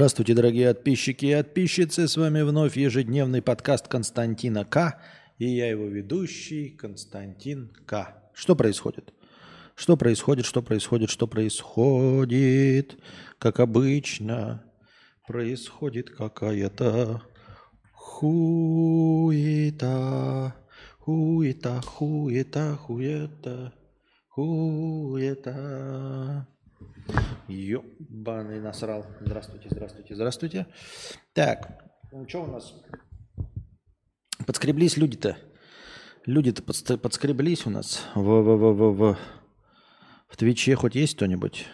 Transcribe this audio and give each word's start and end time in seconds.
Здравствуйте, 0.00 0.32
дорогие 0.32 0.72
подписчики 0.72 1.26
и 1.26 1.36
подписчицы. 1.36 2.08
С 2.08 2.16
вами 2.16 2.40
вновь 2.40 2.74
ежедневный 2.74 3.42
подкаст 3.42 3.86
Константина 3.86 4.64
К. 4.64 4.98
И 5.36 5.44
я 5.44 5.68
его 5.68 5.84
ведущий 5.84 6.70
Константин 6.70 7.70
К. 7.84 8.14
Что 8.32 8.56
происходит? 8.56 9.12
Что 9.74 9.98
происходит, 9.98 10.46
что 10.46 10.62
происходит, 10.62 11.10
что 11.10 11.26
происходит? 11.26 12.96
Как 13.36 13.60
обычно, 13.60 14.64
происходит 15.26 16.08
какая-то 16.08 17.20
хуета. 17.92 18.54
Хуета, 21.00 21.82
хуета, 21.84 22.78
хуета, 22.78 23.74
хуета. 24.30 26.46
Ёбаный 27.50 28.60
насрал. 28.60 29.04
Здравствуйте, 29.20 29.68
здравствуйте, 29.70 30.14
здравствуйте. 30.14 30.66
Так, 31.34 31.92
ну 32.12 32.28
что 32.28 32.44
у 32.44 32.46
нас? 32.46 32.74
Подскреблись 34.46 34.96
люди-то. 34.96 35.36
Люди-то 36.26 36.62
подскреблись 36.62 37.66
у 37.66 37.70
нас 37.70 38.04
в, 38.14 38.20
в, 38.20 38.56
в, 38.56 38.72
в, 38.72 38.92
в, 38.96 39.18
в 40.28 40.36
Твиче 40.36 40.76
хоть 40.76 40.94
есть 40.94 41.16
кто-нибудь? 41.16 41.66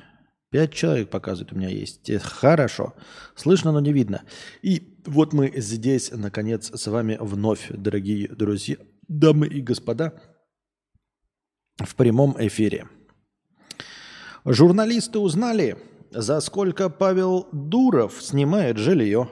Пять 0.50 0.72
человек 0.72 1.10
показывает 1.10 1.52
у 1.52 1.56
меня 1.56 1.68
есть. 1.68 2.10
Хорошо. 2.22 2.94
Слышно, 3.34 3.72
но 3.72 3.80
не 3.80 3.92
видно. 3.92 4.22
И 4.62 5.02
вот 5.04 5.32
мы 5.32 5.52
здесь, 5.56 6.12
наконец, 6.12 6.70
с 6.72 6.86
вами 6.86 7.18
вновь, 7.20 7.68
дорогие 7.70 8.28
друзья, 8.28 8.76
дамы 9.08 9.48
и 9.48 9.60
господа, 9.60 10.14
в 11.78 11.94
прямом 11.96 12.36
эфире. 12.38 12.88
Журналисты 14.48 15.18
узнали, 15.18 15.76
за 16.12 16.38
сколько 16.40 16.88
Павел 16.88 17.48
Дуров 17.50 18.22
снимает 18.22 18.76
жилье. 18.76 19.28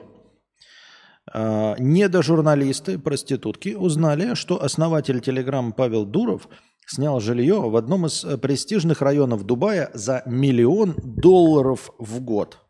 А, 1.31 1.75
недожурналисты, 1.79 2.99
проститутки 2.99 3.75
узнали, 3.75 4.33
что 4.33 4.61
основатель 4.61 5.21
Телеграм 5.21 5.71
Павел 5.71 6.05
Дуров 6.05 6.49
снял 6.85 7.21
жилье 7.21 7.61
в 7.61 7.77
одном 7.77 8.07
из 8.07 8.25
престижных 8.41 9.01
районов 9.01 9.45
Дубая 9.45 9.89
за 9.93 10.21
миллион 10.25 10.95
долларов 10.97 11.91
в 11.97 12.19
год– 12.19 12.59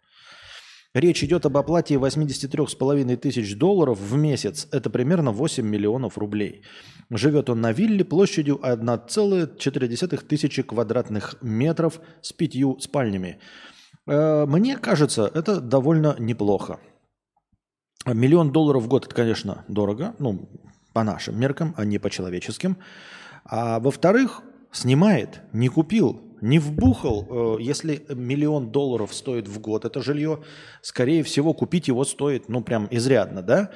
Речь 0.95 1.25
идет 1.25 1.45
об 1.45 1.57
оплате 1.57 1.95
83,5 1.95 3.17
тысяч 3.17 3.57
долларов 3.57 3.99
в 3.99 4.15
месяц. 4.15 4.65
Это 4.71 4.89
примерно 4.89 5.31
8 5.31 5.67
миллионов 5.67 6.17
рублей. 6.17 6.61
Живет 7.09 7.49
он 7.49 7.59
на 7.59 7.73
вилле 7.73 8.05
площадью 8.05 8.61
1,4 8.63 10.25
тысячи 10.25 10.61
квадратных 10.61 11.35
метров 11.41 11.99
с 12.21 12.31
пятью 12.31 12.79
спальнями. 12.79 13.39
Э, 14.07 14.45
мне 14.45 14.77
кажется, 14.77 15.29
это 15.33 15.59
довольно 15.59 16.15
неплохо. 16.17 16.79
Миллион 18.05 18.53
долларов 18.53 18.83
в 18.83 18.87
год– 18.87 19.05
это, 19.07 19.15
конечно, 19.15 19.65
дорого. 19.67 20.15
Ну, 20.19 20.47
по 20.93 21.03
нашим 21.03 21.37
меркам, 21.37 21.73
а 21.75 21.83
не 21.83 21.99
по 21.99 22.09
человеческим. 22.09 22.77
А 23.43 23.81
во-вторых, 23.81 24.43
снимает, 24.71 25.41
не 25.51 25.67
купил, 25.67 26.21
не 26.41 26.59
вбухал, 26.59 27.57
э, 27.57 27.61
если 27.61 28.05
миллион 28.09 28.71
долларов 28.71 29.13
стоит 29.13 29.47
в 29.47 29.59
год 29.59 29.85
это 29.85 30.01
жилье, 30.01 30.43
скорее 30.81 31.23
всего, 31.23 31.53
купить 31.53 31.87
его 31.87 32.03
стоит, 32.05 32.49
ну, 32.49 32.61
прям 32.61 32.87
изрядно, 32.91 33.41
да? 33.41 33.71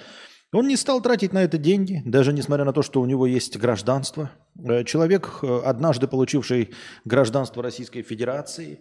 Он 0.51 0.67
не 0.67 0.75
стал 0.77 1.01
тратить 1.01 1.31
на 1.31 1.43
это 1.43 1.57
деньги, 1.59 2.01
даже 2.05 2.33
несмотря 2.33 2.66
на 2.66 2.73
то, 2.73 2.81
что 2.81 3.01
у 3.01 3.05
него 3.05 3.27
есть 3.27 3.57
гражданство. 3.57 4.31
Э, 4.57 4.83
человек, 4.83 5.39
э, 5.41 5.61
однажды 5.63 6.07
получивший 6.07 6.71
гражданство 7.05 7.61
Российской 7.61 8.01
Федерации, 8.01 8.79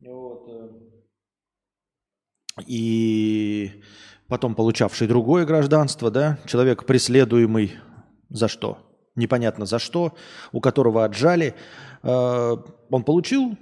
вот, 0.00 0.48
и 2.66 3.82
потом 4.28 4.54
получавший 4.54 5.08
другое 5.08 5.44
гражданство, 5.44 6.10
да, 6.10 6.38
человек 6.46 6.84
преследуемый 6.84 7.72
за 8.28 8.48
что? 8.48 8.78
Непонятно 9.16 9.66
за 9.66 9.78
что, 9.78 10.14
у 10.52 10.60
которого 10.60 11.04
отжали, 11.04 11.54
Э, 12.04 12.56
он 12.90 13.02
получил 13.02 13.56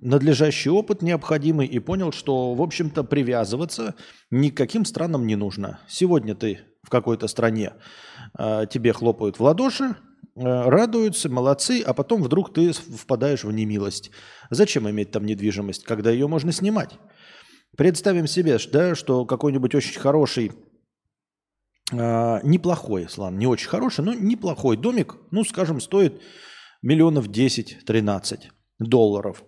надлежащий 0.00 0.68
опыт 0.68 1.00
необходимый 1.00 1.66
и 1.66 1.78
понял, 1.78 2.12
что, 2.12 2.54
в 2.54 2.60
общем-то, 2.60 3.04
привязываться 3.04 3.94
никаким 4.30 4.84
странам 4.84 5.26
не 5.26 5.36
нужно. 5.36 5.80
Сегодня 5.88 6.34
ты 6.34 6.60
в 6.82 6.90
какой-то 6.90 7.28
стране, 7.28 7.72
э, 8.38 8.66
тебе 8.68 8.92
хлопают 8.92 9.38
в 9.38 9.42
ладоши, 9.42 9.84
э, 9.84 10.42
радуются, 10.42 11.30
молодцы, 11.30 11.82
а 11.86 11.94
потом 11.94 12.22
вдруг 12.22 12.52
ты 12.52 12.72
впадаешь 12.72 13.44
в 13.44 13.52
немилость. 13.52 14.10
Зачем 14.50 14.90
иметь 14.90 15.12
там 15.12 15.24
недвижимость, 15.24 15.84
когда 15.84 16.10
ее 16.10 16.26
можно 16.26 16.52
снимать? 16.52 16.98
Представим 17.76 18.26
себе, 18.26 18.58
да, 18.72 18.94
что 18.94 19.24
какой-нибудь 19.24 19.74
очень 19.74 19.98
хороший, 19.98 20.52
э, 21.98 22.40
неплохой, 22.42 23.06
ладно, 23.16 23.38
не 23.38 23.46
очень 23.46 23.68
хороший, 23.68 24.04
но 24.04 24.14
неплохой 24.14 24.76
домик, 24.76 25.16
ну, 25.30 25.44
скажем, 25.44 25.80
стоит 25.80 26.20
миллионов 26.82 27.28
10-13 27.28 28.38
долларов. 28.78 29.44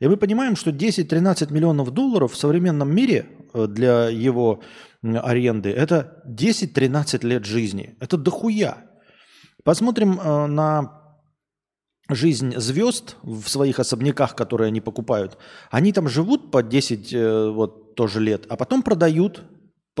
И 0.00 0.08
мы 0.08 0.16
понимаем, 0.16 0.56
что 0.56 0.70
10-13 0.70 1.52
миллионов 1.52 1.90
долларов 1.90 2.32
в 2.32 2.36
современном 2.36 2.94
мире 2.94 3.26
э, 3.52 3.66
для 3.66 4.08
его 4.08 4.62
аренды– 5.02 5.70
это 5.70 6.22
10-13 6.26 7.26
лет 7.26 7.44
жизни. 7.44 7.96
Это 8.00 8.16
дохуя. 8.16 8.86
Посмотрим 9.64 10.18
э, 10.18 10.46
на 10.46 11.00
жизнь 12.08 12.54
звезд 12.56 13.16
в 13.22 13.46
своих 13.48 13.78
особняках, 13.78 14.34
которые 14.34 14.68
они 14.68 14.80
покупают. 14.80 15.38
Они 15.70 15.92
там 15.92 16.08
живут 16.08 16.50
по 16.50 16.62
10 16.62 17.12
э, 17.12 17.50
вот, 17.50 17.94
тоже 17.94 18.20
лет, 18.20 18.46
а 18.48 18.56
потом 18.56 18.82
продают 18.82 19.44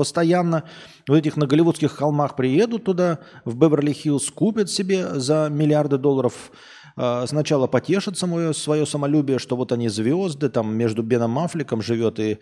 постоянно 0.00 0.64
в 1.06 1.12
этих 1.12 1.36
на 1.36 1.46
голливудских 1.46 1.92
холмах 1.92 2.34
приедут 2.34 2.84
туда, 2.84 3.18
в 3.44 3.54
Беверли-Хиллз, 3.54 4.32
купят 4.32 4.70
себе 4.70 5.20
за 5.20 5.50
миллиарды 5.50 5.98
долларов 5.98 6.50
а, 6.96 7.26
сначала 7.26 7.66
потешат 7.66 8.16
самое, 8.16 8.54
свое 8.54 8.86
самолюбие, 8.86 9.38
что 9.38 9.56
вот 9.56 9.72
они 9.72 9.90
звезды, 9.90 10.48
там 10.48 10.74
между 10.74 11.02
Беном 11.02 11.38
Аффлеком 11.38 11.82
живет 11.82 12.18
и 12.18 12.38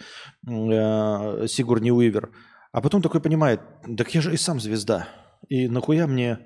э, 0.46 1.46
Сигурни 1.48 1.90
Уивер. 1.90 2.30
А 2.70 2.80
потом 2.80 3.02
такой 3.02 3.20
понимает, 3.20 3.60
так 3.96 4.14
я 4.14 4.20
же 4.20 4.32
и 4.32 4.36
сам 4.36 4.60
звезда. 4.60 5.08
И 5.48 5.66
нахуя 5.66 6.06
мне 6.06 6.38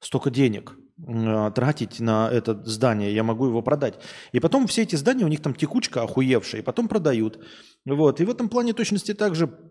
столько 0.00 0.30
денег 0.30 0.74
э, 1.08 1.52
тратить 1.54 2.00
на 2.00 2.28
это 2.30 2.62
здание, 2.66 3.14
я 3.14 3.22
могу 3.22 3.46
его 3.46 3.62
продать. 3.62 3.94
И 4.32 4.40
потом 4.40 4.66
все 4.66 4.82
эти 4.82 4.96
здания, 4.96 5.24
у 5.24 5.28
них 5.28 5.40
там 5.40 5.54
текучка 5.54 6.02
охуевшая, 6.02 6.60
и 6.60 6.64
потом 6.64 6.86
продают. 6.86 7.38
Вот. 7.86 8.20
И 8.20 8.26
в 8.26 8.30
этом 8.30 8.50
плане 8.50 8.74
точности 8.74 9.14
также 9.14 9.46
Э, 9.46 9.69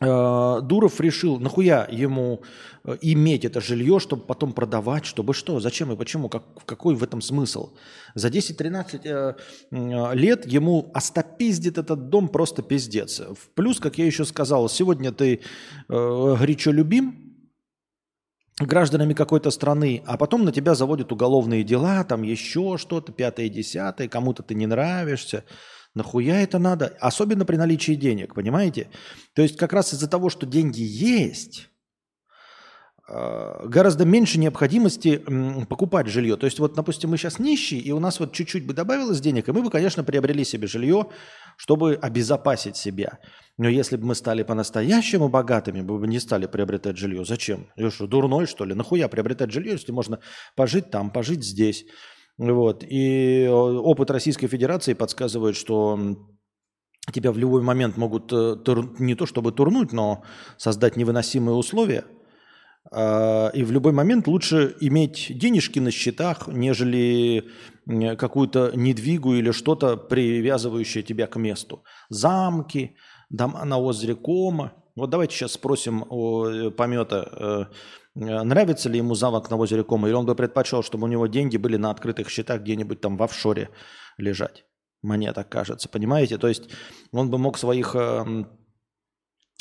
Дуров 0.00 0.98
решил, 1.00 1.38
нахуя 1.38 1.86
ему 1.90 2.42
э, 2.84 2.96
иметь 3.02 3.44
это 3.44 3.60
жилье, 3.60 4.00
чтобы 4.00 4.22
потом 4.22 4.54
продавать, 4.54 5.04
чтобы 5.04 5.34
что, 5.34 5.60
зачем 5.60 5.92
и 5.92 5.96
почему, 5.96 6.30
как, 6.30 6.42
какой 6.64 6.94
в 6.94 7.02
этом 7.02 7.20
смысл? 7.20 7.74
За 8.14 8.28
10-13 8.28 9.36
э, 9.70 10.14
лет 10.14 10.46
ему 10.46 10.90
остопиздит 10.94 11.76
этот 11.76 12.08
дом 12.08 12.28
просто 12.28 12.62
пиздец. 12.62 13.20
Плюс, 13.54 13.78
как 13.78 13.98
я 13.98 14.06
еще 14.06 14.24
сказал, 14.24 14.70
сегодня 14.70 15.12
ты 15.12 15.40
горячо 15.88 16.70
любим 16.70 17.30
гражданами 18.66 19.14
какой-то 19.14 19.50
страны, 19.50 20.02
а 20.06 20.16
потом 20.16 20.44
на 20.44 20.52
тебя 20.52 20.74
заводят 20.74 21.12
уголовные 21.12 21.64
дела, 21.64 22.04
там 22.04 22.22
еще 22.22 22.76
что-то, 22.78 23.12
пятое, 23.12 23.48
десятое, 23.48 24.08
кому-то 24.08 24.42
ты 24.42 24.54
не 24.54 24.66
нравишься. 24.66 25.44
Нахуя 25.94 26.40
это 26.40 26.58
надо? 26.58 26.96
Особенно 27.00 27.44
при 27.44 27.56
наличии 27.56 27.92
денег, 27.92 28.34
понимаете? 28.34 28.88
То 29.34 29.42
есть 29.42 29.56
как 29.56 29.72
раз 29.72 29.92
из-за 29.92 30.08
того, 30.08 30.30
что 30.30 30.46
деньги 30.46 30.82
есть, 30.82 31.68
э, 33.08 33.66
гораздо 33.66 34.04
меньше 34.04 34.38
необходимости 34.38 35.20
покупать 35.68 36.06
жилье. 36.06 36.36
То 36.36 36.46
есть 36.46 36.60
вот, 36.60 36.74
допустим, 36.74 37.10
мы 37.10 37.18
сейчас 37.18 37.40
нищие, 37.40 37.80
и 37.80 37.90
у 37.90 37.98
нас 37.98 38.20
вот 38.20 38.32
чуть-чуть 38.32 38.64
бы 38.66 38.72
добавилось 38.72 39.20
денег, 39.20 39.48
и 39.48 39.52
мы 39.52 39.62
бы, 39.62 39.70
конечно, 39.70 40.04
приобрели 40.04 40.44
себе 40.44 40.68
жилье, 40.68 41.08
чтобы 41.56 41.98
обезопасить 42.00 42.76
себя. 42.76 43.18
Но 43.58 43.68
если 43.68 43.96
бы 43.96 44.06
мы 44.06 44.14
стали 44.14 44.44
по-настоящему 44.44 45.28
богатыми, 45.28 45.80
мы 45.80 45.98
бы 45.98 46.06
не 46.06 46.20
стали 46.20 46.46
приобретать 46.46 46.96
жилье. 46.96 47.24
Зачем? 47.24 47.66
Я 47.74 47.90
что, 47.90 48.06
дурной, 48.06 48.46
что 48.46 48.64
ли? 48.64 48.74
Нахуя 48.74 49.08
приобретать 49.08 49.50
жилье, 49.50 49.72
если 49.72 49.90
можно 49.90 50.20
пожить 50.54 50.90
там, 50.90 51.10
пожить 51.10 51.44
здесь? 51.44 51.84
Вот. 52.40 52.84
И 52.88 53.42
э, 53.42 53.50
опыт 53.50 54.10
Российской 54.10 54.46
Федерации 54.46 54.94
подсказывает, 54.94 55.56
что 55.56 56.16
тебя 57.12 57.32
в 57.32 57.38
любой 57.38 57.60
момент 57.60 57.98
могут 57.98 58.32
э, 58.32 58.56
не 58.98 59.14
то 59.14 59.26
чтобы 59.26 59.52
турнуть, 59.52 59.92
но 59.92 60.22
создать 60.56 60.96
невыносимые 60.96 61.54
условия. 61.54 62.04
А, 62.90 63.48
и 63.48 63.62
в 63.62 63.72
любой 63.72 63.92
момент 63.92 64.26
лучше 64.26 64.74
иметь 64.80 65.26
денежки 65.28 65.80
на 65.80 65.90
счетах, 65.90 66.48
нежели 66.48 67.44
какую-то 68.16 68.72
недвигу 68.74 69.34
или 69.34 69.50
что-то, 69.50 69.98
привязывающее 69.98 71.02
тебя 71.02 71.26
к 71.26 71.36
месту. 71.36 71.84
Замки, 72.08 72.96
дома 73.28 73.66
на 73.66 73.78
озере 73.78 74.14
Кома. 74.14 74.72
Вот 74.96 75.10
давайте 75.10 75.34
сейчас 75.34 75.52
спросим 75.52 76.06
у 76.08 76.46
э, 76.46 76.70
помета, 76.70 77.68
нравится 78.14 78.88
ли 78.88 78.98
ему 78.98 79.14
замок 79.14 79.50
на 79.50 79.56
озере 79.56 79.84
Кома, 79.84 80.08
или 80.08 80.14
он 80.14 80.26
бы 80.26 80.34
предпочел, 80.34 80.82
чтобы 80.82 81.04
у 81.04 81.08
него 81.08 81.26
деньги 81.26 81.56
были 81.56 81.76
на 81.76 81.90
открытых 81.90 82.28
счетах 82.28 82.62
где-нибудь 82.62 83.00
там 83.00 83.16
в 83.16 83.22
офшоре 83.22 83.70
лежать. 84.18 84.64
Мне 85.02 85.32
так 85.32 85.48
кажется, 85.48 85.88
понимаете? 85.88 86.36
То 86.36 86.48
есть 86.48 86.70
он 87.12 87.30
бы 87.30 87.38
мог 87.38 87.56
своих 87.56 87.94
э, 87.94 88.44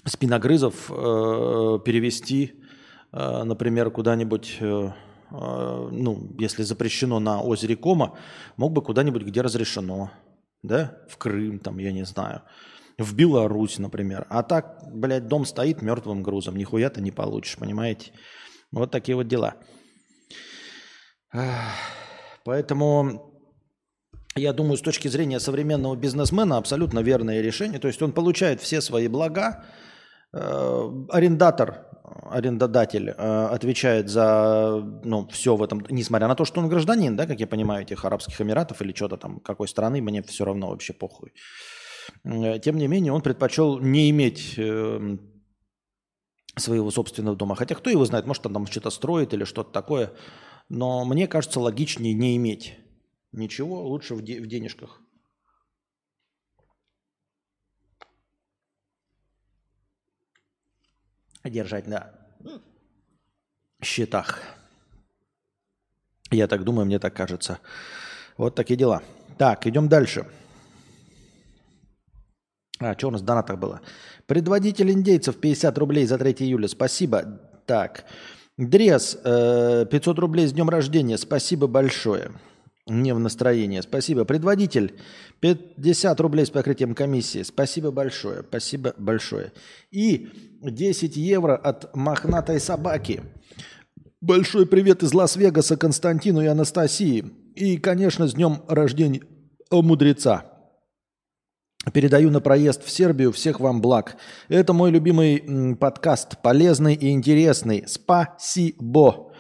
спиногрызов 0.06 0.92
э, 0.92 0.94
перевести, 1.86 2.62
э, 3.14 3.44
например, 3.44 3.90
куда-нибудь, 3.90 4.58
э, 4.60 4.66
э, 4.66 5.90
ну, 5.92 6.36
если 6.40 6.64
запрещено 6.64 7.20
на 7.20 7.42
озере 7.42 7.78
Кома, 7.78 8.18
мог 8.58 8.74
бы 8.74 8.82
куда-нибудь, 8.82 9.24
где 9.24 9.42
разрешено, 9.42 10.12
да, 10.62 10.98
в 11.08 11.18
Крым, 11.18 11.60
там, 11.60 11.78
я 11.78 11.94
не 11.94 12.04
знаю, 12.04 12.42
в 12.98 13.16
Беларусь, 13.16 13.80
например. 13.80 14.28
А 14.30 14.44
так, 14.44 14.84
блядь, 14.94 15.28
дом 15.28 15.46
стоит 15.46 15.82
мертвым 15.82 16.22
грузом, 16.22 16.58
нихуя 16.58 16.90
ты 16.90 17.02
не 17.02 17.12
получишь, 17.12 17.58
понимаете? 17.58 18.12
Вот 18.72 18.92
такие 18.92 19.16
вот 19.16 19.28
дела. 19.28 19.56
Поэтому 22.46 23.30
я 24.36 24.54
думаю, 24.54 24.78
с 24.78 24.82
точки 24.82 25.08
зрения 25.08 25.40
современного 25.40 25.96
бизнесмена 25.96 26.58
абсолютно 26.58 27.00
верное 27.00 27.42
решение. 27.42 27.80
То 27.80 27.88
есть 27.88 28.02
он 28.02 28.12
получает 28.12 28.62
все 28.62 28.82
свои 28.82 29.08
блага, 29.08 29.66
э, 30.34 31.06
арендатор, 31.10 31.86
арендодатель 32.30 33.10
э, 33.10 33.48
отвечает 33.52 34.10
за 34.10 34.82
ну, 35.04 35.28
все 35.28 35.56
в 35.56 35.64
этом, 35.64 35.86
несмотря 35.90 36.28
на 36.28 36.36
то, 36.36 36.46
что 36.46 36.62
он 36.62 36.70
гражданин, 36.70 37.16
да, 37.16 37.26
как 37.26 37.40
я 37.40 37.48
понимаю, 37.48 37.84
этих 37.84 38.06
Арабских 38.06 38.40
Эмиратов 38.40 38.82
или 38.82 38.94
что-то 38.94 39.18
там, 39.18 39.40
какой 39.40 39.68
страны, 39.68 40.02
мне 40.02 40.22
все 40.24 40.46
равно 40.46 40.70
вообще 40.70 40.94
похуй. 40.94 41.34
Э, 42.24 42.60
тем 42.60 42.78
не 42.78 42.88
менее, 42.88 43.14
он 43.14 43.22
предпочел 43.22 43.80
не 43.80 44.10
иметь 44.10 44.56
своего 46.60 46.92
собственного 46.92 47.36
дома. 47.36 47.56
Хотя 47.56 47.76
кто 47.76 47.90
его 47.90 48.06
знает, 48.06 48.26
может, 48.26 48.46
он 48.46 48.54
там 48.54 48.68
что-то 48.68 48.90
строит 48.90 49.34
или 49.34 49.44
что-то 49.44 49.72
такое. 49.72 50.14
Но 50.70 51.06
мне 51.06 51.28
кажется, 51.28 51.60
логичнее 51.60 52.14
не 52.14 52.36
иметь 52.38 52.78
ничего, 53.32 53.88
лучше 53.88 54.16
в, 54.16 54.22
де- 54.22 54.40
в 54.40 54.48
денежках. 54.48 55.02
Держать 61.44 61.88
на 61.88 62.14
счетах. 63.82 64.42
Я 66.32 66.48
так 66.48 66.64
думаю, 66.64 66.86
мне 66.86 67.00
так 67.00 67.16
кажется. 67.16 67.60
Вот 68.38 68.56
такие 68.56 68.78
дела. 68.78 69.02
Так, 69.38 69.66
идем 69.66 69.90
дальше. 69.90 70.30
А, 72.80 72.98
что 72.98 73.10
у 73.10 73.12
нас 73.12 73.22
в 73.22 73.26
донатах 73.26 73.60
было? 73.60 73.82
Предводитель 74.26 74.92
индейцев 74.92 75.36
50 75.38 75.78
рублей 75.78 76.06
за 76.06 76.18
3 76.18 76.32
июля. 76.40 76.68
Спасибо. 76.68 77.40
Так. 77.66 78.06
Дрес, 78.58 79.18
500 79.24 79.24
э, 79.26 80.22
рублей 80.22 80.48
с 80.48 80.54
днем 80.54 80.70
рождения. 80.70 81.18
Спасибо 81.18 81.68
большое. 81.68 82.32
Не 82.88 83.14
в 83.14 83.20
настроении. 83.20 83.82
Спасибо. 83.82 84.24
Предводитель, 84.26 84.96
50 85.42 86.20
рублей 86.22 86.46
с 86.46 86.50
покрытием 86.50 86.96
комиссии. 86.96 87.44
Спасибо 87.44 87.92
большое. 87.92 88.44
Спасибо 88.48 88.94
большое. 88.98 89.52
И 89.92 90.30
10 90.62 91.18
евро 91.18 91.56
от 91.56 91.96
мохнатой 91.96 92.60
собаки. 92.60 93.22
Большой 94.22 94.66
привет 94.66 95.04
из 95.04 95.14
Лас-Вегаса 95.14 95.78
Константину 95.78 96.42
и 96.42 96.48
Анастасии. 96.48 97.26
И, 97.56 97.78
конечно, 97.78 98.28
с 98.28 98.34
днем 98.34 98.62
рождения 98.68 99.22
мудреца. 99.72 100.59
Передаю 101.94 102.30
на 102.30 102.42
проезд 102.42 102.84
в 102.84 102.90
Сербию. 102.90 103.32
Всех 103.32 103.62
вам 103.62 103.82
благ. 103.82 104.18
Это 104.50 104.74
мой 104.74 104.92
любимый 104.92 105.76
подкаст. 105.78 106.42
Полезный 106.42 106.94
и 106.94 107.12
интересный. 107.12 107.86
Спасибо. 107.88 109.32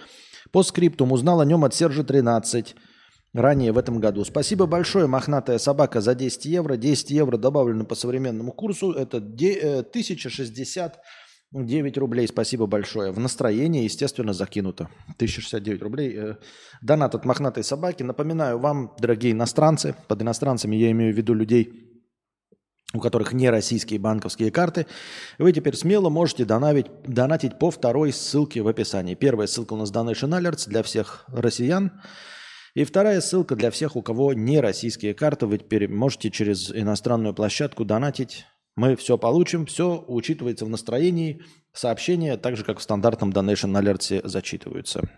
По 0.52 0.64
скриптум 0.64 1.12
узнал 1.12 1.42
о 1.42 1.46
нем 1.46 1.66
от 1.66 1.76
Сержа 1.76 2.04
13 2.04 2.76
ранее 3.34 3.74
в 3.74 3.78
этом 3.78 4.00
году. 4.00 4.24
Спасибо 4.24 4.68
большое, 4.68 5.06
мохнатая 5.06 5.58
собака, 5.58 6.00
за 6.00 6.16
10 6.16 6.46
евро. 6.46 6.78
10 6.78 7.12
евро 7.12 7.38
добавлено 7.38 7.84
по 7.84 7.94
современному 7.94 8.54
курсу. 8.54 8.94
Это 8.94 9.18
1069 9.18 10.98
э, 11.54 12.00
рублей. 12.00 12.26
Спасибо 12.28 12.68
большое. 12.68 13.12
В 13.12 13.20
настроении, 13.20 13.84
естественно, 13.84 14.32
закинуто. 14.32 14.90
1069 15.18 15.82
рублей. 15.82 16.16
Э, 16.16 16.38
донат 16.82 17.16
от 17.16 17.26
мохнатой 17.26 17.66
собаки. 17.66 18.02
Напоминаю 18.02 18.60
вам, 18.60 18.96
дорогие 18.98 19.34
иностранцы, 19.34 19.94
под 20.08 20.22
иностранцами 20.22 20.78
я 20.78 20.90
имею 20.92 21.14
в 21.14 21.18
виду 21.18 21.34
людей, 21.34 21.89
у 22.94 23.00
которых 23.00 23.34
не 23.34 23.50
российские 23.50 24.00
банковские 24.00 24.52
карты, 24.52 24.88
вы 25.38 25.52
теперь 25.54 25.76
смело 25.76 26.10
можете 26.10 26.46
донавить, 26.46 26.88
донатить 27.04 27.60
по 27.60 27.70
второй 27.70 28.12
ссылке 28.12 28.62
в 28.62 28.68
описании. 28.68 29.16
Первая 29.16 29.48
ссылка 29.48 29.74
у 29.74 29.78
нас 29.78 29.92
Donation 29.92 30.30
Alerts 30.30 30.68
для 30.68 30.82
всех 30.82 31.26
россиян. 31.28 32.02
И 32.74 32.84
вторая 32.84 33.22
ссылка 33.22 33.56
для 33.56 33.72
всех, 33.72 33.96
у 33.96 34.02
кого 34.02 34.34
не 34.34 34.60
российские 34.60 35.14
карты. 35.14 35.46
Вы 35.46 35.60
теперь 35.60 35.88
можете 35.88 36.32
через 36.32 36.72
иностранную 36.72 37.34
площадку 37.34 37.86
донатить. 37.86 38.46
Мы 38.76 38.96
все 38.96 39.18
получим, 39.18 39.66
все 39.66 40.04
учитывается 40.08 40.66
в 40.66 40.70
настроении. 40.70 41.42
Сообщения, 41.74 42.38
так 42.38 42.58
же 42.58 42.64
как 42.64 42.80
в 42.80 42.82
стандартном 42.82 43.32
Donation 43.32 43.78
Alert 43.80 44.28
зачитываются. 44.28 45.10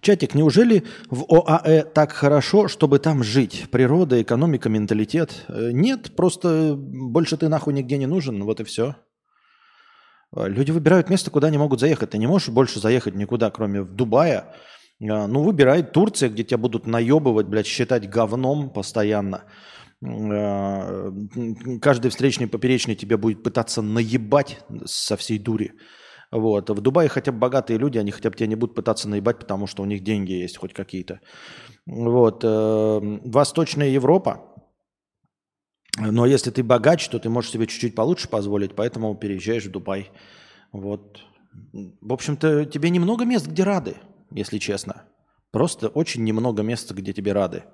Чатик, 0.00 0.34
неужели 0.34 0.84
в 1.10 1.24
ОАЭ 1.28 1.84
так 1.84 2.12
хорошо, 2.12 2.68
чтобы 2.68 2.98
там 2.98 3.22
жить? 3.22 3.66
Природа, 3.70 4.20
экономика, 4.20 4.68
менталитет? 4.68 5.44
Э, 5.48 5.70
нет, 5.72 6.14
просто 6.16 6.74
больше 6.76 7.36
ты 7.36 7.48
нахуй 7.48 7.72
нигде 7.72 7.98
не 7.98 8.06
нужен, 8.06 8.42
вот 8.44 8.60
и 8.60 8.64
все. 8.64 8.96
Люди 10.34 10.70
выбирают 10.70 11.08
место, 11.08 11.30
куда 11.30 11.48
они 11.48 11.58
могут 11.58 11.80
заехать. 11.80 12.10
Ты 12.10 12.18
не 12.18 12.26
можешь 12.26 12.48
больше 12.48 12.80
заехать 12.80 13.14
никуда, 13.14 13.50
кроме 13.50 13.82
в 13.82 13.94
Дубая. 13.94 14.52
А, 15.00 15.26
ну, 15.26 15.42
выбирай 15.42 15.82
Турция, 15.82 16.28
где 16.28 16.44
тебя 16.44 16.58
будут 16.58 16.86
наебывать, 16.86 17.46
блядь, 17.46 17.66
считать 17.66 18.08
говном 18.08 18.70
постоянно. 18.70 19.44
Каждый 21.80 22.10
встречный 22.10 22.48
поперечный 22.48 22.96
тебе 22.96 23.16
будет 23.16 23.42
пытаться 23.42 23.80
наебать 23.82 24.58
со 24.84 25.16
всей 25.16 25.38
дури. 25.38 25.72
Вот. 26.32 26.70
В 26.70 26.80
Дубае 26.80 27.08
хотя 27.08 27.32
бы 27.32 27.38
богатые 27.38 27.78
люди, 27.78 27.98
они 27.98 28.10
хотя 28.10 28.30
бы 28.30 28.36
тебя 28.36 28.48
не 28.48 28.56
будут 28.56 28.74
пытаться 28.74 29.08
наебать, 29.08 29.38
потому 29.38 29.66
что 29.66 29.82
у 29.82 29.86
них 29.86 30.02
деньги 30.02 30.32
есть 30.32 30.58
хоть 30.58 30.72
какие-то. 30.72 31.20
Вот. 31.86 32.44
Э, 32.44 33.00
Восточная 33.24 33.88
Европа. 33.88 34.52
Но 35.98 36.26
если 36.26 36.50
ты 36.50 36.62
богач, 36.62 37.08
то 37.08 37.18
ты 37.18 37.30
можешь 37.30 37.52
себе 37.52 37.66
чуть-чуть 37.66 37.94
получше 37.94 38.28
позволить, 38.28 38.74
поэтому 38.74 39.14
переезжаешь 39.14 39.64
в 39.64 39.70
Дубай. 39.70 40.10
Вот. 40.72 41.20
В 41.72 42.12
общем-то, 42.12 42.66
тебе 42.66 42.90
немного 42.90 43.24
мест, 43.24 43.46
где 43.46 43.62
рады, 43.62 43.96
если 44.30 44.58
честно. 44.58 45.04
Просто 45.52 45.88
очень 45.88 46.22
немного 46.24 46.62
мест, 46.62 46.92
где 46.92 47.14
тебе 47.14 47.32
рады. 47.32 47.64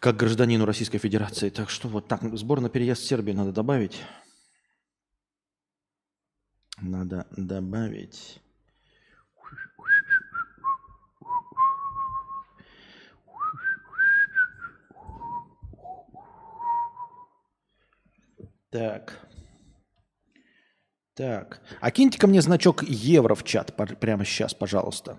Как 0.00 0.16
гражданину 0.16 0.64
Российской 0.64 0.98
Федерации. 0.98 1.50
Так 1.50 1.68
что 1.68 1.88
вот 1.88 2.08
так, 2.08 2.22
сбор 2.38 2.60
на 2.60 2.70
переезд 2.70 3.02
в 3.02 3.06
Сербию 3.06 3.36
надо 3.36 3.52
добавить. 3.52 4.00
Надо 6.80 7.26
добавить. 7.36 8.40
Так. 18.70 19.18
Так. 21.14 21.60
А 21.80 21.90
киньте 21.90 22.18
ко 22.18 22.26
мне 22.26 22.42
значок 22.42 22.82
евро 22.84 23.34
в 23.34 23.42
чат 23.42 23.74
прямо 23.98 24.24
сейчас, 24.24 24.54
пожалуйста. 24.54 25.18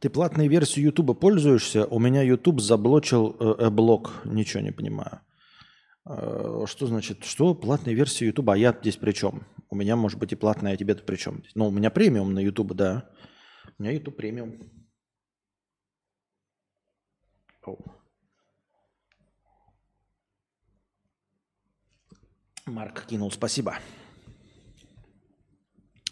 Ты 0.00 0.10
платной 0.10 0.48
версию 0.48 0.86
Ютуба 0.86 1.14
пользуешься? 1.14 1.86
У 1.86 1.98
меня 1.98 2.20
YouTube 2.20 2.60
заблочил 2.60 3.34
э, 3.40 3.70
блок. 3.70 4.20
Ничего 4.24 4.62
не 4.62 4.70
понимаю. 4.70 5.20
Э, 6.06 6.64
что 6.66 6.86
значит, 6.86 7.24
что 7.24 7.54
платная 7.54 7.94
версия 7.94 8.26
YouTube? 8.26 8.50
А 8.50 8.56
я 8.56 8.72
здесь 8.72 8.96
при 8.96 9.12
чем? 9.12 9.44
У 9.68 9.76
меня 9.76 9.96
может 9.96 10.18
быть 10.18 10.32
и 10.32 10.36
платная, 10.36 10.74
а 10.74 10.76
тебе-то 10.76 11.02
при 11.02 11.16
чем? 11.16 11.42
Ну, 11.54 11.66
у 11.66 11.70
меня 11.70 11.90
премиум 11.90 12.32
на 12.32 12.38
YouTube, 12.38 12.74
да. 12.74 13.10
У 13.78 13.82
меня 13.82 13.92
YouTube 13.92 14.16
премиум. 14.16 14.58
Марк 22.66 23.06
кинул, 23.06 23.30
спасибо. 23.30 23.78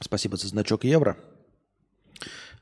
Спасибо 0.01 0.37
за 0.37 0.49
значок 0.49 0.85
евро. 0.85 1.17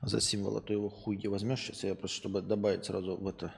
За 0.03 0.21
символ, 0.21 0.59
а 0.59 0.61
то 0.61 0.73
его 0.73 0.91
хуй 0.91 1.19
возьмешь 1.27 1.61
сейчас. 1.61 1.85
Я 1.85 1.95
просто, 1.95 2.17
чтобы 2.17 2.43
добавить 2.43 2.85
сразу 2.85 3.17
в 3.17 3.27
это. 3.27 3.55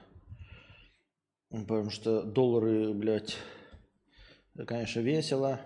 Потому 1.49 1.89
что 1.89 2.23
доллары, 2.23 2.93
блядь, 2.93 3.37
это, 4.55 4.65
конечно, 4.65 5.01
весело, 5.01 5.59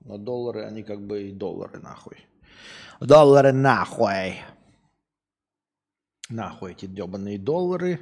но 0.00 0.16
доллары, 0.16 0.64
они 0.64 0.82
как 0.82 1.06
бы 1.06 1.28
и 1.28 1.32
доллары 1.32 1.78
нахуй. 1.78 2.16
Доллары 2.98 3.52
нахуй. 3.52 4.36
Нахуй 6.30 6.72
эти 6.72 6.86
дебаные 6.86 7.38
доллары. 7.38 8.00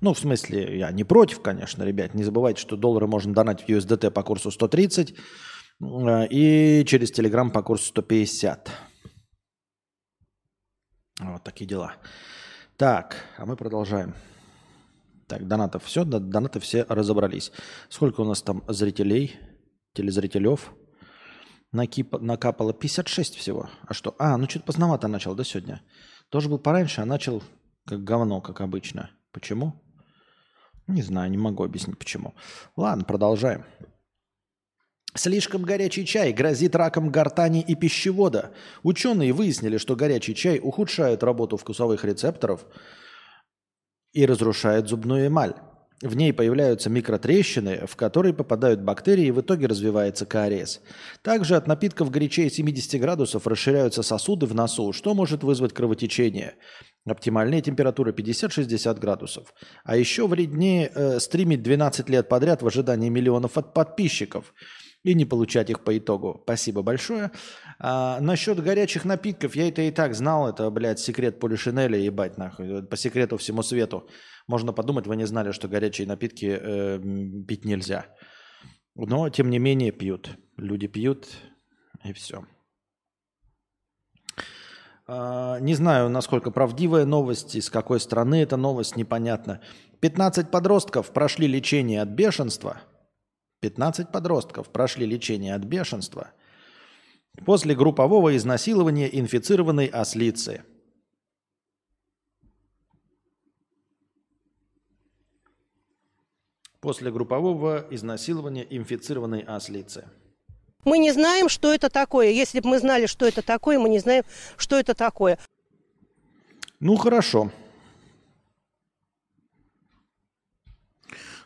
Ну, 0.00 0.12
в 0.12 0.18
смысле, 0.18 0.78
я 0.78 0.92
не 0.92 1.04
против, 1.04 1.40
конечно, 1.40 1.82
ребят. 1.84 2.12
Не 2.12 2.22
забывайте, 2.22 2.60
что 2.60 2.76
доллары 2.76 3.06
можно 3.06 3.32
донать 3.32 3.62
в 3.62 3.68
USDT 3.68 4.10
по 4.10 4.22
курсу 4.22 4.50
130 4.50 5.12
э, 5.12 6.26
и 6.28 6.84
через 6.84 7.18
Telegram 7.18 7.50
по 7.50 7.62
курсу 7.62 7.86
150. 7.86 8.70
Вот 11.20 11.44
такие 11.44 11.66
дела. 11.66 11.94
Так, 12.76 13.16
а 13.38 13.46
мы 13.46 13.56
продолжаем. 13.56 14.14
Так, 15.28 15.48
донатов 15.48 15.84
все, 15.84 16.04
донаты 16.04 16.60
все 16.60 16.84
разобрались. 16.88 17.52
Сколько 17.88 18.20
у 18.20 18.24
нас 18.24 18.42
там 18.42 18.62
зрителей, 18.68 19.34
телезрителев? 19.96 20.72
Накип... 21.72 22.12
Накапало 22.20 22.72
56 22.72 23.36
всего. 23.36 23.68
А 23.86 23.94
что? 23.94 24.14
А, 24.18 24.36
ну 24.36 24.48
что-то 24.48 24.66
поздновато 24.66 25.08
начал, 25.08 25.34
да, 25.34 25.44
сегодня? 25.44 25.82
Тоже 26.28 26.48
был 26.48 26.58
пораньше, 26.58 27.00
а 27.00 27.04
начал 27.04 27.42
как 27.86 28.04
говно, 28.04 28.40
как 28.40 28.60
обычно. 28.60 29.10
Почему? 29.32 29.82
Не 30.86 31.02
знаю, 31.02 31.30
не 31.30 31.38
могу 31.38 31.64
объяснить 31.64 31.98
почему. 31.98 32.34
Ладно, 32.76 33.04
продолжаем. 33.04 33.64
Слишком 35.14 35.62
горячий 35.62 36.04
чай 36.04 36.32
грозит 36.32 36.76
раком 36.76 37.10
гортани 37.10 37.62
и 37.62 37.74
пищевода. 37.74 38.52
Ученые 38.82 39.32
выяснили, 39.32 39.78
что 39.78 39.96
горячий 39.96 40.34
чай 40.34 40.60
ухудшает 40.62 41.22
работу 41.22 41.56
вкусовых 41.56 42.04
рецепторов 42.04 42.66
и 44.12 44.26
разрушает 44.26 44.88
зубную 44.88 45.28
эмаль. 45.28 45.54
В 46.02 46.14
ней 46.14 46.32
появляются 46.32 46.90
микротрещины, 46.90 47.86
в 47.86 47.96
которые 47.96 48.34
попадают 48.34 48.82
бактерии, 48.82 49.26
и 49.26 49.30
в 49.30 49.40
итоге 49.40 49.66
развивается 49.66 50.26
кариес. 50.26 50.82
Также 51.22 51.56
от 51.56 51.66
напитков 51.66 52.10
горячее 52.10 52.50
70 52.50 53.00
градусов 53.00 53.46
расширяются 53.46 54.02
сосуды 54.02 54.44
в 54.44 54.54
носу, 54.54 54.92
что 54.92 55.14
может 55.14 55.42
вызвать 55.42 55.72
кровотечение. 55.72 56.56
Оптимальная 57.06 57.62
температура 57.62 58.12
50-60 58.12 59.00
градусов. 59.00 59.54
А 59.84 59.96
еще 59.96 60.26
вреднее 60.26 60.90
э, 60.94 61.18
стримить 61.18 61.62
12 61.62 62.10
лет 62.10 62.28
подряд 62.28 62.60
в 62.62 62.66
ожидании 62.66 63.08
миллионов 63.08 63.56
от 63.56 63.72
подписчиков– 63.72 64.52
и 65.06 65.14
не 65.14 65.24
получать 65.24 65.70
их 65.70 65.84
по 65.84 65.96
итогу. 65.96 66.40
Спасибо 66.42 66.82
большое. 66.82 67.30
А, 67.78 68.18
насчет 68.20 68.60
горячих 68.60 69.04
напитков, 69.04 69.54
я 69.54 69.68
это 69.68 69.82
и 69.82 69.92
так 69.92 70.16
знал, 70.16 70.48
это, 70.48 70.68
блядь, 70.68 70.98
секрет 70.98 71.38
Полишинеля, 71.38 71.96
ебать, 71.96 72.38
нахуй, 72.38 72.82
по 72.82 72.96
секрету 72.96 73.36
всему 73.36 73.62
свету. 73.62 74.08
Можно 74.46 74.72
подумать, 74.72 75.06
вы 75.06 75.16
не 75.16 75.26
знали, 75.26 75.52
что 75.52 75.68
горячие 75.68 76.06
напитки 76.06 76.58
э, 76.60 77.00
пить 77.46 77.64
нельзя. 77.64 78.06
Но, 78.94 79.28
тем 79.28 79.50
не 79.50 79.58
менее, 79.58 79.92
пьют. 79.92 80.30
Люди 80.56 80.86
пьют, 80.86 81.28
и 82.04 82.12
все. 82.12 82.46
А, 85.06 85.58
не 85.60 85.74
знаю, 85.74 86.08
насколько 86.08 86.50
правдивая 86.50 87.04
новость, 87.04 87.56
из 87.56 87.70
какой 87.70 88.00
страны 88.00 88.42
эта 88.42 88.56
новость, 88.56 88.96
непонятно. 88.96 89.60
15 90.00 90.50
подростков 90.50 91.12
прошли 91.12 91.46
лечение 91.46 92.02
от 92.02 92.08
бешенства– 92.08 92.82
15 93.60 94.12
подростков 94.12 94.68
прошли 94.70 95.06
лечение 95.06 95.54
от 95.54 95.64
бешенства 95.64 96.32
после 97.44 97.74
группового 97.74 98.36
изнасилования 98.36 99.08
инфицированной 99.18 99.86
ослицы. 99.86 100.62
После 106.80 107.10
группового 107.10 107.86
изнасилования 107.90 108.66
инфицированной 108.68 109.40
ослицы. 109.40 110.04
Мы 110.84 110.98
не 110.98 111.12
знаем, 111.12 111.48
что 111.48 111.74
это 111.74 111.90
такое. 111.90 112.30
Если 112.30 112.60
бы 112.60 112.68
мы 112.68 112.78
знали, 112.78 113.06
что 113.06 113.26
это 113.26 113.42
такое, 113.42 113.78
мы 113.78 113.88
не 113.88 113.98
знаем, 113.98 114.22
что 114.56 114.78
это 114.78 114.94
такое. 114.94 115.38
Ну 116.78 116.96
хорошо. 116.96 117.50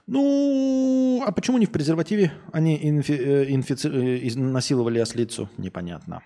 Ну, 0.07 1.23
а 1.25 1.31
почему 1.31 1.59
не 1.59 1.67
в 1.67 1.71
презервативе 1.71 2.33
они 2.53 2.77
инфи, 2.83 3.13
э, 3.13 3.55
инфици, 3.55 3.89
э, 3.89 4.37
насиловали 4.37 4.99
ослицу? 4.99 5.49
Непонятно. 5.57 6.21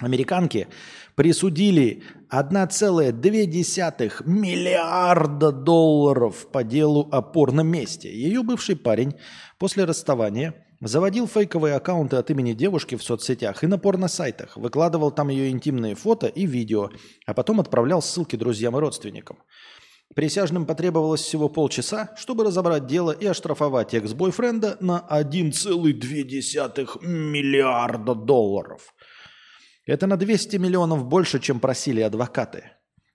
Американки 0.00 0.66
присудили 1.14 2.02
1,2 2.32 4.22
миллиарда 4.24 5.52
долларов 5.52 6.46
по 6.50 6.64
делу 6.64 7.08
о 7.12 7.20
порном 7.20 7.68
месте. 7.68 8.10
Ее 8.10 8.42
бывший 8.42 8.76
парень 8.76 9.14
после 9.58 9.84
расставания 9.84 10.66
заводил 10.80 11.26
фейковые 11.28 11.74
аккаунты 11.74 12.16
от 12.16 12.30
имени 12.30 12.54
девушки 12.54 12.94
в 12.94 13.02
соцсетях 13.02 13.62
и 13.62 13.66
на 13.66 13.78
порно-сайтах, 13.78 14.56
выкладывал 14.56 15.10
там 15.10 15.28
ее 15.28 15.50
интимные 15.50 15.94
фото 15.94 16.28
и 16.28 16.46
видео, 16.46 16.88
а 17.26 17.34
потом 17.34 17.60
отправлял 17.60 18.00
ссылки 18.00 18.36
друзьям 18.36 18.74
и 18.78 18.80
родственникам. 18.80 19.40
Присяжным 20.14 20.64
потребовалось 20.66 21.20
всего 21.20 21.48
полчаса, 21.48 22.14
чтобы 22.16 22.44
разобрать 22.44 22.86
дело 22.86 23.12
и 23.12 23.26
оштрафовать 23.26 23.94
экс-бойфренда 23.94 24.78
на 24.80 25.06
1,2 25.08 27.06
миллиарда 27.06 28.14
долларов. 28.16 28.92
Это 29.86 30.06
на 30.06 30.16
200 30.16 30.56
миллионов 30.56 31.06
больше, 31.06 31.40
чем 31.40 31.60
просили 31.60 32.00
адвокаты. 32.00 32.64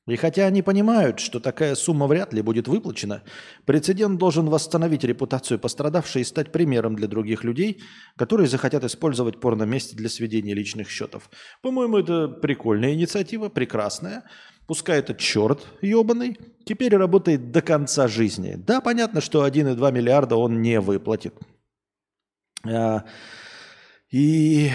И 0.07 0.17
хотя 0.17 0.45
они 0.45 0.62
понимают, 0.62 1.19
что 1.19 1.39
такая 1.39 1.74
сумма 1.74 2.05
вряд 2.05 2.31
ли 2.31 2.43
будет 2.43 2.67
выплачена, 2.67 3.24
прецедент 3.65 4.19
должен 4.19 4.45
восстановить 4.48 5.03
репутацию 5.03 5.57
пострадавшей 5.57 6.22
и 6.22 6.25
стать 6.25 6.51
примером 6.51 6.95
для 6.95 7.07
других 7.07 7.43
людей, 7.43 7.81
которые 8.15 8.48
захотят 8.48 8.84
использовать 8.84 9.39
порно-месте 9.39 9.95
для 9.95 10.10
сведения 10.10 10.53
личных 10.53 10.89
счетов. 10.89 11.31
По-моему, 11.63 11.98
это 11.98 12.27
прикольная 12.27 12.93
инициатива, 12.93 13.50
прекрасная. 13.50 14.24
Пускай 14.67 15.00
этот 15.00 15.17
черт 15.17 15.65
ебаный 15.81 16.38
теперь 16.65 16.95
работает 16.95 17.51
до 17.51 17.63
конца 17.63 18.07
жизни. 18.07 18.55
Да, 18.57 18.81
понятно, 18.81 19.22
что 19.22 19.48
1,2 19.48 19.91
миллиарда 19.91 20.36
он 20.36 20.62
не 20.62 20.79
выплатит. 20.79 21.36
А, 22.63 23.05
и 24.12 24.69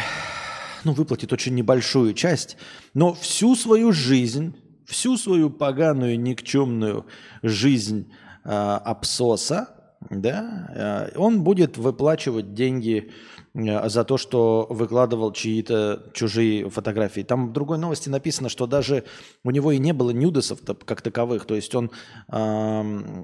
ну, 0.85 0.93
выплатит 0.93 1.33
очень 1.33 1.55
небольшую 1.55 2.15
часть, 2.15 2.57
но 2.95 3.13
всю 3.15 3.55
свою 3.57 3.93
жизнь, 3.93 4.55
всю 4.87 5.17
свою 5.17 5.51
поганую, 5.51 6.19
никчемную 6.19 7.07
жизнь 7.43 8.13
э, 8.45 8.49
абсоса, 8.51 9.69
да, 10.11 11.11
э, 11.15 11.19
он 11.19 11.43
будет 11.43 11.77
выплачивать 11.77 12.55
деньги 12.55 13.11
Э, 13.55 13.89
за 13.89 14.05
то, 14.05 14.17
что 14.17 14.67
выкладывал 14.71 15.33
чьи-то 15.33 16.11
чужие 16.15 16.69
фотографии. 16.71 17.23
Там 17.23 17.49
в 17.49 17.53
другой 17.53 17.79
новости 17.79 18.09
написано, 18.09 18.49
что 18.49 18.67
даже 18.67 19.05
у 19.45 19.51
него 19.51 19.73
и 19.73 19.79
не 19.79 19.93
было 19.93 20.11
нюдесов 20.11 20.61
как 20.85 21.03
таковых. 21.03 21.47
То 21.47 21.55
есть 21.57 21.75
он 21.75 21.91
э, 22.29 23.15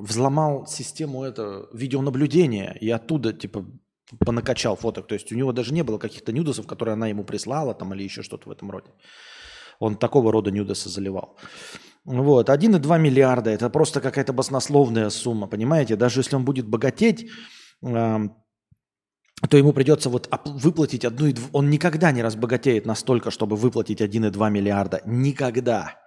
взломал 0.00 0.66
систему 0.66 1.24
это, 1.24 1.66
видеонаблюдения 1.72 2.76
и 2.80 2.88
оттуда 2.90 3.32
типа 3.32 3.66
понакачал 4.24 4.76
фоток. 4.76 5.06
То 5.06 5.14
есть 5.14 5.32
у 5.32 5.36
него 5.36 5.52
даже 5.52 5.72
не 5.72 5.82
было 5.82 5.98
каких-то 5.98 6.32
нюдесов, 6.32 6.66
которые 6.66 6.92
она 6.94 7.08
ему 7.08 7.24
прислала 7.24 7.74
там 7.74 7.94
или 7.94 8.02
еще 8.04 8.22
что-то 8.22 8.48
в 8.48 8.52
этом 8.52 8.70
роде. 8.70 8.90
Он 9.78 9.96
такого 9.96 10.32
рода 10.32 10.50
нюдесы 10.50 10.88
заливал. 10.88 11.36
Вот, 12.04 12.48
1,2 12.48 12.98
миллиарда– 12.98 13.50
это 13.52 13.68
просто 13.68 14.00
какая-то 14.00 14.32
баснословная 14.32 15.10
сумма, 15.10 15.48
понимаете? 15.48 15.96
Даже 15.96 16.20
если 16.20 16.36
он 16.36 16.44
будет 16.44 16.68
богатеть, 16.68 17.28
э, 17.82 18.28
то 19.50 19.56
ему 19.56 19.72
придется 19.72 20.08
вот 20.08 20.30
выплатить 20.44 21.04
одну 21.04 21.26
и 21.26 21.32
дв... 21.32 21.48
Он 21.52 21.68
никогда 21.68 22.12
не 22.12 22.22
разбогатеет 22.22 22.86
настолько, 22.86 23.30
чтобы 23.30 23.56
выплатить 23.56 24.00
1,2 24.00 24.50
миллиарда. 24.50 25.02
Никогда. 25.04 26.05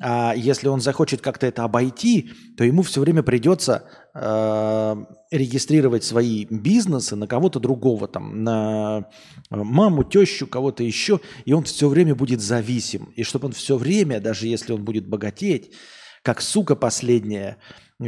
А 0.00 0.34
если 0.36 0.68
он 0.68 0.80
захочет 0.80 1.22
как-то 1.22 1.46
это 1.46 1.64
обойти, 1.64 2.30
то 2.56 2.64
ему 2.64 2.82
все 2.82 3.00
время 3.00 3.22
придется 3.22 3.88
э, 4.14 4.96
регистрировать 5.30 6.04
свои 6.04 6.44
бизнесы 6.50 7.16
на 7.16 7.26
кого-то 7.26 7.60
другого, 7.60 8.06
там, 8.06 8.44
на 8.44 9.08
маму, 9.50 10.04
тещу, 10.04 10.46
кого-то 10.46 10.82
еще, 10.82 11.20
и 11.46 11.54
он 11.54 11.64
все 11.64 11.88
время 11.88 12.14
будет 12.14 12.42
зависим. 12.42 13.06
И 13.16 13.22
чтобы 13.22 13.46
он 13.46 13.52
все 13.52 13.78
время, 13.78 14.20
даже 14.20 14.46
если 14.46 14.72
он 14.72 14.84
будет 14.84 15.08
богатеть, 15.08 15.72
как 16.22 16.42
сука 16.42 16.76
последняя, 16.76 17.56
э, 17.98 18.04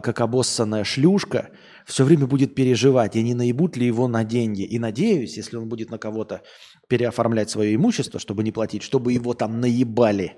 как 0.00 0.20
обоссанная 0.20 0.84
шлюшка– 0.84 1.50
все 1.86 2.04
время 2.04 2.26
будет 2.26 2.54
переживать, 2.54 3.16
и 3.16 3.22
не 3.22 3.34
наебут 3.34 3.76
ли 3.76 3.86
его 3.86 4.08
на 4.08 4.24
деньги. 4.24 4.62
И 4.62 4.78
надеюсь, 4.78 5.36
если 5.36 5.56
он 5.56 5.68
будет 5.68 5.90
на 5.90 5.98
кого-то 5.98 6.42
переоформлять 6.88 7.50
свое 7.50 7.74
имущество, 7.74 8.20
чтобы 8.20 8.42
не 8.44 8.52
платить, 8.52 8.82
чтобы 8.82 9.12
его 9.12 9.34
там 9.34 9.60
наебали. 9.60 10.36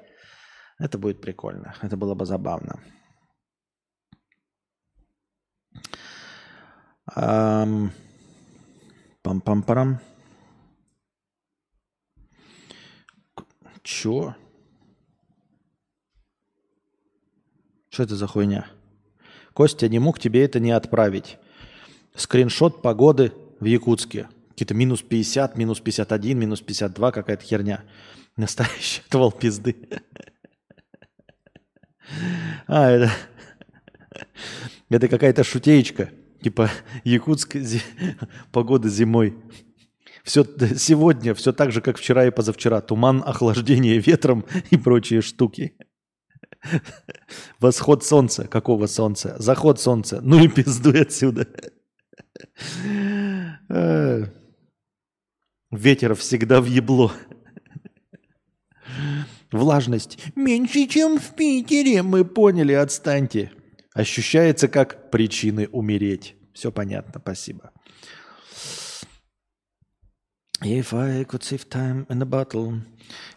Это 0.78 0.98
будет 0.98 1.20
прикольно. 1.20 1.74
Это 1.82 1.96
было 1.96 2.14
бы 2.14 2.26
забавно. 2.26 2.80
Ам... 7.06 7.92
Пам-пам-парам. 9.22 10.00
Чё? 13.82 14.34
Что 17.88 18.02
это 18.02 18.16
за 18.16 18.26
хуйня? 18.26 18.66
Костя, 19.54 19.88
не 19.88 19.98
мог 19.98 20.18
тебе 20.18 20.44
это 20.44 20.60
не 20.60 20.72
отправить. 20.72 21.38
Скриншот 22.14 22.82
погоды 22.82 23.32
в 23.60 23.64
Якутске. 23.64 24.28
Какие-то 24.50 24.74
минус 24.74 25.02
50, 25.02 25.56
минус 25.56 25.80
51, 25.80 26.38
минус 26.38 26.60
52, 26.60 27.12
какая-то 27.12 27.44
херня. 27.44 27.84
Настоящий 28.36 29.02
отвал 29.08 29.32
пизды. 29.32 29.76
А, 32.66 32.90
это... 32.90 33.12
Это 34.90 35.08
какая-то 35.08 35.44
шутеечка. 35.44 36.10
Типа 36.40 36.70
Якутск, 37.04 37.56
зи... 37.56 37.80
погода 38.52 38.88
зимой. 38.88 39.34
Все 40.22 40.44
сегодня, 40.76 41.34
все 41.34 41.52
так 41.52 41.72
же, 41.72 41.80
как 41.80 41.98
вчера 41.98 42.26
и 42.26 42.30
позавчера. 42.30 42.80
Туман, 42.80 43.22
охлаждение 43.24 43.98
ветром 43.98 44.44
и 44.70 44.76
прочие 44.76 45.20
штуки. 45.20 45.76
Восход 47.60 48.04
солнца. 48.04 48.46
Какого 48.46 48.86
солнца? 48.86 49.36
Заход 49.38 49.80
солнца. 49.80 50.20
Ну 50.22 50.42
и 50.42 50.48
пиздуй 50.48 51.02
отсюда. 51.02 51.46
Э. 53.68 54.26
Ветер 55.70 56.14
всегда 56.14 56.60
в 56.60 56.66
ебло. 56.66 57.12
Влажность 59.54 60.18
меньше, 60.34 60.88
чем 60.88 61.16
в 61.16 61.36
Питере. 61.36 62.02
Мы 62.02 62.24
поняли, 62.24 62.72
отстаньте. 62.72 63.52
Ощущается 63.94 64.66
как 64.66 65.12
причины 65.12 65.68
умереть. 65.70 66.34
Все 66.52 66.72
понятно, 66.72 67.20
спасибо. 67.20 67.70
If 70.60 70.92
I 70.92 71.22
could 71.22 71.42
save 71.42 71.68
time 71.68 72.04
in 72.08 72.20
a 72.20 72.26
bottle. 72.26 72.80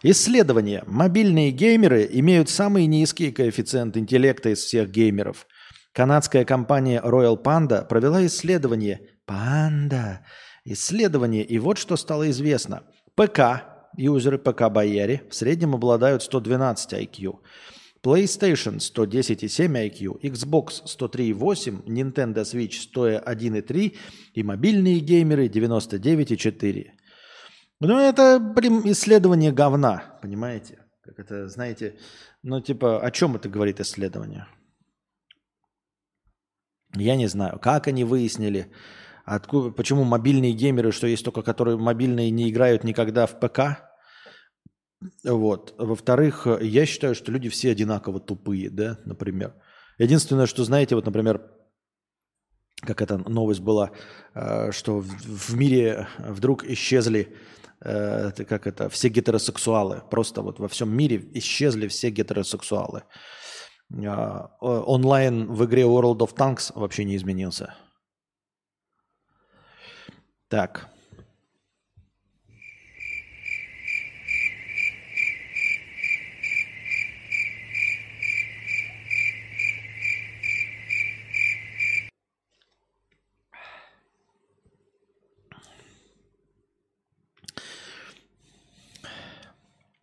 Исследование. 0.02 0.82
Мобильные 0.88 1.52
геймеры 1.52 2.08
имеют 2.10 2.50
самый 2.50 2.86
низкий 2.86 3.30
коэффициент 3.30 3.96
интеллекта 3.96 4.48
из 4.48 4.58
всех 4.58 4.90
геймеров. 4.90 5.46
Канадская 5.92 6.44
компания 6.44 7.00
Royal 7.00 7.40
Panda 7.40 7.86
провела 7.86 8.26
исследование. 8.26 9.02
Панда. 9.24 10.26
Исследование. 10.64 11.44
И 11.44 11.60
вот 11.60 11.78
что 11.78 11.96
стало 11.96 12.28
известно. 12.30 12.82
ПК, 13.14 13.77
юзеры 13.98 14.38
ПК 14.38 14.70
Бояре, 14.70 15.22
в 15.28 15.34
среднем 15.34 15.74
обладают 15.74 16.22
112 16.22 16.92
IQ. 16.92 17.40
PlayStation 18.02 18.78
110,7 18.78 19.90
IQ, 19.90 20.20
Xbox 20.22 20.84
103,8, 20.86 21.84
Nintendo 21.86 22.44
Switch 22.44 22.76
101,3 22.94 23.96
и 24.34 24.42
мобильные 24.42 25.00
геймеры 25.00 25.48
99,4. 25.48 26.86
Ну, 27.80 27.98
это, 27.98 28.38
блин, 28.38 28.82
исследование 28.84 29.52
говна, 29.52 30.18
понимаете? 30.22 30.78
Как 31.02 31.18
это, 31.18 31.48
знаете, 31.48 31.98
ну, 32.42 32.60
типа, 32.60 33.00
о 33.00 33.10
чем 33.10 33.34
это 33.34 33.48
говорит 33.48 33.80
исследование? 33.80 34.46
Я 36.94 37.16
не 37.16 37.26
знаю, 37.28 37.58
как 37.58 37.88
они 37.88 38.04
выяснили, 38.04 38.72
откуда, 39.24 39.70
почему 39.70 40.04
мобильные 40.04 40.52
геймеры, 40.52 40.92
что 40.92 41.06
есть 41.06 41.24
только 41.24 41.42
которые 41.42 41.76
мобильные 41.76 42.30
не 42.30 42.48
играют 42.48 42.84
никогда 42.84 43.26
в 43.26 43.40
ПК. 43.40 43.87
Вот. 45.24 45.74
Во-вторых, 45.78 46.46
я 46.60 46.86
считаю, 46.86 47.14
что 47.14 47.30
люди 47.32 47.48
все 47.48 47.70
одинаково 47.70 48.20
тупые, 48.20 48.70
да, 48.70 48.98
например. 49.04 49.54
Единственное, 49.98 50.46
что 50.46 50.64
знаете, 50.64 50.94
вот, 50.94 51.06
например, 51.06 51.50
как 52.82 53.02
эта 53.02 53.18
новость 53.18 53.60
была, 53.60 53.90
э, 54.34 54.70
что 54.72 55.00
в 55.00 55.54
мире 55.54 56.08
вдруг 56.18 56.64
исчезли 56.64 57.36
э, 57.80 58.30
как 58.44 58.66
это, 58.66 58.88
все 58.88 59.08
гетеросексуалы. 59.08 60.02
Просто 60.10 60.42
вот 60.42 60.58
во 60.58 60.68
всем 60.68 60.90
мире 60.90 61.28
исчезли 61.34 61.88
все 61.88 62.10
гетеросексуалы. 62.10 63.04
Э, 63.92 64.48
онлайн 64.60 65.46
в 65.52 65.64
игре 65.64 65.82
World 65.82 66.18
of 66.18 66.34
Tanks 66.34 66.72
вообще 66.74 67.04
не 67.04 67.16
изменился. 67.16 67.74
Так. 70.48 70.88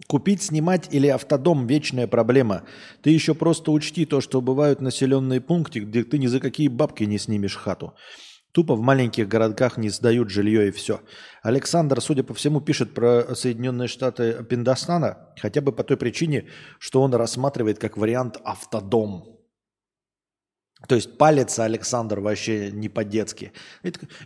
Купить, 0.08 0.44
снимать 0.44 0.88
или 0.92 1.08
автодом– 1.08 1.66
вечная 1.68 2.06
проблема. 2.06 2.64
Ты 3.02 3.10
еще 3.10 3.34
просто 3.34 3.72
учти 3.72 4.06
то, 4.06 4.22
что 4.22 4.40
бывают 4.40 4.80
населенные 4.80 5.42
пункты, 5.42 5.80
где 5.80 6.04
ты 6.04 6.20
ни 6.20 6.28
за 6.28 6.40
какие 6.40 6.68
бабки 6.68 7.04
не 7.04 7.18
снимешь 7.18 7.56
хату. 7.56 7.96
Тупо 8.52 8.76
в 8.76 8.82
маленьких 8.82 9.28
городках 9.28 9.78
не 9.78 9.90
сдают 9.90 10.30
жилье 10.30 10.70
и 10.70 10.72
все. 10.72 11.02
Александр, 11.42 12.00
судя 12.02 12.24
по 12.24 12.34
всему, 12.34 12.62
пишет 12.62 12.94
про 12.94 13.36
Соединенные 13.36 13.88
Штаты 13.88 14.46
Пиндостана, 14.48 15.34
хотя 15.38 15.60
бы 15.60 15.72
по 15.74 15.84
той 15.84 15.98
причине, 15.98 16.46
что 16.80 17.02
он 17.02 17.14
рассматривает 17.14 17.80
как 17.80 17.98
вариант 17.98 18.38
автодом. 18.46 19.35
То 20.88 20.96
есть 20.96 21.18
палится 21.18 21.64
Александр 21.64 22.20
вообще 22.20 22.72
не 22.72 22.90
по-детски. 22.90 23.52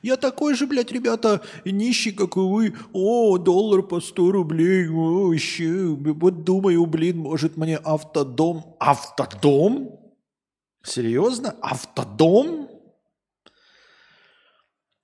Я 0.01 0.17
такой 0.17 0.55
же, 0.55 0.67
блядь, 0.67 0.91
ребята, 0.91 1.41
нищий, 1.65 2.11
как 2.11 2.35
и 2.35 2.39
вы. 2.39 2.75
О, 2.93 3.37
доллар 3.37 3.81
по 3.83 4.01
100 4.01 4.31
рублей. 4.31 4.89
О, 4.89 5.29
вообще. 5.29 5.71
Вот 5.71 6.43
думаю, 6.43 6.85
блин, 6.85 7.19
может 7.19 7.57
мне 7.57 7.77
автодом. 7.77 8.75
Автодом? 8.79 9.99
Серьезно? 10.83 11.55
Автодом? 11.61 12.69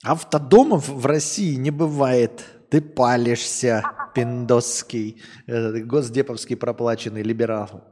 Автодомов 0.04 0.88
в 0.90 1.06
России 1.06 1.56
не 1.56 1.72
бывает. 1.72 2.44
Ты 2.70 2.82
палишься, 2.82 3.84
пиндосский, 4.14 5.22
госдеповский 5.48 6.56
проплаченный 6.58 7.24
либерал. 7.24 7.84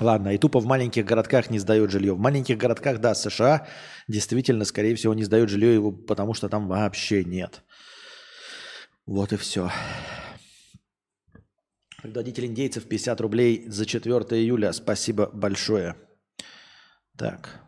Ладно, 0.00 0.34
и 0.34 0.38
тупо 0.38 0.58
в 0.60 0.66
маленьких 0.66 1.04
городках 1.04 1.50
не 1.50 1.58
сдают 1.58 1.90
жилье. 1.90 2.14
В 2.14 2.18
маленьких 2.18 2.58
городках, 2.58 3.00
да, 3.00 3.14
США 3.14 3.68
действительно, 4.08 4.64
скорее 4.64 4.96
всего, 4.96 5.14
не 5.14 5.24
сдают 5.24 5.50
жилье, 5.50 5.74
его, 5.74 5.92
потому 5.92 6.34
что 6.34 6.48
там 6.48 6.66
вообще 6.66 7.24
нет. 7.24 7.62
Вот 9.06 9.32
и 9.32 9.36
все. 9.36 9.70
Предводитель 12.02 12.46
индейцев 12.46 12.88
50 12.88 13.20
рублей 13.20 13.64
за 13.68 13.86
4 13.86 14.14
июля. 14.40 14.72
Спасибо 14.72 15.30
большое. 15.32 15.96
Так. 17.16 17.60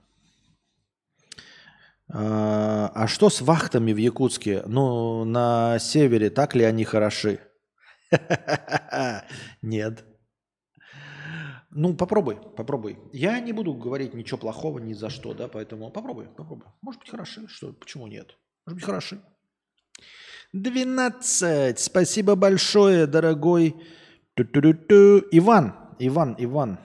А, 2.09 2.91
а 2.95 3.07
что 3.07 3.31
с 3.31 3.41
вахтами 3.41 3.93
в 3.93 3.97
Якутске? 3.97 4.63
Ну, 4.67 5.25
на 5.25 5.79
севере 5.79 6.31
так 6.31 6.55
ли 6.55 6.65
они 6.65 6.85
хороши? 6.85 7.41
Нет. 9.63 10.05
Ну, 11.79 11.95
попробуй, 11.95 12.39
попробуй. 12.57 12.99
Я 13.13 13.39
не 13.41 13.53
буду 13.53 13.75
говорить 13.75 14.15
ничего 14.15 14.39
плохого 14.39 14.79
ни 14.79 14.95
за 14.95 15.11
что, 15.11 15.35
да, 15.35 15.47
поэтому 15.47 15.91
попробуй, 15.91 16.25
попробуй. 16.25 16.67
Может 16.81 17.01
быть, 17.01 17.11
хороши, 17.11 17.47
что, 17.49 17.75
почему 17.75 18.07
нет? 18.07 18.39
Может 18.65 18.77
быть, 18.77 18.85
хороши. 18.85 19.21
12. 20.55 21.79
Спасибо 21.79 22.35
большое, 22.35 23.07
дорогой 23.07 23.75
Ту-ту-ту-ту. 24.37 25.27
Иван, 25.33 25.75
Иван, 25.99 26.35
Иван. 26.39 26.79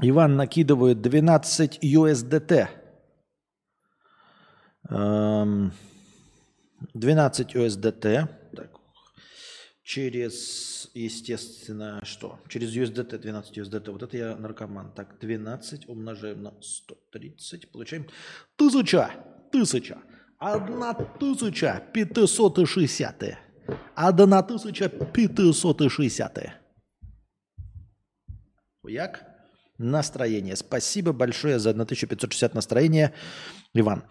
Иван 0.00 0.36
накидывает 0.36 1.02
12 1.02 1.84
USDT. 1.84 2.68
12 6.94 7.54
USDT. 7.54 8.28
Через 9.84 10.90
естественно, 10.94 12.00
что? 12.04 12.40
Через 12.48 12.74
USDT, 12.74 13.18
12 13.18 13.58
USDT. 13.58 13.90
Вот 13.90 14.02
это 14.02 14.16
я 14.16 14.34
наркоман. 14.34 14.90
Так, 14.94 15.18
12 15.20 15.88
умножаем 15.90 16.42
на 16.42 16.54
130. 16.62 17.70
Получаем 17.70 18.08
тысяча. 18.56 19.10
Тысяча. 19.52 19.98
Одна 20.38 20.94
тысяча 20.94 21.82
пятьсот 21.92 22.66
шестьдесят. 22.66 23.22
Одна 23.94 24.42
тысяча 24.42 24.88
пятьсот 24.88 25.92
шестьдесят. 25.92 26.38
Хуяк. 28.80 29.24
Настроение. 29.76 30.56
Спасибо 30.56 31.12
большое 31.12 31.58
за 31.58 31.70
1560 31.70 32.54
настроения, 32.54 33.12
Иван. 33.74 34.04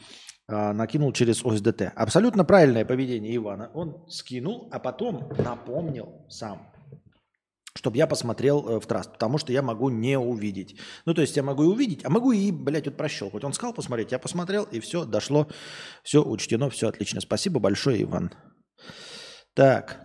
А, 0.48 0.74
накинул 0.74 1.14
через 1.14 1.44
ОСДТ. 1.46 1.94
Абсолютно 1.96 2.44
правильное 2.44 2.86
поведение 2.86 3.36
Ивана. 3.36 3.72
Он 3.74 4.06
скинул, 4.10 4.70
а 4.72 4.80
потом 4.80 5.30
напомнил 5.38 6.26
сам 6.30 6.74
чтобы 7.76 7.98
я 7.98 8.08
посмотрел 8.08 8.66
э, 8.68 8.80
в 8.80 8.86
траст, 8.86 9.12
потому 9.12 9.38
что 9.38 9.52
я 9.52 9.62
могу 9.62 9.90
не 9.90 10.18
увидеть. 10.18 10.78
Ну, 11.06 11.14
то 11.14 11.22
есть 11.22 11.36
я 11.36 11.44
могу 11.44 11.64
и 11.64 11.68
увидеть, 11.68 12.06
а 12.06 12.10
могу 12.10 12.32
и, 12.32 12.52
блядь, 12.52 12.86
вот 12.86 12.96
прощелкать. 12.96 13.44
Он 13.44 13.52
сказал 13.52 13.74
посмотреть, 13.74 14.12
я 14.12 14.20
посмотрел, 14.20 14.64
и 14.66 14.80
все, 14.80 15.06
дошло, 15.06 15.48
все 16.04 16.24
учтено, 16.24 16.70
все 16.70 16.88
отлично. 16.88 17.20
Спасибо 17.20 17.60
большое, 17.60 18.04
Иван. 18.04 18.32
Так. 19.54 20.00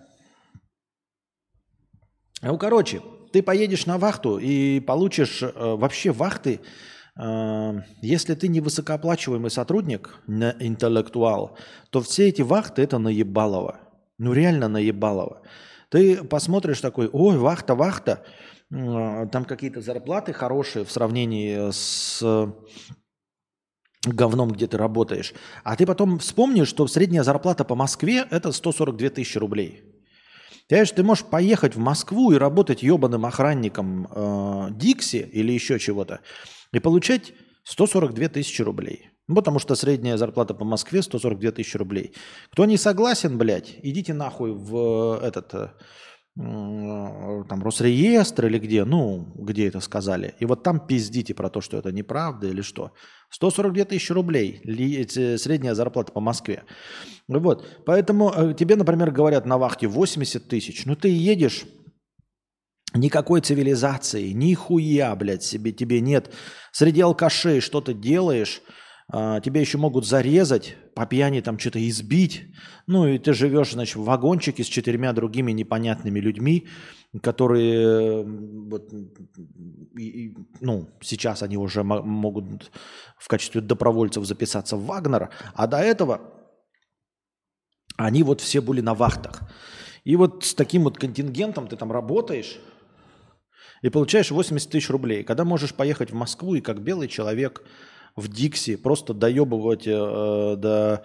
Ну, 2.41 2.57
короче, 2.59 3.03
ты 3.33 3.43
поедешь 3.43 3.87
на 3.87 3.99
вахту 3.99 4.39
и 4.39 4.81
получишь 4.81 5.43
э, 5.43 5.53
вообще 5.55 6.11
вахты, 6.11 6.61
если 8.01 8.35
ты 8.35 8.47
не 8.47 8.61
высокооплачиваемый 8.61 9.51
сотрудник, 9.51 10.21
не 10.29 10.55
интеллектуал, 10.61 11.59
то 11.91 12.01
все 12.01 12.29
эти 12.29 12.43
вахты 12.43 12.83
это 12.83 12.99
наебалово. 12.99 13.81
Ну, 14.19 14.33
реально 14.33 14.69
наебалово. 14.69 15.43
Ты 15.91 16.23
посмотришь 16.23 16.81
такой, 16.81 17.09
ой, 17.13 17.37
вахта, 17.39 17.75
вахта, 17.75 18.25
там 18.71 19.45
какие-то 19.47 19.81
зарплаты 19.81 20.33
хорошие 20.33 20.85
в 20.85 20.93
сравнении 20.93 21.71
с 21.73 22.23
говном, 24.07 24.53
где 24.53 24.69
ты 24.69 24.77
работаешь. 24.77 25.35
А 25.65 25.75
ты 25.75 25.87
потом 25.87 26.21
вспомнишь, 26.21 26.69
что 26.69 26.87
средняя 26.87 27.25
зарплата 27.25 27.65
по 27.65 27.75
Москве– 27.75 28.27
это 28.31 28.53
142 28.53 29.11
тысячи 29.11 29.39
рублей. 29.39 29.83
Понимаешь, 30.69 30.93
ты 30.93 31.03
можешь 31.03 31.25
поехать 31.25 31.75
в 31.75 31.79
Москву 31.79 32.31
и 32.31 32.37
работать 32.37 32.83
ебаным 32.83 33.25
охранником 33.25 34.07
э, 34.11 34.69
Дикси 34.73 35.29
или 35.33 35.51
еще 35.51 35.79
чего-то 35.79 36.21
и 36.73 36.79
получать 36.79 37.33
142 37.65 38.29
тысячи 38.29 38.63
рублей. 38.63 39.11
Ну, 39.29 39.35
потому 39.35 39.59
что 39.59 39.75
средняя 39.75 40.17
зарплата 40.17 40.55
по 40.55 40.65
Москве 40.65 41.03
142 41.03 41.51
тысячи 41.53 41.77
рублей. 41.77 42.15
Кто 42.51 42.65
не 42.65 42.79
согласен, 42.79 43.37
блядь, 43.37 43.77
идите 43.83 44.15
нахуй 44.15 44.53
в 44.53 45.21
этот 45.23 45.55
э, 45.55 45.69
там 46.35 47.63
Росреестр 47.63 48.47
или 48.47 48.59
где, 48.59 48.85
ну, 48.85 49.27
где 49.35 49.69
это 49.69 49.81
сказали. 49.81 50.35
И 50.39 50.47
вот 50.47 50.63
там 50.63 50.87
пиздите 50.87 51.35
про 51.35 51.51
то, 51.51 51.61
что 51.61 51.77
это 51.77 51.93
неправда 51.93 52.47
или 52.47 52.63
что. 52.63 52.93
142 53.31 53.85
тысячи 53.85 54.13
рублей 54.13 54.63
средняя 55.37 55.75
зарплата 55.75 56.13
по 56.13 56.21
Москве. 56.21 56.65
Вот. 57.29 57.67
Поэтому 57.85 58.33
э, 58.35 58.55
тебе, 58.55 58.77
например, 58.77 59.11
говорят 59.11 59.45
на 59.45 59.59
вахте 59.59 59.89
80 59.89 60.49
тысяч. 60.49 60.87
Ну, 60.87 60.97
ты 60.97 61.09
едешь 61.09 61.67
Никакой 62.95 63.41
цивилизации, 63.41 64.31
нихуя, 64.31 65.15
блядь, 65.15 65.43
себе 65.43 65.73
тебе 65.73 66.01
нет. 66.01 66.33
Среди 66.73 67.03
алкашей 67.03 67.61
что 67.61 67.81
то 67.81 67.93
делаешь, 67.93 68.63
а, 69.11 69.41
тебя 69.41 69.61
еще 69.61 69.79
могут 69.79 70.07
зарезать, 70.07 70.77
по 70.95 71.07
пьяни 71.07 71.41
там 71.41 71.59
что-то 71.59 71.87
избить. 71.89 72.45
Ну 72.87 73.07
и 73.07 73.19
ты 73.19 73.33
живешь, 73.33 73.73
значит, 73.73 73.97
в 73.97 74.05
вагончике 74.05 74.65
с 74.65 74.67
четырьмя 74.67 75.13
другими 75.13 75.53
непонятными 75.53 76.19
людьми, 76.19 76.67
которые, 77.23 78.25
вот, 78.25 78.93
и, 79.97 80.27
и, 80.27 80.37
ну, 80.61 80.89
сейчас 81.01 81.43
они 81.43 81.57
уже 81.57 81.83
могут 81.83 82.71
в 83.17 83.29
качестве 83.29 83.61
добровольцев 83.61 84.25
записаться 84.27 84.77
в 84.77 84.85
Вагнер, 84.85 85.31
а 85.55 85.67
до 85.67 85.79
этого 85.79 86.21
они 87.97 88.23
вот 88.23 88.41
все 88.41 88.61
были 88.61 88.81
на 88.81 88.95
вахтах. 88.95 89.43
И 90.05 90.17
вот 90.17 90.45
с 90.45 90.55
таким 90.55 90.85
вот 90.85 90.99
контингентом 90.99 91.67
ты 91.67 91.77
там 91.77 91.93
работаешь, 91.93 92.59
и 93.83 93.89
получаешь 93.89 94.31
80 94.31 94.71
тысяч 94.71 94.91
рублей. 94.91 95.25
Когда 95.25 95.45
можешь 95.45 95.75
поехать 95.75 96.11
в 96.11 96.15
Москву 96.15 96.55
и 96.55 96.61
как 96.61 96.81
белый 96.83 97.09
человек 97.09 97.63
в 98.17 98.29
Дикси 98.29 98.77
просто 98.77 99.15
доебывать 99.15 99.87
э, 99.87 100.57
до 100.57 101.05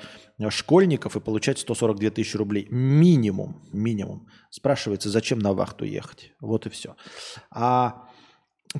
школьников 0.50 1.16
и 1.16 1.20
получать 1.20 1.60
142 1.60 2.10
тысячи 2.10 2.36
рублей. 2.36 2.68
Минимум, 2.70 3.62
минимум. 3.72 4.28
Спрашивается, 4.50 5.10
зачем 5.10 5.40
на 5.40 5.54
вахту 5.54 5.86
ехать? 5.86 6.34
Вот 6.40 6.66
и 6.66 6.70
все. 6.70 6.96
А 7.52 8.08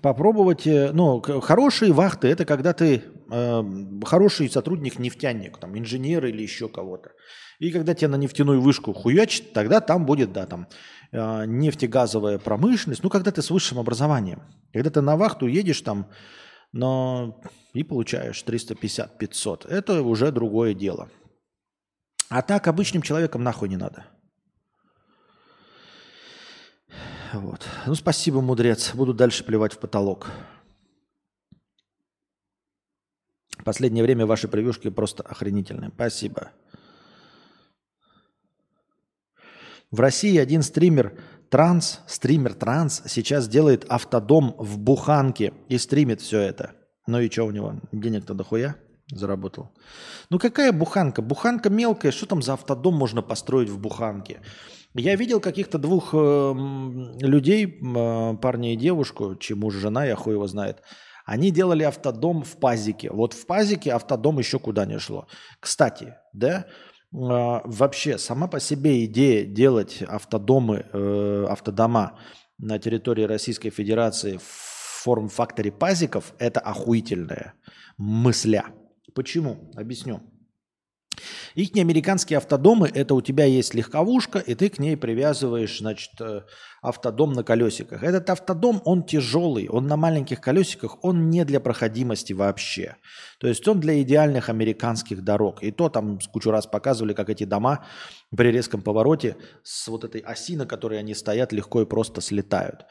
попробовать, 0.02 0.66
э, 0.68 0.92
ну, 0.92 1.22
хорошие 1.22 1.94
вахты, 1.94 2.28
это 2.28 2.46
когда 2.46 2.74
ты 2.74 3.04
э, 3.32 3.64
хороший 4.06 4.50
сотрудник, 4.50 5.00
нефтяник, 5.00 5.58
там, 5.58 5.78
инженер 5.78 6.26
или 6.26 6.42
еще 6.42 6.68
кого-то. 6.68 7.12
И 7.60 7.72
когда 7.72 7.94
тебя 7.94 8.10
на 8.10 8.16
нефтяную 8.16 8.62
вышку 8.62 8.94
хуячит, 8.94 9.54
тогда 9.54 9.80
там 9.80 10.06
будет, 10.06 10.34
да, 10.34 10.46
там, 10.46 10.68
э, 11.12 11.46
нефтегазовая 11.46 12.40
промышленность, 12.40 13.04
ну, 13.04 13.10
когда 13.10 13.32
ты 13.32 13.42
с 13.42 13.52
высшим 13.52 13.80
образованием. 13.80 14.42
Когда 14.74 14.90
ты 14.90 15.02
на 15.02 15.16
вахту 15.16 15.48
едешь 15.48 15.82
там, 15.82 16.10
но 16.72 17.40
и 17.74 17.84
получаешь 17.84 18.44
350-500. 18.46 19.68
Это 19.70 20.02
уже 20.02 20.32
другое 20.32 20.74
дело. 20.74 21.10
А 22.30 22.42
так 22.42 22.68
обычным 22.68 23.04
человеком 23.04 23.44
нахуй 23.44 23.70
не 23.70 23.78
надо. 23.78 24.06
Вот. 27.34 27.68
Ну, 27.88 27.96
спасибо, 27.96 28.42
мудрец. 28.42 28.94
Буду 28.94 29.14
дальше 29.14 29.44
плевать 29.44 29.74
в 29.74 29.80
потолок. 29.80 30.28
Последнее 33.66 34.04
время 34.04 34.26
ваши 34.28 34.48
превьюшки 34.48 34.90
просто 34.90 35.24
охренительные. 35.24 35.90
Спасибо. 35.96 36.52
В 39.90 40.00
России 40.00 40.38
один 40.38 40.62
стример 40.62 41.18
транс, 41.50 42.02
стример 42.08 42.54
транс 42.54 43.02
сейчас 43.08 43.48
делает 43.48 43.86
автодом 43.90 44.56
в 44.58 44.78
Буханке 44.78 45.54
и 45.70 45.78
стримит 45.78 46.22
все 46.22 46.40
это. 46.40 46.74
Ну 47.08 47.20
и 47.20 47.30
что 47.32 47.46
у 47.46 47.52
него? 47.52 47.80
Денег-то 47.92 48.34
дохуя 48.34 48.76
заработал. 49.08 49.72
Ну 50.30 50.40
какая 50.40 50.72
буханка? 50.72 51.22
Буханка 51.22 51.70
мелкая. 51.70 52.12
Что 52.12 52.28
там 52.28 52.42
за 52.42 52.54
автодом 52.54 52.96
можно 52.96 53.22
построить 53.22 53.70
в 53.70 53.80
Буханке? 53.80 54.42
Я 54.96 55.16
видел 55.16 55.40
каких-то 55.40 55.80
двух 55.80 56.10
э, 56.14 56.54
людей, 57.22 57.66
э, 57.66 58.38
парня 58.38 58.74
и 58.74 58.78
девушку, 58.78 59.36
чей 59.36 59.56
муж, 59.56 59.74
жена, 59.74 60.06
я 60.06 60.16
хуй 60.16 60.34
его 60.34 60.48
знает. 60.48 60.84
Они 61.26 61.52
делали 61.52 61.84
автодом 61.84 62.44
в 62.44 62.58
Пазике. 62.58 63.10
Вот 63.12 63.34
в 63.34 63.46
Пазике 63.46 63.92
автодом 63.92 64.40
еще 64.40 64.60
куда 64.60 64.86
не 64.86 65.00
шло. 65.00 65.28
Кстати, 65.60 66.16
да, 66.34 66.66
а, 67.14 67.62
вообще 67.64 68.18
сама 68.18 68.48
по 68.48 68.60
себе 68.60 69.06
идея 69.06 69.46
делать 69.46 70.02
автодомы, 70.02 70.86
э, 70.92 71.46
автодома 71.50 72.20
на 72.58 72.80
территории 72.80 73.24
Российской 73.24 73.70
Федерации 73.70 74.38
в 74.38 74.44
форм-факторе 75.04 75.72
пазиков– 75.72 76.34
это 76.40 76.60
охуительная 76.60 77.54
мысля. 77.98 78.66
Почему? 79.14 79.72
Объясню. 79.76 80.22
Их 81.56 81.76
американские 81.76 82.38
автодомы– 82.38 82.90
это 82.94 83.14
у 83.14 83.22
тебя 83.22 83.46
есть 83.46 83.74
легковушка, 83.74 84.40
и 84.40 84.56
ты 84.56 84.70
к 84.70 84.80
ней 84.80 84.98
привязываешь, 84.98 85.80
значит, 85.80 86.12
э, 86.20 86.42
автодом 86.82 87.34
на 87.34 87.44
колесиках. 87.44 88.04
Этот 88.04 88.30
автодом, 88.30 88.82
он 88.86 89.04
тяжелый, 89.04 89.70
он 89.70 89.88
на 89.88 89.98
маленьких 89.98 90.42
колесиках, 90.42 91.04
он 91.04 91.30
не 91.30 91.46
для 91.46 91.60
проходимости 91.60 92.34
вообще. 92.34 92.98
То 93.40 93.48
есть 93.48 93.68
он 93.68 93.80
для 93.80 94.02
идеальных 94.02 94.50
американских 94.50 95.24
дорог. 95.24 95.64
И 95.64 95.72
то 95.72 95.90
там 95.90 96.20
кучу 96.32 96.52
раз 96.52 96.68
показывали, 96.68 97.14
как 97.14 97.30
эти 97.30 97.44
дома 97.44 97.86
при 98.36 98.52
резком 98.52 98.82
повороте 98.82 99.38
с 99.64 99.88
вот 99.88 100.04
этой 100.04 100.22
оси, 100.22 100.56
на 100.56 100.66
которой 100.66 101.00
они 101.00 101.14
стоят, 101.14 101.54
легко 101.54 101.82
и 101.82 101.86
просто 101.86 102.22
слетают. 102.22 102.86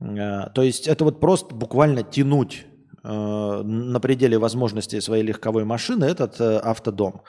Э, 0.00 0.50
то 0.54 0.62
есть 0.62 0.88
это 0.88 1.04
вот 1.04 1.20
просто 1.20 1.54
буквально 1.54 2.02
тянуть 2.02 2.66
на 3.02 4.00
пределе 4.00 4.38
возможностей 4.38 5.00
своей 5.00 5.22
легковой 5.22 5.64
машины 5.64 6.04
этот 6.04 6.40
автодом. 6.40 7.22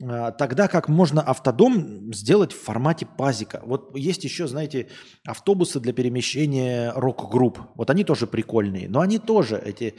А, 0.00 0.30
тогда 0.30 0.68
как 0.68 0.88
можно 0.88 1.22
автодом 1.22 2.12
сделать 2.12 2.52
в 2.52 2.62
формате 2.62 3.06
пазика. 3.06 3.60
Вот 3.64 3.96
есть 3.96 4.22
еще, 4.24 4.46
знаете, 4.46 4.88
автобусы 5.26 5.80
для 5.80 5.92
перемещения 5.92 6.92
рок-групп. 6.94 7.60
Вот 7.74 7.90
они 7.90 8.04
тоже 8.04 8.26
прикольные. 8.26 8.88
Но 8.88 9.00
они 9.00 9.18
тоже, 9.18 9.60
эти 9.64 9.94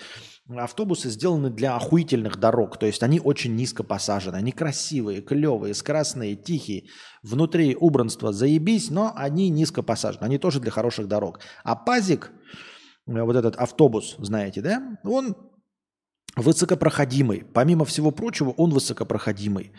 автобусы 0.47 1.09
сделаны 1.09 1.49
для 1.49 1.75
охуительных 1.75 2.37
дорог. 2.37 2.77
То 2.77 2.85
есть 2.85 3.03
они 3.03 3.19
очень 3.19 3.55
низко 3.55 3.83
посажены. 3.83 4.37
Они 4.37 4.53
красивые, 4.53 5.21
клевые, 5.21 5.73
скоростные, 5.73 6.35
тихие. 6.35 6.85
Внутри 7.21 7.75
убранства 7.75 8.31
заебись, 8.31 8.89
но 8.89 9.11
они 9.15 9.49
низко 9.49 9.83
посажены. 9.83 10.23
Они 10.23 10.37
тоже 10.37 10.61
для 10.61 10.71
хороших 10.71 11.09
дорог. 11.09 11.41
А 11.65 11.75
пазик, 11.75 12.31
э, 12.31 12.68
вот 13.09 13.35
этот 13.35 13.55
автобус, 13.55 14.15
знаете, 14.19 14.61
да, 14.61 14.99
он 15.03 15.35
высокопроходимый. 16.35 17.43
Помимо 17.53 17.85
всего 17.85 18.11
прочего, 18.11 18.51
он 18.51 18.71
высокопроходимый. 18.71 19.71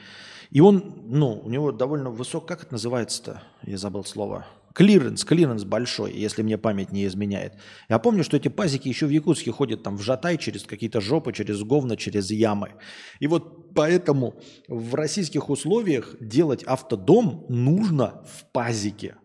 И 0.50 0.60
он, 0.60 1.04
ну, 1.06 1.40
у 1.44 1.48
него 1.48 1.70
довольно 1.70 2.10
высок, 2.10 2.46
как 2.46 2.64
это 2.64 2.72
называется-то? 2.72 3.42
Я 3.62 3.78
забыл 3.78 4.04
слово. 4.04 4.46
Клиренс, 4.74 5.24
клиренс 5.24 5.64
большой, 5.64 6.12
если 6.12 6.42
мне 6.42 6.56
память 6.56 6.92
не 6.92 7.06
изменяет. 7.06 7.54
Я 7.88 7.98
помню, 7.98 8.22
что 8.22 8.36
эти 8.36 8.48
пазики 8.48 8.88
еще 8.88 9.06
в 9.06 9.10
Якутске 9.10 9.50
ходят 9.50 9.82
там 9.82 9.96
в 9.96 10.02
жатай 10.02 10.38
через 10.38 10.62
какие-то 10.64 11.00
жопы, 11.00 11.32
через 11.32 11.62
говно, 11.62 11.96
через 11.96 12.30
ямы. 12.30 12.72
И 13.18 13.26
вот 13.26 13.74
поэтому 13.74 14.34
в 14.68 14.94
российских 14.94 15.50
условиях 15.50 16.16
делать 16.20 16.62
автодом 16.64 17.46
нужно 17.48 18.24
в 18.26 18.44
пазике. 18.52 19.16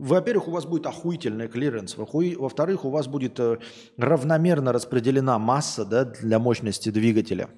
Во-первых, 0.00 0.48
у 0.48 0.50
вас 0.50 0.64
будет 0.64 0.86
охуительный 0.86 1.46
клиренс. 1.46 1.94
Во-вторых, 1.98 2.86
у 2.86 2.90
вас 2.90 3.06
будет 3.06 3.38
э, 3.38 3.58
равномерно 3.98 4.72
распределена 4.72 5.38
масса 5.38 5.84
да, 5.84 6.06
для 6.06 6.38
мощности 6.38 6.88
двигателя. 6.88 7.50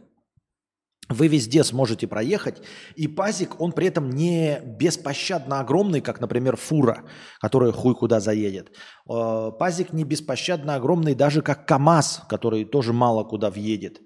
Вы 1.09 1.29
везде 1.29 1.63
сможете 1.63 2.09
проехать, 2.09 2.63
и 2.97 3.07
пазик, 3.07 3.61
он 3.61 3.71
при 3.71 3.87
этом 3.87 4.11
не 4.11 4.61
беспощадно 4.65 5.61
огромный, 5.61 6.01
как, 6.01 6.21
например, 6.21 6.57
фура, 6.57 7.05
которая 7.41 7.71
хуй 7.71 7.95
куда 7.95 8.19
заедет. 8.19 8.73
Э, 9.09 9.53
пазик 9.57 9.93
не 9.93 10.03
беспощадно 10.03 10.75
огромный 10.75 11.15
даже 11.15 11.43
как 11.43 11.69
КАМАЗ, 11.69 12.23
который 12.29 12.65
тоже 12.65 12.93
мало 12.93 13.23
куда 13.23 13.51
въедет. 13.51 14.01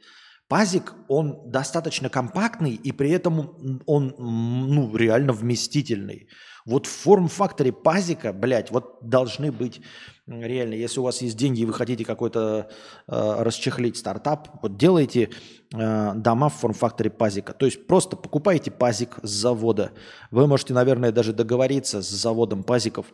Пазик, 0.48 0.94
он 1.08 1.50
достаточно 1.50 2.10
компактный, 2.10 2.74
и 2.74 2.92
при 2.92 3.10
этом 3.10 3.80
он 3.86 4.14
ну, 4.18 4.94
реально 4.94 5.32
вместительный. 5.32 6.28
Вот 6.66 6.86
в 6.86 6.90
форм-факторе 6.90 7.72
пазика, 7.72 8.32
блядь, 8.32 8.72
вот 8.72 8.98
должны 9.00 9.52
быть 9.52 9.80
реально, 10.26 10.74
если 10.74 10.98
у 10.98 11.04
вас 11.04 11.22
есть 11.22 11.36
деньги 11.36 11.60
и 11.60 11.64
вы 11.64 11.72
хотите 11.72 12.04
какой-то 12.04 12.68
э, 13.06 13.42
расчехлить 13.42 13.96
стартап, 13.96 14.48
вот 14.62 14.76
делайте 14.76 15.30
э, 15.72 16.12
дома 16.14 16.48
в 16.48 16.54
форм-факторе 16.54 17.10
пазика. 17.10 17.52
То 17.52 17.66
есть 17.66 17.86
просто 17.86 18.16
покупайте 18.16 18.72
пазик 18.72 19.18
с 19.22 19.30
завода. 19.30 19.92
Вы 20.32 20.48
можете, 20.48 20.74
наверное, 20.74 21.12
даже 21.12 21.32
договориться 21.32 22.02
с 22.02 22.08
заводом 22.08 22.64
пазиков, 22.64 23.06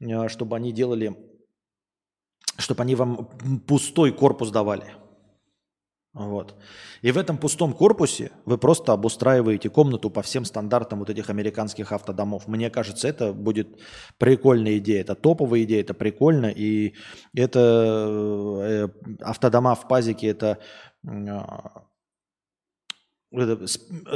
э, 0.00 0.28
чтобы 0.28 0.56
они 0.56 0.70
делали, 0.70 1.16
чтобы 2.58 2.82
они 2.82 2.94
вам 2.96 3.30
пустой 3.66 4.12
корпус 4.12 4.50
давали. 4.50 4.99
Вот. 6.12 6.56
И 7.02 7.12
в 7.12 7.18
этом 7.18 7.38
пустом 7.38 7.72
корпусе 7.72 8.32
вы 8.44 8.58
просто 8.58 8.92
обустраиваете 8.92 9.70
комнату 9.70 10.10
по 10.10 10.22
всем 10.22 10.44
стандартам 10.44 10.98
вот 10.98 11.08
этих 11.08 11.30
американских 11.30 11.92
автодомов. 11.92 12.48
Мне 12.48 12.68
кажется, 12.68 13.06
это 13.06 13.32
будет 13.32 13.80
прикольная 14.18 14.78
идея. 14.78 15.02
Это 15.02 15.14
топовая 15.14 15.62
идея, 15.62 15.82
это 15.82 15.94
прикольно. 15.94 16.46
И 16.46 16.94
это 17.32 18.58
э, 18.60 18.88
автодома 19.20 19.76
в 19.76 19.86
пазике, 19.86 20.26
это 20.26 20.58
а, 21.06 21.84
это 23.32 23.66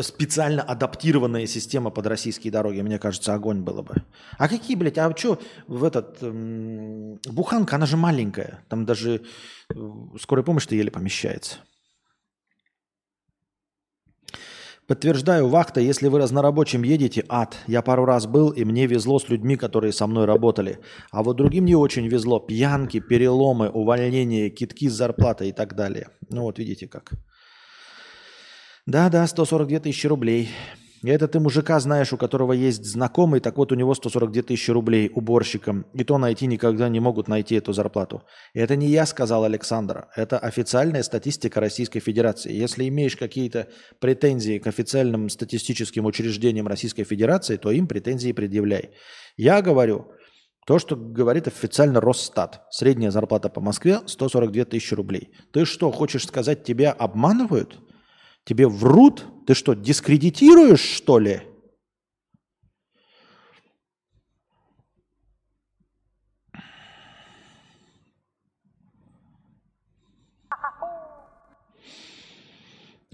специально 0.02 0.62
адаптированная 0.62 1.46
система 1.46 1.90
под 1.90 2.08
российские 2.08 2.50
дороги, 2.50 2.80
мне 2.80 2.98
кажется, 2.98 3.32
огонь 3.34 3.62
было 3.62 3.82
бы. 3.82 3.94
А 4.38 4.48
какие, 4.48 4.76
блядь, 4.76 4.98
а 4.98 5.16
что 5.16 5.40
в 5.68 5.84
этот... 5.84 6.20
Эм, 6.22 7.20
буханка, 7.24 7.76
она 7.76 7.86
же 7.86 7.96
маленькая. 7.96 8.64
Там 8.68 8.84
даже 8.84 9.22
э, 9.72 9.74
скорая 10.20 10.44
помощь-то 10.44 10.74
еле 10.74 10.90
помещается. 10.90 11.58
Подтверждаю, 14.86 15.48
вахта, 15.48 15.80
если 15.80 16.08
вы 16.08 16.18
разнорабочим 16.18 16.82
едете, 16.82 17.24
ад. 17.28 17.56
Я 17.66 17.80
пару 17.80 18.04
раз 18.04 18.26
был, 18.26 18.50
и 18.50 18.64
мне 18.64 18.86
везло 18.86 19.18
с 19.18 19.30
людьми, 19.30 19.56
которые 19.56 19.94
со 19.94 20.06
мной 20.06 20.26
работали. 20.26 20.78
А 21.10 21.22
вот 21.22 21.36
другим 21.36 21.64
не 21.64 21.74
очень 21.74 22.06
везло. 22.06 22.38
Пьянки, 22.38 23.00
переломы, 23.00 23.70
увольнения, 23.70 24.50
китки 24.50 24.90
с 24.90 24.92
зарплатой 24.92 25.48
и 25.48 25.52
так 25.52 25.74
далее. 25.74 26.08
Ну 26.28 26.42
вот 26.42 26.58
видите 26.58 26.86
как. 26.86 27.12
Да-да, 28.84 29.26
142 29.26 29.80
тысячи 29.80 30.06
рублей. 30.06 30.50
И 31.04 31.10
это 31.10 31.28
ты 31.28 31.38
мужика 31.38 31.78
знаешь, 31.80 32.14
у 32.14 32.16
которого 32.16 32.54
есть 32.54 32.82
знакомый, 32.86 33.40
так 33.40 33.58
вот 33.58 33.72
у 33.72 33.74
него 33.74 33.94
142 33.94 34.42
тысячи 34.42 34.70
рублей 34.70 35.10
уборщиком. 35.14 35.84
И 35.92 36.02
то 36.02 36.16
найти 36.16 36.46
никогда 36.46 36.88
не 36.88 36.98
могут 36.98 37.28
найти 37.28 37.56
эту 37.56 37.74
зарплату. 37.74 38.22
И 38.54 38.58
это 38.58 38.74
не 38.74 38.86
я 38.86 39.04
сказал 39.04 39.44
Александр. 39.44 40.06
Это 40.16 40.38
официальная 40.38 41.02
статистика 41.02 41.60
Российской 41.60 42.00
Федерации. 42.00 42.54
Если 42.54 42.88
имеешь 42.88 43.16
какие-то 43.16 43.68
претензии 44.00 44.58
к 44.58 44.66
официальным 44.66 45.28
статистическим 45.28 46.06
учреждениям 46.06 46.66
Российской 46.68 47.04
Федерации, 47.04 47.58
то 47.58 47.70
им 47.70 47.86
претензии 47.86 48.32
предъявляй. 48.32 48.92
Я 49.36 49.60
говорю 49.60 50.06
то, 50.66 50.78
что 50.78 50.96
говорит 50.96 51.46
официально 51.46 52.00
Росстат. 52.00 52.62
Средняя 52.70 53.10
зарплата 53.10 53.50
по 53.50 53.60
Москве 53.60 54.00
142 54.06 54.64
тысячи 54.64 54.94
рублей. 54.94 55.34
Ты 55.52 55.66
что, 55.66 55.90
хочешь 55.90 56.26
сказать, 56.26 56.64
тебя 56.64 56.92
обманывают? 56.92 57.78
Тебе 58.44 58.68
врут? 58.68 59.26
Ты 59.46 59.54
что, 59.54 59.74
дискредитируешь, 59.74 60.80
что 60.80 61.18
ли? 61.18 61.42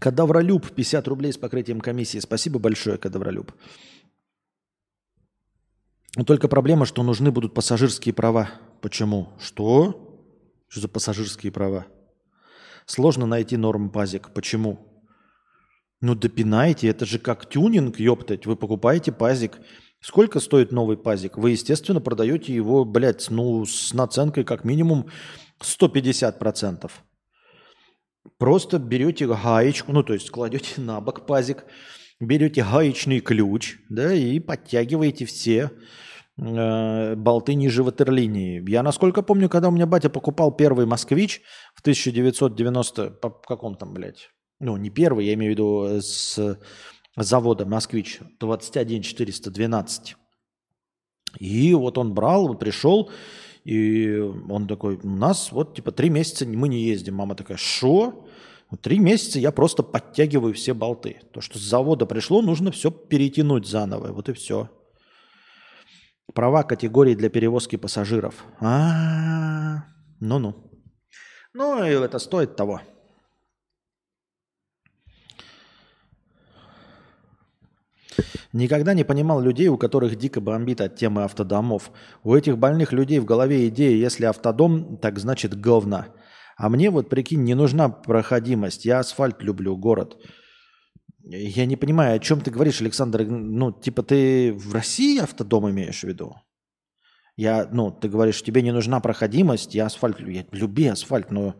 Кадавролюб, 0.01 0.71
50 0.71 1.07
рублей 1.09 1.33
с 1.33 1.37
покрытием 1.37 1.81
комиссии. 1.81 2.19
Спасибо 2.19 2.59
большое, 2.59 2.97
Кадавролюб. 2.97 3.53
Но 6.17 6.25
только 6.25 6.49
проблема, 6.49 6.87
что 6.87 7.03
нужны 7.03 7.31
будут 7.31 7.55
пассажирские 7.55 8.15
права. 8.15 8.51
Почему? 8.81 9.29
Что? 9.39 10.19
Что 10.69 10.81
за 10.81 10.89
пассажирские 10.89 11.53
права? 11.53 11.87
Сложно 12.87 13.27
найти 13.27 13.57
норм 13.57 13.91
пазик. 13.91 14.31
Почему? 14.33 14.90
Ну 16.01 16.15
допинайте, 16.15 16.89
это 16.89 17.05
же 17.05 17.19
как 17.19 17.49
тюнинг, 17.49 18.01
ёптать. 18.01 18.47
Вы 18.47 18.57
покупаете 18.57 19.13
пазик. 19.13 19.59
Сколько 20.01 20.41
стоит 20.41 20.73
новый 20.73 20.97
пазик? 20.97 21.37
Вы, 21.37 21.51
естественно, 21.51 22.01
продаете 22.01 22.55
его, 22.55 22.87
блядь, 22.87 23.29
ну, 23.29 23.67
с 23.67 23.93
наценкой 23.93 24.45
как 24.45 24.65
минимум 24.65 25.11
150%. 25.63 26.91
Просто 28.39 28.79
берете 28.79 29.27
гаечку, 29.27 29.93
ну, 29.93 30.03
то 30.03 30.15
есть 30.15 30.31
кладете 30.31 30.81
на 30.81 31.03
бок 31.03 31.27
пазик, 31.27 31.65
берете 32.19 32.65
гаечный 32.65 33.21
ключ, 33.21 33.77
да, 33.91 34.15
и 34.15 34.39
подтягиваете 34.41 35.27
все 35.27 35.71
э, 36.39 37.15
болты 37.15 37.55
ниже 37.55 37.83
ватерлинии. 37.83 38.65
Я, 38.71 38.83
насколько 38.83 39.21
помню, 39.21 39.51
когда 39.51 39.69
у 39.69 39.73
меня 39.73 39.87
батя 39.87 40.09
покупал 40.09 40.51
первый 40.51 40.87
«Москвич» 40.87 41.43
в 41.75 41.81
1990, 41.83 43.11
по 43.11 43.29
каком 43.29 43.75
там, 43.75 43.93
блядь, 43.93 44.31
ну, 44.61 44.77
не 44.77 44.91
первый, 44.91 45.27
я 45.27 45.35
имею 45.35 45.53
в 45.53 45.55
виду 45.55 45.85
э, 45.85 46.01
с 46.01 46.59
завода 47.17 47.67
«Москвич» 47.67 48.21
21412. 48.39 50.17
И 51.39 51.75
вот 51.75 51.99
он 51.99 52.13
брал, 52.13 52.47
он 52.47 52.59
пришел, 52.59 53.11
и 53.65 54.19
он 54.49 54.67
такой, 54.67 54.97
у 54.97 55.09
нас 55.09 55.53
вот 55.53 55.75
типа 55.75 55.93
три 55.93 56.11
месяца 56.11 56.47
мы 56.47 56.69
не 56.69 56.83
ездим. 56.83 57.15
Мама 57.15 57.35
такая, 57.35 57.57
что? 57.57 58.29
Три 58.83 58.99
месяца 58.99 59.39
я 59.39 59.51
просто 59.51 59.83
подтягиваю 59.83 60.55
все 60.55 60.75
болты. 60.75 61.21
То, 61.33 61.41
что 61.41 61.59
с 61.59 61.63
завода 61.63 62.07
пришло, 62.07 62.41
нужно 62.41 62.71
все 62.71 62.91
перетянуть 62.91 63.67
заново. 63.67 64.13
Вот 64.13 64.29
и 64.29 64.33
все. 64.33 64.71
Права 66.35 66.63
категории 66.63 67.15
для 67.15 67.31
перевозки 67.31 67.77
пассажиров. 67.77 68.45
А, 68.61 69.85
ну-ну. 70.21 70.55
Ну, 71.53 71.85
и 71.85 71.91
это 71.91 72.21
стоит 72.21 72.55
того. 72.55 72.81
Никогда 78.53 78.95
не 78.95 79.05
понимал 79.05 79.41
людей, 79.41 79.69
у 79.69 79.77
которых 79.77 80.17
дико 80.17 80.41
бомбит 80.41 80.81
от 80.81 80.97
темы 80.97 81.25
автодомов. 81.25 81.91
У 82.23 82.35
этих 82.35 82.59
больных 82.59 82.93
людей 82.93 83.19
в 83.19 83.25
голове 83.25 83.69
идея, 83.69 83.97
если 83.97 84.25
автодом, 84.25 84.97
так 84.97 85.19
значит 85.19 85.59
говно. 85.59 86.07
А 86.57 86.69
мне 86.69 86.91
вот, 86.91 87.09
прикинь, 87.09 87.43
не 87.45 87.55
нужна 87.55 87.89
проходимость. 87.89 88.85
Я 88.85 88.99
асфальт 88.99 89.43
люблю, 89.43 89.77
город. 89.77 90.19
Я 91.23 91.67
не 91.67 91.77
понимаю, 91.77 92.17
о 92.17 92.19
чем 92.19 92.41
ты 92.41 92.51
говоришь, 92.51 92.81
Александр. 92.81 93.25
Ну, 93.25 93.73
типа 93.73 94.03
ты 94.03 94.53
в 94.53 94.75
России 94.75 95.19
автодом 95.21 95.71
имеешь 95.71 96.01
в 96.01 96.05
виду? 96.05 96.35
Я, 97.37 97.69
ну, 97.73 97.91
ты 97.91 98.09
говоришь, 98.09 98.43
тебе 98.43 98.61
не 98.61 98.73
нужна 98.73 99.01
проходимость, 99.01 99.75
я 99.75 99.87
асфальт, 99.87 100.21
я 100.21 100.45
люби 100.53 100.87
асфальт, 100.87 101.31
но 101.31 101.55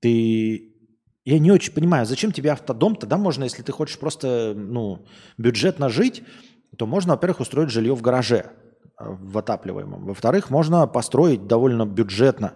ты 0.00 0.73
я 1.24 1.38
не 1.38 1.50
очень 1.50 1.72
понимаю, 1.72 2.04
зачем 2.04 2.32
тебе 2.32 2.50
автодом? 2.52 2.96
Тогда 2.96 3.16
можно, 3.16 3.44
если 3.44 3.62
ты 3.62 3.72
хочешь 3.72 3.98
просто 3.98 4.52
ну, 4.54 5.06
бюджетно 5.38 5.88
жить, 5.88 6.22
то 6.76 6.86
можно, 6.86 7.14
во-первых, 7.14 7.40
устроить 7.40 7.70
жилье 7.70 7.94
в 7.94 8.02
гараже 8.02 8.50
э, 8.98 9.04
в 9.08 9.38
отапливаемом. 9.38 10.06
Во-вторых, 10.06 10.50
можно 10.50 10.86
построить 10.86 11.46
довольно 11.46 11.86
бюджетно, 11.86 12.54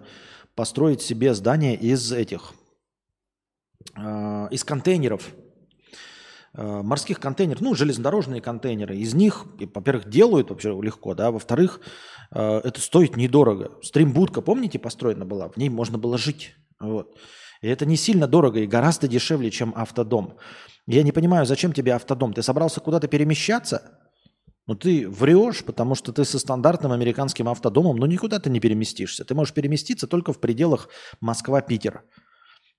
построить 0.53 1.01
себе 1.01 1.33
здание 1.33 1.75
из 1.75 2.11
этих, 2.11 2.53
э, 3.97 4.47
из 4.51 4.63
контейнеров, 4.63 5.29
э, 6.53 6.81
морских 6.83 7.19
контейнеров, 7.19 7.61
ну, 7.61 7.73
железнодорожные 7.73 8.41
контейнеры. 8.41 8.97
Из 8.97 9.15
них, 9.15 9.45
во-первых, 9.73 10.09
делают 10.09 10.51
вообще 10.51 10.79
легко, 10.79 11.15
да, 11.15 11.31
во-вторых, 11.31 11.79
э, 12.31 12.61
это 12.63 12.79
стоит 12.79 13.17
недорого. 13.17 13.71
Стримбудка, 13.81 14.41
помните, 14.41 14.77
построена 14.77 15.25
была? 15.25 15.49
В 15.49 15.57
ней 15.57 15.69
можно 15.69 15.97
было 15.97 16.19
жить. 16.19 16.53
Вот. 16.79 17.17
И 17.61 17.67
это 17.67 17.85
не 17.85 17.97
сильно 17.97 18.27
дорого 18.27 18.59
и 18.59 18.67
гораздо 18.67 19.07
дешевле, 19.07 19.51
чем 19.51 19.73
автодом. 19.75 20.37
Я 20.87 21.03
не 21.03 21.11
понимаю, 21.11 21.45
зачем 21.45 21.73
тебе 21.73 21.93
автодом? 21.93 22.33
Ты 22.33 22.41
собрался 22.41 22.79
куда-то 22.79 23.07
перемещаться? 23.07 23.99
Ну 24.65 24.75
ты 24.75 25.09
врешь, 25.09 25.63
потому 25.63 25.95
что 25.95 26.13
ты 26.13 26.23
со 26.25 26.37
стандартным 26.39 26.91
американским 26.91 27.49
автодомом, 27.49 27.97
ну 27.97 28.05
никуда 28.05 28.39
ты 28.39 28.49
не 28.49 28.59
переместишься. 28.59 29.25
Ты 29.25 29.33
можешь 29.33 29.53
переместиться 29.53 30.07
только 30.07 30.31
в 30.31 30.39
пределах 30.39 30.89
Москва-Питер. 31.21 32.03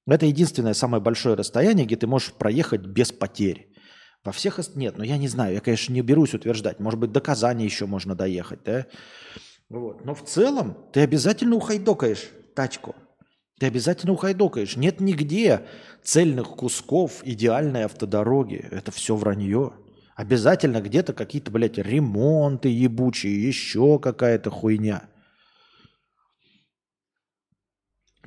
Это 0.06 0.26
единственное 0.26 0.74
самое 0.74 1.02
большое 1.02 1.34
расстояние, 1.34 1.86
где 1.86 1.96
ты 1.96 2.06
можешь 2.06 2.32
проехать 2.32 2.82
без 2.82 3.12
потерь. 3.12 3.72
Во 4.24 4.32
всех 4.32 4.60
нет, 4.76 4.98
но 4.98 5.04
я 5.04 5.18
не 5.18 5.28
знаю, 5.28 5.54
я, 5.54 5.60
конечно, 5.60 5.92
не 5.92 6.02
берусь 6.02 6.34
утверждать. 6.34 6.78
Может 6.78 7.00
быть, 7.00 7.12
до 7.12 7.20
Казани 7.20 7.64
еще 7.64 7.86
можно 7.86 8.14
доехать, 8.14 8.62
да? 8.64 8.86
Вот. 9.68 10.04
Но 10.04 10.14
в 10.14 10.24
целом 10.24 10.76
ты 10.92 11.00
обязательно 11.00 11.56
ухайдокаешь 11.56 12.28
тачку. 12.54 12.94
Ты 13.60 13.66
обязательно 13.66 14.14
ухайдокаешь. 14.14 14.76
Нет 14.76 15.00
нигде 15.00 15.66
цельных 16.02 16.48
кусков 16.48 17.20
идеальной 17.24 17.84
автодороги. 17.84 18.66
Это 18.70 18.90
все 18.90 19.14
вранье. 19.14 19.74
Обязательно 20.16 20.80
где-то 20.80 21.12
какие-то, 21.12 21.50
блядь, 21.50 21.76
ремонты 21.76 22.70
ебучие, 22.70 23.46
еще 23.46 23.98
какая-то 23.98 24.48
хуйня. 24.48 25.02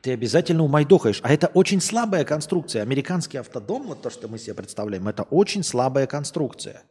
Ты 0.04 0.14
обязательно 0.14 0.64
умайдохаешь. 0.66 1.20
А 1.24 1.34
это 1.34 1.48
очень 1.48 1.82
слабая 1.82 2.26
конструкция. 2.26 2.84
Американский 2.84 3.40
автодом, 3.40 3.88
вот 3.88 4.04
то, 4.04 4.12
что 4.12 4.28
мы 4.28 4.38
себе 4.38 4.54
представляем, 4.54 5.08
это 5.08 5.24
очень 5.24 5.64
слабая 5.64 6.06
конструкция. 6.06 6.84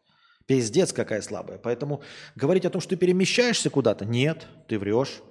Пиздец 0.46 0.92
какая 0.92 1.22
слабая. 1.22 1.58
Поэтому 1.58 2.02
говорить 2.34 2.64
о 2.64 2.70
том, 2.70 2.80
что 2.80 2.90
ты 2.90 2.96
перемещаешься 2.96 3.70
куда-то, 3.70 4.04
нет, 4.04 4.48
ты 4.66 4.80
врешь. 4.80 5.22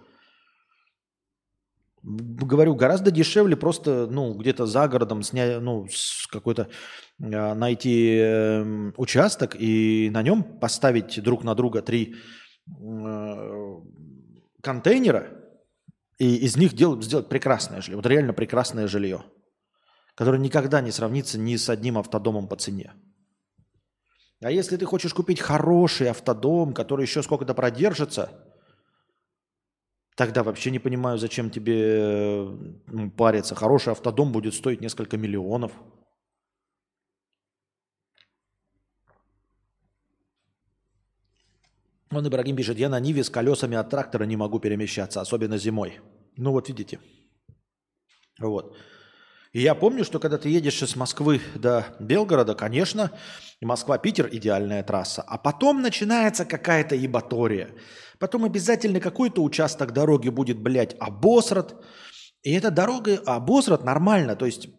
Говорю, 2.03 2.75
гораздо 2.75 3.11
дешевле 3.11 3.55
просто, 3.55 4.07
ну, 4.09 4.33
где-то 4.33 4.65
за 4.65 4.87
городом 4.87 5.21
снять, 5.23 5.61
ну, 5.61 5.87
какой-то 6.29 6.67
э, 7.19 7.53
найти 7.53 8.17
э, 8.17 8.91
участок 8.97 9.55
и 9.59 10.09
на 10.11 10.23
нем 10.23 10.43
поставить 10.43 11.21
друг 11.21 11.43
на 11.43 11.53
друга 11.53 11.81
три 11.81 12.15
э, 12.67 13.75
контейнера 14.61 15.27
и 16.17 16.37
из 16.37 16.57
них 16.57 16.73
делать, 16.73 17.03
сделать 17.03 17.29
прекрасное 17.29 17.81
жилье. 17.81 17.97
Вот 17.97 18.05
реально 18.07 18.33
прекрасное 18.33 18.87
жилье 18.87 19.23
который 20.15 20.39
никогда 20.39 20.81
не 20.81 20.91
сравнится 20.91 21.39
ни 21.39 21.55
с 21.55 21.69
одним 21.69 21.97
автодомом 21.97 22.47
по 22.47 22.55
цене. 22.55 22.93
А 24.43 24.51
если 24.51 24.77
ты 24.77 24.85
хочешь 24.85 25.13
купить 25.13 25.39
хороший 25.39 26.09
автодом, 26.09 26.73
который 26.73 27.03
еще 27.03 27.21
сколько-то 27.21 27.53
продержится, 27.53 28.50
тогда 30.15 30.43
вообще 30.43 30.71
не 30.71 30.79
понимаю, 30.79 31.17
зачем 31.17 31.49
тебе 31.49 32.45
ну, 32.87 33.11
париться. 33.11 33.55
Хороший 33.55 33.91
автодом 33.91 34.31
будет 34.31 34.53
стоить 34.53 34.81
несколько 34.81 35.17
миллионов. 35.17 35.71
Он 42.11 42.27
Ибрагим 42.27 42.57
пишет, 42.57 42.77
я 42.77 42.89
на 42.89 42.99
Ниве 42.99 43.23
с 43.23 43.29
колесами 43.29 43.77
от 43.77 43.89
трактора 43.89 44.25
не 44.25 44.35
могу 44.35 44.59
перемещаться, 44.59 45.21
особенно 45.21 45.57
зимой. 45.57 45.99
Ну 46.35 46.51
вот 46.51 46.67
видите. 46.67 46.99
Вот. 48.39 48.75
И 49.51 49.61
я 49.61 49.75
помню, 49.75 50.05
что 50.05 50.19
когда 50.19 50.37
ты 50.37 50.49
едешь 50.49 50.81
из 50.81 50.95
Москвы 50.95 51.41
до 51.55 51.85
Белгорода, 51.99 52.55
конечно, 52.55 53.11
Москва-Питер 53.61 54.29
идеальная 54.31 54.81
трасса. 54.81 55.21
А 55.27 55.37
потом 55.37 55.81
начинается 55.81 56.45
какая-то 56.45 56.95
ебатория. 56.95 57.69
Потом 58.17 58.45
обязательно 58.45 58.99
какой-то 58.99 59.43
участок 59.43 59.91
дороги 59.91 60.29
будет, 60.29 60.57
блядь, 60.59 60.95
обосрат. 60.99 61.75
И 62.43 62.53
эта 62.53 62.71
дорога 62.71 63.21
обосрат 63.25 63.83
нормально. 63.83 64.37
То 64.37 64.45
есть 64.45 64.69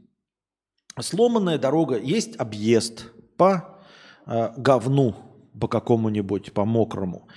сломанная 0.98 1.58
дорога, 1.58 1.98
есть 1.98 2.36
объезд 2.36 3.12
по 3.36 3.78
э, 4.26 4.52
говну 4.56 5.14
по 5.60 5.68
какому-нибудь, 5.68 6.54
по 6.54 6.64
мокрому. 6.64 7.28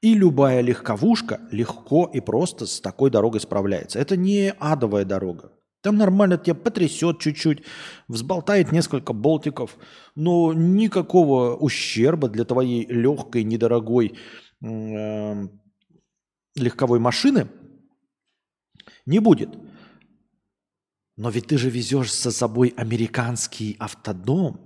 И 0.00 0.14
любая 0.14 0.62
легковушка 0.62 1.40
легко 1.50 2.10
и 2.12 2.20
просто 2.20 2.66
с 2.66 2.80
такой 2.80 3.10
дорогой 3.10 3.40
справляется. 3.40 3.98
Это 3.98 4.16
не 4.16 4.54
адовая 4.58 5.04
дорога. 5.04 5.52
Там 5.88 5.96
нормально 5.96 6.36
тебя 6.36 6.54
потрясет 6.54 7.18
чуть-чуть, 7.18 7.62
взболтает 8.08 8.72
несколько 8.72 9.14
болтиков, 9.14 9.78
но 10.14 10.52
никакого 10.52 11.56
ущерба 11.56 12.28
для 12.28 12.44
твоей 12.44 12.84
легкой, 12.84 13.42
недорогой 13.42 14.18
э, 14.62 15.48
легковой 16.56 16.98
машины 16.98 17.48
не 19.06 19.18
будет. 19.18 19.48
Но 21.16 21.30
ведь 21.30 21.46
ты 21.46 21.56
же 21.56 21.70
везешь 21.70 22.14
за 22.14 22.32
собой 22.32 22.74
американский 22.76 23.74
автодом. 23.78 24.60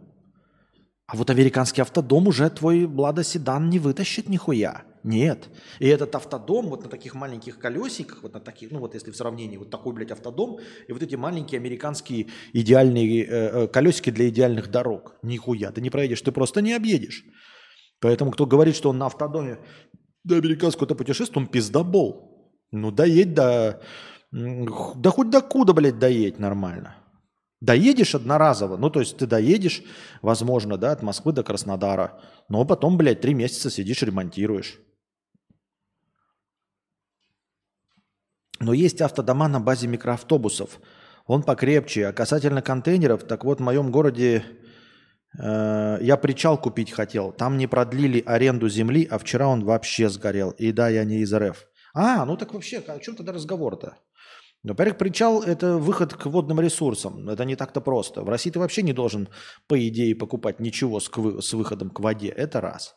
А 1.07 1.17
вот 1.17 1.31
американский 1.31 1.83
автодом 1.83 2.27
уже 2.27 2.51
твой 2.51 2.85
Лада 2.85 3.23
Седан 3.23 3.71
не 3.71 3.79
вытащит 3.79 4.29
нихуя. 4.29 4.83
Нет. 5.05 5.49
И 5.81 5.89
этот 5.89 6.15
автодом 6.15 6.69
вот 6.69 6.85
на 6.85 6.89
таких 6.89 7.15
маленьких 7.15 7.59
колесиках, 7.59 8.23
вот 8.23 8.35
на 8.35 8.41
таких, 8.41 8.71
ну 8.71 8.79
вот 8.79 8.95
если 8.95 9.11
в 9.11 9.17
сравнении, 9.17 9.57
вот 9.57 9.71
такой, 9.71 9.93
блядь, 9.95 10.13
автодом, 10.13 10.59
и 10.87 10.93
вот 10.93 11.03
эти 11.03 11.17
маленькие 11.17 11.59
американские 11.59 12.29
идеальные 12.53 13.25
э, 13.25 13.29
э, 13.29 13.67
колесики 13.67 14.11
для 14.11 14.29
идеальных 14.29 14.71
дорог. 14.71 15.17
Нихуя, 15.23 15.73
ты 15.73 15.81
не 15.81 15.91
проедешь, 15.91 16.23
ты 16.23 16.31
просто 16.31 16.63
не 16.63 16.73
объедешь. 16.73 17.25
Поэтому 18.01 18.31
кто 18.31 18.47
говорит, 18.47 18.77
что 18.77 18.91
он 18.91 18.99
на 18.99 19.07
автодоме 19.07 19.59
до 20.23 20.37
американского-то 20.37 20.95
путешествия, 20.95 21.41
он 21.41 21.49
пиздобол. 21.49 22.53
Ну, 22.71 22.93
доедь 22.93 23.35
до... 23.35 23.83
Да 24.31 25.11
хоть 25.11 25.31
до 25.31 25.43
куда, 25.43 25.73
блядь, 25.73 25.99
доедь 25.99 26.39
нормально. 26.39 26.97
Доедешь 27.61 28.15
одноразово, 28.15 28.77
ну, 28.77 28.91
то 28.91 29.01
есть 29.01 29.17
ты 29.17 29.27
доедешь, 29.27 29.85
возможно, 30.21 30.77
да, 30.77 30.91
от 30.91 31.03
Москвы 31.03 31.33
до 31.33 31.45
Краснодара, 31.45 32.21
но 32.49 32.65
потом, 32.65 32.97
блядь, 32.97 33.21
три 33.21 33.35
месяца 33.35 33.71
сидишь, 33.71 34.03
ремонтируешь. 34.03 34.81
Но 38.63 38.73
есть 38.73 39.01
автодома 39.01 39.49
на 39.49 39.59
базе 39.59 39.89
микроавтобусов. 39.89 40.81
Он 41.27 41.43
покрепче. 41.43 42.07
А 42.07 42.13
касательно 42.13 42.63
контейнеров, 42.63 43.25
так 43.25 43.45
вот 43.45 43.59
в 43.59 43.63
моем 43.63 43.91
городе 43.91 44.45
э, 45.37 45.99
я 46.01 46.17
причал 46.17 46.59
купить 46.59 46.93
хотел. 46.93 47.33
Там 47.33 47.57
не 47.57 47.67
продлили 47.67 48.23
аренду 48.25 48.69
земли, 48.69 49.07
а 49.11 49.19
вчера 49.19 49.49
он 49.49 49.65
вообще 49.65 50.09
сгорел. 50.09 50.51
И 50.53 50.71
да, 50.71 50.89
я 50.89 51.05
не 51.05 51.19
из 51.19 51.35
РФ. 51.35 51.67
А, 51.95 52.25
ну 52.25 52.37
так 52.37 52.55
вообще, 52.55 52.79
о 52.79 52.99
чем 53.01 53.17
тогда 53.17 53.33
разговор-то? 53.33 53.97
Во-первых, 54.63 54.97
причал– 54.97 55.43
это 55.47 55.77
выход 55.79 56.15
к 56.15 56.27
водным 56.27 56.61
ресурсам. 56.61 57.29
Это 57.29 57.45
не 57.45 57.57
так-то 57.57 57.81
просто. 57.81 58.23
В 58.23 58.29
России 58.29 58.51
ты 58.51 58.61
вообще 58.61 58.83
не 58.83 58.93
должен, 58.93 59.29
по 59.67 59.77
идее, 59.89 60.15
покупать 60.15 60.61
ничего 60.61 61.01
с, 61.01 61.11
с 61.41 61.53
выходом 61.53 61.91
к 61.91 61.99
воде. 61.99 62.29
Это 62.29 62.61
раз. 62.61 62.95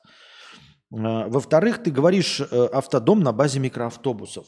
А, 0.94 1.28
во-вторых, 1.28 1.82
ты 1.82 1.90
говоришь 1.90 2.40
э, 2.40 2.70
автодом 2.72 3.22
на 3.22 3.32
базе 3.32 3.60
микроавтобусов. 3.60 4.46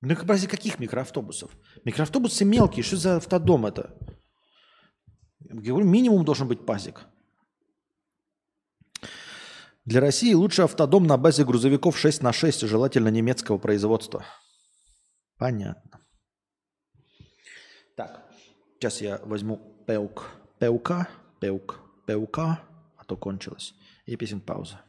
На 0.00 0.14
базе 0.14 0.46
каких 0.46 0.78
микроавтобусов? 0.78 1.50
Микроавтобусы 1.84 2.44
мелкие. 2.44 2.84
Что 2.84 2.96
за 2.96 3.16
автодом 3.16 3.66
это? 3.66 3.96
Я 5.40 5.54
говорю, 5.54 5.86
минимум 5.86 6.24
должен 6.24 6.46
быть 6.46 6.64
пазик. 6.64 7.06
Для 9.84 10.00
России 10.00 10.34
лучше 10.34 10.62
автодом 10.62 11.06
на 11.06 11.16
базе 11.16 11.44
грузовиков 11.44 11.98
6 11.98 12.22
на 12.22 12.32
6, 12.32 12.68
желательно 12.68 13.08
немецкого 13.08 13.58
производства. 13.58 14.24
Понятно. 15.38 16.06
Так, 17.96 18.30
сейчас 18.74 19.00
я 19.00 19.18
возьму 19.24 19.82
пеук, 19.86 20.30
пеука, 20.58 21.08
пеук, 21.40 21.80
пеука, 22.06 22.60
а 22.96 23.04
то 23.04 23.16
кончилось. 23.16 23.74
И 24.04 24.14
песен 24.16 24.40
пауза. 24.40 24.80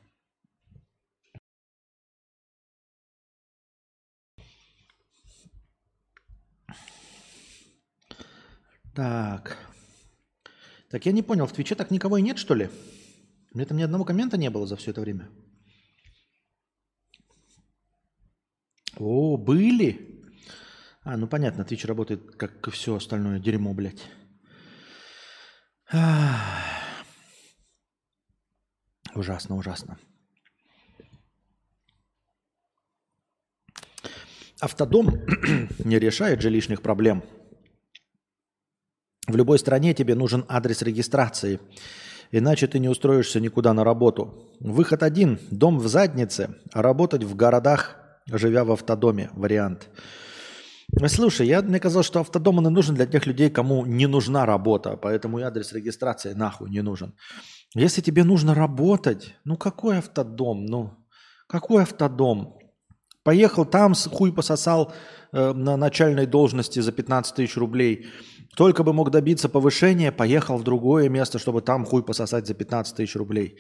Так. 8.99 9.57
Так 10.89 11.05
я 11.05 11.13
не 11.13 11.21
понял, 11.21 11.47
в 11.47 11.53
Твиче 11.53 11.75
так 11.75 11.89
никого 11.89 12.17
и 12.17 12.21
нет, 12.21 12.37
что 12.37 12.53
ли? 12.53 12.69
У 13.53 13.57
меня 13.57 13.65
там 13.65 13.77
ни 13.77 13.83
одного 13.83 14.03
коммента 14.03 14.35
не 14.35 14.49
было 14.49 14.67
за 14.67 14.75
все 14.75 14.91
это 14.91 14.99
время. 14.99 15.29
О, 18.97 19.37
были? 19.37 20.21
А, 21.03 21.15
ну 21.15 21.27
понятно, 21.27 21.61
Twitch 21.61 21.87
работает 21.87 22.35
как 22.35 22.67
и 22.67 22.71
все 22.71 22.93
остальное 22.93 23.39
дерьмо, 23.39 23.73
блядь. 23.73 24.05
Ужасно, 29.15 29.55
ужасно. 29.55 29.97
Автодом 34.59 35.25
не 35.85 35.99
решает 35.99 36.41
же 36.41 36.49
лишних 36.49 36.81
проблем. 36.81 37.23
В 39.29 39.35
любой 39.35 39.59
стране 39.59 39.93
тебе 39.93 40.15
нужен 40.15 40.43
адрес 40.49 40.81
регистрации, 40.81 41.59
иначе 42.31 42.67
ты 42.67 42.79
не 42.79 42.89
устроишься 42.89 43.39
никуда 43.39 43.73
на 43.73 43.83
работу. 43.83 44.51
Выход 44.59 45.03
один– 45.03 45.39
дом 45.51 45.77
в 45.77 45.87
заднице, 45.87 46.55
а 46.73 46.81
работать 46.81 47.23
в 47.23 47.35
городах, 47.35 47.95
живя 48.27 48.63
в 48.63 48.71
автодоме– 48.71 49.29
вариант– 49.33 49.89
Слушай, 51.07 51.47
я, 51.47 51.61
мне 51.61 51.79
казалось, 51.79 52.07
что 52.07 52.19
автодом 52.19 52.57
он 52.57 52.73
нужен 52.73 52.95
для 52.95 53.05
тех 53.05 53.27
людей, 53.27 53.49
кому 53.49 53.85
не 53.85 54.07
нужна 54.07 54.45
работа, 54.45 54.97
поэтому 54.97 55.39
и 55.39 55.43
адрес 55.43 55.71
регистрации 55.71 56.33
нахуй 56.33 56.69
не 56.69 56.81
нужен. 56.81 57.13
Если 57.75 58.01
тебе 58.01 58.23
нужно 58.23 58.55
работать, 58.55 59.35
ну 59.45 59.55
какой 59.55 59.99
автодом? 59.99 60.65
Ну, 60.65 60.93
какой 61.47 61.83
автодом? 61.83 62.57
Поехал 63.23 63.65
там, 63.65 63.93
хуй 63.93 64.33
пососал 64.33 64.91
э, 65.31 65.53
на 65.53 65.77
начальной 65.77 66.25
должности 66.25 66.79
за 66.79 66.91
15 66.91 67.35
тысяч 67.35 67.55
рублей. 67.57 68.07
Только 68.55 68.83
бы 68.83 68.93
мог 68.93 69.11
добиться 69.11 69.49
повышения, 69.49 70.11
поехал 70.11 70.57
в 70.57 70.63
другое 70.63 71.09
место, 71.09 71.39
чтобы 71.39 71.61
там 71.61 71.85
хуй 71.85 72.03
пососать 72.03 72.47
за 72.47 72.53
15 72.53 72.95
тысяч 72.95 73.15
рублей. 73.15 73.57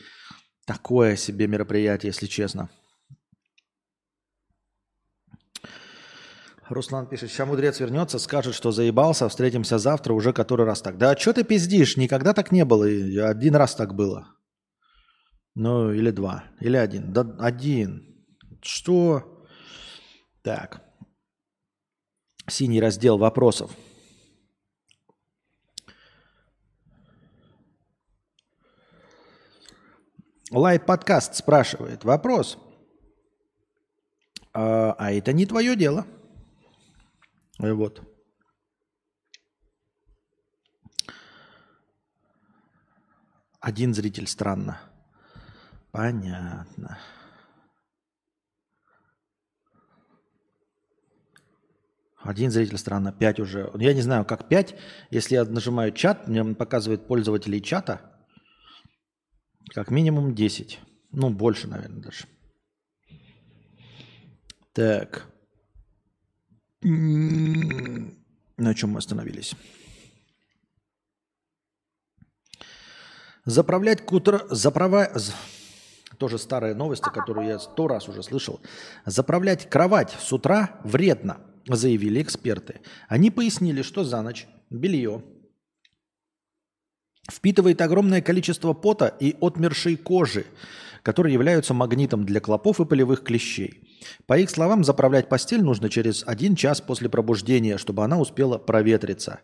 Такое 0.65 1.15
себе 1.15 1.47
мероприятие, 1.47 2.09
если 2.09 2.27
честно. 2.27 2.69
Руслан 6.69 7.07
пишет, 7.07 7.31
сейчас 7.31 7.47
мудрец 7.47 7.79
вернется, 7.79 8.19
скажет, 8.19 8.53
что 8.53 8.71
заебался, 8.71 9.27
встретимся 9.27 9.79
завтра 9.79 10.13
уже 10.13 10.33
который 10.33 10.65
раз 10.65 10.81
так. 10.81 10.97
Да 10.97 11.17
что 11.17 11.33
ты 11.33 11.43
пиздишь? 11.43 11.97
Никогда 11.97 12.33
так 12.33 12.51
не 12.51 12.63
было. 12.63 12.85
Один 12.85 13.55
раз 13.55 13.73
так 13.75 13.95
было. 13.95 14.27
Ну, 15.55 15.91
или 15.91 16.11
два. 16.11 16.43
Или 16.59 16.77
один. 16.77 17.11
Да 17.11 17.21
один. 17.39 18.23
Что? 18.61 19.43
Так. 20.43 20.83
Синий 22.47 22.79
раздел 22.79 23.17
вопросов. 23.17 23.71
Лайт 30.51 30.85
подкаст 30.85 31.35
спрашивает. 31.35 32.03
Вопрос. 32.03 32.57
А, 34.53 34.93
а 34.97 35.11
это 35.11 35.31
не 35.31 35.45
твое 35.45 35.75
дело. 35.75 36.07
И 37.59 37.69
вот. 37.69 38.01
Один 43.59 43.93
зритель 43.93 44.27
странно. 44.27 44.79
Понятно. 45.91 46.97
Один 52.17 52.51
зритель 52.51 52.77
странно, 52.77 53.11
пять 53.11 53.39
уже. 53.39 53.71
Я 53.75 53.93
не 53.93 54.01
знаю, 54.01 54.25
как 54.25 54.47
пять. 54.47 54.75
Если 55.09 55.35
я 55.35 55.45
нажимаю 55.45 55.91
чат, 55.91 56.27
мне 56.27 56.43
показывает 56.55 57.07
пользователей 57.07 57.61
чата. 57.61 58.18
Как 59.67 59.91
минимум 59.91 60.33
10. 60.33 60.79
Ну, 61.11 61.29
больше, 61.29 61.67
наверное, 61.67 62.01
даже. 62.01 62.25
Так. 64.73 65.31
На 66.81 68.73
чем 68.73 68.91
мы 68.91 68.99
остановились? 68.99 69.55
Заправлять 73.45 74.05
кутер... 74.05 74.45
Заправа... 74.49 75.11
Тоже 76.17 76.37
старые 76.37 76.75
новости, 76.75 77.09
которые 77.13 77.49
я 77.49 77.59
сто 77.59 77.87
раз 77.87 78.09
уже 78.09 78.23
слышал. 78.23 78.59
Заправлять 79.05 79.69
кровать 79.69 80.11
с 80.19 80.33
утра 80.33 80.81
вредно, 80.83 81.39
заявили 81.65 82.21
эксперты. 82.21 82.81
Они 83.07 83.31
пояснили, 83.31 83.81
что 83.83 84.03
за 84.03 84.21
ночь 84.21 84.47
белье 84.69 85.23
впитывает 87.29 87.81
огромное 87.81 88.21
количество 88.21 88.73
пота 88.73 89.07
и 89.19 89.35
отмершей 89.41 89.97
кожи, 89.97 90.45
которые 91.03 91.33
являются 91.33 91.73
магнитом 91.73 92.25
для 92.25 92.39
клопов 92.39 92.79
и 92.79 92.85
полевых 92.85 93.23
клещей. 93.23 93.83
По 94.25 94.37
их 94.37 94.49
словам, 94.49 94.83
заправлять 94.83 95.29
постель 95.29 95.63
нужно 95.63 95.89
через 95.89 96.23
один 96.25 96.55
час 96.55 96.81
после 96.81 97.09
пробуждения, 97.09 97.77
чтобы 97.77 98.03
она 98.03 98.19
успела 98.19 98.57
проветриться. 98.57 99.41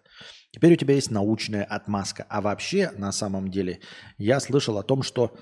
Теперь 0.51 0.73
у 0.73 0.77
тебя 0.77 0.95
есть 0.95 1.11
научная 1.11 1.63
отмазка. 1.63 2.25
А 2.29 2.41
вообще, 2.41 2.91
на 2.97 3.11
самом 3.11 3.51
деле, 3.51 3.81
я 4.17 4.39
слышал 4.39 4.77
о 4.77 4.83
том, 4.83 5.03
что 5.03 5.35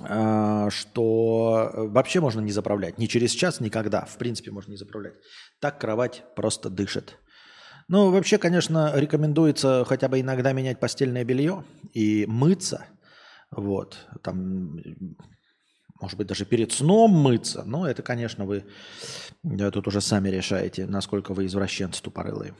а, 0.00 0.70
что 0.70 1.70
вообще 1.74 2.20
можно 2.20 2.40
не 2.40 2.52
заправлять. 2.52 2.98
Ни 2.98 3.06
через 3.06 3.32
час, 3.32 3.60
никогда. 3.60 4.04
В 4.04 4.16
принципе, 4.18 4.50
можно 4.50 4.72
не 4.72 4.76
заправлять. 4.76 5.14
Так 5.60 5.80
кровать 5.80 6.24
просто 6.36 6.70
дышит. 6.70 7.18
Ну, 7.88 8.10
вообще, 8.10 8.38
конечно, 8.38 8.92
рекомендуется 8.94 9.84
хотя 9.86 10.08
бы 10.08 10.20
иногда 10.20 10.52
менять 10.52 10.80
постельное 10.80 11.24
белье 11.24 11.64
и 11.92 12.24
мыться. 12.26 12.86
Вот. 13.50 14.06
Там 14.22 14.80
может 16.00 16.18
быть, 16.18 16.26
даже 16.26 16.44
перед 16.44 16.72
сном 16.72 17.12
мыться. 17.12 17.62
Но 17.64 17.88
это, 17.88 18.02
конечно, 18.02 18.44
вы 18.44 18.64
да, 19.42 19.70
тут 19.70 19.86
уже 19.86 20.00
сами 20.00 20.28
решаете, 20.28 20.86
насколько 20.86 21.32
вы 21.32 21.46
извращенцы 21.46 22.02
тупорылые. 22.02 22.54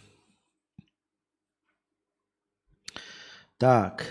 Так. 3.59 4.07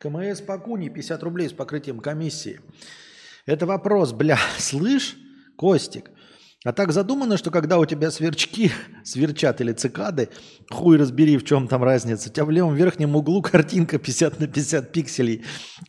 КМС 0.00 0.40
по 0.40 0.58
Куни 0.58 0.88
50 0.88 1.22
рублей 1.22 1.48
с 1.48 1.52
покрытием 1.52 2.00
комиссии. 2.00 2.60
Это 3.46 3.66
вопрос, 3.66 4.12
бля, 4.12 4.38
слышь, 4.58 5.16
Костик, 5.58 6.12
а 6.64 6.72
так 6.72 6.92
задумано, 6.92 7.36
что 7.36 7.50
когда 7.50 7.78
у 7.78 7.86
тебя 7.86 8.10
сверчки 8.10 8.70
сверчат 9.04 9.60
или 9.60 9.72
цикады, 9.72 10.28
хуй 10.70 10.96
разбери, 10.96 11.36
в 11.36 11.44
чем 11.44 11.66
там 11.68 11.82
разница. 11.82 12.30
У 12.30 12.32
тебя 12.32 12.44
в 12.44 12.50
левом 12.50 12.74
верхнем 12.74 13.16
углу 13.16 13.42
картинка 13.42 13.98
50 13.98 14.40
на 14.40 14.46
50 14.46 14.92
пикселей. 14.92 15.44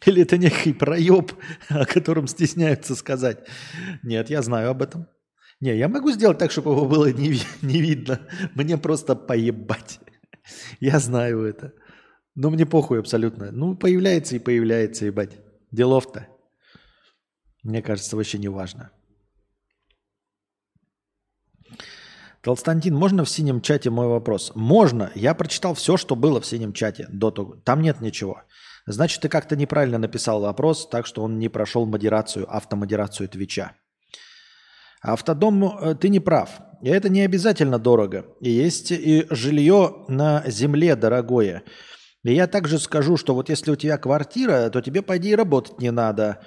Или 0.06 0.24
это 0.24 0.38
некий 0.38 0.74
проеб, 0.74 1.32
о 1.70 1.86
котором 1.86 2.28
стесняются 2.28 2.96
сказать. 2.96 3.40
Нет, 4.04 4.30
я 4.30 4.42
знаю 4.42 4.72
об 4.72 4.82
этом. 4.82 5.08
Не, 5.62 5.78
я 5.78 5.88
могу 5.88 6.12
сделать 6.12 6.38
так, 6.38 6.52
чтобы 6.52 6.72
его 6.72 6.86
было 6.86 7.12
не, 7.12 7.40
не 7.62 7.82
видно. 7.82 8.20
Мне 8.56 8.78
просто 8.78 9.16
поебать. 9.16 10.00
Я 10.80 11.00
знаю 11.00 11.44
это. 11.44 11.74
Но 12.34 12.50
мне 12.50 12.66
похуй 12.66 13.00
абсолютно. 13.00 13.52
Ну, 13.52 13.76
появляется 13.76 14.38
и 14.38 14.40
появляется, 14.40 15.06
ебать. 15.06 15.38
Делов-то. 15.72 16.28
Мне 17.64 17.82
кажется, 17.82 18.16
вообще 18.16 18.38
не 18.38 18.48
важно. 18.48 18.92
Толстантин, 22.42 22.96
можно 22.96 23.26
в 23.26 23.30
синем 23.30 23.62
чате 23.62 23.90
мой 23.90 24.08
вопрос? 24.08 24.54
Можно. 24.56 25.12
Я 25.16 25.34
прочитал 25.34 25.74
все, 25.74 25.98
что 25.98 26.16
было 26.16 26.40
в 26.40 26.46
синем 26.46 26.72
чате 26.72 27.06
до 27.10 27.32
того. 27.32 27.56
Там 27.66 27.82
нет 27.82 28.00
ничего. 28.00 28.44
Значит, 28.86 29.22
ты 29.22 29.30
как-то 29.30 29.56
неправильно 29.56 29.98
написал 29.98 30.42
вопрос, 30.42 30.88
так 30.88 31.06
что 31.06 31.22
он 31.22 31.38
не 31.38 31.50
прошел 31.50 31.86
модерацию, 31.86 32.48
автомодерацию 32.50 33.28
Твича. 33.28 33.74
Автодом, 35.02 35.64
э, 35.64 35.96
ты 35.96 36.10
не 36.10 36.20
прав. 36.20 36.62
И 36.82 36.90
это 36.90 37.10
не 37.10 37.22
обязательно 37.22 37.78
дорого. 37.78 38.26
И 38.40 38.50
есть 38.50 38.92
и 38.92 39.28
жилье 39.30 40.06
на 40.08 40.44
земле 40.48 40.96
дорогое. 40.96 41.64
И 42.24 42.34
я 42.34 42.48
также 42.48 42.80
скажу, 42.80 43.18
что 43.18 43.36
вот 43.36 43.50
если 43.50 43.72
у 43.72 43.76
тебя 43.76 43.98
квартира, 43.98 44.70
то 44.70 44.82
тебе 44.82 45.02
пойди 45.02 45.36
работать 45.36 45.80
не 45.80 45.92
надо. 45.92 46.42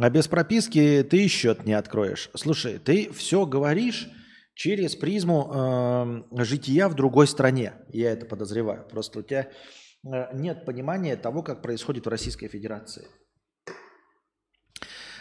А 0.00 0.08
без 0.08 0.28
прописки 0.28 1.06
ты 1.08 1.26
счет 1.28 1.66
не 1.66 1.74
откроешь. 1.74 2.30
Слушай, 2.34 2.78
ты 2.78 3.12
все 3.12 3.44
говоришь 3.44 4.08
через 4.54 4.96
призму 4.96 5.50
э, 5.52 6.42
жития 6.44 6.88
в 6.88 6.94
другой 6.94 7.26
стране. 7.26 7.74
Я 7.88 8.12
это 8.12 8.26
подозреваю. 8.26 8.86
Просто 8.88 9.20
у 9.20 9.22
тебя 9.22 9.50
э, 10.04 10.36
нет 10.36 10.64
понимания 10.64 11.16
того, 11.16 11.42
как 11.42 11.62
происходит 11.62 12.06
в 12.06 12.08
Российской 12.08 12.48
Федерации. 12.48 13.06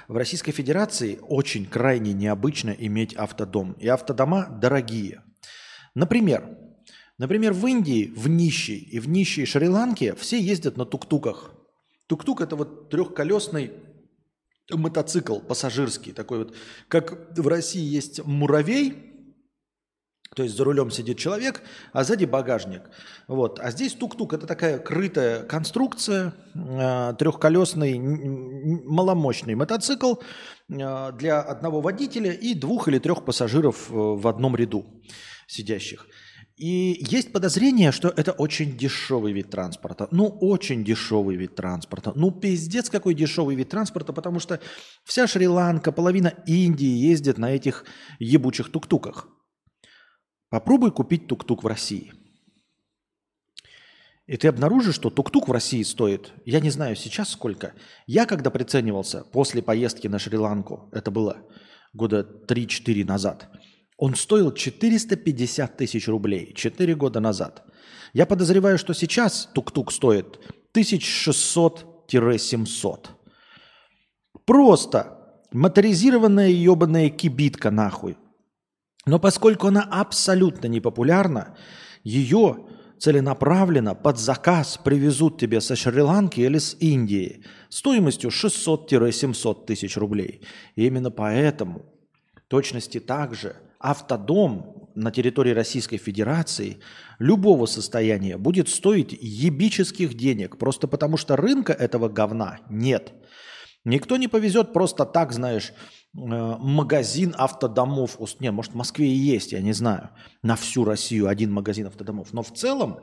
В 0.07 0.17
Российской 0.17 0.51
Федерации 0.51 1.19
очень 1.21 1.65
крайне 1.65 2.13
необычно 2.13 2.71
иметь 2.71 3.15
автодом. 3.15 3.73
И 3.73 3.87
автодома 3.87 4.47
дорогие. 4.61 5.23
Например, 5.95 6.57
например, 7.17 7.53
в 7.53 7.65
Индии, 7.65 8.11
в 8.15 8.27
нищей 8.27 8.77
и 8.77 8.99
в 8.99 9.07
нищей 9.07 9.45
Шри-Ланке 9.45 10.15
все 10.15 10.39
ездят 10.39 10.75
на 10.75 10.85
тук-туках. 10.85 11.53
Тук-тук– 12.07 12.41
это 12.41 12.57
вот 12.57 12.89
трехколесный 12.89 13.71
мотоцикл 14.69 15.39
пассажирский, 15.39 16.13
такой 16.13 16.39
вот, 16.39 16.55
как 16.87 17.37
в 17.37 17.47
России 17.47 17.83
есть 17.83 18.25
муравей, 18.25 19.10
то 20.33 20.43
есть 20.43 20.55
за 20.55 20.63
рулем 20.63 20.91
сидит 20.91 21.17
человек, 21.17 21.61
а 21.91 22.05
сзади 22.05 22.23
багажник. 22.23 22.83
Вот. 23.27 23.59
А 23.59 23.69
здесь 23.71 23.93
тук-тук– 23.93 24.33
это 24.33 24.47
такая 24.47 24.79
крытая 24.79 25.43
конструкция, 25.43 26.33
э, 26.55 27.13
трехколесный, 27.19 27.99
маломощный 27.99 29.55
мотоцикл 29.55 30.15
э, 30.69 31.11
для 31.17 31.41
одного 31.41 31.81
водителя 31.81 32.31
и 32.31 32.53
двух 32.53 32.87
или 32.87 32.99
трех 32.99 33.25
пассажиров 33.25 33.91
э, 33.91 33.93
в 33.93 34.25
одном 34.25 34.55
ряду 34.55 34.85
сидящих. 35.47 36.07
И 36.55 37.03
есть 37.09 37.33
подозрение, 37.33 37.91
что 37.91 38.07
это 38.07 38.31
очень 38.31 38.77
дешевый 38.77 39.33
вид 39.33 39.49
транспорта. 39.49 40.07
Ну, 40.11 40.27
очень 40.27 40.85
дешевый 40.85 41.35
вид 41.35 41.55
транспорта. 41.55 42.13
Ну, 42.15 42.31
пиздец, 42.31 42.89
какой 42.89 43.15
дешевый 43.15 43.55
вид 43.55 43.69
транспорта, 43.69 44.13
потому 44.13 44.39
что 44.39 44.61
вся 45.03 45.27
Шри-Ланка, 45.27 45.91
половина 45.91 46.33
Индии 46.45 47.09
ездит 47.09 47.37
на 47.37 47.51
этих 47.51 47.83
ебучих 48.19 48.71
тук-туках. 48.71 49.27
Попробуй 50.51 50.91
купить 50.91 51.25
тук-тук 51.27 51.63
в 51.63 51.67
России. 51.67 52.13
И 54.27 54.35
ты 54.35 54.49
обнаружишь, 54.49 54.95
что 54.95 55.09
тук-тук 55.09 55.47
в 55.47 55.51
России 55.51 55.81
стоит, 55.81 56.33
я 56.45 56.59
не 56.59 56.69
знаю 56.69 56.97
сейчас 56.97 57.29
сколько. 57.29 57.73
Я 58.05 58.25
когда 58.25 58.49
приценивался 58.49 59.23
после 59.23 59.63
поездки 59.63 60.07
на 60.07 60.19
Шри-Ланку, 60.19 60.89
это 60.91 61.09
было 61.09 61.37
года 61.93 62.27
3-4 62.47 63.05
назад, 63.05 63.49
он 63.97 64.15
стоил 64.15 64.51
450 64.51 65.77
тысяч 65.77 66.09
рублей 66.09 66.53
4 66.53 66.95
года 66.95 67.21
назад. 67.21 67.63
Я 68.11 68.25
подозреваю, 68.25 68.77
что 68.77 68.93
сейчас 68.93 69.49
тук-тук 69.53 69.93
стоит 69.93 70.37
1600-700. 70.75 73.07
Просто 74.45 75.17
моторизированная 75.53 76.49
ебаная 76.49 77.09
кибитка 77.09 77.71
нахуй. 77.71 78.17
Но 79.05 79.19
поскольку 79.19 79.67
она 79.67 79.81
абсолютно 79.81 80.67
не 80.67 80.79
популярна, 80.79 81.55
ее 82.03 82.67
целенаправленно 82.99 83.95
под 83.95 84.19
заказ 84.19 84.79
привезут 84.83 85.39
тебе 85.39 85.59
со 85.59 85.75
Шри-Ланки 85.75 86.39
или 86.39 86.59
с 86.59 86.75
Индии 86.79 87.43
стоимостью 87.69 88.29
600-700 88.29 89.65
тысяч 89.65 89.97
рублей. 89.97 90.41
И 90.75 90.85
именно 90.85 91.09
поэтому, 91.09 91.85
точности 92.47 92.99
также, 92.99 93.55
автодом 93.79 94.89
на 94.93 95.09
территории 95.09 95.51
Российской 95.51 95.97
Федерации 95.97 96.77
любого 97.17 97.65
состояния 97.65 98.37
будет 98.37 98.69
стоить 98.69 99.17
ебических 99.19 100.13
денег, 100.13 100.57
просто 100.57 100.87
потому 100.87 101.17
что 101.17 101.35
рынка 101.35 101.73
этого 101.73 102.07
говна 102.07 102.59
нет. 102.69 103.13
Никто 103.83 104.17
не 104.17 104.27
повезет 104.27 104.73
просто 104.73 105.05
так, 105.05 105.31
знаешь, 105.31 105.73
Э, 106.13 106.57
магазин 106.59 107.33
автодомов. 107.37 108.17
Не, 108.39 108.51
может, 108.51 108.73
в 108.73 108.75
Москве 108.75 109.07
и 109.07 109.15
есть, 109.15 109.53
я 109.53 109.61
не 109.61 109.73
знаю. 109.73 110.09
На 110.43 110.55
всю 110.55 110.83
Россию 110.83 111.27
один 111.27 111.51
магазин 111.53 111.87
автодомов. 111.87 112.33
Но 112.33 112.43
в 112.43 112.51
целом 112.51 112.99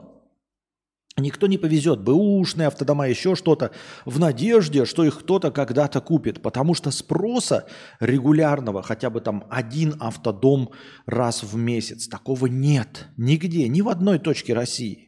никто 1.17 1.47
не 1.47 1.57
повезет. 1.57 2.03
Бэушные 2.03 2.69
автодома, 2.69 3.09
еще 3.09 3.35
что-то. 3.35 3.71
В 4.05 4.19
надежде, 4.19 4.85
что 4.85 5.05
их 5.05 5.21
кто-то 5.21 5.51
когда-то 5.51 6.03
купит. 6.03 6.43
Потому 6.43 6.75
что 6.75 6.91
спроса 6.91 7.67
регулярного, 7.99 8.83
хотя 8.83 9.09
бы 9.09 9.23
там 9.23 9.47
один 9.49 9.95
автодом 10.01 10.71
раз 11.07 11.43
в 11.43 11.57
месяц, 11.57 12.09
такого 12.09 12.45
нет. 12.45 13.09
Нигде, 13.17 13.69
ни 13.69 13.81
в 13.81 13.89
одной 13.89 14.19
точке 14.19 14.53
России. 14.53 15.08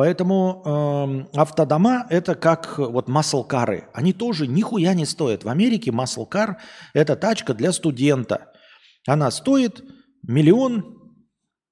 Поэтому 0.00 0.62
эм, 0.64 1.28
автодома 1.34 2.06
это 2.08 2.34
как 2.34 2.78
вот 2.78 3.06
маслкары. 3.06 3.90
Они 3.92 4.14
тоже 4.14 4.46
нихуя 4.46 4.94
не 4.94 5.04
стоят. 5.04 5.44
В 5.44 5.50
Америке 5.50 5.92
маслкар 5.92 6.56
это 6.94 7.16
тачка 7.16 7.52
для 7.52 7.70
студента. 7.70 8.50
Она 9.06 9.30
стоит 9.30 9.84
миллион 10.22 10.98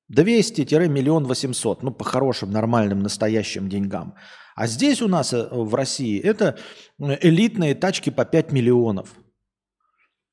двести-миллион 0.08 1.24
восемьсот. 1.24 1.82
Ну, 1.82 1.90
по 1.90 2.04
хорошим, 2.04 2.50
нормальным, 2.50 2.98
настоящим 2.98 3.70
деньгам. 3.70 4.14
А 4.54 4.66
здесь 4.66 5.00
у 5.00 5.08
нас 5.08 5.32
э, 5.32 5.48
в 5.50 5.74
России 5.74 6.20
это 6.20 6.58
элитные 6.98 7.74
тачки 7.74 8.10
по 8.10 8.26
5 8.26 8.52
миллионов, 8.52 9.14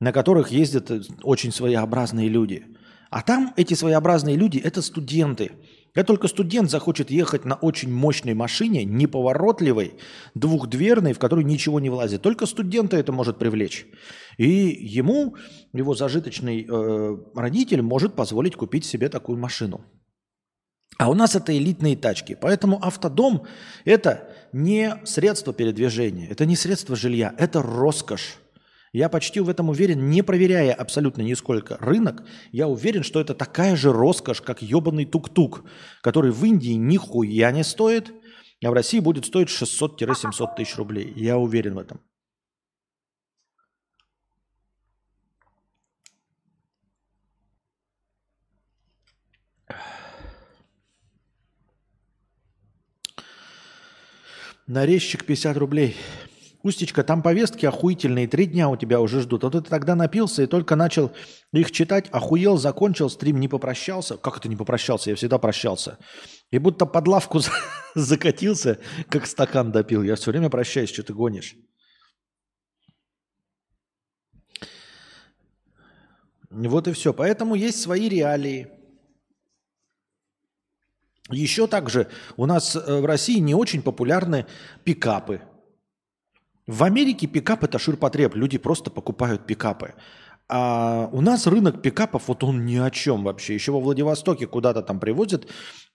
на 0.01 0.11
которых 0.11 0.51
ездят 0.51 0.91
э, 0.91 0.99
очень 1.23 1.53
своеобразные 1.53 2.27
люди. 2.27 2.65
А 3.09 3.21
там 3.21 3.53
эти 3.55 3.73
своеобразные 3.73 4.35
люди– 4.35 4.57
это 4.65 4.81
студенты. 4.81 5.53
Как 5.95 6.05
только 6.05 6.27
студент 6.27 6.69
захочет 6.69 7.09
ехать 7.09 7.45
на 7.45 7.55
очень 7.55 7.91
мощной 7.91 8.33
машине, 8.33 8.83
неповоротливой, 8.83 9.93
двухдверной, 10.33 11.13
в 11.13 11.19
которую 11.19 11.47
ничего 11.47 11.79
не 11.79 11.89
влазит, 11.89 12.21
только 12.21 12.45
студента 12.45 12.97
это 12.97 13.13
может 13.13 13.39
привлечь. 13.39 13.87
И 14.37 14.45
ему, 14.45 15.37
его 15.71 15.95
зажиточный 15.95 16.67
э, 16.69 17.17
родитель, 17.33 17.81
может 17.81 18.13
позволить 18.13 18.57
купить 18.57 18.83
себе 18.83 19.07
такую 19.07 19.37
машину. 19.37 19.85
А 20.97 21.09
у 21.09 21.13
нас 21.13 21.33
это 21.35 21.57
элитные 21.57 21.95
тачки. 21.95 22.37
Поэтому 22.39 22.77
автодом– 22.85 23.43
это 23.85 24.29
не 24.51 24.95
средство 25.05 25.53
передвижения, 25.53 26.27
это 26.29 26.45
не 26.45 26.57
средство 26.57 26.97
жилья, 26.97 27.33
это 27.37 27.61
роскошь. 27.61 28.37
Я 28.95 29.09
почти 29.09 29.41
в 29.41 29.49
этом 29.49 29.67
уверен, 29.69 30.09
не 30.09 30.21
проверяя 30.21 30.73
абсолютно 30.73 31.21
нисколько 31.21 31.75
рынок, 31.81 32.23
я 32.53 32.69
уверен, 32.69 33.03
что 33.03 33.19
это 33.19 33.33
такая 33.33 33.75
же 33.75 33.91
роскошь, 33.91 34.39
как 34.39 34.61
ебаный 34.61 35.03
тук-тук, 35.03 35.65
который 36.01 36.31
в 36.31 36.41
Индии 36.45 36.77
нихуя 36.77 37.51
не 37.51 37.65
стоит, 37.65 38.13
а 38.63 38.69
в 38.69 38.73
России 38.73 39.01
будет 39.01 39.25
стоить 39.25 39.49
600-700 39.49 40.55
тысяч 40.55 40.77
рублей. 40.77 41.11
Я 41.13 41.37
уверен 41.37 41.75
в 41.75 41.79
этом. 41.79 41.99
Нарезчик 54.67 55.25
50 55.25 55.57
рублей. 55.57 55.97
Устечка, 56.65 57.03
там 57.03 57.21
повестки 57.21 57.67
охуительные, 57.67 58.27
три 58.27 58.47
дня 58.47 58.69
у 58.69 58.75
тебя 58.75 58.99
уже 58.99 59.21
ждут. 59.21 59.43
Вот 59.43 59.51
ты 59.51 59.61
тогда 59.61 59.93
напился 59.93 60.41
и 60.41 60.47
только 60.47 60.75
начал 60.75 61.11
их 61.53 61.71
читать, 61.71 62.09
охуел, 62.11 62.57
закончил 62.57 63.07
стрим, 63.11 63.39
не 63.39 63.47
попрощался. 63.47 64.17
Как 64.17 64.37
это 64.37 64.49
не 64.49 64.55
попрощался? 64.55 65.11
Я 65.11 65.15
всегда 65.15 65.37
прощался. 65.37 65.99
И 66.49 66.57
будто 66.57 66.87
под 66.87 67.07
лавку 67.07 67.39
закатился, 67.95 68.79
как 69.09 69.27
стакан 69.27 69.71
допил. 69.71 70.01
Я 70.01 70.15
все 70.15 70.31
время 70.31 70.49
прощаюсь, 70.49 70.89
что 70.89 71.03
ты 71.03 71.13
гонишь. 71.13 71.55
Вот 76.49 76.87
и 76.87 76.93
все. 76.93 77.13
Поэтому 77.13 77.53
есть 77.53 77.79
свои 77.79 78.09
реалии. 78.09 78.71
Еще 81.29 81.67
также 81.67 82.07
у 82.37 82.47
нас 82.47 82.75
э, 82.75 83.01
в 83.01 83.05
России 83.05 83.37
не 83.37 83.53
очень 83.53 83.83
популярны 83.83 84.47
пикапы– 84.83 85.41
в 86.67 86.83
Америке 86.83 87.27
пикап 87.27 87.63
это 87.63 87.79
ширпотреб, 87.79 88.35
люди 88.35 88.57
просто 88.57 88.89
покупают 88.89 89.45
пикапы. 89.45 89.93
А 90.47 91.09
у 91.11 91.21
нас 91.21 91.47
рынок 91.47 91.81
пикапов, 91.81 92.27
вот 92.27 92.43
он 92.43 92.65
ни 92.65 92.77
о 92.77 92.91
чем 92.91 93.23
вообще. 93.23 93.55
Еще 93.55 93.71
во 93.71 93.79
Владивостоке 93.79 94.45
куда-то 94.45 94.83
там 94.83 94.99
привозят 94.99 95.47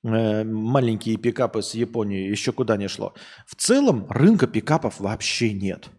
э, 0.02 0.44
маленькие 0.44 1.16
пикапы 1.16 1.62
с 1.62 1.74
Японии, 1.74 2.28
еще 2.28 2.52
куда 2.52 2.76
не 2.76 2.88
шло. 2.88 3.14
В 3.46 3.54
целом 3.54 4.06
рынка 4.08 4.48
пикапов 4.48 4.98
вообще 4.98 5.52
нет. 5.52 5.90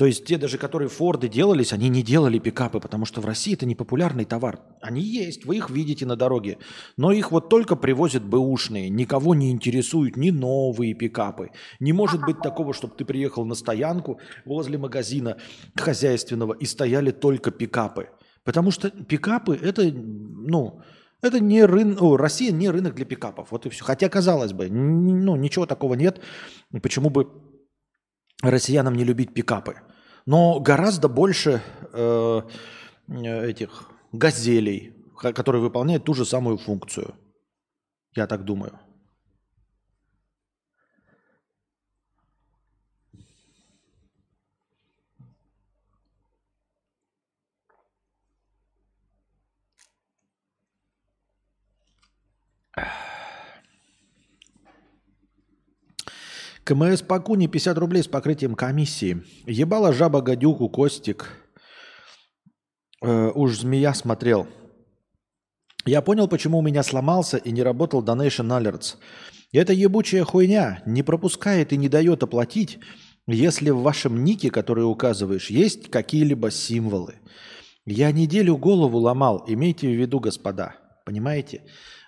То 0.00 0.06
есть 0.06 0.24
те 0.24 0.38
даже, 0.38 0.56
которые 0.56 0.88
Форды 0.88 1.28
делались, 1.28 1.74
они 1.74 1.90
не 1.90 2.02
делали 2.02 2.38
пикапы, 2.38 2.80
потому 2.80 3.04
что 3.04 3.20
в 3.20 3.26
России 3.26 3.52
это 3.52 3.66
не 3.66 3.74
популярный 3.74 4.24
товар. 4.24 4.60
Они 4.80 5.02
есть, 5.02 5.44
вы 5.44 5.58
их 5.58 5.68
видите 5.68 6.06
на 6.06 6.16
дороге. 6.16 6.56
Но 6.96 7.12
их 7.12 7.30
вот 7.30 7.50
только 7.50 7.76
привозят 7.76 8.24
бэушные. 8.24 8.88
Никого 8.88 9.34
не 9.34 9.50
интересуют 9.50 10.16
ни 10.16 10.30
новые 10.30 10.94
пикапы. 10.94 11.50
Не 11.80 11.92
может 11.92 12.22
быть 12.22 12.40
такого, 12.40 12.72
чтобы 12.72 12.94
ты 12.96 13.04
приехал 13.04 13.44
на 13.44 13.54
стоянку 13.54 14.18
возле 14.46 14.78
магазина 14.78 15.36
хозяйственного 15.76 16.54
и 16.54 16.64
стояли 16.64 17.10
только 17.10 17.50
пикапы. 17.50 18.08
Потому 18.42 18.70
что 18.70 18.88
пикапы 18.88 19.54
это, 19.54 19.92
ну, 19.92 20.80
это 21.20 21.40
не 21.40 21.62
рынок, 21.62 22.18
Россия 22.18 22.52
не 22.52 22.70
рынок 22.70 22.94
для 22.94 23.04
пикапов. 23.04 23.48
Вот 23.50 23.66
и 23.66 23.68
все. 23.68 23.84
Хотя, 23.84 24.08
казалось 24.08 24.54
бы, 24.54 24.70
ну, 24.70 25.36
ничего 25.36 25.66
такого 25.66 25.92
нет. 25.92 26.22
Почему 26.82 27.10
бы 27.10 27.28
россиянам 28.40 28.94
не 28.94 29.04
любить 29.04 29.34
пикапы? 29.34 29.82
Но 30.26 30.60
гораздо 30.60 31.08
больше 31.08 31.62
э, 31.92 32.42
этих 33.08 33.90
газелей, 34.12 34.94
которые 35.16 35.62
выполняют 35.62 36.04
ту 36.04 36.14
же 36.14 36.24
самую 36.24 36.58
функцию. 36.58 37.14
Я 38.14 38.26
так 38.26 38.44
думаю. 38.44 38.78
КМС 56.64 57.02
Пакуни 57.02 57.46
50 57.46 57.78
рублей 57.78 58.02
с 58.02 58.08
покрытием 58.08 58.54
комиссии. 58.54 59.22
Ебала 59.46 59.92
жаба 59.92 60.20
гадюку 60.20 60.68
Костик. 60.68 61.30
Э, 63.02 63.30
уж 63.34 63.58
змея 63.58 63.94
смотрел. 63.94 64.46
Я 65.86 66.02
понял, 66.02 66.28
почему 66.28 66.58
у 66.58 66.62
меня 66.62 66.82
сломался 66.82 67.38
и 67.38 67.50
не 67.50 67.62
работал 67.62 68.04
Donation 68.04 68.48
Alerts. 68.48 68.96
Эта 69.52 69.72
ебучая 69.72 70.24
хуйня 70.24 70.82
не 70.86 71.02
пропускает 71.02 71.72
и 71.72 71.76
не 71.76 71.88
дает 71.88 72.22
оплатить, 72.22 72.78
если 73.26 73.70
в 73.70 73.80
вашем 73.80 74.22
нике, 74.22 74.50
который 74.50 74.82
указываешь, 74.82 75.50
есть 75.50 75.90
какие-либо 75.90 76.50
символы. 76.50 77.14
Я 77.86 78.12
неделю 78.12 78.56
голову 78.56 78.98
ломал, 78.98 79.44
имейте 79.46 79.88
в 79.88 79.98
виду, 79.98 80.20
господа. 80.20 80.76
Понимаете? 81.06 81.62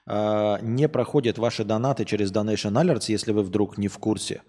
А, 0.06 0.58
не 0.60 0.88
проходят 0.88 1.38
ваши 1.38 1.64
донаты 1.64 2.04
через 2.04 2.32
Donation 2.32 2.72
Alerts, 2.72 3.04
если 3.08 3.32
вы 3.32 3.42
вдруг 3.42 3.78
не 3.78 3.88
в 3.88 3.98
курсе. 3.98 4.42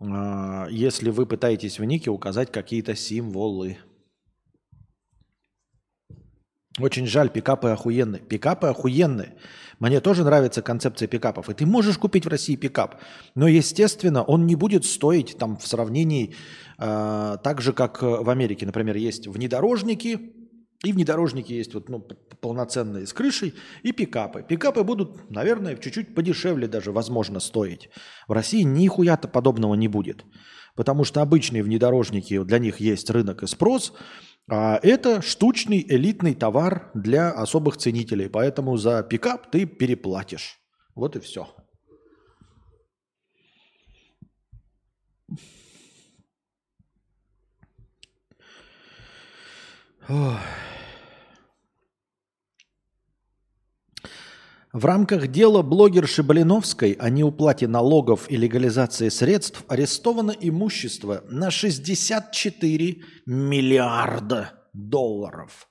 А, 0.00 0.66
если 0.70 1.10
вы 1.10 1.26
пытаетесь 1.26 1.78
в 1.78 1.84
нике 1.84 2.10
указать 2.10 2.50
какие-то 2.50 2.94
символы. 2.94 3.78
Очень 6.80 7.06
жаль, 7.06 7.28
пикапы 7.28 7.68
охуенные. 7.68 8.22
Пикапы 8.22 8.68
охуенные. 8.68 9.36
Мне 9.78 10.00
тоже 10.00 10.24
нравится 10.24 10.62
концепция 10.62 11.06
пикапов. 11.06 11.50
И 11.50 11.54
ты 11.54 11.66
можешь 11.66 11.98
купить 11.98 12.24
в 12.24 12.28
России 12.28 12.56
пикап. 12.56 13.00
Но, 13.34 13.46
естественно, 13.46 14.22
он 14.22 14.46
не 14.46 14.54
будет 14.54 14.86
стоить 14.86 15.36
там 15.36 15.58
в 15.58 15.66
сравнении 15.66 16.34
э, 16.78 17.36
так 17.42 17.60
же, 17.60 17.74
как 17.74 18.00
в 18.00 18.30
Америке. 18.30 18.64
Например, 18.64 18.96
есть 18.96 19.26
внедорожники, 19.26 20.32
и 20.84 20.92
внедорожники 20.92 21.52
есть 21.52 21.74
вот, 21.74 21.88
ну, 21.88 22.00
полноценные 22.40 23.06
с 23.06 23.12
крышей, 23.12 23.54
и 23.82 23.92
пикапы. 23.92 24.42
Пикапы 24.42 24.82
будут, 24.82 25.30
наверное, 25.30 25.76
чуть-чуть 25.76 26.14
подешевле 26.14 26.66
даже, 26.66 26.90
возможно, 26.90 27.40
стоить. 27.40 27.88
В 28.26 28.32
России 28.32 28.62
нихуя-то 28.62 29.28
подобного 29.28 29.74
не 29.74 29.88
будет. 29.88 30.24
Потому 30.74 31.04
что 31.04 31.20
обычные 31.22 31.62
внедорожники, 31.62 32.42
для 32.42 32.58
них 32.58 32.80
есть 32.80 33.10
рынок 33.10 33.42
и 33.42 33.46
спрос, 33.46 33.92
а 34.50 34.80
это 34.82 35.22
штучный 35.22 35.84
элитный 35.88 36.34
товар 36.34 36.90
для 36.94 37.30
особых 37.30 37.76
ценителей. 37.76 38.28
Поэтому 38.28 38.76
за 38.76 39.02
пикап 39.02 39.50
ты 39.50 39.66
переплатишь. 39.66 40.58
Вот 40.94 41.14
и 41.14 41.20
все. 41.20 41.46
Ох. 50.08 50.38
В 54.72 54.86
рамках 54.86 55.28
дела 55.28 55.60
блогерши 55.60 56.22
Блиновской 56.22 56.92
о 56.92 57.10
неуплате 57.10 57.68
налогов 57.68 58.30
и 58.30 58.38
легализации 58.38 59.10
средств 59.10 59.64
арестовано 59.68 60.30
имущество 60.30 61.22
на 61.28 61.50
64 61.50 62.96
миллиарда 63.26 64.52
долларов. 64.72 65.68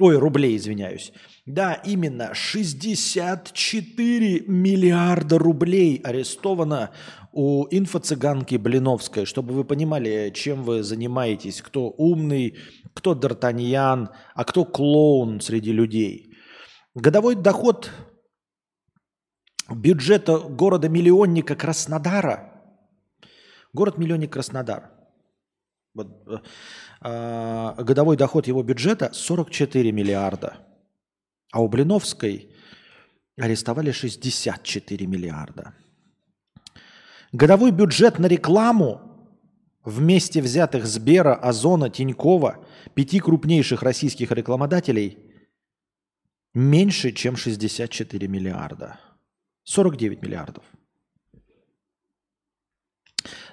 Ой, 0.00 0.16
рублей, 0.16 0.56
извиняюсь. 0.56 1.12
Да, 1.44 1.74
именно 1.74 2.32
64 2.32 4.44
миллиарда 4.46 5.38
рублей 5.38 6.00
арестовано 6.02 6.92
у 7.32 7.66
инфо-цыганки 7.70 8.56
Блиновской, 8.56 9.26
чтобы 9.26 9.52
вы 9.52 9.64
понимали, 9.64 10.32
чем 10.34 10.62
вы 10.62 10.82
занимаетесь, 10.82 11.60
кто 11.60 11.90
умный, 11.90 12.56
кто 12.94 13.12
Д'Артаньян, 13.12 14.08
а 14.34 14.44
кто 14.44 14.64
клоун 14.64 15.42
среди 15.42 15.72
людей. 15.72 16.32
Годовой 16.94 17.34
доход 17.34 17.90
бюджета 19.68 20.38
города-миллионника 20.38 21.54
Краснодара. 21.54 22.52
Город-миллионник 23.72 24.32
Краснодар. 24.32 24.90
Вот, 25.94 26.08
э, 26.26 26.38
э, 27.02 27.82
годовой 27.82 28.16
доход 28.16 28.46
его 28.46 28.62
бюджета 28.62 29.10
44 29.12 29.92
миллиарда. 29.92 30.56
А 31.52 31.62
у 31.62 31.68
Блиновской 31.68 32.50
арестовали 33.36 33.90
64 33.90 35.06
миллиарда. 35.06 35.74
Годовой 37.32 37.72
бюджет 37.72 38.18
на 38.18 38.26
рекламу 38.26 39.00
вместе 39.84 40.40
взятых 40.40 40.86
Сбера, 40.86 41.34
Озона, 41.34 41.90
Тинькова, 41.90 42.64
пяти 42.94 43.20
крупнейших 43.20 43.82
российских 43.82 44.30
рекламодателей, 44.32 45.18
меньше, 46.54 47.12
чем 47.12 47.36
64 47.36 48.28
миллиарда. 48.28 48.98
49 49.68 50.22
миллиардов. 50.22 50.64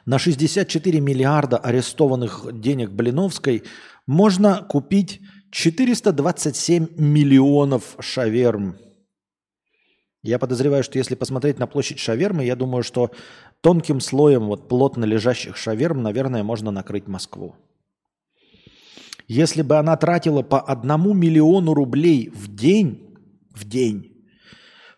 На 0.05 0.18
64 0.18 1.01
миллиарда 1.01 1.57
арестованных 1.57 2.47
денег 2.61 2.91
Блиновской 2.91 3.63
можно 4.07 4.63
купить 4.63 5.20
427 5.51 6.88
миллионов 6.97 7.97
шаверм. 7.99 8.78
Я 10.24 10.39
подозреваю, 10.39 10.84
что 10.84 10.97
если 10.97 11.16
посмотреть 11.16 11.59
на 11.59 11.68
площадь 11.68 11.99
шавермы, 11.99 12.45
я 12.45 12.55
думаю, 12.55 12.84
что 12.84 13.11
тонким 13.59 13.99
слоем 13.99 14.45
вот 14.45 14.70
плотно 14.70 15.03
лежащих 15.03 15.57
шаверм, 15.57 16.01
наверное, 16.01 16.43
можно 16.43 16.72
накрыть 16.72 17.07
Москву. 17.07 17.55
Если 19.28 19.63
бы 19.63 19.76
она 19.76 19.97
тратила 19.97 20.43
по 20.43 20.61
одному 20.61 21.13
миллиону 21.13 21.74
рублей 21.74 22.30
в 22.30 22.55
день, 22.55 23.18
в 23.49 23.68
день, 23.68 24.14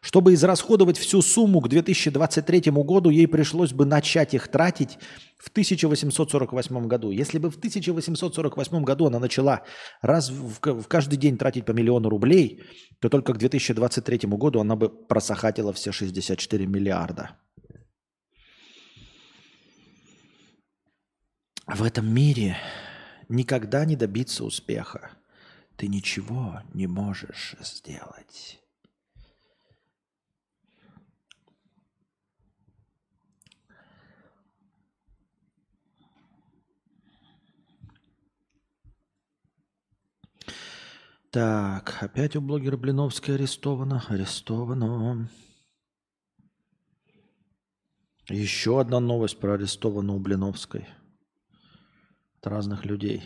чтобы 0.08 0.34
израсходовать 0.36 0.98
всю 0.98 1.22
сумму 1.22 1.60
к 1.60 1.68
2023 1.68 2.72
году, 2.72 3.10
ей 3.10 3.28
пришлось 3.28 3.74
бы 3.74 3.86
начать 3.86 4.34
их 4.34 4.48
тратить 4.48 4.98
в 5.38 5.50
1848 5.50 6.88
году. 6.88 7.12
Если 7.12 7.40
бы 7.40 7.52
в 7.52 7.58
1848 7.58 8.84
году 8.86 9.08
она 9.08 9.20
начала 9.20 9.64
раз 10.02 10.30
в, 10.30 10.62
в 10.62 10.88
каждый 10.88 11.18
день 11.18 11.38
тратить 11.38 11.66
по 11.66 11.74
миллиону 11.74 12.08
рублей, 12.08 12.64
то 13.02 13.10
только 13.10 13.34
к 13.34 13.38
2023 13.38 14.30
году 14.30 14.62
она 14.62 14.78
бы 14.78 14.88
просохатила 14.88 15.74
все 15.74 15.92
64 15.92 16.66
миллиарда. 16.66 17.32
В 21.68 21.84
этом 21.84 22.10
мире 22.10 22.56
никогда 23.28 23.84
не 23.84 23.98
добиться 23.98 24.46
успеха. 24.46 25.12
Ты 25.76 25.90
ничего 25.90 26.62
не 26.74 26.88
можешь 26.88 27.58
сделать. 27.62 28.62
Так, 41.32 41.98
опять 42.02 42.36
у 42.36 42.42
блогера 42.42 42.78
Блиновской 42.78 43.36
арестовано. 43.36 44.04
Арестовано. 44.08 45.30
Еще 48.30 48.80
одна 48.80 49.00
новость 49.00 49.40
про 49.40 49.54
арестованную 49.54 50.20
Блиновской. 50.20 50.88
От 52.40 52.48
разных 52.48 52.86
людей. 52.86 53.24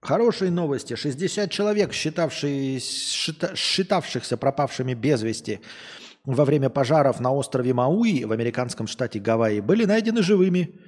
Хорошие 0.00 0.50
новости. 0.50 0.94
60 0.94 1.50
человек, 1.50 1.92
считавшие, 1.92 2.78
считавшихся 2.80 4.36
пропавшими 4.36 4.94
без 4.94 5.22
вести 5.22 5.60
во 6.24 6.44
время 6.44 6.68
пожаров 6.70 7.20
на 7.20 7.32
острове 7.32 7.72
Мауи 7.72 8.24
в 8.24 8.32
американском 8.32 8.86
штате 8.86 9.18
Гавайи, 9.18 9.60
были 9.60 9.86
найдены 9.86 10.22
живыми. 10.22 10.78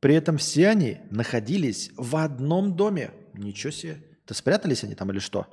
При 0.00 0.14
этом 0.14 0.38
все 0.38 0.68
они 0.68 0.98
находились 1.10 1.90
в 1.96 2.16
одном 2.16 2.76
доме. 2.76 3.10
Ничего 3.34 3.70
себе. 3.70 4.02
Да 4.26 4.34
спрятались 4.34 4.84
они 4.84 4.94
там 4.94 5.10
или 5.10 5.18
что? 5.18 5.46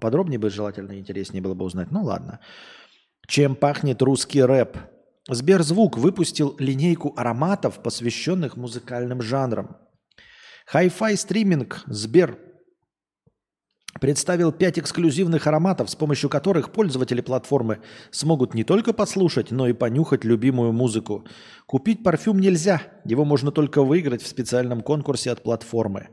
Подробнее 0.00 0.38
бы 0.38 0.50
желательно 0.50 0.98
интереснее 0.98 1.42
было 1.42 1.54
бы 1.54 1.64
узнать. 1.64 1.90
Ну 1.90 2.02
ладно. 2.02 2.40
Чем 3.26 3.56
пахнет 3.56 4.02
русский 4.02 4.42
рэп? 4.42 4.76
Сберзвук 5.28 5.98
выпустил 5.98 6.56
линейку 6.58 7.12
ароматов, 7.16 7.82
посвященных 7.82 8.56
музыкальным 8.56 9.22
жанрам. 9.22 9.76
Hi-Fi 10.72 11.16
стриминг 11.16 11.82
Сбер 11.86 12.38
представил 13.98 14.52
пять 14.52 14.78
эксклюзивных 14.78 15.46
ароматов, 15.46 15.90
с 15.90 15.96
помощью 15.96 16.30
которых 16.30 16.72
пользователи 16.72 17.20
платформы 17.20 17.80
смогут 18.10 18.54
не 18.54 18.62
только 18.62 18.92
послушать, 18.92 19.50
но 19.50 19.66
и 19.66 19.72
понюхать 19.72 20.24
любимую 20.24 20.72
музыку. 20.72 21.24
Купить 21.66 22.02
парфюм 22.02 22.38
нельзя, 22.38 22.82
его 23.04 23.24
можно 23.24 23.50
только 23.50 23.82
выиграть 23.82 24.22
в 24.22 24.28
специальном 24.28 24.82
конкурсе 24.82 25.32
от 25.32 25.42
платформы. 25.42 26.08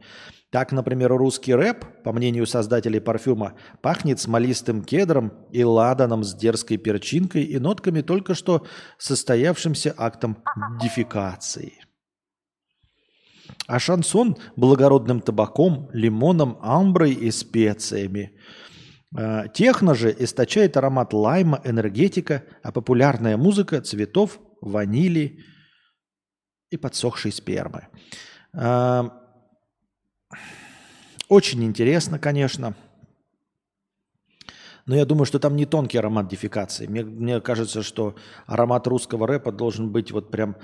Так, 0.50 0.72
например, 0.72 1.12
русский 1.12 1.54
рэп, 1.54 2.04
по 2.04 2.14
мнению 2.14 2.48
создателей 2.48 3.02
парфюма, 3.02 3.54
пахнет 3.82 4.20
смолистым 4.20 4.82
кедром 4.82 5.34
и 5.52 5.64
ладаном 5.64 6.24
с 6.24 6.34
дерзкой 6.34 6.78
перчинкой 6.78 7.44
и 7.44 7.60
нотками 7.60 8.02
только 8.02 8.34
что 8.34 8.66
состоявшимся 8.98 9.94
актом 9.98 10.38
дефикации 10.82 11.87
а 13.68 13.80
шансон 13.80 14.38
благородным 14.56 15.22
табаком, 15.22 15.90
лимоном, 15.94 16.58
амброй 16.62 17.14
и 17.14 17.32
специями. 17.32 18.32
А, 19.16 19.48
техно 19.48 19.96
же 19.96 20.16
источает 20.18 20.78
аромат 20.78 21.14
лайма, 21.14 21.62
энергетика, 21.64 22.44
а 22.64 22.72
популярная 22.72 23.38
музыка 23.38 23.82
цветов, 23.82 24.40
ванили 24.62 25.44
и 26.70 26.78
подсохшей 26.78 27.32
спермы. 27.32 27.88
А, 28.54 29.12
очень 31.30 31.64
интересно, 31.64 32.20
конечно. 32.20 32.76
Но 34.86 34.96
я 34.96 35.06
думаю, 35.06 35.26
что 35.26 35.40
там 35.40 35.58
не 35.58 35.66
тонкий 35.66 35.98
аромат 35.98 36.30
дефикации. 36.30 36.88
Мне, 36.88 37.04
мне 37.04 37.42
кажется, 37.42 37.84
что 37.84 38.16
аромат 38.46 38.88
русского 38.88 39.28
рэпа 39.28 39.52
должен 39.52 39.92
быть 39.92 40.12
вот 40.12 40.32
прям 40.32 40.56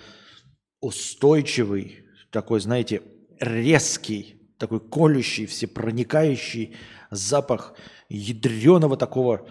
устойчивый, 0.80 2.03
такой, 2.34 2.60
знаете, 2.60 3.04
резкий, 3.40 4.42
такой 4.58 4.80
колющий, 4.80 5.46
всепроникающий 5.46 6.76
запах 7.12 7.76
ядреного 8.10 8.98
такого 8.98 9.48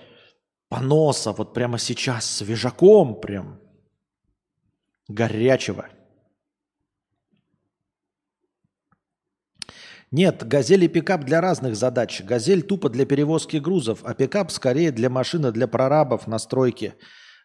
поноса, 0.69 1.33
вот 1.33 1.55
прямо 1.55 1.79
сейчас, 1.79 2.29
свежаком 2.29 3.21
прям, 3.21 3.61
горячего. 5.09 5.89
Нет, 10.11 10.47
«Газель» 10.47 10.85
и 10.85 10.89
пикап 10.89 11.25
для 11.25 11.41
разных 11.41 11.75
задач. 11.75 12.21
«Газель» 12.23 12.63
тупо 12.63 12.91
для 12.91 13.07
перевозки 13.07 13.57
грузов, 13.59 14.01
а 14.03 14.13
пикап 14.13 14.51
скорее 14.51 14.91
для 14.91 15.09
машины, 15.09 15.53
для 15.53 15.69
прорабов 15.69 16.27
на 16.27 16.39
стройке, 16.39 16.97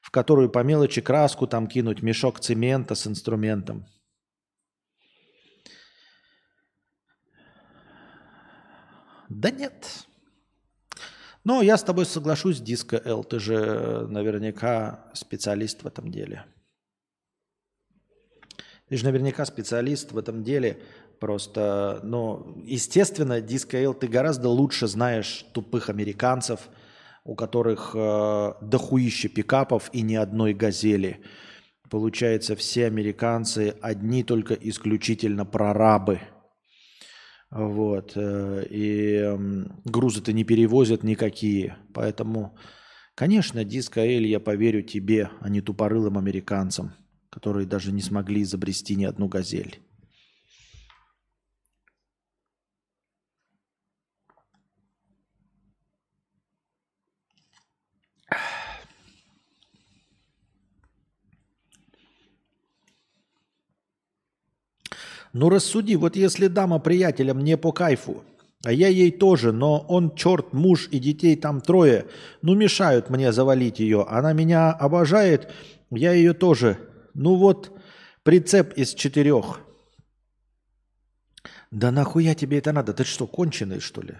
в 0.02 0.10
которую 0.12 0.50
по 0.50 0.64
мелочи 0.64 1.00
краску 1.00 1.48
там 1.48 1.68
кинуть, 1.68 2.02
мешок 2.02 2.40
цемента 2.40 2.96
с 2.96 3.08
инструментом. 3.08 3.86
Да 9.30 9.52
нет. 9.52 10.08
Но 11.44 11.62
я 11.62 11.78
с 11.78 11.84
тобой 11.84 12.06
соглашусь, 12.06 12.60
Диско 12.60 13.02
Л, 13.06 13.24
ты 13.24 13.40
же 13.40 14.06
наверняка 14.10 15.06
специалист 15.14 15.84
в 15.84 15.88
этом 15.88 16.12
деле. 16.12 16.46
Ты 18.90 18.98
же 18.98 19.06
наверняка 19.06 19.46
специалист 19.46 20.12
в 20.12 20.18
этом 20.18 20.44
деле. 20.44 20.82
Просто, 21.20 22.00
ну, 22.04 22.62
естественно, 22.66 23.42
Диско 23.42 23.78
Л, 23.82 23.94
ты 23.94 24.08
гораздо 24.08 24.50
лучше 24.50 24.88
знаешь 24.88 25.46
тупых 25.54 25.90
американцев, 25.90 26.70
у 27.24 27.36
которых 27.36 27.92
э, 27.94 28.54
дохуище 28.62 29.28
пикапов 29.28 29.90
и 29.94 30.02
ни 30.02 30.16
одной 30.16 30.54
газели. 30.54 31.22
Получается, 31.90 32.56
все 32.56 32.86
американцы 32.86 33.76
одни 33.82 34.24
только 34.24 34.54
исключительно 34.54 35.46
прорабы– 35.46 36.20
вот. 37.50 38.14
Э, 38.16 38.66
и 38.70 39.36
грузы-то 39.86 40.34
не 40.34 40.44
перевозят 40.44 41.04
никакие. 41.04 41.78
Поэтому, 41.94 42.58
конечно, 43.16 43.64
диско 43.64 44.02
Эль, 44.02 44.28
я 44.28 44.40
поверю 44.40 44.82
тебе, 44.84 45.30
а 45.40 45.50
не 45.50 45.62
тупорылым 45.62 46.18
американцам, 46.18 46.94
которые 47.30 47.66
даже 47.66 47.92
не 47.92 48.02
смогли 48.02 48.44
изобрести 48.44 48.96
ни 48.96 49.06
одну 49.06 49.28
газель. 49.28 49.80
Ну 65.38 65.50
рассуди, 65.50 65.96
вот 65.96 66.16
если 66.16 66.48
дама 66.48 66.80
приятеля 66.80 67.36
мне 67.36 67.58
по 67.58 67.72
кайфу, 67.72 68.24
А 68.64 68.72
я 68.72 68.88
ей 68.88 69.12
тоже, 69.12 69.52
но 69.52 69.86
он, 69.88 70.16
черт, 70.16 70.52
муж 70.52 70.90
и 70.90 70.98
детей 70.98 71.36
там 71.36 71.62
трое. 71.62 72.08
Ну, 72.42 72.56
мешают 72.56 73.12
мне 73.12 73.32
завалить 73.32 73.80
ее. 73.80 74.04
Она 74.10 74.34
меня 74.34 74.72
обожает, 74.72 75.54
я 75.92 76.12
ее 76.14 76.34
тоже. 76.34 76.80
Ну 77.14 77.36
вот, 77.36 77.72
прицеп 78.24 78.74
из 78.74 78.96
четырех. 78.96 79.60
Да 81.70 81.92
нахуя 81.92 82.34
тебе 82.34 82.58
это 82.58 82.74
надо? 82.74 82.94
Ты 82.94 83.04
что, 83.04 83.28
конченый, 83.28 83.80
что 83.80 84.02
ли? 84.02 84.16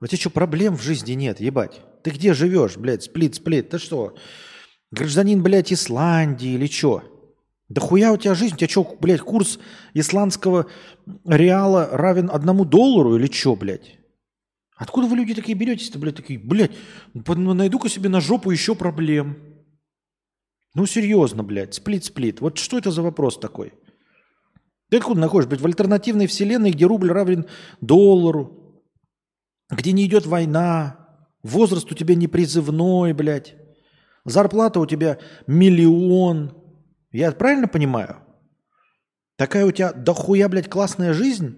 У 0.00 0.06
тебя 0.06 0.18
что, 0.18 0.30
проблем 0.30 0.76
в 0.76 0.82
жизни 0.82 1.14
нет, 1.14 1.40
ебать? 1.40 1.80
Ты 2.04 2.10
где 2.10 2.32
живешь, 2.32 2.76
блядь, 2.76 3.02
сплит-сплит? 3.02 3.70
Ты 3.70 3.78
что, 3.78 4.14
гражданин, 4.92 5.42
блядь, 5.42 5.72
Исландии 5.72 6.54
или 6.54 6.68
что? 6.68 7.02
Да 7.70 7.80
хуя 7.80 8.12
у 8.12 8.16
тебя 8.16 8.34
жизнь? 8.34 8.54
У 8.54 8.58
тебя 8.58 8.68
что, 8.68 8.96
блядь, 9.00 9.20
курс 9.20 9.60
исландского 9.94 10.66
реала 11.24 11.88
равен 11.92 12.28
одному 12.30 12.64
доллару 12.64 13.16
или 13.16 13.30
что, 13.30 13.54
блядь? 13.54 13.96
Откуда 14.76 15.06
вы 15.06 15.16
люди 15.16 15.34
такие 15.34 15.56
беретесь-то, 15.56 15.98
блядь, 16.00 16.16
такие, 16.16 16.40
блядь, 16.40 16.72
найду-ка 17.14 17.88
себе 17.88 18.08
на 18.08 18.20
жопу 18.20 18.50
еще 18.50 18.74
проблем. 18.74 19.36
Ну, 20.74 20.84
серьезно, 20.84 21.44
блядь, 21.44 21.74
сплит-сплит. 21.74 22.40
Вот 22.40 22.58
что 22.58 22.76
это 22.76 22.90
за 22.90 23.02
вопрос 23.02 23.38
такой? 23.38 23.72
Ты 24.90 24.96
откуда 24.96 25.20
находишь, 25.20 25.48
блядь, 25.48 25.60
в 25.60 25.66
альтернативной 25.66 26.26
вселенной, 26.26 26.72
где 26.72 26.86
рубль 26.86 27.12
равен 27.12 27.46
доллару, 27.80 28.82
где 29.70 29.92
не 29.92 30.06
идет 30.06 30.26
война, 30.26 31.24
возраст 31.44 31.90
у 31.92 31.94
тебя 31.94 32.16
не 32.16 32.26
призывной, 32.26 33.12
блядь, 33.12 33.54
зарплата 34.24 34.80
у 34.80 34.86
тебя 34.86 35.18
миллион. 35.46 36.59
Я 37.12 37.32
правильно 37.32 37.68
понимаю? 37.68 38.16
Такая 39.36 39.66
у 39.66 39.72
тебя 39.72 39.92
дохуя, 39.92 40.48
блядь, 40.48 40.68
классная 40.68 41.12
жизнь, 41.14 41.56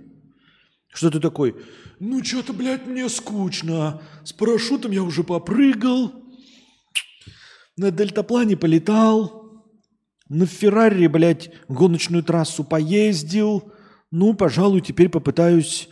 что 0.92 1.10
ты 1.10 1.20
такой, 1.20 1.56
ну 1.98 2.22
что-то, 2.22 2.52
блядь, 2.52 2.86
мне 2.86 3.08
скучно, 3.08 4.02
с 4.24 4.32
парашютом 4.32 4.92
я 4.92 5.02
уже 5.02 5.24
попрыгал, 5.24 6.12
на 7.76 7.90
дельтаплане 7.90 8.56
полетал, 8.56 9.42
на 10.28 10.46
Феррари, 10.46 11.06
блядь, 11.08 11.50
гоночную 11.68 12.22
трассу 12.22 12.64
поездил. 12.64 13.72
Ну, 14.10 14.34
пожалуй, 14.34 14.80
теперь 14.80 15.08
попытаюсь, 15.08 15.88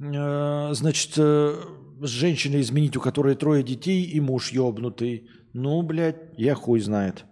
э, 0.00 0.68
значит, 0.72 1.12
э, 1.16 1.60
с 2.00 2.08
женщиной 2.08 2.60
изменить, 2.60 2.96
у 2.96 3.00
которой 3.00 3.36
трое 3.36 3.62
детей 3.62 4.04
и 4.04 4.20
муж 4.20 4.50
ёбнутый. 4.50 5.28
Ну, 5.52 5.82
блядь, 5.82 6.16
я 6.36 6.54
хуй 6.54 6.80
знает. 6.80 7.24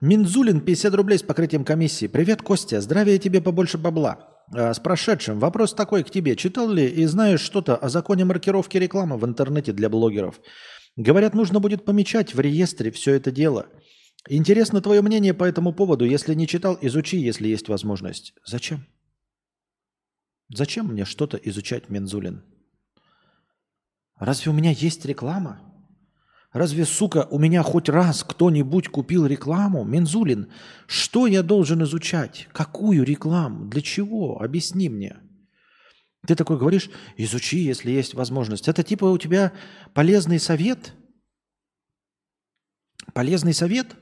Минзулин, 0.00 0.62
50 0.62 0.94
рублей 0.94 1.18
с 1.18 1.22
покрытием 1.22 1.62
комиссии. 1.62 2.06
Привет, 2.06 2.40
Костя. 2.40 2.80
Здравия 2.80 3.18
тебе 3.18 3.42
побольше 3.42 3.76
бабла. 3.76 4.30
А, 4.54 4.72
с 4.72 4.80
прошедшим. 4.80 5.38
Вопрос 5.38 5.74
такой 5.74 6.04
к 6.04 6.10
тебе. 6.10 6.36
Читал 6.36 6.70
ли 6.70 6.86
и 6.86 7.04
знаешь 7.04 7.42
что-то 7.42 7.76
о 7.76 7.90
законе 7.90 8.24
маркировки 8.24 8.78
рекламы 8.78 9.18
в 9.18 9.26
интернете 9.26 9.72
для 9.72 9.90
блогеров? 9.90 10.40
Говорят, 10.96 11.34
нужно 11.34 11.60
будет 11.60 11.84
помечать 11.84 12.34
в 12.34 12.40
реестре 12.40 12.90
все 12.90 13.12
это 13.12 13.30
дело. 13.30 13.66
Интересно 14.26 14.80
твое 14.80 15.02
мнение 15.02 15.34
по 15.34 15.44
этому 15.44 15.74
поводу. 15.74 16.06
Если 16.06 16.32
не 16.32 16.46
читал, 16.46 16.78
изучи, 16.80 17.18
если 17.18 17.48
есть 17.48 17.68
возможность. 17.68 18.32
Зачем? 18.46 18.86
Зачем 20.48 20.86
мне 20.86 21.04
что-то 21.04 21.36
изучать, 21.36 21.90
Минзулин? 21.90 22.42
Разве 24.16 24.50
у 24.50 24.54
меня 24.54 24.70
есть 24.70 25.04
реклама? 25.04 25.69
Разве, 26.52 26.84
сука, 26.84 27.28
у 27.30 27.38
меня 27.38 27.62
хоть 27.62 27.88
раз 27.88 28.24
кто-нибудь 28.24 28.88
купил 28.88 29.24
рекламу? 29.26 29.84
Мензулин, 29.84 30.50
что 30.86 31.28
я 31.28 31.44
должен 31.44 31.82
изучать? 31.84 32.48
Какую 32.52 33.04
рекламу? 33.04 33.66
Для 33.66 33.80
чего? 33.80 34.42
Объясни 34.42 34.88
мне. 34.88 35.16
Ты 36.26 36.34
такой 36.34 36.58
говоришь, 36.58 36.90
изучи, 37.16 37.58
если 37.58 37.92
есть 37.92 38.14
возможность. 38.14 38.66
Это 38.66 38.82
типа 38.82 39.04
у 39.04 39.16
тебя 39.16 39.52
полезный 39.94 40.40
совет? 40.40 40.92
Полезный 43.14 43.54
совет? 43.54 43.94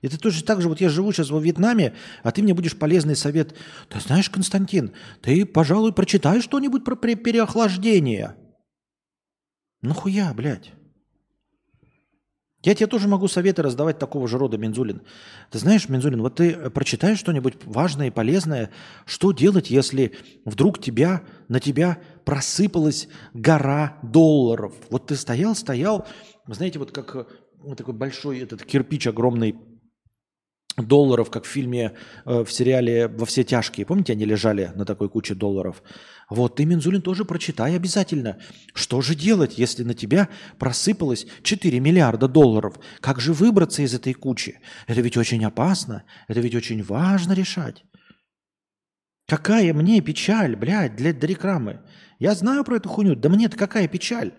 Это 0.00 0.18
тоже 0.18 0.42
так 0.42 0.62
же, 0.62 0.68
вот 0.68 0.80
я 0.80 0.88
живу 0.88 1.12
сейчас 1.12 1.30
во 1.30 1.40
Вьетнаме, 1.40 1.94
а 2.22 2.30
ты 2.30 2.42
мне 2.42 2.54
будешь 2.54 2.76
полезный 2.76 3.16
совет. 3.16 3.54
Ты 3.88 4.00
знаешь, 4.00 4.28
Константин, 4.28 4.92
ты, 5.22 5.46
пожалуй, 5.46 5.92
прочитай 5.92 6.40
что-нибудь 6.40 6.84
про 6.84 6.96
переохлаждение. 6.96 8.36
Ну 9.80 9.94
хуя, 9.94 10.32
блядь. 10.34 10.72
Я 12.64 12.74
тебе 12.74 12.86
тоже 12.86 13.08
могу 13.08 13.28
советы 13.28 13.62
раздавать 13.62 13.98
такого 13.98 14.26
же 14.26 14.38
рода, 14.38 14.56
Минзулин. 14.56 15.02
Ты 15.50 15.58
знаешь, 15.58 15.90
Минзулин, 15.90 16.22
вот 16.22 16.36
ты 16.36 16.70
прочитаешь 16.70 17.18
что-нибудь 17.18 17.56
важное 17.66 18.06
и 18.06 18.10
полезное, 18.10 18.70
что 19.04 19.32
делать, 19.32 19.70
если 19.70 20.12
вдруг 20.46 20.80
тебя, 20.80 21.22
на 21.48 21.60
тебя 21.60 21.98
просыпалась 22.24 23.08
гора 23.34 23.98
долларов. 24.02 24.72
Вот 24.88 25.06
ты 25.08 25.16
стоял, 25.16 25.54
стоял, 25.54 26.06
знаете, 26.46 26.78
вот 26.78 26.90
как 26.90 27.28
вот 27.58 27.76
такой 27.76 27.92
большой 27.92 28.40
этот 28.40 28.64
кирпич 28.64 29.06
огромный 29.06 29.56
долларов, 30.76 31.30
как 31.30 31.44
в 31.44 31.48
фильме, 31.48 31.92
э, 32.24 32.44
в 32.44 32.50
сериале 32.50 33.08
«Во 33.08 33.26
все 33.26 33.44
тяжкие». 33.44 33.86
Помните, 33.86 34.12
они 34.12 34.24
лежали 34.24 34.72
на 34.74 34.84
такой 34.84 35.08
куче 35.08 35.34
долларов? 35.34 35.82
Вот 36.30 36.56
ты, 36.56 36.64
Минзулин, 36.64 37.02
тоже 37.02 37.24
прочитай 37.24 37.76
обязательно. 37.76 38.38
Что 38.72 39.00
же 39.00 39.14
делать, 39.14 39.58
если 39.58 39.82
на 39.82 39.94
тебя 39.94 40.28
просыпалось 40.58 41.26
4 41.42 41.80
миллиарда 41.80 42.28
долларов? 42.28 42.78
Как 43.00 43.20
же 43.20 43.32
выбраться 43.32 43.82
из 43.82 43.94
этой 43.94 44.14
кучи? 44.14 44.60
Это 44.86 45.00
ведь 45.00 45.16
очень 45.16 45.44
опасно, 45.44 46.04
это 46.28 46.40
ведь 46.40 46.54
очень 46.54 46.82
важно 46.82 47.32
решать. 47.32 47.84
Какая 49.26 49.72
мне 49.72 50.00
печаль, 50.00 50.56
блядь, 50.56 50.96
для, 50.96 51.12
для 51.12 51.28
рекламы. 51.28 51.80
Я 52.18 52.34
знаю 52.34 52.64
про 52.64 52.76
эту 52.76 52.88
хуйню, 52.88 53.16
да 53.16 53.28
мне-то 53.28 53.56
какая 53.56 53.88
печаль. 53.88 54.32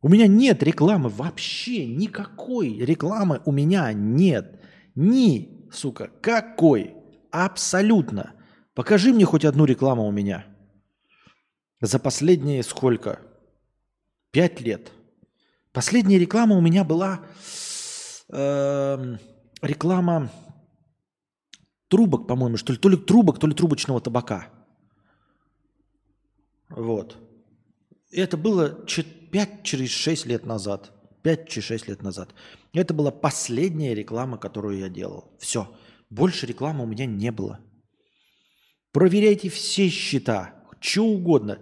У 0.00 0.08
меня 0.08 0.26
нет 0.26 0.62
рекламы 0.62 1.08
вообще, 1.08 1.86
никакой 1.86 2.78
рекламы 2.78 3.40
у 3.44 3.52
меня 3.52 3.92
нет. 3.92 4.60
Ни, 4.94 5.70
сука, 5.72 6.10
какой. 6.20 6.94
Абсолютно. 7.30 8.34
Покажи 8.74 9.12
мне 9.12 9.24
хоть 9.24 9.44
одну 9.44 9.64
рекламу 9.64 10.06
у 10.06 10.10
меня. 10.10 10.46
За 11.80 11.98
последние 11.98 12.62
сколько? 12.62 13.20
Пять 14.30 14.60
лет. 14.60 14.92
Последняя 15.72 16.18
реклама 16.18 16.56
у 16.56 16.60
меня 16.60 16.84
была 16.84 17.20
э, 18.28 19.16
реклама 19.62 20.30
трубок, 21.88 22.26
по-моему, 22.26 22.56
что 22.56 22.72
ли, 22.72 22.78
то 22.78 22.88
ли 22.88 22.96
трубок, 22.96 23.38
то 23.38 23.46
ли 23.46 23.54
трубочного 23.54 24.00
табака. 24.00 24.48
Вот. 26.70 27.16
И 28.10 28.20
это 28.20 28.36
было 28.36 28.70
5 28.70 29.62
через 29.62 29.90
6 29.90 30.26
лет 30.26 30.46
назад. 30.46 30.92
5-6 31.22 31.88
лет 31.88 32.02
назад. 32.02 32.34
Это 32.72 32.94
была 32.94 33.10
последняя 33.10 33.94
реклама, 33.94 34.38
которую 34.38 34.78
я 34.78 34.88
делал. 34.88 35.30
Все. 35.38 35.74
Больше 36.10 36.46
рекламы 36.46 36.84
у 36.84 36.86
меня 36.86 37.06
не 37.06 37.30
было. 37.30 37.60
Проверяйте 38.92 39.48
все 39.48 39.88
счета, 39.88 40.54
что 40.78 41.04
угодно. 41.04 41.58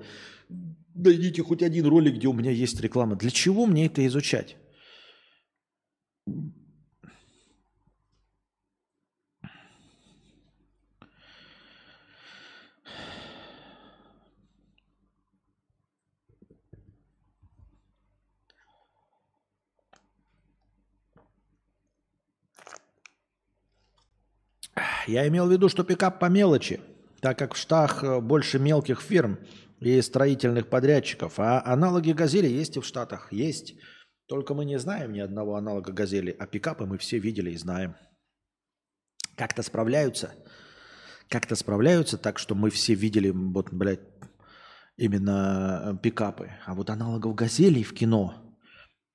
Найдите 0.94 1.42
хоть 1.42 1.62
один 1.62 1.86
ролик, 1.86 2.16
где 2.16 2.26
у 2.26 2.32
меня 2.32 2.50
есть 2.50 2.80
реклама. 2.80 3.14
Для 3.14 3.30
чего 3.30 3.66
мне 3.66 3.86
это 3.86 4.04
изучать? 4.06 4.56
Я 25.06 25.26
имел 25.26 25.46
в 25.46 25.52
виду, 25.52 25.68
что 25.68 25.82
пикап 25.82 26.20
по 26.20 26.26
мелочи, 26.26 26.80
так 27.20 27.38
как 27.38 27.54
в 27.54 27.58
Штатах 27.58 28.02
э, 28.02 28.20
больше 28.20 28.58
мелких 28.58 29.00
фирм 29.00 29.38
и 29.80 30.00
строительных 30.00 30.68
подрядчиков, 30.68 31.38
а 31.38 31.62
аналоги 31.64 32.12
«Газели» 32.12 32.48
есть 32.48 32.76
и 32.76 32.80
в 32.80 32.84
Штатах. 32.84 33.32
Есть. 33.32 33.74
Только 34.26 34.54
мы 34.54 34.64
не 34.64 34.78
знаем 34.78 35.12
ни 35.12 35.20
одного 35.20 35.56
аналога 35.56 35.92
«Газели», 35.92 36.34
а 36.38 36.46
пикапы 36.46 36.86
мы 36.86 36.98
все 36.98 37.18
видели 37.18 37.50
и 37.50 37.56
знаем. 37.56 37.96
Как-то 39.36 39.62
справляются. 39.62 40.34
Как-то 41.28 41.56
справляются 41.56 42.18
так, 42.18 42.38
что 42.38 42.54
мы 42.54 42.70
все 42.70 42.94
видели, 42.94 43.30
вот, 43.30 43.72
блядь, 43.72 44.00
именно 44.96 45.82
э, 45.84 45.96
пикапы. 46.02 46.50
А 46.66 46.74
вот 46.74 46.90
аналогов 46.90 47.34
«Газелей» 47.34 47.82
в 47.82 47.94
кино 47.94 48.56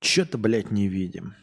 что-то, 0.01 0.37
блядь, 0.37 0.71
не 0.71 0.87
видим. 0.87 1.35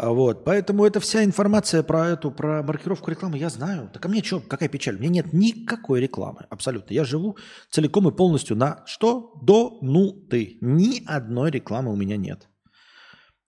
Вот, 0.00 0.44
поэтому 0.44 0.84
это 0.84 1.00
вся 1.00 1.24
информация 1.24 1.82
про 1.82 2.06
эту, 2.06 2.30
про 2.30 2.62
маркировку 2.62 3.10
рекламы 3.10 3.36
я 3.36 3.48
знаю. 3.48 3.90
Так 3.92 4.06
а 4.06 4.08
мне 4.08 4.22
что, 4.22 4.38
какая 4.38 4.68
печаль? 4.68 4.96
Меня 4.96 5.22
нет 5.22 5.32
никакой 5.32 6.00
рекламы, 6.00 6.46
абсолютно. 6.50 6.94
Я 6.94 7.02
живу 7.04 7.36
целиком 7.68 8.08
и 8.08 8.14
полностью 8.14 8.56
на 8.56 8.84
что? 8.86 9.32
До 9.42 9.78
ну 9.82 10.12
ты. 10.12 10.58
Ни 10.60 11.04
одной 11.04 11.50
рекламы 11.50 11.92
у 11.92 11.96
меня 11.96 12.16
нет. 12.16 12.48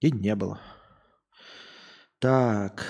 И 0.00 0.10
не 0.10 0.34
было. 0.34 0.60
Так. 2.18 2.84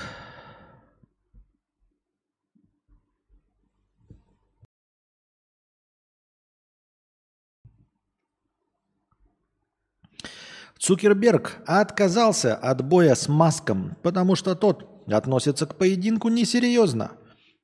Цукерберг 10.80 11.58
отказался 11.66 12.56
от 12.56 12.82
боя 12.82 13.14
с 13.14 13.28
Маском, 13.28 13.96
потому 14.02 14.34
что 14.34 14.54
тот 14.54 15.04
относится 15.08 15.66
к 15.66 15.76
поединку 15.76 16.30
несерьезно. 16.30 17.12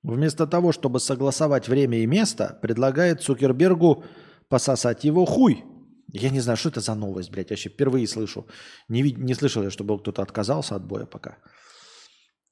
Вместо 0.03 0.47
того, 0.47 0.71
чтобы 0.71 1.01
согласовать 1.01 1.67
время 1.67 1.99
и 1.99 2.07
место, 2.07 2.59
предлагает 2.61 3.23
Цукербергу 3.23 4.05
пососать 4.51 5.05
его 5.05 5.25
хуй. 5.25 5.65
Я 6.13 6.29
не 6.29 6.41
знаю, 6.41 6.59
что 6.59 6.69
это 6.69 6.81
за 6.81 6.95
новость, 6.95 7.31
блядь, 7.31 7.49
вообще 7.49 7.71
впервые 7.71 8.07
слышу. 8.07 8.47
Не, 8.89 9.01
не 9.03 9.35
слышал 9.35 9.63
я, 9.63 9.71
чтобы 9.71 9.99
кто-то 9.99 10.21
отказался 10.21 10.77
от 10.77 10.87
боя 10.87 11.07
пока. 11.07 11.39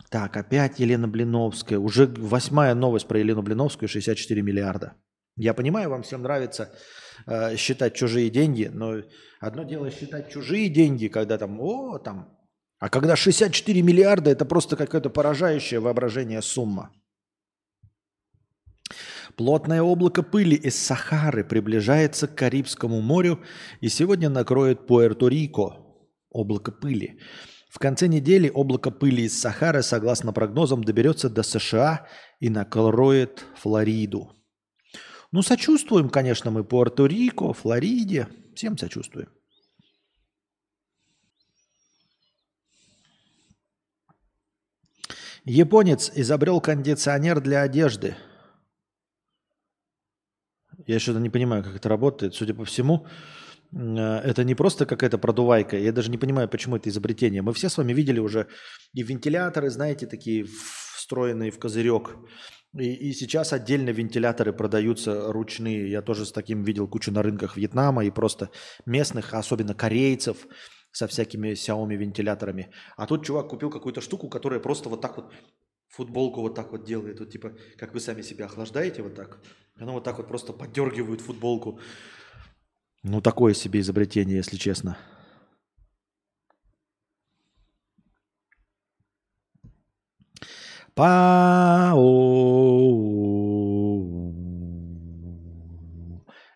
Так, 0.09 0.35
опять 0.37 0.81
Елена 0.81 1.07
Блиновская. 1.07 1.79
Уже 1.79 2.07
восьмая 2.07 2.75
новость 2.75 3.07
про 3.07 3.19
Елену 3.19 3.43
Блиновскую, 3.43 3.89
64 3.89 4.41
миллиарда. 4.41 4.95
Я 5.37 5.53
понимаю, 5.53 5.91
вам 5.91 6.03
всем 6.03 6.23
нравится 6.23 6.73
э, 7.27 7.57
считать 7.57 7.95
чужие 7.95 8.31
деньги, 8.31 8.71
но 8.73 9.03
одно 9.41 9.65
дело 9.65 9.91
считать 9.91 10.31
чужие 10.31 10.69
деньги, 10.69 11.09
когда 11.09 11.39
там, 11.39 11.61
о, 11.61 11.99
там, 11.99 12.37
а 12.79 12.89
когда 12.89 13.17
64 13.17 13.83
миллиарда, 13.83 14.31
это 14.31 14.45
просто 14.45 14.77
какое-то 14.77 15.11
поражающее 15.11 15.81
воображение 15.81 16.43
сумма. 16.43 16.93
Плотное 19.37 19.83
облако 19.83 20.23
пыли 20.23 20.55
из 20.55 20.79
Сахары 20.79 21.45
приближается 21.45 22.29
к 22.29 22.37
Карибскому 22.37 23.01
морю 23.01 23.41
и 23.81 23.89
сегодня 23.89 24.29
накроет 24.29 24.89
Пуэрто-Рико. 24.89 25.73
Облако 26.31 26.73
пыли. 26.73 27.19
В 27.71 27.79
конце 27.81 28.07
недели 28.07 28.51
облако 28.55 28.93
пыли 28.93 29.25
из 29.25 29.41
Сахары, 29.41 29.83
согласно 29.83 30.33
прогнозам, 30.33 30.85
доберется 30.85 31.29
до 31.29 31.43
США 31.43 32.07
и 32.39 32.49
накроет 32.49 33.45
Флориду. 33.57 34.34
Ну, 35.35 35.43
сочувствуем, 35.43 36.11
конечно, 36.11 36.53
мы 36.53 36.63
Пуэрто-Рико, 36.63 37.53
Флориде. 37.55 38.29
Всем 38.55 38.79
сочувствуем. 38.79 39.29
Японец 45.45 46.13
изобрел 46.15 46.61
кондиционер 46.61 47.41
для 47.41 47.63
одежды. 47.63 48.15
Я 50.87 51.01
что-то 51.01 51.19
не 51.19 51.31
понимаю, 51.31 51.65
как 51.65 51.75
это 51.75 51.89
работает. 51.89 52.37
Судя 52.37 52.55
по 52.55 52.65
всему, 52.65 53.05
э, 53.73 53.77
это 53.77 54.45
не 54.45 54.55
просто 54.55 54.87
какая-то 54.87 55.19
продувайка. 55.19 55.77
Я 55.77 55.91
даже 55.91 56.13
не 56.13 56.19
понимаю, 56.19 56.49
почему 56.49 56.77
это 56.77 56.89
изобретение. 56.91 57.43
Мы 57.43 57.53
все 57.55 57.69
с 57.69 57.77
вами 57.77 57.93
видели 57.93 58.21
уже 58.21 58.47
и 58.93 59.03
вентиляторы, 59.03 59.69
знаете, 59.71 60.07
такие 60.07 60.47
встроенные 60.97 61.51
в 61.51 61.59
козырек. 61.59 62.17
И, 62.79 63.11
и 63.11 63.13
сейчас 63.13 63.53
отдельно 63.53 63.91
вентиляторы 63.91 64.53
продаются 64.53 65.33
ручные. 65.33 65.91
Я 65.91 66.03
тоже 66.03 66.25
с 66.25 66.33
таким 66.33 66.65
видел 66.65 66.89
кучу 66.89 67.13
на 67.13 67.23
рынках 67.23 67.57
Вьетнама 67.57 68.05
и 68.05 68.11
просто 68.11 68.51
местных, 68.87 69.35
особенно 69.35 69.75
корейцев, 69.75 70.47
со 70.91 71.07
всякими 71.07 71.53
Xiaomi 71.55 71.97
вентиляторами. 71.97 72.71
А 72.97 73.07
тут 73.07 73.27
чувак 73.27 73.49
купил 73.49 73.71
какую-то 73.71 74.01
штуку, 74.01 74.29
которая 74.29 74.61
просто 74.61 74.89
вот 74.89 75.01
так 75.01 75.17
вот 75.17 75.33
футболку 75.89 76.41
вот 76.41 76.55
так 76.55 76.73
вот 76.73 76.85
делает. 76.85 77.21
Вот 77.21 77.31
типа, 77.31 77.53
как 77.77 77.95
вы 77.95 78.01
сами 78.01 78.23
себя 78.23 78.47
охлаждаете 78.47 79.03
вот 79.03 79.15
так. 79.15 79.39
Она 79.77 79.93
вот 79.93 80.05
так 80.05 80.19
вот 80.19 80.29
просто 80.29 80.53
поддергивает 80.53 81.21
футболку. 81.21 81.81
Ну, 83.03 83.21
такое 83.21 83.55
себе 83.55 83.81
изобретение, 83.81 84.37
если 84.37 84.57
честно. 84.57 84.97
Пау. 90.95 92.05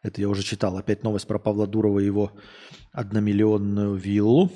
Это 0.03 0.21
я 0.21 0.29
уже 0.29 0.43
читал. 0.43 0.77
Опять 0.79 1.03
новость 1.03 1.27
про 1.27 1.39
Павла 1.39 1.67
Дурова 1.67 1.99
и 1.99 2.05
его 2.07 2.33
одномиллионную 2.93 3.95
виллу. 3.97 4.53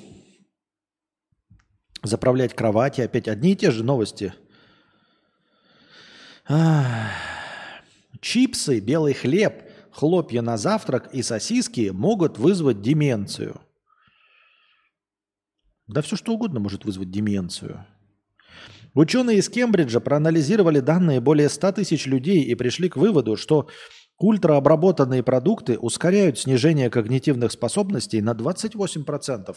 Заправлять 2.01 2.55
кровати. 2.55 3.01
Опять 3.01 3.27
одни 3.27 3.51
и 3.51 3.55
те 3.55 3.71
же 3.71 3.83
новости. 3.83 4.33
Чипсы, 8.21 8.79
белый 8.79 9.13
хлеб, 9.13 9.69
хлопья 9.91 10.41
на 10.41 10.57
завтрак 10.57 11.13
и 11.13 11.21
сосиски 11.21 11.89
могут 11.93 12.37
вызвать 12.37 12.81
деменцию. 12.81 13.59
Да 15.87 16.01
все 16.01 16.15
что 16.15 16.33
угодно 16.33 16.61
может 16.61 16.85
вызвать 16.85 17.11
деменцию. 17.11 17.85
Ученые 18.93 19.37
из 19.37 19.49
Кембриджа 19.49 19.99
проанализировали 19.99 20.79
данные 20.79 21.19
более 21.19 21.49
100 21.49 21.71
тысяч 21.73 22.05
людей 22.05 22.43
и 22.43 22.55
пришли 22.55 22.89
к 22.89 22.97
выводу, 22.97 23.35
что 23.35 23.67
ультраобработанные 24.19 25.23
продукты 25.23 25.79
ускоряют 25.79 26.37
снижение 26.37 26.89
когнитивных 26.89 27.51
способностей 27.51 28.21
на 28.21 28.33
28% 28.33 29.55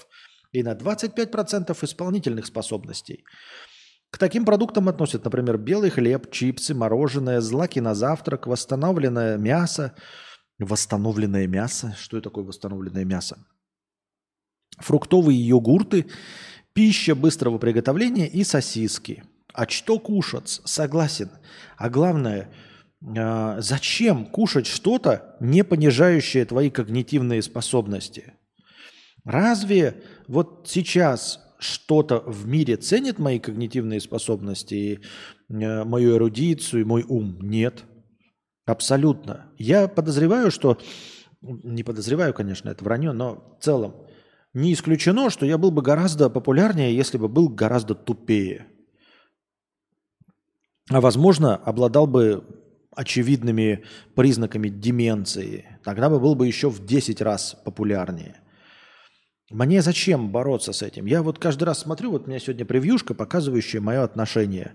и 0.52 0.62
на 0.62 0.74
25% 0.74 1.76
исполнительных 1.84 2.46
способностей. 2.46 3.24
К 4.10 4.18
таким 4.18 4.44
продуктам 4.44 4.88
относят, 4.88 5.24
например, 5.24 5.58
белый 5.58 5.90
хлеб, 5.90 6.30
чипсы, 6.30 6.74
мороженое, 6.74 7.40
злаки 7.40 7.80
на 7.80 7.94
завтрак, 7.94 8.46
восстановленное 8.46 9.36
мясо. 9.36 9.94
Восстановленное 10.58 11.46
мясо? 11.46 11.94
Что 11.98 12.16
это 12.16 12.30
такое 12.30 12.44
восстановленное 12.44 13.04
мясо? 13.04 13.36
Фруктовые 14.78 15.38
йогурты, 15.38 16.06
пища 16.76 17.14
быстрого 17.14 17.56
приготовления 17.56 18.28
и 18.28 18.44
сосиски. 18.44 19.24
А 19.54 19.66
что 19.66 19.98
кушать? 19.98 20.60
Согласен. 20.66 21.30
А 21.78 21.88
главное, 21.88 22.50
э, 23.00 23.56
зачем 23.60 24.26
кушать 24.26 24.66
что-то, 24.66 25.36
не 25.40 25.64
понижающее 25.64 26.44
твои 26.44 26.68
когнитивные 26.68 27.40
способности? 27.40 28.34
Разве 29.24 30.02
вот 30.28 30.66
сейчас 30.68 31.40
что-то 31.58 32.20
в 32.20 32.46
мире 32.46 32.76
ценит 32.76 33.18
мои 33.18 33.38
когнитивные 33.38 34.00
способности, 34.02 35.00
э, 35.48 35.84
мою 35.84 36.16
эрудицию, 36.16 36.86
мой 36.86 37.04
ум? 37.08 37.38
Нет. 37.40 37.84
Абсолютно. 38.66 39.50
Я 39.56 39.88
подозреваю, 39.88 40.50
что... 40.50 40.78
Не 41.40 41.84
подозреваю, 41.84 42.34
конечно, 42.34 42.68
это 42.68 42.84
вранье, 42.84 43.12
но 43.12 43.56
в 43.58 43.64
целом 43.64 44.05
не 44.56 44.72
исключено, 44.72 45.28
что 45.28 45.44
я 45.44 45.58
был 45.58 45.70
бы 45.70 45.82
гораздо 45.82 46.30
популярнее, 46.30 46.96
если 46.96 47.18
бы 47.18 47.28
был 47.28 47.50
гораздо 47.50 47.94
тупее. 47.94 48.66
А 50.88 51.02
возможно, 51.02 51.56
обладал 51.56 52.06
бы 52.06 52.42
очевидными 52.94 53.84
признаками 54.14 54.70
деменции. 54.70 55.78
Тогда 55.84 56.08
бы 56.08 56.18
был 56.18 56.34
бы 56.34 56.46
еще 56.46 56.70
в 56.70 56.86
10 56.86 57.20
раз 57.20 57.54
популярнее. 57.66 58.40
Мне 59.50 59.82
зачем 59.82 60.32
бороться 60.32 60.72
с 60.72 60.80
этим? 60.80 61.04
Я 61.04 61.22
вот 61.22 61.38
каждый 61.38 61.64
раз 61.64 61.80
смотрю, 61.80 62.12
вот 62.12 62.24
у 62.24 62.30
меня 62.30 62.38
сегодня 62.38 62.64
превьюшка, 62.64 63.12
показывающая 63.12 63.82
мое 63.82 64.02
отношение. 64.02 64.74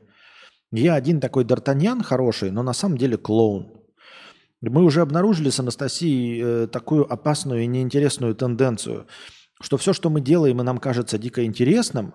Я 0.72 0.94
один 0.94 1.20
такой 1.20 1.44
Д'Артаньян 1.44 2.04
хороший, 2.04 2.52
но 2.52 2.62
на 2.62 2.74
самом 2.74 3.00
деле 3.00 3.18
клоун. 3.18 3.82
Мы 4.62 4.84
уже 4.84 5.02
обнаружили 5.02 5.50
с 5.50 5.60
Анастасией 5.60 6.42
э, 6.44 6.68
такую 6.68 7.12
опасную 7.12 7.64
и 7.64 7.68
неинтересную 7.68 8.36
тенденцию, 8.36 9.08
что 9.62 9.78
все, 9.78 9.94
что 9.94 10.10
мы 10.10 10.22
делаем 10.22 10.60
и 10.60 10.64
нам 10.64 10.78
кажется 10.78 11.18
дико 11.18 11.46
интересным, 11.46 12.14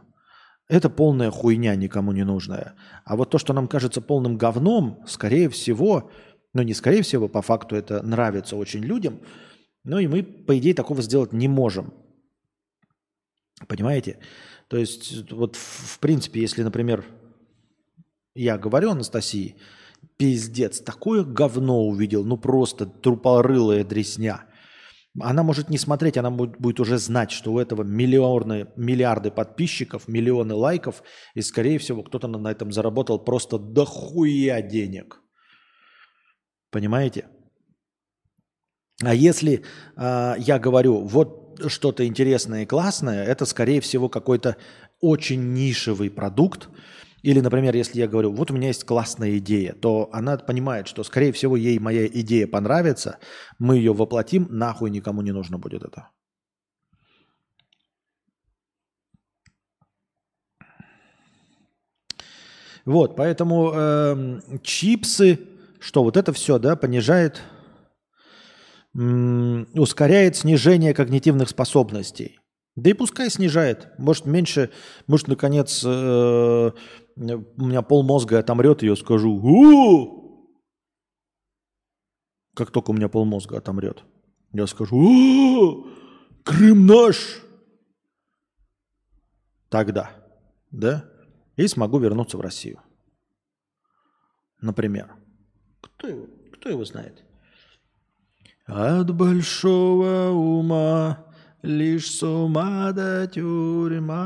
это 0.68 0.90
полная 0.90 1.30
хуйня, 1.30 1.76
никому 1.76 2.12
не 2.12 2.24
нужная. 2.24 2.74
А 3.04 3.16
вот 3.16 3.30
то, 3.30 3.38
что 3.38 3.52
нам 3.52 3.68
кажется 3.68 4.00
полным 4.00 4.36
говном, 4.36 5.04
скорее 5.06 5.48
всего, 5.48 6.10
ну 6.52 6.62
не 6.62 6.74
скорее 6.74 7.02
всего, 7.02 7.28
по 7.28 7.42
факту 7.42 7.76
это 7.76 8.02
нравится 8.02 8.56
очень 8.56 8.80
людям, 8.80 9.20
но 9.84 10.00
и 10.00 10.08
мы, 10.08 10.24
по 10.24 10.58
идее, 10.58 10.74
такого 10.74 11.02
сделать 11.02 11.32
не 11.32 11.46
можем. 11.46 11.94
Понимаете? 13.68 14.18
То 14.68 14.76
есть, 14.76 15.30
вот 15.30 15.54
в 15.56 15.98
принципе, 16.00 16.40
если, 16.40 16.62
например, 16.62 17.04
я 18.34 18.58
говорю 18.58 18.90
Анастасии, 18.90 19.56
пиздец, 20.16 20.80
такое 20.80 21.24
говно 21.24 21.86
увидел, 21.86 22.24
ну 22.24 22.36
просто 22.36 22.86
трупорылая 22.86 23.84
дресня. 23.84 24.45
Она 25.20 25.42
может 25.42 25.70
не 25.70 25.78
смотреть, 25.78 26.16
она 26.16 26.30
будет, 26.30 26.58
будет 26.58 26.80
уже 26.80 26.98
знать, 26.98 27.30
что 27.30 27.52
у 27.52 27.58
этого 27.58 27.82
миллионы, 27.82 28.68
миллиарды 28.76 29.30
подписчиков, 29.30 30.08
миллионы 30.08 30.54
лайков, 30.54 31.02
и, 31.34 31.42
скорее 31.42 31.78
всего, 31.78 32.02
кто-то 32.02 32.28
на 32.28 32.50
этом 32.50 32.72
заработал 32.72 33.18
просто 33.18 33.58
дохуя 33.58 34.60
денег. 34.62 35.22
Понимаете? 36.70 37.26
А 39.02 39.14
если 39.14 39.64
э, 39.96 40.34
я 40.38 40.58
говорю, 40.58 41.02
вот 41.02 41.62
что-то 41.68 42.06
интересное 42.06 42.62
и 42.62 42.66
классное, 42.66 43.24
это, 43.24 43.46
скорее 43.46 43.80
всего, 43.80 44.08
какой-то 44.08 44.56
очень 45.00 45.52
нишевый 45.52 46.10
продукт, 46.10 46.68
или, 47.26 47.40
например, 47.40 47.74
если 47.74 47.98
я 47.98 48.06
говорю, 48.06 48.30
вот 48.30 48.52
у 48.52 48.54
меня 48.54 48.68
есть 48.68 48.84
классная 48.84 49.38
идея, 49.38 49.72
то 49.72 50.08
она 50.12 50.36
понимает, 50.38 50.86
что, 50.86 51.02
скорее 51.02 51.32
всего, 51.32 51.56
ей 51.56 51.76
моя 51.80 52.06
идея 52.06 52.46
понравится, 52.46 53.18
мы 53.58 53.78
ее 53.78 53.92
воплотим, 53.92 54.46
нахуй 54.48 54.90
никому 54.90 55.22
не 55.22 55.32
нужно 55.32 55.58
будет 55.58 55.82
это. 55.82 56.10
Вот, 62.84 63.16
поэтому 63.16 63.72
э, 63.74 64.40
чипсы, 64.62 65.40
что 65.80 66.04
вот 66.04 66.16
это 66.16 66.32
все, 66.32 66.60
да, 66.60 66.76
понижает, 66.76 67.42
м- 68.94 69.66
ускоряет 69.74 70.36
снижение 70.36 70.94
когнитивных 70.94 71.48
способностей. 71.48 72.38
Да 72.76 72.90
и 72.90 72.92
пускай 72.92 73.30
снижает. 73.30 73.88
Может, 73.98 74.26
меньше, 74.26 74.70
может, 75.08 75.26
наконец, 75.26 75.82
э, 75.84 76.70
у 77.16 77.64
меня 77.64 77.82
пол 77.82 78.02
мозга 78.02 78.38
отомрет, 78.38 78.82
и 78.82 78.86
я 78.86 78.96
скажу 78.96 79.30
у 79.30 80.50
Как 82.54 82.70
только 82.70 82.90
у 82.90 82.94
меня 82.94 83.08
пол 83.08 83.24
мозга 83.24 83.58
отомрет. 83.58 84.04
Я 84.52 84.66
скажу 84.66 84.96
у 84.96 85.86
Крым 86.44 86.86
наш! 86.86 87.42
Тогда, 89.68 90.12
да? 90.70 91.10
И 91.56 91.66
смогу 91.66 91.98
вернуться 91.98 92.38
в 92.38 92.40
Россию. 92.40 92.80
Например. 94.60 95.12
Кто 95.80 96.06
его, 96.06 96.26
кто 96.52 96.68
его 96.68 96.84
знает? 96.84 97.24
От 98.66 99.12
большого 99.14 100.30
ума 100.30 101.26
лишь 101.62 102.10
с 102.10 102.22
ума 102.22 102.92
до 102.92 103.26
тюрьма. 103.26 104.16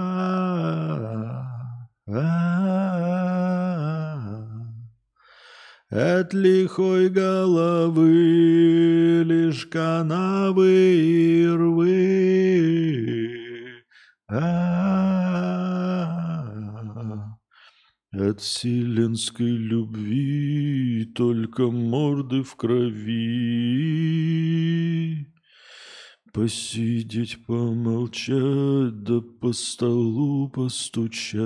От 5.91 6.35
лихой 6.35 7.09
головы 7.09 8.03
лишь 9.25 9.67
канавы 9.67 10.97
и 10.97 11.47
рвы. 11.47 12.51
От 18.13 18.41
вселенской 18.41 19.47
любви 19.47 21.13
только 21.15 21.71
морды 21.71 22.43
в 22.43 22.57
крови. 22.57 23.21
Посидеть, 26.33 27.45
помолчать, 27.45 29.03
да 29.03 29.21
по 29.41 29.53
столу 29.53 30.49
постучать. 30.49 31.41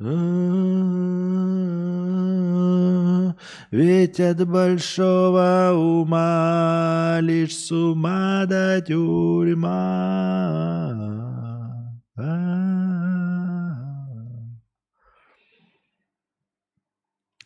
А-а-а, 0.00 0.88
ведь 3.70 4.18
от 4.18 4.48
большого 4.48 5.72
ума 5.74 7.18
лишь 7.20 7.56
с 7.56 7.70
ума 7.70 8.46
до 8.46 8.80
тюрьма. 8.80 10.08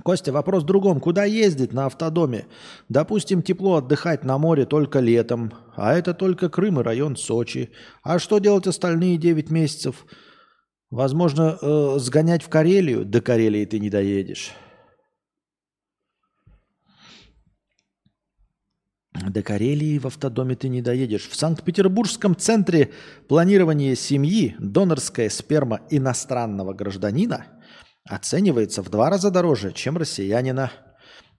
Костя, 0.03 0.33
вопрос 0.33 0.65
в 0.65 0.67
другом. 0.67 1.01
Куда 1.01 1.25
ездить 1.25 1.73
на 1.73 1.87
автодоме? 1.87 2.47
Допустим, 2.89 3.43
тепло 3.43 3.77
отдыхать 3.77 4.25
на 4.25 4.37
море 4.37 4.67
только 4.67 4.99
летом, 4.99 5.53
а 5.77 5.95
это 5.95 6.13
только 6.13 6.49
Крым 6.49 6.81
и 6.81 6.83
район 6.83 7.17
Сочи. 7.17 7.71
А 8.03 8.19
что 8.19 8.39
делать 8.39 8.67
остальные 8.67 9.17
9 9.17 9.51
месяцев? 9.51 10.07
Возможно, 10.91 11.57
э, 11.61 11.95
сгонять 11.99 12.43
в 12.43 12.49
Карелию? 12.49 13.05
До 13.05 13.21
Карелии 13.21 13.65
ты 13.65 13.79
не 13.79 13.91
доедешь. 13.91 14.53
До 19.15 19.43
Карелии 19.43 19.99
в 19.99 20.07
автодоме 20.07 20.57
ты 20.57 20.69
не 20.69 20.83
доедешь. 20.83 21.29
В 21.29 21.37
Санкт-Петербургском 21.37 22.35
центре 22.35 22.91
планирования 23.29 23.95
семьи 23.95 24.57
донорская 24.59 25.29
сперма 25.29 25.81
иностранного 25.91 26.73
гражданина– 26.73 27.47
оценивается 28.05 28.83
в 28.83 28.91
два 28.91 29.11
раза 29.11 29.31
дороже, 29.31 29.73
чем 29.73 29.97
россиянина. 29.97 30.71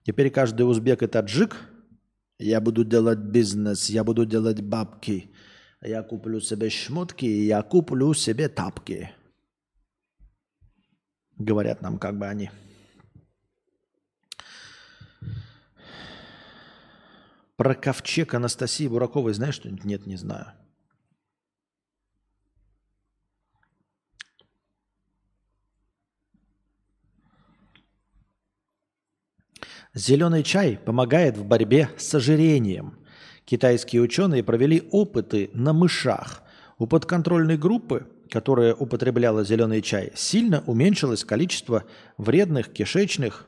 Теперь 0.02 0.30
каждый 0.30 0.62
узбек 0.62 1.02
и 1.02 1.06
таджик, 1.06 1.56
я 2.38 2.60
буду 2.60 2.84
делать 2.84 3.18
бизнес, 3.18 3.88
я 3.88 4.04
буду 4.04 4.26
делать 4.26 4.60
бабки, 4.60 5.32
я 5.80 6.02
куплю 6.02 6.40
себе 6.40 6.70
шмотки, 6.70 7.24
я 7.24 7.62
куплю 7.62 8.12
себе 8.14 8.48
тапки. 8.48 9.10
Говорят 11.36 11.82
нам 11.82 11.98
как 11.98 12.18
бы 12.18 12.26
они. 12.26 12.50
Про 17.56 17.74
ковчег 17.74 18.34
Анастасии 18.34 18.88
Бураковой 18.88 19.32
знаешь 19.32 19.54
что-нибудь? 19.54 19.84
Нет, 19.84 20.06
не 20.06 20.16
знаю. 20.16 20.52
Зеленый 29.94 30.42
чай 30.42 30.76
помогает 30.76 31.36
в 31.36 31.44
борьбе 31.44 31.88
с 31.96 32.12
ожирением. 32.12 32.98
Китайские 33.44 34.02
ученые 34.02 34.42
провели 34.42 34.88
опыты 34.90 35.50
на 35.52 35.72
мышах. 35.72 36.42
У 36.78 36.88
подконтрольной 36.88 37.56
группы, 37.56 38.08
которая 38.28 38.74
употребляла 38.74 39.44
зеленый 39.44 39.82
чай, 39.82 40.10
сильно 40.16 40.64
уменьшилось 40.66 41.24
количество 41.24 41.84
вредных 42.18 42.72
кишечных. 42.72 43.46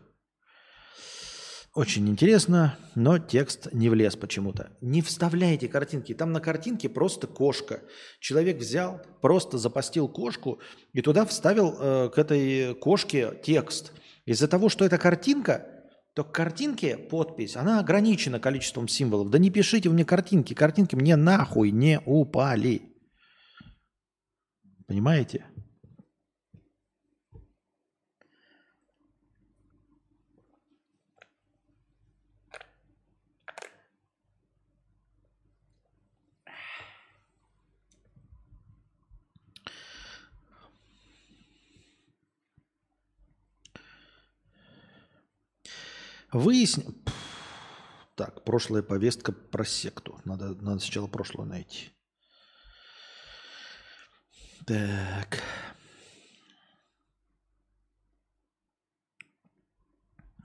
Очень 1.75 2.09
интересно, 2.09 2.79
но 2.95 3.19
текст 3.19 3.73
не 3.73 3.89
влез 3.89 4.15
почему-то. 4.15 4.71
Не 4.81 5.03
вставляйте 5.03 5.67
картинки. 5.67 6.15
Там 6.15 6.31
на 6.31 6.39
картинке 6.39 6.89
просто 6.89 7.27
кошка. 7.27 7.83
Человек 8.21 8.59
взял, 8.59 9.03
просто 9.21 9.59
запостил 9.59 10.07
кошку 10.07 10.61
и 10.93 11.03
туда 11.03 11.27
вставил 11.27 11.77
э, 11.77 12.09
к 12.15 12.19
этой 12.19 12.77
кошке 12.77 13.33
текст. 13.43 13.93
Из-за 14.27 14.47
того, 14.47 14.69
что 14.69 14.85
эта 14.85 14.97
картинка 14.97 15.67
то 16.17 16.25
к 16.25 16.33
картинке 16.33 16.97
подпись, 16.97 17.57
она 17.57 17.79
ограничена 17.79 18.41
количеством 18.41 18.89
символов. 18.89 19.29
Да 19.29 19.39
не 19.39 19.51
пишите 19.51 19.91
мне 19.91 20.07
картинки, 20.07 20.55
картинки 20.55 20.97
мне 20.97 21.15
нахуй 21.15 21.71
не 21.71 22.01
упали. 22.07 22.81
Понимаете? 24.87 25.45
Выясним. 46.37 46.95
Так, 48.15 48.45
прошлая 48.45 48.83
повестка 48.83 49.33
про 49.33 49.65
секту. 49.65 50.21
Надо, 50.27 50.55
надо 50.57 50.81
сначала 50.81 51.07
прошлое 51.07 51.47
найти. 51.47 51.89
Так. 54.67 55.43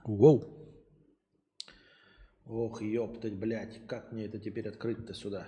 Воу. 0.04 0.42
Ох, 2.46 2.80
ёптать, 2.80 3.34
блядь, 3.34 3.86
как 3.86 4.12
мне 4.12 4.24
это 4.24 4.38
теперь 4.38 4.68
открыть-то 4.68 5.12
сюда? 5.12 5.46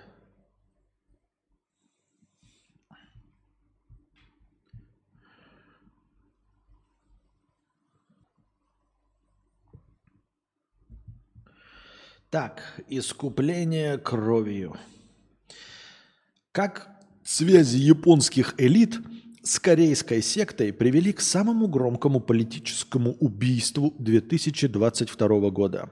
Так, 12.35 12.83
искупление 12.89 13.97
кровью. 13.97 14.75
Как 16.51 17.01
связи 17.23 17.77
японских 17.77 18.55
элит 18.57 18.99
с 19.41 19.57
корейской 19.57 20.21
сектой 20.21 20.73
привели 20.73 21.13
к 21.13 21.21
самому 21.21 21.69
громкому 21.69 22.19
политическому 22.19 23.13
убийству 23.21 23.95
2022 23.99 25.49
года. 25.49 25.89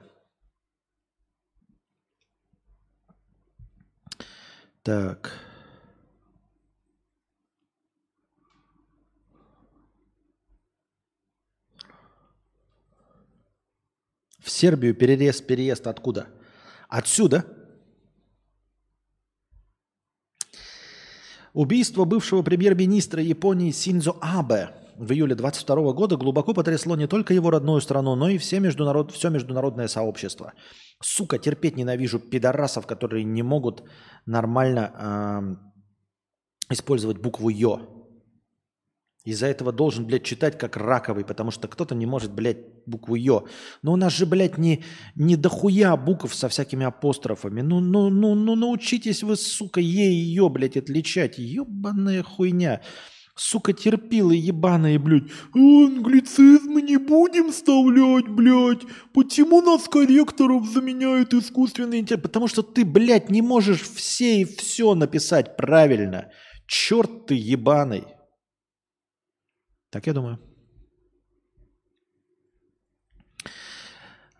Так. 4.82 5.53
В 14.44 14.50
Сербию 14.50 14.94
перерез, 14.94 15.40
переезд 15.40 15.86
откуда? 15.86 16.26
Отсюда. 16.90 17.46
Убийство 21.54 22.04
бывшего 22.04 22.42
премьер-министра 22.42 23.22
Японии 23.22 23.70
Синзо 23.70 24.14
Абе 24.20 24.68
в 24.96 25.10
июле 25.12 25.34
22 25.34 25.92
года 25.94 26.18
глубоко 26.18 26.52
потрясло 26.52 26.94
не 26.94 27.06
только 27.06 27.32
его 27.32 27.50
родную 27.50 27.80
страну, 27.80 28.16
но 28.16 28.28
и 28.28 28.36
все, 28.36 28.60
международ... 28.60 29.12
все 29.12 29.30
международное 29.30 29.88
сообщество. 29.88 30.52
Сука, 31.00 31.38
терпеть 31.38 31.78
ненавижу 31.78 32.18
пидорасов, 32.18 32.86
которые 32.86 33.24
не 33.24 33.42
могут 33.42 33.82
нормально 34.26 35.58
э, 36.68 36.74
использовать 36.74 37.16
букву 37.16 37.48
«ё». 37.48 37.93
Из-за 39.24 39.46
этого 39.46 39.72
должен, 39.72 40.04
блядь, 40.04 40.22
читать 40.22 40.58
как 40.58 40.76
раковый, 40.76 41.24
потому 41.24 41.50
что 41.50 41.66
кто-то 41.66 41.94
не 41.94 42.04
может, 42.04 42.32
блядь, 42.32 42.58
букву 42.84 43.14
«ё». 43.14 43.46
Но 43.80 43.94
у 43.94 43.96
нас 43.96 44.12
же, 44.12 44.26
блядь, 44.26 44.58
не, 44.58 44.84
не 45.14 45.36
дохуя 45.36 45.96
букв 45.96 46.34
со 46.34 46.50
всякими 46.50 46.84
апострофами. 46.84 47.62
Ну, 47.62 47.80
ну, 47.80 48.10
ну, 48.10 48.34
ну, 48.34 48.54
научитесь 48.54 49.22
вы, 49.22 49.36
сука, 49.36 49.80
«е» 49.80 50.12
и 50.12 50.34
«ё», 50.34 50.50
блядь, 50.50 50.76
отличать. 50.76 51.38
Ёбаная 51.38 52.22
хуйня. 52.22 52.82
Сука, 53.34 53.72
терпилы 53.72 54.36
ебаные, 54.36 54.98
блядь. 54.98 55.30
Англицизмы 55.54 56.82
не 56.82 56.98
будем 56.98 57.50
вставлять, 57.50 58.28
блядь. 58.28 58.82
Почему 59.14 59.62
нас 59.62 59.88
корректоров 59.88 60.68
заменяют 60.68 61.32
искусственный 61.32 62.00
интеллект? 62.00 62.22
Потому 62.22 62.46
что 62.46 62.62
ты, 62.62 62.84
блядь, 62.84 63.30
не 63.30 63.40
можешь 63.40 63.80
все 63.80 64.42
и 64.42 64.44
все 64.44 64.94
написать 64.94 65.56
правильно. 65.56 66.30
Черт 66.66 67.26
ты 67.26 67.34
ебаный. 67.34 68.04
Так 69.94 70.08
я 70.08 70.12
думаю. 70.12 70.40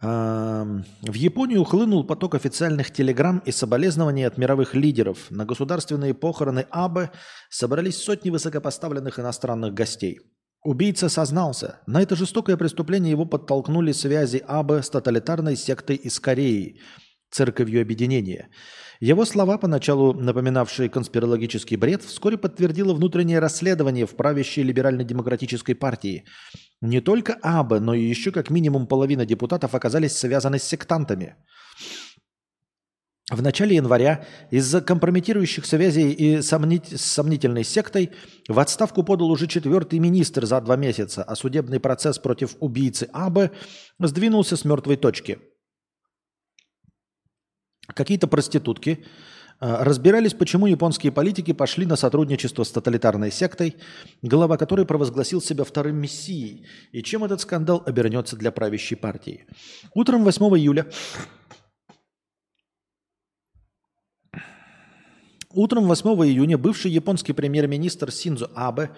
В 0.00 1.14
Японию 1.14 1.62
хлынул 1.62 2.04
поток 2.04 2.34
официальных 2.34 2.90
телеграмм 2.90 3.38
и 3.46 3.52
соболезнований 3.52 4.26
от 4.26 4.36
мировых 4.36 4.74
лидеров. 4.74 5.30
На 5.30 5.44
государственные 5.44 6.12
похороны 6.12 6.66
Абе 6.70 7.12
собрались 7.50 8.02
сотни 8.02 8.30
высокопоставленных 8.30 9.20
иностранных 9.20 9.74
гостей. 9.74 10.18
Убийца 10.64 11.08
сознался. 11.08 11.78
На 11.86 12.02
это 12.02 12.16
жестокое 12.16 12.56
преступление 12.56 13.12
его 13.12 13.24
подтолкнули 13.24 13.92
связи 13.92 14.42
Абе 14.48 14.82
с 14.82 14.90
тоталитарной 14.90 15.54
сектой 15.54 15.94
из 15.94 16.18
Кореи, 16.18 16.80
церковью 17.30 17.80
объединения– 17.80 18.48
его 19.00 19.24
слова, 19.24 19.58
поначалу 19.58 20.12
напоминавшие 20.14 20.88
конспирологический 20.88 21.76
бред, 21.76 22.02
вскоре 22.02 22.36
подтвердило 22.36 22.94
внутреннее 22.94 23.38
расследование 23.38 24.06
в 24.06 24.14
правящей 24.16 24.64
либерально-демократической 24.64 25.74
партии. 25.74 26.24
Не 26.80 27.00
только 27.00 27.38
АБ, 27.42 27.80
но 27.80 27.94
и 27.94 28.02
еще 28.02 28.30
как 28.30 28.50
минимум 28.50 28.86
половина 28.86 29.26
депутатов 29.26 29.74
оказались 29.74 30.16
связаны 30.16 30.58
с 30.58 30.64
сектантами. 30.64 31.36
В 33.30 33.40
начале 33.40 33.76
января 33.76 34.26
из-за 34.50 34.82
компрометирующих 34.82 35.64
связей 35.64 36.12
и 36.12 36.42
сомнить, 36.42 36.88
с 36.88 37.00
сомнительной 37.00 37.64
сектой 37.64 38.10
в 38.48 38.58
отставку 38.58 39.02
подал 39.02 39.30
уже 39.30 39.46
четвертый 39.46 39.98
министр 39.98 40.44
за 40.44 40.60
два 40.60 40.76
месяца, 40.76 41.24
а 41.24 41.34
судебный 41.34 41.80
процесс 41.80 42.18
против 42.18 42.54
убийцы 42.60 43.08
АБ 43.14 43.50
сдвинулся 43.98 44.56
с 44.56 44.64
мертвой 44.64 44.96
точки– 44.96 45.38
какие-то 47.88 48.26
проститутки 48.26 49.04
а, 49.60 49.84
разбирались, 49.84 50.34
почему 50.34 50.66
японские 50.66 51.12
политики 51.12 51.52
пошли 51.52 51.86
на 51.86 51.96
сотрудничество 51.96 52.64
с 52.64 52.70
тоталитарной 52.70 53.30
сектой, 53.30 53.76
глава 54.22 54.56
которой 54.56 54.86
провозгласил 54.86 55.40
себя 55.40 55.64
вторым 55.64 55.96
мессией, 55.96 56.66
и 56.92 57.02
чем 57.02 57.24
этот 57.24 57.40
скандал 57.40 57.82
обернется 57.86 58.36
для 58.36 58.50
правящей 58.50 58.96
партии. 58.96 59.46
Утром 59.94 60.24
8 60.24 60.42
июля 60.58 60.86
Утром 65.50 65.84
8 65.84 66.08
июня 66.26 66.58
бывший 66.58 66.90
японский 66.90 67.32
премьер-министр 67.32 68.10
Синзо 68.10 68.50
Абе 68.56 68.90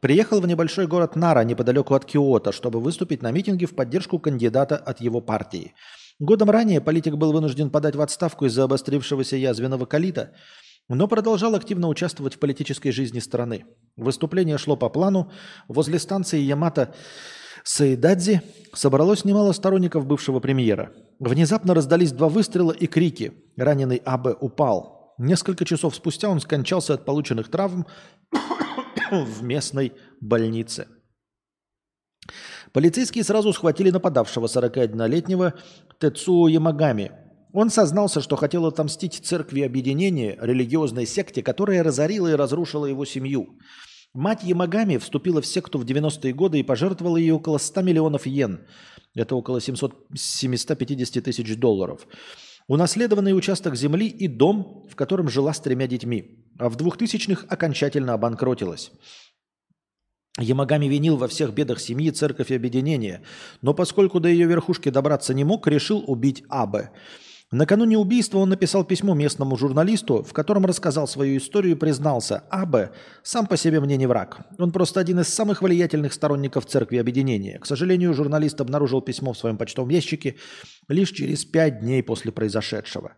приехал 0.00 0.40
в 0.40 0.46
небольшой 0.46 0.88
город 0.88 1.14
Нара 1.14 1.44
неподалеку 1.44 1.94
от 1.94 2.04
Киото, 2.04 2.50
чтобы 2.50 2.80
выступить 2.80 3.22
на 3.22 3.30
митинге 3.30 3.66
в 3.66 3.76
поддержку 3.76 4.18
кандидата 4.18 4.76
от 4.76 5.00
его 5.00 5.20
партии– 5.20 5.74
Годом 6.20 6.50
ранее 6.50 6.82
политик 6.82 7.14
был 7.14 7.32
вынужден 7.32 7.70
подать 7.70 7.96
в 7.96 8.00
отставку 8.02 8.44
из-за 8.44 8.64
обострившегося 8.64 9.36
язвенного 9.36 9.86
колита, 9.86 10.34
но 10.88 11.08
продолжал 11.08 11.54
активно 11.54 11.88
участвовать 11.88 12.34
в 12.34 12.38
политической 12.38 12.90
жизни 12.90 13.20
страны. 13.20 13.64
Выступление 13.96 14.58
шло 14.58 14.76
по 14.76 14.90
плану. 14.90 15.32
Возле 15.66 15.98
станции 15.98 16.38
Ямато 16.38 16.94
Саидадзи 17.64 18.42
собралось 18.74 19.24
немало 19.24 19.52
сторонников 19.52 20.06
бывшего 20.06 20.40
премьера. 20.40 20.92
Внезапно 21.20 21.74
раздались 21.74 22.12
два 22.12 22.28
выстрела 22.28 22.72
и 22.72 22.86
крики. 22.86 23.32
Раненый 23.56 24.02
Абе 24.04 24.36
упал. 24.38 25.14
Несколько 25.16 25.64
часов 25.64 25.94
спустя 25.94 26.28
он 26.28 26.40
скончался 26.40 26.94
от 26.94 27.06
полученных 27.06 27.50
травм 27.50 27.86
в 29.10 29.42
местной 29.42 29.94
больнице. 30.20 30.86
Полицейские 32.72 33.24
сразу 33.24 33.52
схватили 33.52 33.90
нападавшего 33.90 34.46
41-летнего 34.46 35.54
Тецуо 35.98 36.48
Ямагами. 36.48 37.12
Он 37.52 37.68
сознался, 37.68 38.20
что 38.20 38.36
хотел 38.36 38.66
отомстить 38.66 39.20
церкви 39.24 39.62
объединения, 39.62 40.38
религиозной 40.40 41.06
секте, 41.06 41.42
которая 41.42 41.82
разорила 41.82 42.28
и 42.28 42.36
разрушила 42.36 42.86
его 42.86 43.04
семью. 43.04 43.58
Мать 44.14 44.44
Ямагами 44.44 44.98
вступила 44.98 45.40
в 45.40 45.46
секту 45.46 45.78
в 45.78 45.84
90-е 45.84 46.32
годы 46.32 46.60
и 46.60 46.64
пожертвовала 46.64 47.16
ей 47.16 47.32
около 47.32 47.58
100 47.58 47.82
миллионов 47.82 48.26
йен. 48.26 48.60
Это 49.14 49.34
около 49.34 49.60
700, 49.60 50.06
750 50.14 51.24
тысяч 51.24 51.56
долларов. 51.56 52.06
Унаследованный 52.68 53.36
участок 53.36 53.74
земли 53.74 54.06
и 54.06 54.28
дом, 54.28 54.86
в 54.88 54.94
котором 54.94 55.28
жила 55.28 55.52
с 55.52 55.60
тремя 55.60 55.88
детьми. 55.88 56.46
А 56.58 56.68
в 56.68 56.76
2000-х 56.76 57.46
окончательно 57.48 58.12
обанкротилась. 58.12 58.92
Ямагами 60.40 60.86
винил 60.86 61.16
во 61.16 61.28
всех 61.28 61.52
бедах 61.52 61.80
семьи, 61.80 62.10
церковь 62.10 62.50
и 62.50 62.54
объединения, 62.54 63.22
но 63.62 63.74
поскольку 63.74 64.20
до 64.20 64.28
ее 64.28 64.46
верхушки 64.46 64.88
добраться 64.88 65.34
не 65.34 65.44
мог, 65.44 65.66
решил 65.66 66.04
убить 66.06 66.44
Абе. 66.48 66.90
Накануне 67.52 67.98
убийства 67.98 68.38
он 68.38 68.50
написал 68.50 68.84
письмо 68.84 69.12
местному 69.14 69.56
журналисту, 69.56 70.22
в 70.22 70.32
котором 70.32 70.66
рассказал 70.66 71.08
свою 71.08 71.36
историю 71.36 71.72
и 71.74 71.78
признался, 71.78 72.44
Абе 72.48 72.92
сам 73.24 73.48
по 73.48 73.56
себе 73.56 73.80
мне 73.80 73.96
не 73.96 74.06
враг. 74.06 74.46
Он 74.58 74.70
просто 74.70 75.00
один 75.00 75.18
из 75.18 75.34
самых 75.34 75.60
влиятельных 75.60 76.12
сторонников 76.12 76.66
церкви 76.66 76.98
объединения. 76.98 77.58
К 77.58 77.66
сожалению, 77.66 78.14
журналист 78.14 78.60
обнаружил 78.60 79.00
письмо 79.00 79.32
в 79.32 79.38
своем 79.38 79.56
почтовом 79.58 79.88
ящике 79.88 80.36
лишь 80.86 81.10
через 81.10 81.44
пять 81.44 81.80
дней 81.80 82.04
после 82.04 82.30
произошедшего. 82.30 83.14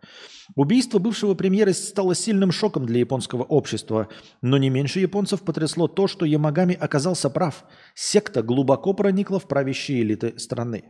Убийство 0.54 0.98
бывшего 0.98 1.34
премьера 1.34 1.72
стало 1.72 2.14
сильным 2.14 2.52
шоком 2.52 2.84
для 2.84 3.00
японского 3.00 3.42
общества, 3.42 4.08
но 4.42 4.58
не 4.58 4.68
меньше 4.68 5.00
японцев 5.00 5.42
потрясло 5.42 5.88
то, 5.88 6.06
что 6.06 6.26
Ямагами 6.26 6.74
оказался 6.74 7.30
прав. 7.30 7.64
Секта 7.94 8.42
глубоко 8.42 8.92
проникла 8.92 9.38
в 9.38 9.48
правящие 9.48 10.02
элиты 10.02 10.38
страны. 10.38 10.84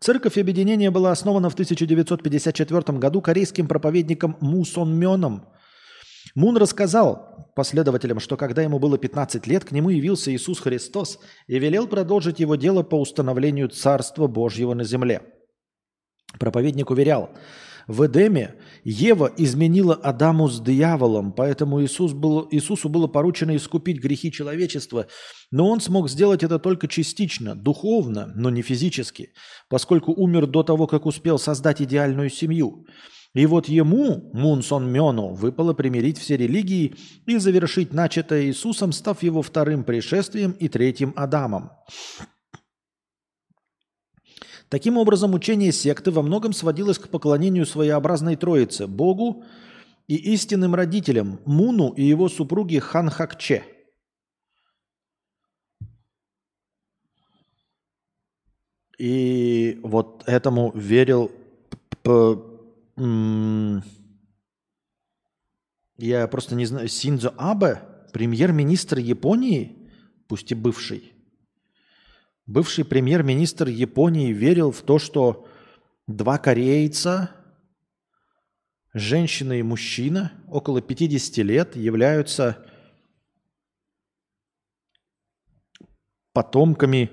Церковь 0.00 0.38
Объединения 0.38 0.90
была 0.90 1.10
основана 1.10 1.50
в 1.50 1.54
1954 1.54 2.98
году 2.98 3.20
корейским 3.20 3.66
проповедником 3.66 4.36
Му 4.40 4.64
Сон 4.64 4.98
Мёном. 4.98 5.44
Мун 6.34 6.56
рассказал 6.56 7.52
последователям, 7.54 8.20
что 8.20 8.36
когда 8.36 8.62
ему 8.62 8.78
было 8.78 8.96
15 8.96 9.46
лет, 9.46 9.64
к 9.64 9.72
нему 9.72 9.90
явился 9.90 10.32
Иисус 10.34 10.60
Христос 10.60 11.18
и 11.48 11.58
велел 11.58 11.86
продолжить 11.86 12.38
его 12.38 12.54
дело 12.54 12.82
по 12.82 13.00
установлению 13.00 13.68
Царства 13.68 14.26
Божьего 14.26 14.74
на 14.74 14.84
земле. 14.84 15.22
Проповедник 16.38 16.90
уверял, 16.90 17.30
в 17.88 18.06
Эдеме 18.06 18.54
Ева 18.84 19.32
изменила 19.36 19.94
Адаму 19.94 20.48
с 20.48 20.60
дьяволом, 20.60 21.32
поэтому 21.32 21.82
Иисус 21.82 22.12
был, 22.12 22.46
Иисусу 22.50 22.88
было 22.90 23.06
поручено 23.06 23.56
искупить 23.56 24.00
грехи 24.00 24.30
человечества, 24.30 25.06
но 25.50 25.68
он 25.68 25.80
смог 25.80 26.10
сделать 26.10 26.42
это 26.44 26.58
только 26.58 26.86
частично, 26.86 27.56
духовно, 27.56 28.30
но 28.36 28.50
не 28.50 28.60
физически, 28.60 29.32
поскольку 29.70 30.12
умер 30.12 30.46
до 30.46 30.62
того, 30.62 30.86
как 30.86 31.06
успел 31.06 31.38
создать 31.38 31.80
идеальную 31.80 32.28
семью. 32.28 32.84
И 33.34 33.46
вот 33.46 33.68
ему, 33.68 34.30
Мунсон 34.34 34.90
Мёну, 34.90 35.34
выпало 35.34 35.72
примирить 35.72 36.18
все 36.18 36.36
религии 36.36 36.94
и 37.26 37.38
завершить 37.38 37.92
начатое 37.92 38.46
Иисусом, 38.46 38.92
став 38.92 39.22
его 39.22 39.42
вторым 39.42 39.84
пришествием 39.84 40.52
и 40.52 40.68
третьим 40.68 41.12
Адамом. 41.16 41.70
Таким 44.68 44.98
образом, 44.98 45.32
учение 45.34 45.72
секты 45.72 46.10
во 46.10 46.22
многом 46.22 46.52
сводилось 46.52 46.98
к 46.98 47.08
поклонению 47.08 47.64
своеобразной 47.64 48.36
троице– 48.36 48.86
Богу 48.88 49.44
и 50.06 50.16
истинным 50.34 50.74
родителям– 50.74 51.40
Муну 51.46 51.92
и 51.92 52.02
его 52.02 52.28
супруге 52.28 52.80
Хан 52.80 53.08
Хакче. 53.08 53.64
И 58.98 59.78
вот 59.82 60.24
этому 60.26 60.72
верил 60.74 61.30
я 65.98 66.26
просто 66.28 66.54
не 66.54 66.66
знаю, 66.66 66.88
Синдзо 66.88 67.32
Абе, 67.36 67.82
премьер-министр 68.12 68.98
Японии, 68.98 69.90
пусть 70.26 70.50
и 70.52 70.54
бывший, 70.54 71.12
Бывший 72.48 72.86
премьер-министр 72.86 73.68
Японии 73.68 74.32
верил 74.32 74.72
в 74.72 74.80
то, 74.80 74.98
что 74.98 75.46
два 76.06 76.38
корейца 76.38 77.30
женщина 78.94 79.58
и 79.58 79.62
мужчина 79.62 80.32
около 80.48 80.80
50 80.80 81.44
лет 81.44 81.76
являются 81.76 82.66
потомками 86.32 87.10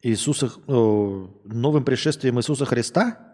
Иисуса, 0.00 0.52
о, 0.68 1.28
новым 1.42 1.84
пришествием 1.84 2.38
Иисуса 2.38 2.64
Христа? 2.64 3.28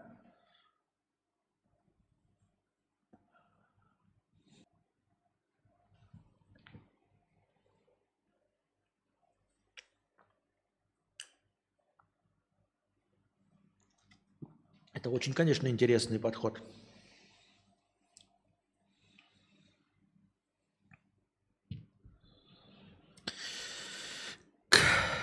Это 14.95 15.03
очень, 15.15 15.33
конечно, 15.33 15.69
интересный 15.69 16.19
подход. 16.19 16.61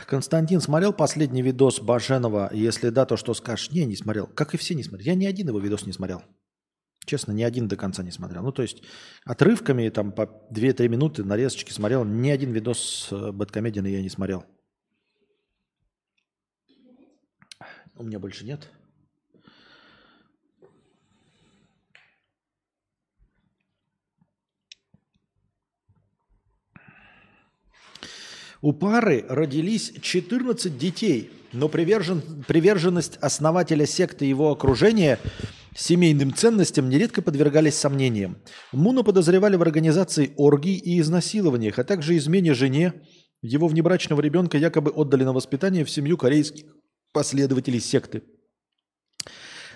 Константин 0.08 0.62
смотрел 0.62 0.94
последний 0.94 1.42
видос 1.42 1.82
Баженова? 1.82 2.50
Если 2.54 2.90
да, 2.90 3.06
то 3.06 3.18
что 3.18 3.34
скажешь? 3.34 3.72
Не, 3.72 3.86
не 3.86 3.96
смотрел. 3.98 4.28
Как 4.28 4.54
и 4.54 4.58
все 4.58 4.76
не 4.76 4.84
смотрел. 4.84 5.08
Я 5.08 5.16
ни 5.16 5.26
один 5.26 5.50
его 5.50 5.60
видос 5.60 5.86
не 5.86 5.92
смотрел. 5.92 6.24
Честно, 7.06 7.34
ни 7.34 7.44
один 7.44 7.68
до 7.68 7.76
конца 7.76 8.02
не 8.02 8.12
смотрел. 8.12 8.44
Ну, 8.44 8.52
то 8.52 8.62
есть 8.62 8.84
отрывками, 9.26 9.90
там, 9.90 10.14
по 10.14 10.24
2-3 10.54 10.88
минуты 10.88 11.24
нарезочки 11.26 11.72
смотрел. 11.72 12.06
Ни 12.06 12.30
один 12.30 12.52
видос 12.52 13.10
э, 13.12 13.32
Бэткомедиана 13.32 13.88
я 13.88 14.02
не 14.02 14.10
смотрел. 14.10 14.46
У 17.96 18.04
меня 18.04 18.20
больше 18.20 18.46
нет. 18.46 18.70
У 28.62 28.74
пары 28.74 29.26
родились 29.28 29.92
14 30.02 30.78
детей, 30.78 31.32
но 31.52 31.68
привержен, 31.68 32.22
приверженность 32.48 33.18
основателя 33.18 33.88
секты 33.88 34.26
и 34.26 34.30
его 34.30 34.52
окружения 34.52 35.18
семейным 35.76 36.32
ценностям 36.34 36.88
нередко 36.88 37.24
подвергались 37.24 37.74
сомнениям. 37.76 38.38
Муна 38.72 39.02
подозревали 39.02 39.56
в 39.56 39.64
организации 39.64 40.34
оргий 40.38 40.76
и 40.76 41.00
изнасилованиях, 41.00 41.80
а 41.80 41.84
также 41.84 42.16
измене 42.18 42.54
жене. 42.54 42.94
Его 43.42 43.68
внебрачного 43.68 44.22
ребенка 44.22 44.60
якобы 44.60 44.92
отдали 44.92 45.24
на 45.24 45.34
воспитание 45.34 45.84
в 45.84 45.90
семью 45.90 46.16
корейских 46.16 46.66
последователей 47.14 47.80
секты. 47.80 48.22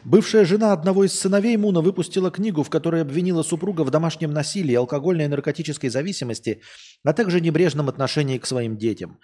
Бывшая 0.06 0.46
жена 0.46 0.72
одного 0.72 1.04
из 1.04 1.20
сыновей 1.20 1.58
Муна 1.58 1.82
выпустила 1.82 2.30
книгу, 2.30 2.62
в 2.62 2.70
которой 2.70 3.02
обвинила 3.02 3.42
супруга 3.42 3.82
в 3.82 3.90
домашнем 3.90 4.32
насилии, 4.32 4.76
алкогольной 4.76 5.26
и 5.26 5.28
наркотической 5.28 5.90
зависимости, 5.90 6.62
а 7.04 7.12
также 7.12 7.42
небрежном 7.42 7.90
отношении 7.90 8.38
к 8.38 8.46
своим 8.46 8.78
детям. 8.78 9.18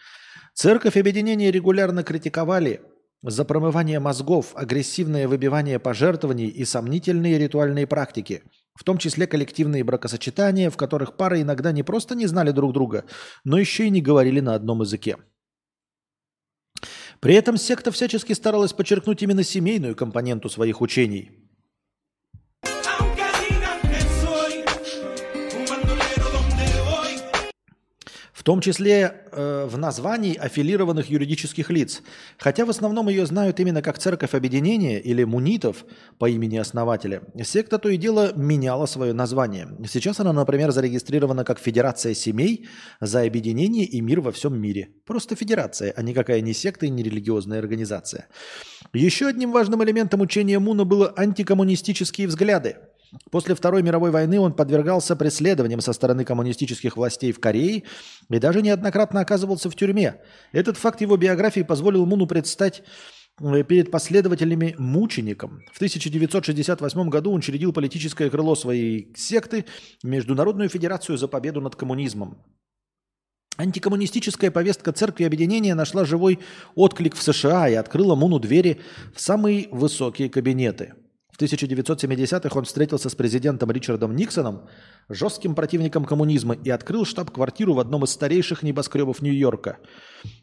Церковь 0.56 0.98
объединения 0.98 1.52
регулярно 1.52 2.02
критиковали 2.02 2.82
за 3.22 3.46
промывание 3.46 4.00
мозгов, 4.00 4.54
агрессивное 4.56 5.28
выбивание 5.28 5.78
пожертвований 5.78 6.48
и 6.48 6.66
сомнительные 6.66 7.38
ритуальные 7.38 7.86
практики, 7.86 8.42
в 8.74 8.84
том 8.84 8.98
числе 8.98 9.28
коллективные 9.28 9.84
бракосочетания, 9.84 10.72
в 10.72 10.78
которых 10.78 11.16
пары 11.16 11.42
иногда 11.42 11.72
не 11.72 11.84
просто 11.84 12.16
не 12.16 12.26
знали 12.26 12.50
друг 12.50 12.74
друга, 12.74 13.06
но 13.44 13.60
еще 13.60 13.86
и 13.86 13.92
не 13.92 14.02
говорили 14.02 14.40
на 14.40 14.56
одном 14.56 14.82
языке. 14.82 15.18
При 17.22 17.36
этом 17.36 17.56
секта 17.56 17.92
всячески 17.92 18.34
старалась 18.34 18.74
подчеркнуть 18.74 19.22
именно 19.22 19.44
семейную 19.44 19.96
компоненту 19.96 20.50
своих 20.50 20.82
учений– 20.82 21.32
в 28.42 28.44
том 28.44 28.60
числе 28.60 29.14
э, 29.32 29.68
в 29.70 29.78
названии 29.78 30.36
аффилированных 30.36 31.12
юридических 31.12 31.70
лиц. 31.70 32.02
Хотя 32.40 32.66
в 32.66 32.72
основном 32.72 33.08
ее 33.08 33.28
знают 33.28 33.60
именно 33.60 33.84
как 33.84 34.00
Церковь 34.00 34.34
Объединения 34.34 35.00
или 35.00 35.24
Мунитов 35.24 35.86
по 36.18 36.28
имени 36.28 36.58
основателя, 36.58 37.22
секта 37.44 37.78
то 37.78 37.88
и 37.88 37.98
дело 37.98 38.34
меняла 38.36 38.88
свое 38.88 39.14
название. 39.14 39.68
Сейчас 39.88 40.20
она, 40.22 40.34
например, 40.34 40.72
зарегистрирована 40.72 41.44
как 41.44 41.60
Федерация 41.60 42.16
семей 42.16 42.68
за 43.00 43.22
объединение 43.22 43.86
и 43.86 44.02
мир 44.02 44.22
во 44.22 44.32
всем 44.32 44.60
мире. 44.60 44.90
Просто 45.06 45.36
федерация, 45.36 45.94
а 45.96 46.02
никакая 46.02 46.42
не 46.42 46.54
секта 46.54 46.88
и 46.88 46.90
не 46.90 47.04
религиозная 47.04 47.60
организация. 47.60 48.28
Еще 48.92 49.28
одним 49.28 49.52
важным 49.52 49.84
элементом 49.84 50.20
учения 50.20 50.58
Муна 50.58 50.84
было 50.84 51.14
антикоммунистические 51.16 52.26
взгляды– 52.26 52.78
После 53.30 53.56
Второй 53.56 53.84
мировой 53.84 54.12
войны 54.12 54.40
он 54.40 54.54
подвергался 54.54 55.16
преследованиям 55.16 55.82
со 55.82 55.92
стороны 55.92 56.24
коммунистических 56.24 56.96
властей 56.96 57.34
в 57.34 57.40
Корее 57.40 57.84
и 58.30 58.40
даже 58.40 58.62
неоднократно 58.62 59.20
оказывался 59.20 59.70
в 59.70 59.76
тюрьме. 59.76 60.22
Этот 60.54 60.78
факт 60.78 61.02
его 61.02 61.18
биографии 61.18 61.62
позволил 61.62 62.06
Муну 62.06 62.26
предстать 62.26 62.84
э, 63.42 63.64
перед 63.64 63.92
последователями 63.92 64.76
мучеником. 64.78 65.62
В 65.74 65.76
1968 65.76 67.10
году 67.10 67.32
он 67.32 67.40
учредил 67.40 67.74
политическое 67.74 68.30
крыло 68.30 68.56
своей 68.56 69.14
секты 69.16 69.66
Международную 70.04 70.70
федерацию 70.70 71.18
за 71.18 71.28
победу 71.28 71.60
над 71.60 71.76
коммунизмом. 71.76 72.38
Антикоммунистическая 73.58 74.52
повестка 74.52 74.94
Церкви 74.94 75.26
Объединения 75.26 75.76
нашла 75.76 76.06
живой 76.06 76.40
отклик 76.76 77.16
в 77.16 77.22
США 77.22 77.68
и 77.68 77.74
открыла 77.74 78.16
Муну 78.16 78.40
двери 78.40 78.80
в 79.14 79.20
самые 79.20 79.68
высокие 79.70 80.30
кабинеты– 80.30 80.94
в 81.32 81.42
1970-х 81.42 82.58
он 82.58 82.66
встретился 82.66 83.10
с 83.10 83.16
президентом 83.16 83.72
Ричардом 83.72 84.16
Никсоном, 84.16 84.68
жестким 85.10 85.56
противником 85.56 86.06
коммунизма, 86.06 86.56
и 86.56 86.70
открыл 86.70 87.06
штаб-квартиру 87.06 87.74
в 87.74 87.80
одном 87.80 88.04
из 88.04 88.12
старейших 88.12 88.64
небоскребов 88.64 89.22
Нью-Йорка. 89.22 89.78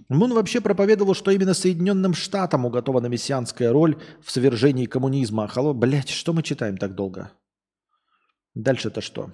Мун 0.09 0.33
вообще 0.33 0.61
проповедовал, 0.61 1.15
что 1.15 1.31
именно 1.31 1.55
Соединенным 1.55 2.15
Штатам 2.15 2.65
уготована 2.65 3.07
мессианская 3.07 3.73
роль 3.73 3.99
в 4.23 4.31
свержении 4.31 4.87
коммунизма. 4.87 5.47
Хало, 5.47 5.75
блядь, 5.75 6.09
что 6.09 6.33
мы 6.33 6.43
читаем 6.43 6.79
так 6.79 6.95
долго? 6.95 7.31
Дальше-то 8.55 9.01
что? 9.01 9.31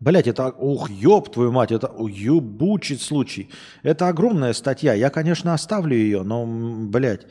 Блять, 0.00 0.26
это, 0.26 0.48
ух, 0.48 0.90
ёб 0.90 1.30
твою 1.30 1.52
мать, 1.52 1.72
это 1.72 1.94
ебучий 2.08 2.96
случай. 2.96 3.50
Это 3.82 4.08
огромная 4.08 4.54
статья. 4.54 4.94
Я, 4.94 5.10
конечно, 5.10 5.52
оставлю 5.52 5.94
ее, 5.94 6.22
но, 6.22 6.46
блядь, 6.46 7.26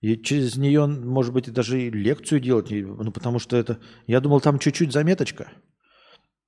и 0.00 0.16
через 0.16 0.56
нее, 0.56 0.86
может 0.86 1.32
быть, 1.32 1.52
даже 1.52 1.80
и 1.80 1.90
лекцию 1.90 2.40
делать. 2.40 2.70
Ну, 2.70 3.12
потому 3.12 3.38
что 3.38 3.56
это... 3.56 3.78
Я 4.06 4.20
думал, 4.20 4.40
там 4.40 4.58
чуть-чуть 4.58 4.92
заметочка. 4.92 5.52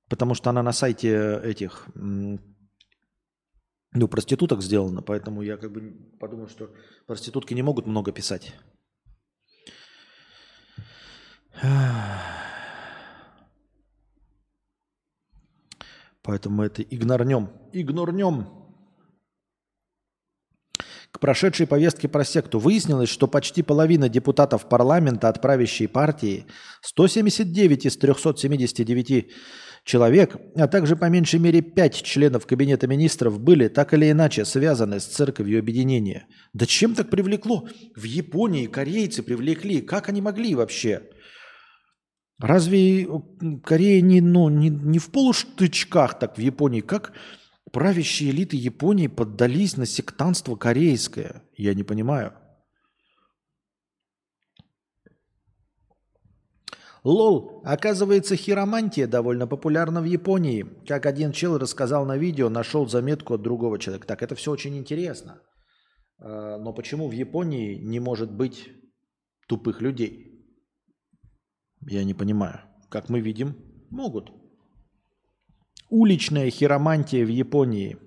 Потому 0.09 0.35
что 0.35 0.49
она 0.49 0.63
на 0.63 0.73
сайте 0.73 1.39
этих... 1.43 1.87
Ну, 1.95 2.39
проституток 4.07 4.63
сделана. 4.63 5.01
Поэтому 5.01 5.43
я 5.43 5.57
как 5.57 5.71
бы 5.71 5.93
подумал, 6.19 6.49
что 6.49 6.71
проститутки 7.05 7.53
не 7.53 7.61
могут 7.61 7.85
много 7.85 8.11
писать. 8.11 8.53
Поэтому 16.23 16.57
мы 16.57 16.65
это 16.65 16.81
игнорнем. 16.81 17.49
Игнорнем. 17.73 18.47
К 21.11 21.19
прошедшей 21.19 21.67
повестке 21.67 22.07
про 22.07 22.23
секту 22.23 22.57
выяснилось, 22.57 23.09
что 23.09 23.27
почти 23.27 23.61
половина 23.61 24.09
депутатов 24.09 24.67
парламента 24.67 25.29
от 25.29 25.41
правящей 25.41 25.87
партии, 25.87 26.47
179 26.81 27.85
из 27.85 27.97
379 27.97 29.31
человек, 29.83 30.37
а 30.55 30.67
также 30.67 30.95
по 30.95 31.05
меньшей 31.09 31.39
мере 31.39 31.61
5 31.61 32.01
членов 32.01 32.47
Кабинета 32.47 32.87
министров 32.87 33.39
были 33.39 33.67
так 33.67 33.93
или 33.93 34.09
иначе 34.09 34.43
связаны 34.43 34.99
с 34.99 35.05
церковью 35.05 35.59
объединения. 35.59 36.25
Да 36.53 36.65
чем 36.65 36.95
так 36.95 37.11
привлекло? 37.11 37.67
В 37.95 38.03
Японии 38.05 38.65
корейцы 38.65 39.21
привлекли. 39.21 39.81
Как 39.81 40.09
они 40.09 40.21
могли 40.21 40.55
вообще? 40.55 41.03
Разве 42.39 43.07
Корея 43.63 44.01
не, 44.01 44.21
ну, 44.21 44.49
не, 44.49 44.69
не 44.69 44.99
в 44.99 45.11
полуштычках 45.11 46.19
так 46.19 46.37
в 46.37 46.41
Японии, 46.41 46.81
как 46.81 47.13
правящие 47.71 48.31
элиты 48.31 48.57
Японии 48.57 49.07
поддались 49.07 49.77
на 49.77 49.85
сектанство 49.85 50.55
корейское? 50.55 51.43
Я 51.55 51.73
не 51.73 51.83
понимаю. 51.83 52.33
Лол, 57.03 57.61
оказывается, 57.65 58.37
хиромантия 58.37 59.07
довольно 59.07 59.45
популярна 59.45 60.01
в 60.01 60.05
Японии. 60.05 60.65
Как 60.87 61.05
один 61.05 61.33
чел 61.33 61.57
рассказал 61.57 62.05
на 62.05 62.15
видео, 62.17 62.49
нашел 62.49 62.87
заметку 62.87 63.33
от 63.33 63.41
другого 63.41 63.77
человека. 63.77 64.07
Так, 64.07 64.23
это 64.23 64.35
все 64.35 64.51
очень 64.51 64.77
интересно. 64.77 65.41
А, 66.19 66.57
но 66.57 66.71
почему 66.71 67.09
в 67.09 67.11
Японии 67.11 67.75
не 67.75 67.99
может 67.99 68.31
быть 68.31 68.69
тупых 69.49 69.81
людей? 69.81 70.32
Я 71.87 72.03
не 72.03 72.13
понимаю. 72.13 72.61
Как 72.89 73.09
мы 73.09 73.19
видим, 73.19 73.55
могут. 73.89 74.31
Уличная 75.89 76.49
хиромантия 76.49 77.25
в 77.25 77.29
Японии. 77.29 77.97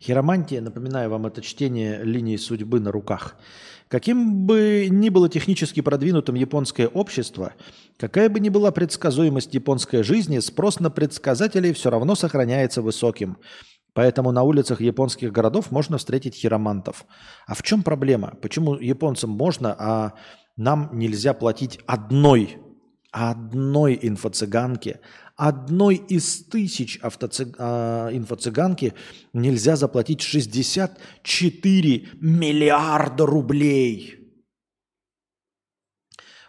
Хиромантия, 0.00 0.62
напоминаю 0.62 1.10
вам, 1.10 1.26
это 1.26 1.42
чтение 1.42 2.02
линии 2.02 2.36
судьбы 2.36 2.80
на 2.80 2.90
руках. 2.90 3.36
Каким 3.88 4.46
бы 4.46 4.86
ни 4.88 5.10
было 5.10 5.28
технически 5.28 5.82
продвинутым 5.82 6.36
японское 6.36 6.88
общество, 6.88 7.52
какая 7.98 8.28
бы 8.28 8.40
ни 8.40 8.48
была 8.48 8.70
предсказуемость 8.70 9.52
японской 9.52 10.02
жизни, 10.02 10.38
спрос 10.38 10.80
на 10.80 10.90
предсказателей 10.90 11.72
все 11.72 11.90
равно 11.90 12.14
сохраняется 12.14 12.82
высоким. 12.82 13.36
Поэтому 13.92 14.30
на 14.32 14.42
улицах 14.42 14.80
японских 14.80 15.32
городов 15.32 15.70
можно 15.70 15.98
встретить 15.98 16.34
хиромантов. 16.34 17.04
А 17.46 17.54
в 17.54 17.62
чем 17.62 17.82
проблема? 17.82 18.34
Почему 18.40 18.76
японцам 18.76 19.30
можно, 19.30 19.74
а 19.78 20.14
нам 20.56 20.90
нельзя 20.92 21.34
платить 21.34 21.80
одной, 21.86 22.58
одной 23.10 23.98
инфо-цыганке, 24.00 25.00
одной 25.36 25.96
из 25.96 26.44
тысяч 26.44 26.98
автоцыг... 26.98 27.56
а, 27.58 28.10
инфо-цыганки 28.12 28.92
нельзя 29.32 29.76
заплатить 29.76 30.20
64 30.20 32.08
миллиарда 32.20 33.26
рублей. 33.26 34.16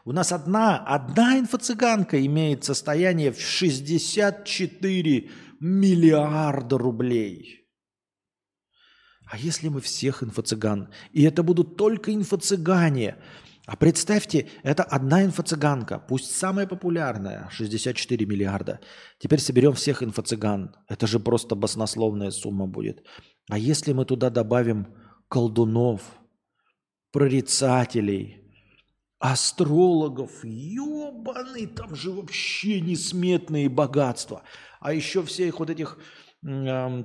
У 0.03 0.11
нас 0.11 0.31
одна, 0.31 0.79
одна 0.79 1.39
инфо-цыганка 1.39 2.25
имеет 2.25 2.63
состояние 2.63 3.31
в 3.31 3.39
64 3.39 5.29
миллиарда 5.59 6.77
рублей. 6.77 7.67
А 9.27 9.37
если 9.37 9.69
мы 9.69 9.79
всех 9.79 10.23
инфо-цыган, 10.23 10.89
и 11.13 11.23
это 11.23 11.43
будут 11.43 11.77
только 11.77 12.11
инфо-цыгане– 12.11 13.15
а 13.72 13.77
представьте, 13.77 14.49
это 14.64 14.84
одна 14.84 15.23
инфо-цыганка, 15.23 15.98
пусть 15.98 16.35
самая 16.35 16.68
популярная, 16.68 17.48
64 17.52 18.26
миллиарда. 18.26 18.81
Теперь 19.18 19.39
соберем 19.39 19.72
всех 19.76 20.03
инфо-цыган. 20.03 20.76
Это 20.89 21.07
же 21.07 21.22
просто 21.22 21.56
баснословная 21.56 22.31
сумма 22.31 22.68
будет. 22.68 23.06
А 23.49 23.57
если 23.57 23.93
мы 23.93 24.03
туда 24.03 24.30
добавим 24.30 24.88
колдунов, 25.30 26.02
прорицателей, 27.14 28.43
астрологов, 29.19 30.43
ебаный, 30.43 31.68
там 31.68 31.95
же 31.95 32.11
вообще 32.11 32.81
несметные 32.81 33.69
богатства. 33.69 34.43
А 34.81 34.93
еще 34.93 35.23
всех 35.23 35.60
вот 35.60 35.69
этих 35.69 35.98
э, 36.45 37.03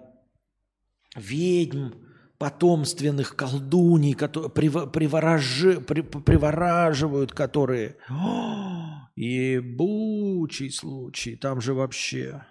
ведьм, 1.15 1.91
потомственных 2.39 3.37
колдуний, 3.37 4.15
которые 4.15 4.51
приворожи, 4.51 5.81
при, 5.81 6.03
привораживают, 6.03 7.33
которые... 7.33 7.97
О, 8.09 9.09
ебучий 9.17 10.71
случай, 10.71 11.37
там 11.37 11.61
же 11.61 11.75
вообще 11.75 12.47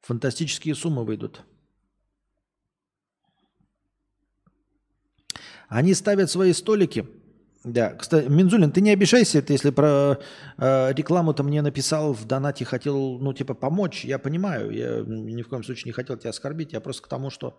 фантастические 0.00 0.74
суммы 0.74 1.04
выйдут. 1.04 1.44
Они 5.68 5.94
ставят 5.94 6.30
свои 6.30 6.52
столики– 6.52 7.06
да, 7.62 7.90
кстати, 7.90 8.26
Минзулин, 8.26 8.72
ты 8.72 8.80
не 8.80 8.90
обижайся, 8.90 9.42
ты 9.42 9.52
если 9.52 9.68
про 9.68 10.18
э, 10.56 10.92
рекламу 10.94 11.34
то 11.34 11.42
мне 11.42 11.60
написал 11.60 12.14
в 12.14 12.24
донате, 12.24 12.64
хотел, 12.64 13.18
ну, 13.18 13.34
типа, 13.34 13.52
помочь, 13.52 14.02
я 14.02 14.18
понимаю, 14.18 14.70
я 14.70 15.02
ни 15.06 15.42
в 15.42 15.48
коем 15.48 15.62
случае 15.62 15.90
не 15.90 15.92
хотел 15.92 16.16
тебя 16.16 16.30
оскорбить, 16.30 16.72
я 16.72 16.80
просто 16.80 17.02
к 17.02 17.08
тому, 17.08 17.28
что 17.28 17.58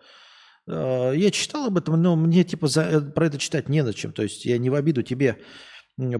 э, 0.66 1.12
я 1.14 1.30
читал 1.30 1.66
об 1.66 1.78
этом, 1.78 2.02
но 2.02 2.16
мне, 2.16 2.42
типа, 2.42 2.66
за, 2.66 2.82
э, 2.82 3.00
про 3.00 3.26
это 3.26 3.38
читать 3.38 3.68
не 3.68 3.84
зачем, 3.84 4.12
то 4.12 4.24
есть 4.24 4.44
я 4.44 4.58
не 4.58 4.70
в 4.70 4.74
обиду 4.74 5.04
тебе, 5.04 5.38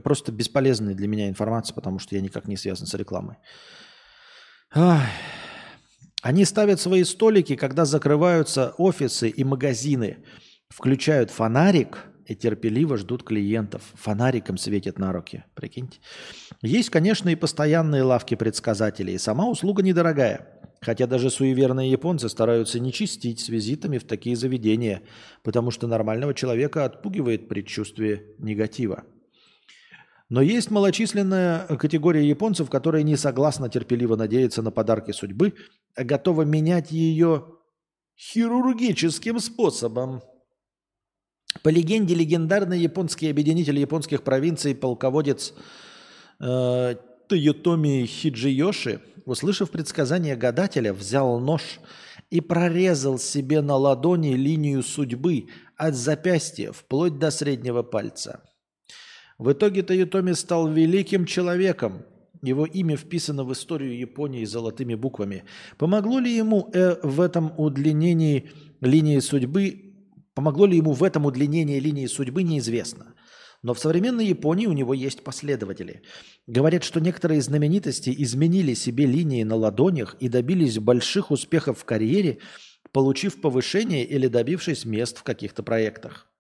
просто 0.05 0.31
бесполезная 0.31 0.95
для 0.95 1.09
меня 1.09 1.29
информация, 1.29 1.75
потому 1.75 1.99
что 1.99 2.15
я 2.15 2.21
никак 2.21 2.47
не 2.47 2.57
связан 2.57 2.87
с 2.87 2.95
рекламой. 2.95 3.39
Ах. 4.73 5.03
Они 6.23 6.45
ставят 6.45 6.81
свои 6.81 7.03
столики, 7.03 7.57
когда 7.57 7.85
закрываются 7.85 8.75
офисы 8.79 9.29
и 9.29 9.43
магазины, 9.43 10.19
включают 10.69 11.33
фонарик– 11.33 12.05
и 12.27 12.35
терпеливо 12.35 12.97
ждут 12.97 13.23
клиентов. 13.23 13.83
Фонариком 13.95 14.57
светят 14.57 14.99
на 14.99 15.13
руки. 15.13 15.45
Прикиньте. 15.55 15.99
Есть, 16.63 16.91
конечно, 16.91 17.29
и 17.29 17.35
постоянные 17.35 18.03
лавки 18.03 18.35
предсказателей. 18.35 19.19
Сама 19.19 19.49
услуга 19.49 19.83
недорогая. 19.83 20.61
Хотя 20.81 21.07
даже 21.07 21.31
суеверные 21.31 21.91
японцы 21.91 22.29
стараются 22.29 22.81
не 22.81 22.93
чистить 22.93 23.39
с 23.39 23.49
визитами 23.49 23.99
в 23.99 24.05
такие 24.05 24.35
заведения, 24.35 25.03
потому 25.45 25.71
что 25.71 25.87
нормального 25.87 26.35
человека 26.35 26.85
отпугивает 26.85 27.49
предчувствие 27.49 28.25
негатива. 28.39 29.05
Но 30.29 30.41
есть 30.41 30.71
малочисленная 30.71 31.67
категория 31.77 32.27
японцев, 32.27 32.71
которые 32.71 33.05
не 33.05 33.17
согласна 33.17 33.69
терпеливо 33.69 34.17
надеяться 34.17 34.63
на 34.63 34.71
подарки 34.71 35.13
судьбы, 35.13 35.53
а 35.95 36.05
готова 36.05 36.43
менять 36.43 36.91
ее 36.91 37.45
хирургическим 38.19 39.39
способом. 39.41 40.23
По 41.61 41.69
легенде, 41.69 42.15
легендарный 42.15 42.81
японский 42.81 43.29
объединитель 43.29 43.79
японских 43.79 44.23
провинций, 44.23 44.75
полководец 44.75 45.53
э, 46.41 46.97
Тойотоми 47.29 48.07
Хиджиёши, 48.07 49.01
услышав 49.27 49.71
предсказание 49.71 50.35
гадателя, 50.35 50.93
взял 50.93 51.39
нож 51.39 51.81
и 52.31 52.41
прорезал 52.41 53.19
себе 53.19 53.61
на 53.61 53.77
ладони 53.77 54.35
линию 54.35 54.83
судьбы 54.83 55.49
от 55.77 55.95
запястья 55.95 56.73
вплоть 56.73 57.19
до 57.19 57.31
среднего 57.31 57.83
пальца. 57.83 58.43
В 59.39 59.53
итоге 59.53 59.83
Тойотоми 59.83 60.33
стал 60.33 60.69
великим 60.69 61.27
человеком. 61.27 62.05
Его 62.43 62.65
имя 62.65 62.97
вписано 62.97 63.45
в 63.45 63.53
историю 63.53 63.97
Японии 63.97 64.45
золотыми 64.45 64.95
буквами. 64.95 65.45
Помогло 65.79 66.19
ли 66.19 66.35
ему 66.35 66.71
э, 66.73 66.97
в 67.03 67.21
этом 67.21 67.53
удлинении 67.57 68.51
линии 68.81 69.21
судьбы 69.21 69.92
Помогло 70.35 70.67
ли 70.67 70.77
ему 70.77 70.93
в 70.93 71.03
этом 71.03 71.27
удлинение 71.27 71.79
линии 71.79 72.07
судьбы, 72.07 72.43
неизвестно. 72.43 73.15
Но 73.63 73.75
в 73.75 73.79
современной 73.79 74.27
Японии 74.27 74.67
у 74.67 74.73
него 74.73 74.95
есть 74.95 75.23
последователи. 75.23 76.03
Говорят, 76.47 76.83
что 76.83 77.01
некоторые 77.01 77.43
знаменитости 77.43 78.13
изменили 78.17 78.75
себе 78.75 79.07
линии 79.07 79.45
на 79.45 79.55
ладонях 79.55 80.17
и 80.21 80.29
добились 80.29 80.79
больших 80.79 81.31
успехов 81.31 81.79
в 81.79 81.85
карьере, 81.85 82.39
получив 82.93 83.41
повышение 83.41 84.05
или 84.05 84.27
добившись 84.27 84.85
мест 84.85 85.19
в 85.19 85.23
каких-то 85.23 85.63
проектах. 85.63 86.32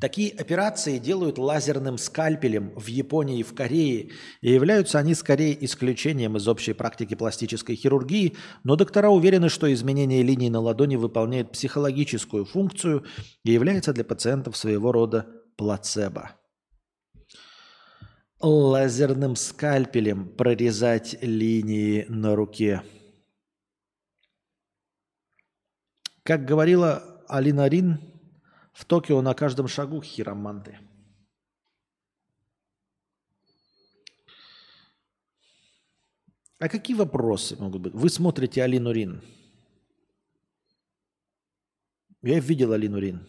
Такие 0.00 0.32
операции 0.32 0.98
делают 0.98 1.38
лазерным 1.38 1.98
скальпелем 1.98 2.72
в 2.76 2.86
Японии 2.86 3.40
и 3.40 3.42
в 3.42 3.54
Корее, 3.54 4.10
и 4.40 4.52
являются 4.52 4.98
они 4.98 5.14
скорее 5.14 5.64
исключением 5.64 6.36
из 6.36 6.48
общей 6.48 6.72
практики 6.72 7.14
пластической 7.14 7.76
хирургии, 7.76 8.36
но 8.62 8.76
доктора 8.76 9.10
уверены, 9.10 9.48
что 9.48 9.72
изменение 9.72 10.22
линий 10.22 10.50
на 10.50 10.60
ладони 10.60 10.96
выполняет 10.96 11.52
психологическую 11.52 12.44
функцию 12.44 13.04
и 13.44 13.52
является 13.52 13.92
для 13.92 14.04
пациентов 14.04 14.56
своего 14.56 14.92
рода 14.92 15.26
плацебо. 15.56 16.32
Лазерным 18.40 19.36
скальпелем 19.36 20.28
прорезать 20.28 21.16
линии 21.22 22.04
на 22.08 22.36
руке. 22.36 22.82
Как 26.22 26.44
говорила 26.44 27.22
Алина 27.28 27.68
Рин, 27.68 28.00
в 28.74 28.84
Токио 28.84 29.22
на 29.22 29.34
каждом 29.34 29.68
шагу 29.68 30.02
хироманты. 30.02 30.78
А 36.58 36.68
какие 36.68 36.96
вопросы 36.96 37.56
могут 37.56 37.82
быть? 37.82 37.94
Вы 37.94 38.10
смотрите 38.10 38.62
Алину 38.62 38.90
Рин. 38.90 39.22
Я 42.22 42.40
видел 42.40 42.72
Алину 42.72 42.98
Рин. 42.98 43.28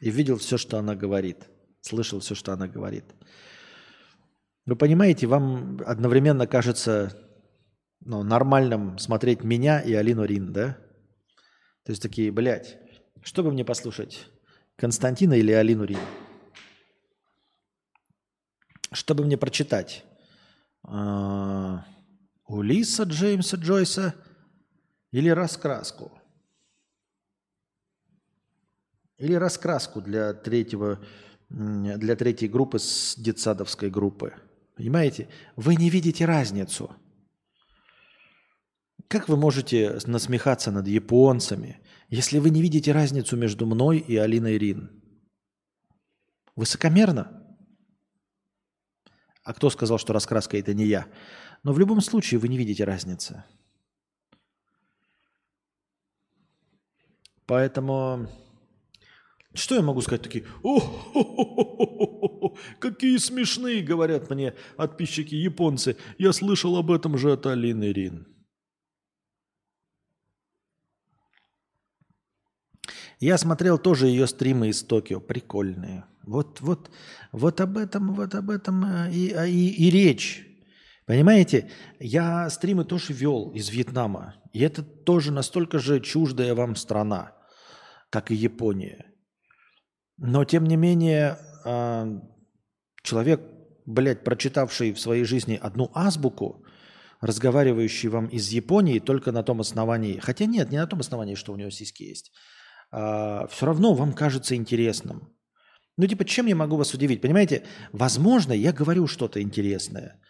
И 0.00 0.10
видел 0.10 0.38
все, 0.38 0.58
что 0.58 0.78
она 0.78 0.96
говорит. 0.96 1.48
Слышал 1.80 2.20
все, 2.20 2.34
что 2.34 2.52
она 2.52 2.66
говорит. 2.66 3.04
Вы 4.66 4.74
понимаете, 4.74 5.26
вам 5.26 5.80
одновременно 5.86 6.46
кажется 6.46 7.16
ну, 8.00 8.22
нормальным 8.22 8.98
смотреть 8.98 9.44
меня 9.44 9.80
и 9.80 9.92
Алину 9.92 10.24
Рин, 10.24 10.52
да? 10.52 10.78
То 11.84 11.92
есть 11.92 12.02
такие, 12.02 12.32
блядь, 12.32 12.78
что 13.24 13.42
бы 13.42 13.50
мне 13.50 13.64
послушать? 13.64 14.26
Константина 14.76 15.32
или 15.32 15.50
Алину 15.50 15.84
Рин? 15.84 15.98
Что 18.92 19.14
бы 19.14 19.24
мне 19.24 19.36
прочитать? 19.38 20.04
А, 20.82 21.84
Улиса 22.46 23.04
Джеймса 23.04 23.56
Джойса 23.56 24.14
или 25.10 25.30
раскраску? 25.30 26.12
Или 29.16 29.34
раскраску 29.34 30.02
для 30.02 30.34
третьего, 30.34 31.02
для 31.48 32.16
третьей 32.16 32.48
группы 32.48 32.78
с 32.78 33.16
детсадовской 33.16 33.88
группы. 33.88 34.34
Понимаете? 34.76 35.28
Вы 35.56 35.76
не 35.76 35.88
видите 35.88 36.26
разницу. 36.26 36.94
Как 39.08 39.28
вы 39.28 39.36
можете 39.36 39.98
насмехаться 40.06 40.70
над 40.70 40.86
японцами, 40.88 41.80
если 42.14 42.38
вы 42.38 42.50
не 42.50 42.62
видите 42.62 42.92
разницу 42.92 43.36
между 43.36 43.66
мной 43.66 43.98
и 43.98 44.16
Алиной 44.16 44.56
Рин? 44.56 45.02
Высокомерно? 46.54 47.44
А 49.42 49.52
кто 49.52 49.68
сказал, 49.68 49.98
что 49.98 50.12
раскраска 50.12 50.56
это 50.56 50.74
не 50.74 50.84
я? 50.84 51.08
Но 51.64 51.72
в 51.72 51.78
любом 51.80 52.00
случае 52.00 52.38
вы 52.38 52.46
не 52.46 52.56
видите 52.56 52.84
разницы. 52.84 53.42
Поэтому 57.46 58.28
что 59.52 59.74
я 59.74 59.82
могу 59.82 60.00
сказать? 60.00 60.22
Такие, 60.22 60.44
о, 60.62 60.80
какие 62.78 63.16
смешные, 63.16 63.82
говорят 63.82 64.30
мне 64.30 64.54
подписчики 64.76 65.34
японцы. 65.34 65.96
Я 66.18 66.32
слышал 66.32 66.76
об 66.76 66.92
этом 66.92 67.18
же 67.18 67.32
от 67.32 67.44
Алины 67.46 67.92
Рин. 67.92 68.33
Я 73.24 73.38
смотрел 73.38 73.78
тоже 73.78 74.08
ее 74.08 74.26
стримы 74.26 74.68
из 74.68 74.82
Токио, 74.82 75.18
прикольные. 75.18 76.04
Вот, 76.24 76.60
вот, 76.60 76.90
вот 77.32 77.58
об 77.62 77.78
этом, 77.78 78.12
вот 78.12 78.34
об 78.34 78.50
этом 78.50 78.84
э, 78.84 79.12
и, 79.12 79.32
а, 79.32 79.46
и, 79.46 79.68
и 79.68 79.88
речь. 79.88 80.46
Понимаете, 81.06 81.70
я 81.98 82.50
стримы 82.50 82.84
тоже 82.84 83.14
вел 83.14 83.50
из 83.52 83.70
Вьетнама. 83.70 84.34
И 84.52 84.60
это 84.60 84.82
тоже 84.82 85.32
настолько 85.32 85.78
же 85.78 86.00
чуждая 86.00 86.54
вам 86.54 86.76
страна, 86.76 87.32
как 88.10 88.30
и 88.30 88.34
Япония. 88.34 89.06
Но, 90.18 90.44
тем 90.44 90.66
не 90.66 90.76
менее, 90.76 91.38
а, 91.64 92.06
человек, 93.02 93.40
блядь, 93.86 94.22
прочитавший 94.22 94.92
в 94.92 95.00
своей 95.00 95.24
жизни 95.24 95.58
одну 95.62 95.90
азбуку, 95.94 96.62
разговаривающий 97.22 98.10
вам 98.10 98.26
из 98.26 98.50
Японии 98.50 98.98
только 98.98 99.32
на 99.32 99.42
том 99.42 99.62
основании, 99.62 100.18
хотя 100.18 100.44
нет, 100.44 100.70
не 100.70 100.76
на 100.76 100.86
том 100.86 101.00
основании, 101.00 101.36
что 101.36 101.54
у 101.54 101.56
него 101.56 101.70
сиськи 101.70 102.02
есть, 102.02 102.30
а, 102.96 103.46
все 103.48 103.66
равно 103.66 103.94
вам 103.94 104.12
кажется 104.12 104.54
интересным. 104.54 105.20
Ну, 105.96 106.06
типа, 106.06 106.24
чем 106.24 106.46
я 106.46 106.54
могу 106.54 106.76
вас 106.76 106.94
удивить? 106.94 107.20
Понимаете, 107.20 107.64
возможно, 107.92 108.52
я 108.52 108.72
говорю 108.72 109.08
что-то 109.08 109.42
интересное, 109.42 110.20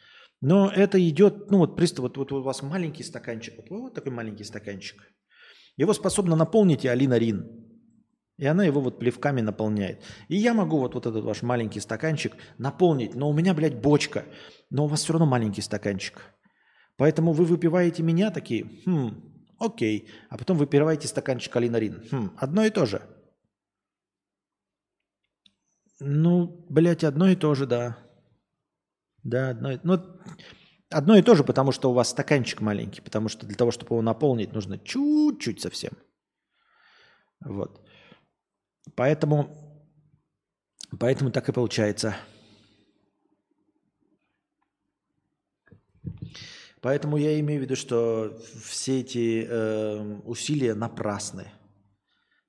но 0.40 0.70
это 0.70 0.98
идет, 0.98 1.50
ну, 1.50 1.58
вот, 1.58 1.76
представь, 1.76 2.02
вот, 2.04 2.16
вот 2.16 2.32
у 2.32 2.42
вас 2.42 2.62
маленький 2.62 3.02
стаканчик, 3.02 3.54
вот, 3.56 3.70
вот 3.70 3.94
такой 3.94 4.12
маленький 4.12 4.44
стаканчик. 4.44 4.96
Его 5.76 5.92
способна 5.92 6.36
наполнить 6.36 6.84
и 6.84 6.88
Алина 6.88 7.18
Рин. 7.18 7.44
И 8.38 8.46
она 8.46 8.64
его 8.64 8.80
вот 8.80 8.98
плевками 8.98 9.42
наполняет. 9.42 10.02
И 10.28 10.36
я 10.36 10.54
могу 10.54 10.78
вот, 10.78 10.94
вот 10.94 11.06
этот 11.06 11.22
ваш 11.24 11.42
маленький 11.42 11.80
стаканчик 11.80 12.32
наполнить, 12.58 13.14
но 13.14 13.28
у 13.28 13.34
меня, 13.34 13.52
блядь, 13.54 13.80
бочка. 13.80 14.24
Но 14.70 14.84
у 14.84 14.88
вас 14.88 15.02
все 15.02 15.12
равно 15.12 15.26
маленький 15.26 15.62
стаканчик. 15.62 16.34
Поэтому 16.96 17.32
вы 17.32 17.44
выпиваете 17.44 18.02
меня 18.02 18.30
такие, 18.30 18.70
хм, 18.86 19.33
окей. 19.64 20.08
А 20.30 20.38
потом 20.38 20.58
выпиваете 20.58 21.08
стаканчик 21.08 21.54
Алина 21.56 21.76
Рин. 21.78 22.02
Хм, 22.10 22.36
одно 22.36 22.64
и 22.64 22.70
то 22.70 22.86
же. 22.86 23.02
Ну, 26.00 26.66
блядь, 26.68 27.04
одно 27.04 27.28
и 27.28 27.36
то 27.36 27.54
же, 27.54 27.66
да. 27.66 27.96
Да, 29.22 29.50
одно 29.50 29.72
и... 29.72 29.78
Ну, 29.82 30.00
одно 30.90 31.16
и 31.16 31.22
то 31.22 31.34
же, 31.34 31.44
потому 31.44 31.72
что 31.72 31.90
у 31.90 31.94
вас 31.94 32.10
стаканчик 32.10 32.60
маленький. 32.60 33.00
Потому 33.00 33.28
что 33.28 33.46
для 33.46 33.56
того, 33.56 33.70
чтобы 33.70 33.94
его 33.94 34.02
наполнить, 34.02 34.52
нужно 34.52 34.78
чуть-чуть 34.78 35.60
совсем. 35.60 35.92
Вот. 37.40 37.80
Поэтому, 38.96 39.48
поэтому 40.98 41.30
так 41.30 41.48
и 41.48 41.52
получается. 41.52 42.16
Поэтому 46.84 47.16
я 47.16 47.40
имею 47.40 47.60
в 47.60 47.62
виду, 47.62 47.76
что 47.76 48.38
все 48.62 49.00
эти 49.00 49.46
э, 49.48 50.20
усилия 50.26 50.74
напрасны. 50.74 51.46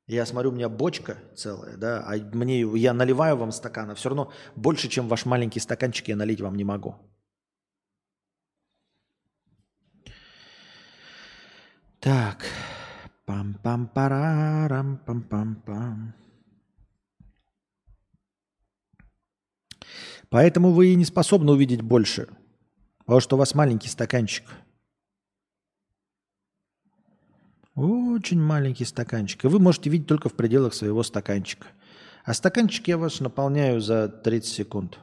Я 0.07 0.25
смотрю, 0.25 0.49
у 0.49 0.53
меня 0.53 0.67
бочка 0.67 1.15
целая, 1.37 1.77
да, 1.77 2.03
а 2.05 2.17
мне 2.33 2.59
я 2.77 2.93
наливаю 2.93 3.37
вам 3.37 3.53
стакан, 3.53 3.91
а 3.91 3.95
все 3.95 4.09
равно 4.09 4.33
больше, 4.57 4.89
чем 4.89 5.07
ваш 5.07 5.25
маленький 5.25 5.61
стаканчик, 5.61 6.09
я 6.09 6.17
налить 6.17 6.41
вам 6.41 6.57
не 6.57 6.65
могу. 6.65 6.95
Так. 12.01 12.45
Пам-пам-парарам, 13.25 14.99
пам-пам-пам. 15.07 16.13
Поэтому 20.29 20.73
вы 20.73 20.87
и 20.87 20.95
не 20.95 21.05
способны 21.05 21.53
увидеть 21.53 21.81
больше, 21.81 22.27
потому 23.05 23.21
что 23.21 23.35
у 23.35 23.39
вас 23.39 23.55
маленький 23.55 23.87
стаканчик– 23.87 24.43
Очень 27.75 28.41
маленький 28.41 28.85
стаканчик. 28.85 29.43
И 29.43 29.47
вы 29.47 29.59
можете 29.59 29.89
видеть 29.89 30.07
только 30.07 30.29
в 30.29 30.33
пределах 30.33 30.73
своего 30.73 31.03
стаканчика. 31.03 31.67
А 32.23 32.33
стаканчик 32.33 32.87
я 32.87 32.97
ваш 32.97 33.19
наполняю 33.19 33.81
за 33.81 34.07
30 34.07 34.49
секунд. 34.49 34.99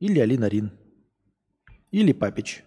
Или 0.00 0.18
Алина 0.18 0.46
Рин. 0.46 0.72
Или 1.92 2.12
Папич. 2.12 2.64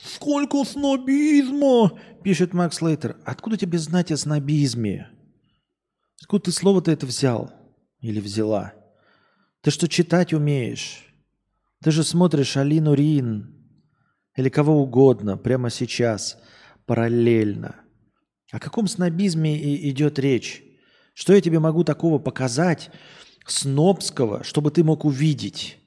Сколько 0.00 0.64
снобизма, 0.64 1.98
пишет 2.22 2.54
Макс 2.54 2.80
Лейтер. 2.80 3.16
Откуда 3.24 3.56
тебе 3.56 3.78
знать 3.78 4.12
о 4.12 4.16
снобизме? 4.16 5.10
Откуда 6.22 6.44
ты 6.44 6.52
слово-то 6.52 6.90
это 6.90 7.04
взял? 7.06 7.52
Или 8.00 8.20
взяла? 8.20 8.74
Ты 9.60 9.70
что, 9.70 9.88
читать 9.88 10.32
умеешь? 10.32 11.04
Ты 11.82 11.90
же 11.90 12.04
смотришь 12.04 12.56
Алину 12.56 12.94
Рин 12.94 13.54
или 14.36 14.48
кого 14.48 14.80
угодно 14.82 15.36
прямо 15.36 15.68
сейчас, 15.68 16.38
параллельно. 16.86 17.74
О 18.52 18.60
каком 18.60 18.86
снобизме 18.86 19.58
и 19.58 19.90
идет 19.90 20.18
речь? 20.20 20.62
Что 21.12 21.34
я 21.34 21.40
тебе 21.40 21.58
могу 21.58 21.82
такого 21.82 22.20
показать, 22.20 22.90
снобского, 23.44 24.44
чтобы 24.44 24.70
ты 24.70 24.84
мог 24.84 25.04
увидеть? 25.04 25.78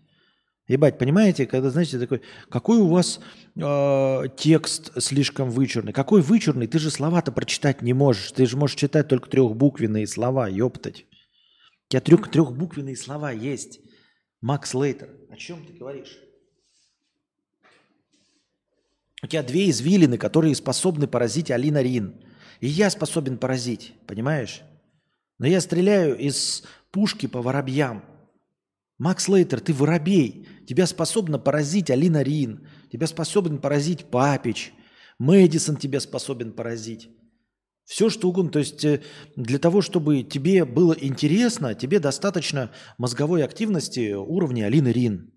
Ебать, 0.71 0.97
понимаете, 0.97 1.45
когда, 1.45 1.69
знаете, 1.69 1.99
такой, 1.99 2.21
какой 2.47 2.77
у 2.77 2.87
вас 2.87 3.19
э, 3.57 4.23
текст 4.37 4.93
слишком 5.03 5.49
вычурный. 5.49 5.91
Какой 5.91 6.21
вычурный? 6.21 6.65
Ты 6.65 6.79
же 6.79 6.89
слова-то 6.89 7.33
прочитать 7.33 7.81
не 7.81 7.91
можешь. 7.91 8.31
Ты 8.31 8.45
же 8.45 8.55
можешь 8.55 8.77
читать 8.77 9.09
только 9.09 9.29
трехбуквенные 9.29 10.07
слова, 10.07 10.47
ёптать. 10.47 11.05
У 11.09 11.89
тебя 11.89 11.99
трех, 11.99 12.31
трехбуквенные 12.31 12.95
слова 12.95 13.31
есть. 13.31 13.81
Макс 14.39 14.73
Лейтер, 14.73 15.09
о 15.29 15.35
чем 15.35 15.65
ты 15.65 15.73
говоришь? 15.73 16.17
У 19.23 19.27
тебя 19.27 19.43
две 19.43 19.69
извилины, 19.69 20.17
которые 20.17 20.55
способны 20.55 21.05
поразить 21.05 21.51
Алина 21.51 21.81
Рин. 21.81 22.15
И 22.61 22.67
я 22.67 22.89
способен 22.89 23.37
поразить, 23.37 23.93
понимаешь? 24.07 24.61
Но 25.37 25.47
я 25.47 25.59
стреляю 25.59 26.17
из 26.17 26.63
пушки 26.91 27.25
по 27.25 27.41
воробьям. 27.41 28.05
Макс 29.01 29.27
Лейтер, 29.27 29.61
ты 29.61 29.73
воробей. 29.73 30.47
Тебя 30.71 30.87
способна 30.87 31.37
поразить 31.37 31.91
Алина 31.91 32.21
Рин. 32.21 32.65
Тебя 32.89 33.05
способен 33.05 33.57
поразить 33.59 34.05
Папич. 34.05 34.71
Мэдисон 35.19 35.75
тебя 35.75 35.99
способен 35.99 36.53
поразить. 36.53 37.09
Все 37.83 38.09
что 38.09 38.29
угодно. 38.29 38.53
То 38.53 38.59
есть 38.59 38.85
э, 38.85 39.03
для 39.35 39.59
того, 39.59 39.81
чтобы 39.81 40.23
тебе 40.23 40.63
было 40.63 40.93
интересно, 40.93 41.75
тебе 41.75 41.99
достаточно 41.99 42.71
мозговой 42.97 43.43
активности 43.43 44.13
уровня 44.13 44.67
Алины 44.67 44.93
Рин. 44.93 45.33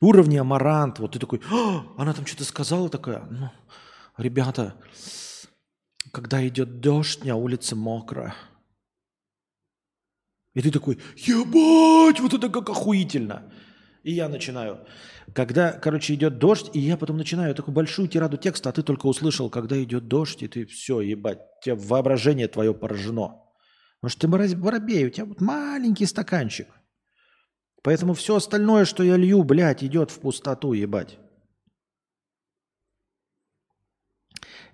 Уровня 0.00 0.40
Амарант. 0.40 0.98
Вот 0.98 1.12
ты 1.12 1.20
такой, 1.20 1.40
«А, 1.48 1.84
она 1.96 2.12
там 2.12 2.26
что-то 2.26 2.42
сказала 2.42 2.88
такая. 2.88 3.24
Ну, 3.30 3.50
ребята, 4.18 4.74
когда 6.10 6.44
идет 6.48 6.80
дождь, 6.80 7.24
на 7.24 7.36
улице 7.36 7.76
мокро. 7.76 8.34
И 10.54 10.60
ты 10.60 10.72
такой, 10.72 10.98
ебать, 11.18 12.18
вот 12.18 12.34
это 12.34 12.48
как 12.48 12.68
охуительно. 12.68 13.48
И 14.02 14.12
я 14.12 14.28
начинаю. 14.28 14.80
Когда, 15.32 15.72
короче, 15.72 16.14
идет 16.14 16.38
дождь, 16.38 16.70
и 16.74 16.80
я 16.80 16.96
потом 16.96 17.16
начинаю 17.16 17.54
такую 17.54 17.74
большую 17.74 18.08
тираду 18.08 18.36
текста, 18.36 18.70
а 18.70 18.72
ты 18.72 18.82
только 18.82 19.06
услышал, 19.06 19.48
когда 19.48 19.80
идет 19.82 20.08
дождь, 20.08 20.42
и 20.42 20.48
ты 20.48 20.66
все, 20.66 21.00
ебать, 21.00 21.38
у 21.38 21.64
тебя 21.64 21.76
воображение 21.76 22.48
твое 22.48 22.74
поражено. 22.74 23.40
Потому 24.00 24.10
что 24.10 24.20
ты 24.20 24.56
воробей, 24.56 25.06
у 25.06 25.10
тебя 25.10 25.26
вот 25.26 25.40
маленький 25.40 26.06
стаканчик. 26.06 26.66
Поэтому 27.82 28.14
все 28.14 28.36
остальное, 28.36 28.84
что 28.84 29.04
я 29.04 29.16
лью, 29.16 29.44
блядь, 29.44 29.84
идет 29.84 30.10
в 30.10 30.18
пустоту, 30.20 30.72
ебать. 30.72 31.18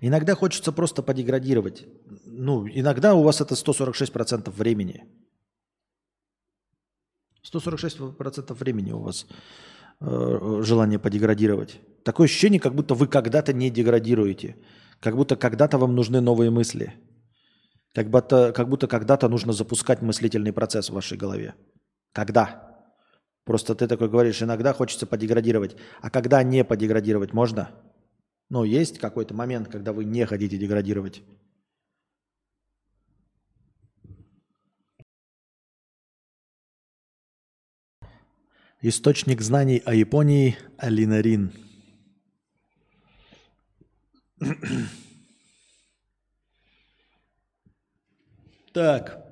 Иногда 0.01 0.33
хочется 0.33 0.71
просто 0.71 1.03
подеградировать. 1.03 1.85
Ну, 2.25 2.67
иногда 2.67 3.15
у 3.15 3.23
вас 3.23 3.41
это 3.41 3.55
146% 3.55 4.49
времени. 4.49 5.03
146% 7.43 8.53
времени 8.53 8.91
у 8.91 8.99
вас 8.99 9.27
э, 10.01 10.61
желание 10.63 10.99
подеградировать. 10.99 11.79
Такое 12.03 12.25
ощущение, 12.25 12.59
как 12.59 12.75
будто 12.75 12.95
вы 12.95 13.07
когда-то 13.07 13.53
не 13.53 13.69
деградируете. 13.69 14.55
Как 14.99 15.15
будто 15.15 15.35
когда-то 15.35 15.77
вам 15.77 15.95
нужны 15.95 16.21
новые 16.21 16.51
мысли. 16.51 16.93
Как 17.93 18.09
будто, 18.09 18.51
как 18.53 18.69
будто 18.69 18.87
когда-то 18.87 19.29
нужно 19.29 19.53
запускать 19.53 20.01
мыслительный 20.01 20.53
процесс 20.53 20.89
в 20.89 20.93
вашей 20.93 21.17
голове. 21.17 21.55
Когда? 22.13 22.69
Просто 23.45 23.73
ты 23.75 23.87
такой 23.87 24.09
говоришь, 24.09 24.41
иногда 24.43 24.73
хочется 24.73 25.07
подеградировать. 25.07 25.75
А 26.01 26.09
когда 26.09 26.43
не 26.43 26.63
подеградировать 26.63 27.33
можно? 27.33 27.71
Ну, 28.49 28.63
есть 28.63 28.99
какой-то 28.99 29.33
момент, 29.33 29.69
когда 29.69 29.93
вы 29.93 30.05
не 30.05 30.25
хотите 30.25 30.57
деградировать? 30.57 31.23
Источник 38.81 39.41
знаний 39.41 39.81
о 39.85 39.93
Японии– 39.93 40.57
Алинарин. 40.77 41.51
Так. 48.71 49.28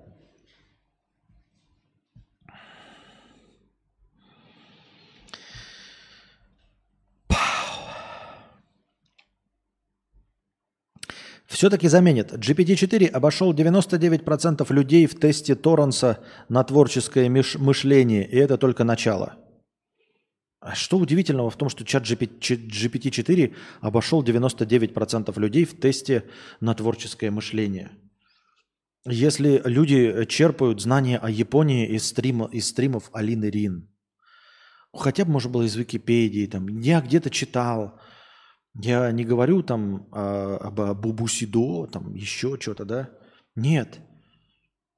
Все-таки 11.58 11.88
заменит. 11.88 12.34
GPT-4 12.34 13.08
обошел 13.08 13.52
99% 13.52 14.72
людей 14.72 15.08
в 15.08 15.20
тесте 15.20 15.56
Торренса 15.56 16.24
на 16.50 16.64
творческое 16.64 17.28
мышление, 17.32 18.30
и 18.30 18.38
это 18.38 18.60
только 18.60 18.84
начало. 18.84 19.38
А 20.60 20.76
что 20.76 21.00
удивительного 21.00 21.50
в 21.50 21.56
том, 21.56 21.70
что 21.70 21.84
чат 21.84 22.04
GPT-4 22.04 23.56
обошел 23.82 24.24
99% 24.24 25.40
людей 25.40 25.66
в 25.66 25.80
тесте 25.80 26.26
на 26.60 26.76
творческое 26.76 27.32
мышление? 27.32 27.90
Если 29.08 29.60
люди 29.66 30.26
черпают 30.26 30.80
знания 30.80 31.18
о 31.18 31.28
Японии 31.28 31.88
из, 31.88 32.06
стрима, 32.06 32.50
из 32.52 32.68
стримов 32.68 33.10
Алины 33.14 33.46
Рин, 33.46 33.90
хотя 34.94 35.26
бы, 35.26 35.32
может 35.32 35.52
было, 35.52 35.64
из 35.64 35.76
Википедии, 35.76 36.46
там, 36.46 36.68
я 36.68 37.02
где-то 37.02 37.32
читал, 37.32 38.00
я 38.80 39.12
не 39.12 39.24
говорю 39.24 39.64
там 39.64 40.08
а, 40.12 40.58
об 40.58 41.00
Бубусидо, 41.00 41.88
там 41.88 42.14
еще 42.14 42.58
что-то, 42.60 42.86
да? 42.86 43.10
Нет. 43.56 44.00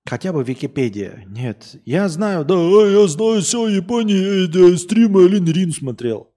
Хотя 0.06 0.34
бы 0.34 0.44
Википедия. 0.44 1.24
Нет. 1.28 1.78
Я 1.86 2.10
знаю, 2.10 2.44
да, 2.44 2.56
я 2.56 3.08
знаю 3.08 3.42
все 3.42 3.64
о 3.64 3.70
Японии, 3.70 4.48
да, 4.48 4.78
стримы 4.78 5.26
Алин 5.26 5.46
Рин 5.46 5.72
смотрел. 5.72 6.34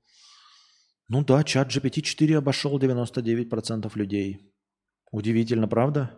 Ну 1.09 1.25
да, 1.25 1.43
чат 1.43 1.75
GPT-4 1.75 2.37
обошел 2.37 2.79
99% 2.79 3.91
людей. 3.95 4.53
Удивительно, 5.11 5.69
правда? 5.69 6.11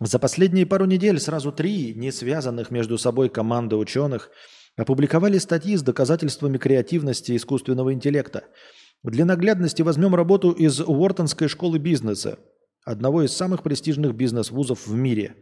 За 0.00 0.18
последние 0.18 0.66
пару 0.66 0.84
недель 0.84 1.18
сразу 1.18 1.50
три 1.50 1.94
не 1.94 2.12
связанных 2.12 2.70
между 2.70 2.96
собой 2.96 3.28
команды 3.28 3.76
ученых 3.76 4.30
опубликовали 4.76 5.38
статьи 5.38 5.76
с 5.76 5.82
доказательствами 5.82 6.58
креативности 6.58 7.34
искусственного 7.34 7.92
интеллекта– 7.92 8.44
для 9.02 9.24
наглядности 9.24 9.82
возьмем 9.82 10.14
работу 10.14 10.50
из 10.50 10.80
Уортонской 10.80 11.48
школы 11.48 11.78
бизнеса, 11.78 12.38
одного 12.84 13.22
из 13.22 13.32
самых 13.32 13.62
престижных 13.62 14.14
бизнес-вузов 14.14 14.86
в 14.86 14.94
мире. 14.94 15.36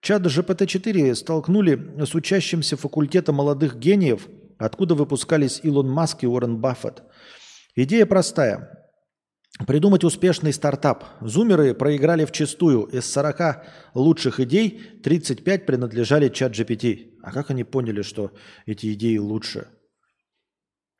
Чат 0.00 0.22
GPT-4 0.22 1.14
столкнули 1.14 2.04
с 2.04 2.14
учащимся 2.14 2.76
факультета 2.76 3.32
молодых 3.32 3.76
гениев, 3.76 4.28
откуда 4.58 4.96
выпускались 4.96 5.60
Илон 5.62 5.88
Маск 5.88 6.24
и 6.24 6.26
Уоррен 6.26 6.58
Баффет. 6.58 7.04
Идея 7.76 8.04
простая. 8.04 8.78
Придумать 9.66 10.02
успешный 10.02 10.52
стартап. 10.52 11.04
Зумеры 11.20 11.74
проиграли 11.74 12.24
в 12.24 12.32
чистую. 12.32 12.84
Из 12.84 13.04
40 13.12 13.64
лучших 13.94 14.40
идей 14.40 14.80
35 15.04 15.66
принадлежали 15.66 16.28
чат 16.30 16.52
GPT. 16.52 17.18
А 17.22 17.30
как 17.30 17.50
они 17.50 17.62
поняли, 17.62 18.02
что 18.02 18.32
эти 18.66 18.92
идеи 18.94 19.18
лучше? 19.18 19.68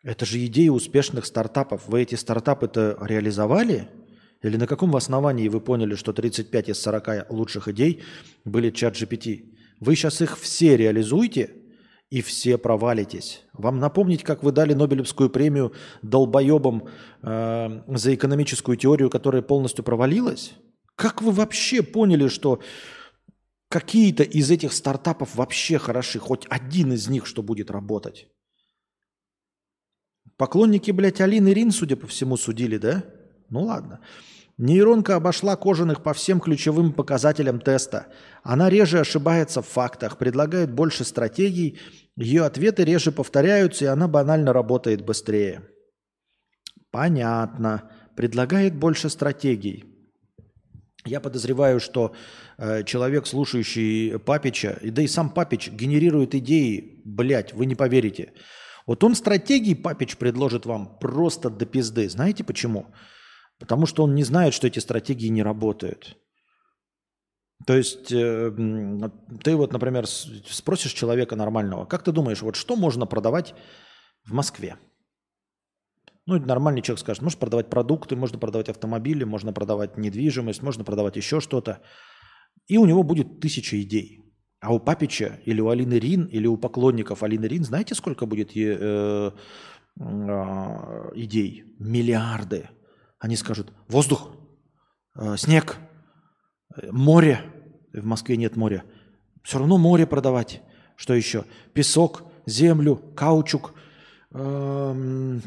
Это 0.03 0.27
же 0.27 0.45
идеи 0.47 0.69
успешных 0.69 1.27
стартапов. 1.27 1.87
Вы 1.87 2.03
эти 2.03 2.17
стартапы-то 2.17 2.99
реализовали? 3.01 3.89
Или 4.43 4.57
на 4.57 4.67
каком 4.67 4.97
основании 4.97 5.49
вы 5.49 5.61
поняли, 5.61 5.95
что 5.95 6.13
35 6.13 6.71
из 6.71 6.81
40 6.81 7.31
лучших 7.31 7.69
идей 7.69 8.03
были 8.45 8.71
чат 8.71 8.95
GPT? 8.95 9.55
Вы 9.79 9.95
сейчас 9.95 10.21
их 10.21 10.39
все 10.39 10.77
реализуете 10.77 11.51
и 12.11 12.21
все 12.21 12.59
провалитесь. 12.59 13.45
Вам 13.53 13.79
напомнить, 13.79 14.25
как 14.25 14.43
вы 14.43 14.51
дали 14.51 14.75
Нобелевскую 14.75 15.31
премию 15.31 15.73
долбоебам 16.03 16.89
э, 17.23 17.83
за 17.87 18.15
экономическую 18.15 18.77
теорию, 18.77 19.09
которая 19.09 19.43
полностью 19.43 19.85
провалилась? 19.85 20.53
Как 20.97 21.23
вы 21.23 21.31
вообще 21.31 21.83
поняли, 21.83 22.27
что 22.27 22.61
какие-то 23.69 24.25
из 24.25 24.51
этих 24.51 24.73
стартапов 24.73 25.37
вообще 25.37 25.79
хороши, 25.79 26.19
хоть 26.19 26.45
один 26.51 26.93
из 26.93 27.09
них, 27.09 27.25
что 27.25 27.43
будет 27.43 27.71
работать? 27.71 28.29
Поклонники, 30.37 30.91
блядь, 30.91 31.21
Алины 31.21 31.53
Рин, 31.53 31.71
судя 31.71 31.97
по 31.97 32.07
всему, 32.07 32.37
судили, 32.37 32.77
да? 32.77 33.05
Ну 33.49 33.65
ладно. 33.65 34.01
Нейронка 34.59 35.17
обошла 35.17 35.57
кожаных 35.57 36.03
по 36.03 36.13
всем 36.13 36.41
ключевым 36.41 36.93
показателям 36.93 37.61
теста. 37.61 38.09
Она 38.43 38.71
реже 38.71 39.01
ошибается 39.01 39.63
в 39.63 39.69
фактах, 39.69 40.19
предлагает 40.19 40.73
больше 40.73 41.05
стратегий, 41.05 41.79
ее 42.17 42.45
ответы 42.45 42.85
реже 42.85 43.11
повторяются, 43.13 43.85
и 43.85 43.89
она 43.89 44.09
банально 44.09 44.53
работает 44.53 45.05
быстрее. 45.05 45.63
Понятно. 46.91 47.91
Предлагает 48.17 48.75
больше 48.75 49.09
стратегий. 49.09 49.85
Я 51.05 51.21
подозреваю, 51.21 51.81
что 51.81 52.15
э, 52.59 52.85
человек, 52.85 53.27
слушающий 53.27 54.19
Папича, 54.19 54.79
да 54.83 55.03
и 55.03 55.09
сам 55.09 55.31
Папич 55.31 55.71
генерирует 55.71 56.35
идеи, 56.35 57.01
блядь, 57.05 57.55
вы 57.55 57.67
не 57.67 57.75
поверите. 57.75 58.33
Вот 58.87 59.05
он 59.05 59.15
стратегии, 59.15 59.75
Папич, 59.75 60.17
предложит 60.17 60.67
вам 60.67 60.99
просто 60.99 61.51
до 61.51 61.67
пизды. 61.67 62.09
Знаете 62.09 62.45
почему? 62.45 62.87
Потому 63.59 63.87
что 63.87 64.03
он 64.05 64.15
не 64.15 64.25
знает, 64.25 64.55
что 64.55 64.67
эти 64.67 64.81
стратегии 64.81 65.29
не 65.29 65.43
работают. 65.43 66.19
То 67.67 67.77
есть 67.77 68.11
э, 68.11 68.51
ты 69.45 69.57
вот, 69.57 69.73
например, 69.73 70.07
спросишь 70.07 70.93
человека 70.93 71.37
нормального, 71.37 71.85
как 71.85 72.03
ты 72.03 72.11
думаешь, 72.11 72.43
вот 72.43 72.57
что 72.57 72.77
можно 72.77 73.07
продавать 73.07 73.55
в 74.25 74.33
Москве? 74.33 74.77
Ну, 76.27 76.39
нормальный 76.39 76.83
человек 76.83 77.01
скажет, 77.01 77.23
можно 77.23 77.39
продавать 77.39 77.71
продукты, 77.71 78.17
можно 78.17 78.39
продавать 78.39 78.69
автомобили, 78.69 79.25
можно 79.25 79.53
продавать 79.53 79.97
недвижимость, 79.97 80.63
можно 80.63 80.85
продавать 80.85 81.17
еще 81.17 81.41
что-то. 81.41 81.83
И 82.69 82.79
у 82.79 82.87
него 82.87 83.03
будет 83.03 83.41
тысяча 83.41 83.81
идей. 83.81 84.22
А 84.63 84.73
у 84.73 84.79
Папича 84.79 85.41
или 85.45 85.61
у 85.61 85.71
Алины 85.71 85.95
Рин, 85.95 86.27
или 86.27 86.47
у 86.47 86.57
поклонников 86.57 87.25
Алины 87.25 87.47
Рин, 87.47 87.65
знаете, 87.65 87.97
сколько 87.97 88.27
будет 88.27 88.57
э, 88.57 89.33
э, 89.99 91.11
идей? 91.17 91.65
Миллиарды. 91.81 92.71
Они 93.19 93.35
скажут, 93.35 93.73
воздух, 93.89 94.31
э, 95.17 95.37
снег, 95.37 95.79
море. 96.93 97.41
В 97.93 98.05
Москве 98.05 98.37
нет 98.37 98.55
моря. 98.55 98.85
Все 99.43 99.59
равно 99.59 99.79
море 99.79 100.07
продавать. 100.07 100.63
Что 100.95 101.13
еще? 101.13 101.45
Песок, 101.75 102.23
землю, 102.47 103.03
каучук, 103.17 103.75
э, 104.31 105.41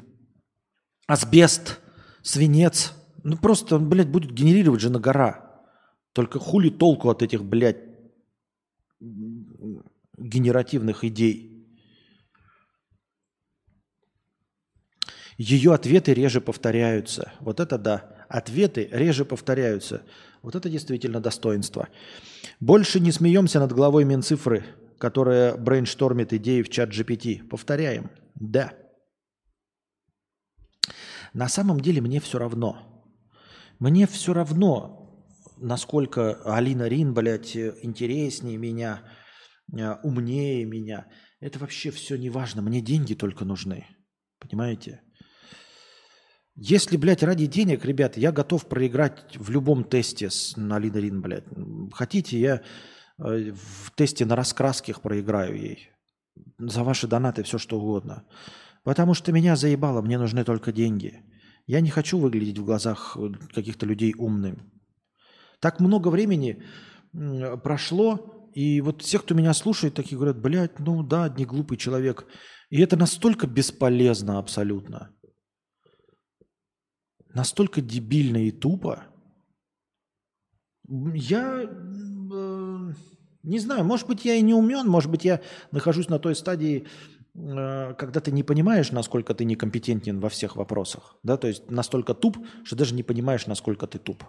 асбест, 1.08 1.80
свинец. 2.22 2.92
Ну 3.24 3.38
просто, 3.38 3.80
блядь, 3.80 4.10
будет 4.10 4.34
генерировать 4.34 4.82
же 4.82 4.90
на 4.90 5.00
гора. 5.00 5.64
Только 6.12 6.38
хули 6.38 6.70
толку 6.70 7.10
от 7.10 7.22
этих, 7.22 7.46
блядь, 7.46 7.85
генеративных 8.99 11.03
идей. 11.03 11.51
Ее 15.38 15.73
ответы 15.73 16.13
реже 16.13 16.39
повторяются. 16.39 17.34
Вот 17.41 17.59
это 17.59 17.77
да. 17.77 18.26
Ответы 18.30 18.88
реже 18.91 19.26
повторяются. 19.26 20.03
Вот 20.41 20.55
это 20.55 20.69
действительно 20.69 21.19
достоинство. 21.19 21.89
Больше 22.59 22.99
не 22.99 23.11
смеемся 23.11 23.59
над 23.59 23.73
главой 23.73 24.05
Минцифры, 24.05 24.63
которая 24.97 25.57
брейнштормит 25.57 26.31
идеи 26.34 26.61
в 26.61 26.69
ChatGPT. 26.69 27.48
Повторяем. 27.47 28.09
Да. 28.35 28.73
На 31.34 31.49
самом 31.49 31.81
деле 31.81 31.99
мне 31.99 32.22
все 32.22 32.39
равно. 32.39 32.95
Мне 33.80 34.07
все 34.07 34.34
равно, 34.34 34.94
насколько 35.57 36.41
Алина 36.44 36.88
Рин, 36.88 37.14
блядь, 37.14 37.56
интереснее 37.56 38.57
меня, 38.57 39.03
э, 39.73 39.95
умнее 40.03 40.65
меня. 40.65 41.07
Это 41.40 41.60
вообще 41.60 41.91
все 41.91 42.18
не 42.18 42.30
важно. 42.30 42.61
Мне 42.61 42.82
деньги 42.82 43.14
только 43.14 43.45
нужны. 43.45 43.86
Понимаете? 44.40 45.02
Если, 46.56 46.95
блядь, 46.95 47.23
ради 47.23 47.48
денег, 47.48 47.84
ребят, 47.84 48.15
я 48.15 48.32
готов 48.32 48.68
проиграть 48.68 49.36
в 49.38 49.49
любом 49.49 49.84
тесте 49.84 50.30
с 50.30 50.56
Алиной 50.56 51.02
Рин, 51.02 51.22
блядь. 51.22 51.45
Хотите, 51.91 52.40
я 52.40 52.61
э, 53.18 53.52
в 53.52 53.91
тесте 53.95 54.26
на 54.26 54.36
раскраских 54.36 55.02
проиграю 55.02 55.57
ей. 55.57 55.90
За 56.57 56.84
ваши 56.84 57.07
донаты 57.07 57.44
все 57.44 57.57
что 57.57 57.80
угодно. 57.80 58.26
Потому 58.84 59.14
что 59.14 59.32
меня 59.34 59.56
заебало, 59.56 60.02
мне 60.02 60.18
нужны 60.18 60.44
только 60.45 60.72
деньги. 60.72 61.23
Я 61.68 61.82
не 61.82 61.90
хочу 61.90 62.19
выглядеть 62.19 62.60
в 62.60 62.65
глазах 62.65 63.18
э, 63.19 63.32
каких-то 63.53 63.86
людей 63.86 64.14
умным. 64.18 64.72
Так 65.60 65.80
много 65.80 66.10
времени 66.10 66.64
прошло, 67.64 68.49
и 68.53 68.80
вот 68.82 69.02
все, 69.02 69.19
кто 69.19 69.36
меня 69.36 69.53
слушает, 69.53 69.94
такие 69.94 70.15
говорят, 70.15 70.40
блядь, 70.41 70.80
ну 70.80 71.03
да, 71.03 71.27
не 71.30 71.45
глупый 71.45 71.77
человек. 71.77 72.26
И 72.69 72.82
это 72.82 72.98
настолько 72.98 73.48
бесполезно 73.48 74.40
абсолютно. 74.40 75.11
Настолько 77.34 77.82
дебильно 77.82 78.38
и 78.38 78.52
тупо. 78.52 79.03
Я 80.88 81.64
э, 81.64 82.94
не 83.44 83.60
знаю, 83.60 83.84
может 83.84 84.07
быть, 84.07 84.23
я 84.23 84.36
и 84.36 84.41
не 84.41 84.53
умен, 84.53 84.88
может 84.88 85.11
быть, 85.11 85.26
я 85.26 85.41
нахожусь 85.72 86.07
на 86.07 86.18
той 86.18 86.34
стадии, 86.34 86.88
э, 87.34 87.94
когда 87.95 88.22
ты 88.22 88.32
не 88.32 88.44
понимаешь, 88.44 88.91
насколько 88.91 89.34
ты 89.34 89.44
некомпетентен 89.44 90.22
во 90.22 90.30
всех 90.30 90.56
вопросах. 90.56 91.18
Да? 91.23 91.36
То 91.36 91.48
есть 91.48 91.69
настолько 91.69 92.14
туп, 92.14 92.38
что 92.64 92.77
даже 92.77 92.95
не 92.95 93.03
понимаешь, 93.03 93.48
насколько 93.48 93.86
ты 93.86 93.99
туп. 93.99 94.23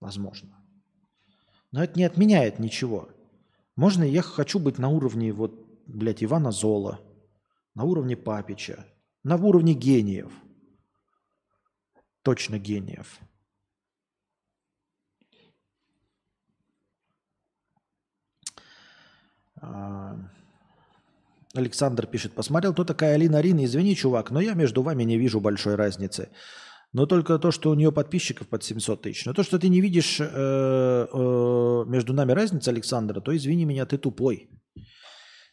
Возможно. 0.00 0.62
Но 1.72 1.82
это 1.82 1.98
не 1.98 2.04
отменяет 2.04 2.58
ничего. 2.58 3.08
Можно, 3.76 4.04
я 4.04 4.22
хочу 4.22 4.58
быть 4.58 4.78
на 4.78 4.88
уровне, 4.88 5.32
вот, 5.32 5.52
блядь, 5.86 6.24
Ивана 6.24 6.50
Зола, 6.50 7.00
на 7.74 7.84
уровне 7.84 8.16
Папича, 8.16 8.86
на 9.22 9.36
уровне 9.36 9.74
гениев. 9.74 10.32
Точно 12.22 12.58
гениев. 12.58 13.20
А, 19.60 20.16
Александр 21.54 22.06
пишет, 22.06 22.32
посмотрел, 22.32 22.72
кто 22.72 22.84
такая 22.84 23.14
Алина 23.14 23.40
Рина. 23.40 23.64
Извини, 23.64 23.94
чувак, 23.94 24.30
но 24.30 24.40
я 24.40 24.54
между 24.54 24.82
вами 24.82 25.04
не 25.04 25.18
вижу 25.18 25.40
большой 25.40 25.74
разницы. 25.74 26.30
Но 26.96 27.04
только 27.04 27.38
то, 27.38 27.50
что 27.50 27.70
у 27.70 27.74
нее 27.74 27.92
подписчиков 27.92 28.48
под 28.48 28.64
700 28.64 29.02
тысяч. 29.02 29.26
Но 29.26 29.34
то, 29.34 29.42
что 29.42 29.58
ты 29.58 29.68
не 29.68 29.82
видишь 29.82 30.18
э, 30.18 30.24
э, 30.24 31.84
между 31.86 32.14
нами 32.14 32.32
разницы, 32.32 32.70
Александра, 32.70 33.20
то 33.20 33.36
извини 33.36 33.66
меня, 33.66 33.84
ты 33.84 33.98
тупой. 33.98 34.48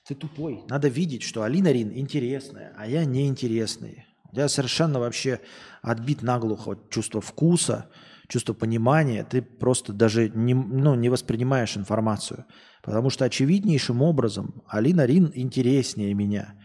Ты 0.08 0.16
тупой. 0.16 0.62
Надо 0.70 0.88
видеть, 0.88 1.24
что 1.24 1.44
Алина 1.44 1.70
Рин 1.74 1.92
интересная, 1.94 2.74
а 2.78 2.88
я 2.88 3.04
неинтересный. 3.04 4.06
Я 4.32 4.48
совершенно 4.48 5.02
вообще 5.02 5.42
отбит 5.82 6.22
наглухо 6.22 6.72
от 6.72 6.90
чувства 6.90 7.20
вкуса, 7.20 7.90
чувства 8.30 8.54
понимания. 8.54 9.26
Ты 9.26 9.42
просто 9.42 9.92
даже 9.92 10.30
не, 10.30 10.54
ну, 10.54 10.96
не 10.96 11.10
воспринимаешь 11.10 11.76
информацию. 11.76 12.46
Потому 12.84 13.10
что 13.10 13.26
очевиднейшим 13.26 14.02
образом 14.02 14.64
Алина 14.66 15.06
Рин 15.06 15.30
интереснее 15.36 16.14
меня. 16.14 16.58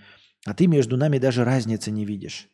А 0.47 0.55
ты 0.55 0.69
между 0.69 0.97
нами 0.97 1.19
даже 1.19 1.43
разницы 1.43 1.91
не 1.91 2.05
видишь. 2.05 2.49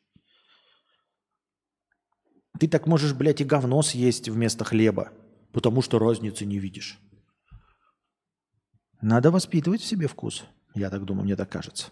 Ты 2.59 2.69
так 2.69 2.87
можешь, 2.87 3.13
блядь, 3.15 3.41
и 3.41 3.45
говно 3.45 3.83
съесть 3.83 4.29
вместо 4.29 4.65
хлеба, 4.65 5.11
потому 5.53 5.83
что 5.83 5.99
разницы 5.99 6.45
не 6.45 6.59
видишь. 6.59 6.99
Надо 9.01 9.31
воспитывать 9.31 9.81
в 9.81 9.87
себе 9.87 10.07
вкус. 10.07 10.45
Я 10.75 10.91
так 10.91 11.05
думаю, 11.05 11.25
мне 11.25 11.37
так 11.37 11.51
кажется. 11.51 11.89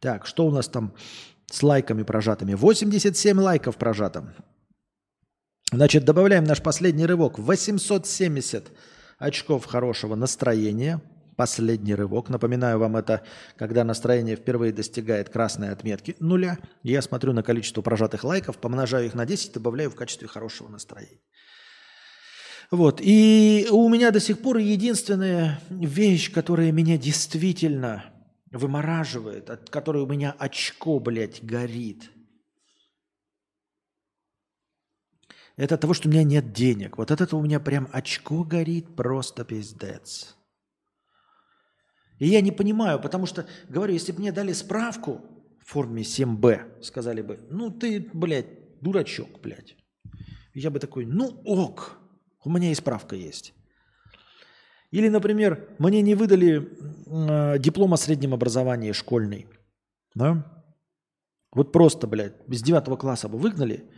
Так, 0.00 0.26
что 0.26 0.46
у 0.46 0.50
нас 0.50 0.68
там 0.68 0.94
с 1.46 1.62
лайками 1.62 2.02
прожатыми? 2.02 2.54
87 2.54 3.38
лайков 3.38 3.76
прожатым. 3.76 4.30
Значит, 5.70 6.04
добавляем 6.04 6.44
наш 6.44 6.62
последний 6.62 7.06
рывок. 7.06 7.38
870 7.38 8.72
очков 9.18 9.66
хорошего 9.66 10.14
настроения– 10.14 11.00
последний 11.36 11.94
рывок. 11.94 12.28
Напоминаю 12.28 12.78
вам 12.78 12.96
это, 12.96 13.22
когда 13.56 13.84
настроение 13.84 14.36
впервые 14.36 14.72
достигает 14.72 15.28
красной 15.28 15.70
отметки 15.70 16.16
нуля. 16.20 16.58
Я 16.82 17.02
смотрю 17.02 17.32
на 17.32 17.42
количество 17.42 17.82
прожатых 17.82 18.24
лайков, 18.24 18.58
помножаю 18.58 19.06
их 19.06 19.14
на 19.14 19.26
10, 19.26 19.52
добавляю 19.52 19.90
в 19.90 19.94
качестве 19.94 20.28
хорошего 20.28 20.68
настроения. 20.68 21.20
Вот. 22.70 23.00
И 23.02 23.68
у 23.70 23.88
меня 23.88 24.10
до 24.10 24.20
сих 24.20 24.40
пор 24.40 24.56
единственная 24.56 25.60
вещь, 25.68 26.32
которая 26.32 26.72
меня 26.72 26.96
действительно 26.96 28.04
вымораживает, 28.50 29.50
от 29.50 29.68
которой 29.70 30.02
у 30.02 30.06
меня 30.06 30.34
очко, 30.38 30.98
блядь, 30.98 31.44
горит. 31.44 32.10
Это 35.56 35.74
от 35.74 35.82
того, 35.82 35.92
что 35.92 36.08
у 36.08 36.10
меня 36.10 36.22
нет 36.22 36.52
денег. 36.52 36.96
Вот 36.96 37.10
от 37.10 37.20
этого 37.20 37.40
у 37.40 37.42
меня 37.42 37.60
прям 37.60 37.88
очко 37.92 38.42
горит 38.42 38.96
просто 38.96 39.44
пиздец. 39.44 40.34
И 42.18 42.26
я 42.26 42.40
не 42.40 42.52
понимаю, 42.52 43.00
потому 43.00 43.26
что, 43.26 43.46
говорю, 43.68 43.92
если 43.92 44.12
бы 44.12 44.20
мне 44.20 44.32
дали 44.32 44.52
справку 44.52 45.20
в 45.60 45.70
форме 45.70 46.02
7Б, 46.02 46.82
сказали 46.82 47.22
бы, 47.22 47.40
ну 47.50 47.70
ты, 47.70 48.08
блядь, 48.12 48.80
дурачок, 48.80 49.40
блядь. 49.42 49.76
Я 50.54 50.70
бы 50.70 50.78
такой, 50.78 51.06
ну 51.06 51.40
ок, 51.44 51.98
у 52.44 52.50
меня 52.50 52.70
и 52.70 52.74
справка 52.74 53.16
есть. 53.16 53.54
Или, 54.90 55.08
например, 55.08 55.74
мне 55.78 56.02
не 56.02 56.14
выдали 56.14 56.68
э, 57.06 57.58
диплом 57.58 57.94
о 57.94 57.96
среднем 57.96 58.34
образовании 58.34 58.92
школьный. 58.92 59.46
Да? 60.14 60.64
Вот 61.52 61.72
просто, 61.72 62.06
блядь, 62.06 62.34
с 62.48 62.62
девятого 62.62 62.96
класса 62.96 63.28
бы 63.28 63.38
выгнали, 63.38 63.90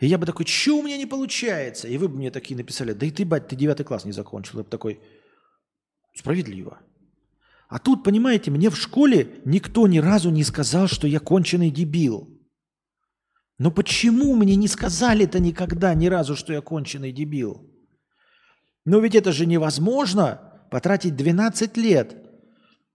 и 0.00 0.06
я 0.06 0.16
бы 0.16 0.24
такой, 0.24 0.46
что 0.46 0.78
у 0.78 0.82
меня 0.82 0.96
не 0.96 1.04
получается? 1.04 1.86
И 1.86 1.98
вы 1.98 2.08
бы 2.08 2.16
мне 2.16 2.30
такие 2.30 2.56
написали, 2.56 2.94
да 2.94 3.04
и 3.04 3.10
ты, 3.10 3.26
бать, 3.26 3.48
ты 3.48 3.56
девятый 3.56 3.84
класс 3.84 4.06
не 4.06 4.12
закончил. 4.12 4.58
Я 4.58 4.64
бы 4.64 4.70
такой, 4.70 4.98
справедливо. 6.14 6.80
А 7.70 7.78
тут, 7.78 8.02
понимаете, 8.02 8.50
мне 8.50 8.68
в 8.68 8.76
школе 8.76 9.40
никто 9.44 9.86
ни 9.86 9.98
разу 9.98 10.30
не 10.30 10.42
сказал, 10.42 10.88
что 10.88 11.06
я 11.06 11.20
конченый 11.20 11.70
дебил. 11.70 12.28
Но 13.58 13.70
почему 13.70 14.34
мне 14.34 14.56
не 14.56 14.66
сказали-то 14.66 15.38
никогда 15.38 15.94
ни 15.94 16.08
разу, 16.08 16.34
что 16.34 16.52
я 16.52 16.62
конченый 16.62 17.12
дебил? 17.12 17.70
Но 18.84 18.98
ведь 18.98 19.14
это 19.14 19.30
же 19.30 19.46
невозможно 19.46 20.66
потратить 20.72 21.14
12 21.14 21.76
лет 21.76 22.16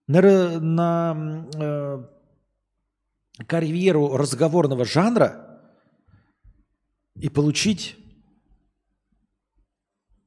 на, 0.06 0.60
на 0.60 1.48
э, 1.54 3.44
карьеру 3.46 4.14
разговорного 4.14 4.84
жанра 4.84 5.58
и 7.14 7.30
получить 7.30 7.96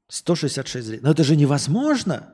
166 0.08 0.88
зрителей. 0.88 1.06
Но 1.06 1.12
это 1.12 1.24
же 1.24 1.36
невозможно. 1.36 2.34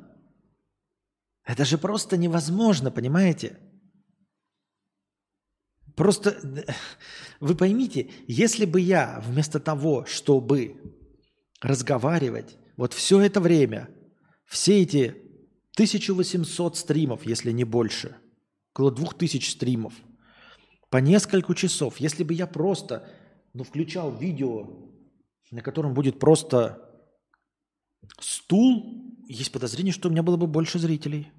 Это 1.46 1.64
же 1.64 1.78
просто 1.78 2.18
невозможно, 2.18 2.92
понимаете? 2.92 3.60
Просто 5.96 6.38
вы 7.40 7.56
поймите, 7.56 8.10
если 8.28 8.66
бы 8.66 8.82
я 8.82 9.22
вместо 9.26 9.60
того, 9.60 10.06
чтобы 10.06 10.76
разговаривать 11.62 12.58
вот 12.76 12.94
все 12.94 13.22
это 13.22 13.40
время, 13.40 13.90
все 14.46 14.82
эти 14.82 15.16
1800 15.76 16.76
стримов, 16.76 17.26
если 17.26 17.52
не 17.52 17.64
больше, 17.64 18.18
около 18.74 18.92
2000 18.92 19.50
стримов, 19.50 19.94
по 20.90 20.98
несколько 20.98 21.54
часов, 21.56 21.98
если 22.00 22.24
бы 22.24 22.34
я 22.34 22.48
просто 22.48 23.10
ну, 23.54 23.64
включал 23.64 24.16
видео, 24.16 24.68
на 25.52 25.62
котором 25.62 25.94
будет 25.94 26.20
просто 26.20 26.82
стул 28.20 29.05
есть 29.28 29.52
подозрение, 29.52 29.94
что 29.94 30.10
у 30.10 30.12
меня 30.12 30.24
было 30.24 30.38
бы 30.38 30.48
больше 30.48 30.80
зрителей. 30.80 31.32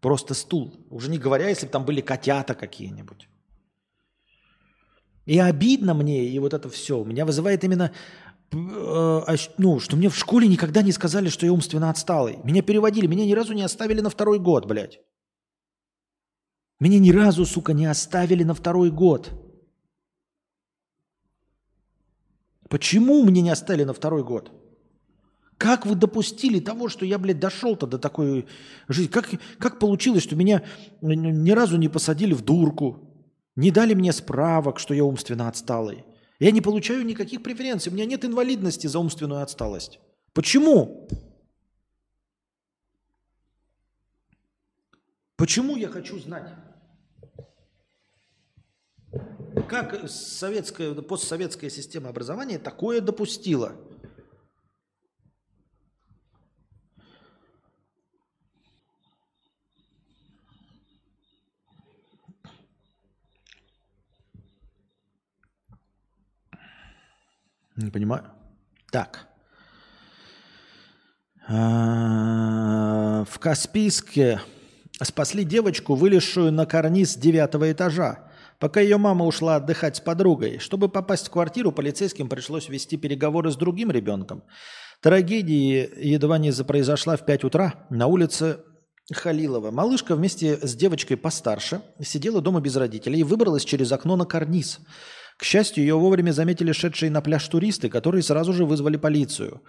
Просто 0.00 0.34
стул. 0.34 0.74
Уже 0.90 1.10
не 1.10 1.18
говоря, 1.18 1.48
если 1.48 1.66
бы 1.66 1.72
там 1.72 1.84
были 1.84 2.00
котята 2.00 2.54
какие-нибудь. 2.54 3.28
И 5.24 5.38
обидно 5.38 5.94
мне, 5.94 6.28
и 6.28 6.38
вот 6.38 6.54
это 6.54 6.68
все. 6.68 7.02
Меня 7.02 7.24
вызывает 7.24 7.64
именно, 7.64 7.92
э, 8.52 9.36
ну, 9.58 9.80
что 9.80 9.96
мне 9.96 10.08
в 10.08 10.16
школе 10.16 10.46
никогда 10.46 10.82
не 10.82 10.92
сказали, 10.92 11.28
что 11.28 11.46
я 11.46 11.52
умственно 11.52 11.90
отсталый. 11.90 12.38
Меня 12.44 12.62
переводили, 12.62 13.06
меня 13.06 13.26
ни 13.26 13.32
разу 13.32 13.52
не 13.52 13.62
оставили 13.62 14.00
на 14.00 14.10
второй 14.10 14.38
год, 14.38 14.66
блядь. 14.66 15.00
Меня 16.78 16.98
ни 16.98 17.10
разу, 17.10 17.44
сука, 17.44 17.72
не 17.72 17.86
оставили 17.86 18.44
на 18.44 18.54
второй 18.54 18.90
год. 18.90 19.32
Почему 22.68 23.24
мне 23.24 23.42
не 23.42 23.50
оставили 23.50 23.84
на 23.84 23.94
второй 23.94 24.22
год? 24.22 24.52
Как 25.58 25.86
вы 25.86 25.94
допустили 25.94 26.60
того, 26.60 26.88
что 26.88 27.06
я, 27.06 27.18
блядь, 27.18 27.40
дошел-то 27.40 27.86
до 27.86 27.98
такой 27.98 28.46
жизни? 28.88 29.10
Как, 29.10 29.30
как 29.58 29.78
получилось, 29.78 30.22
что 30.22 30.36
меня 30.36 30.62
ни 31.00 31.50
разу 31.52 31.78
не 31.78 31.88
посадили 31.88 32.34
в 32.34 32.42
дурку, 32.42 33.10
не 33.56 33.70
дали 33.70 33.94
мне 33.94 34.12
справок, 34.12 34.78
что 34.78 34.92
я 34.92 35.04
умственно 35.04 35.48
отсталый? 35.48 36.04
Я 36.38 36.50
не 36.50 36.60
получаю 36.60 37.06
никаких 37.06 37.42
преференций, 37.42 37.90
у 37.90 37.94
меня 37.94 38.04
нет 38.04 38.24
инвалидности 38.24 38.86
за 38.86 38.98
умственную 38.98 39.42
отсталость. 39.42 39.98
Почему? 40.34 41.08
Почему 45.36 45.76
я 45.76 45.88
хочу 45.88 46.18
знать? 46.18 46.52
Как 49.70 50.10
советская, 50.10 50.92
постсоветская 50.92 51.70
система 51.70 52.10
образования 52.10 52.58
такое 52.58 53.00
допустила? 53.00 53.72
Не 67.76 67.90
понимаю. 67.90 68.24
Так. 68.90 69.26
А, 71.48 73.24
в 73.28 73.38
Каспийске 73.38 74.40
спасли 75.02 75.44
девочку, 75.44 75.94
вылезшую 75.94 76.52
на 76.52 76.66
карниз 76.66 77.16
девятого 77.16 77.70
этажа, 77.70 78.30
пока 78.58 78.80
ее 78.80 78.96
мама 78.96 79.26
ушла 79.26 79.56
отдыхать 79.56 79.96
с 79.96 80.00
подругой. 80.00 80.58
Чтобы 80.58 80.88
попасть 80.88 81.28
в 81.28 81.30
квартиру, 81.30 81.70
полицейским 81.70 82.28
пришлось 82.28 82.68
вести 82.68 82.96
переговоры 82.96 83.50
с 83.50 83.56
другим 83.56 83.90
ребенком. 83.90 84.42
Трагедия 85.02 85.90
едва 85.96 86.38
не 86.38 86.52
произошла 86.52 87.16
в 87.16 87.26
5 87.26 87.44
утра 87.44 87.86
на 87.90 88.06
улице 88.06 88.60
Халилова. 89.12 89.70
Малышка 89.70 90.16
вместе 90.16 90.56
с 90.56 90.74
девочкой 90.74 91.16
постарше 91.16 91.82
сидела 92.02 92.40
дома 92.40 92.60
без 92.60 92.74
родителей 92.76 93.20
и 93.20 93.24
выбралась 93.24 93.64
через 93.64 93.92
окно 93.92 94.16
на 94.16 94.24
карниз. 94.24 94.80
К 95.36 95.44
счастью, 95.44 95.84
ее 95.84 95.96
вовремя 95.96 96.32
заметили 96.32 96.72
шедшие 96.72 97.10
на 97.10 97.20
пляж 97.20 97.46
туристы, 97.48 97.88
которые 97.88 98.22
сразу 98.22 98.52
же 98.52 98.64
вызвали 98.64 98.96
полицию. 98.96 99.62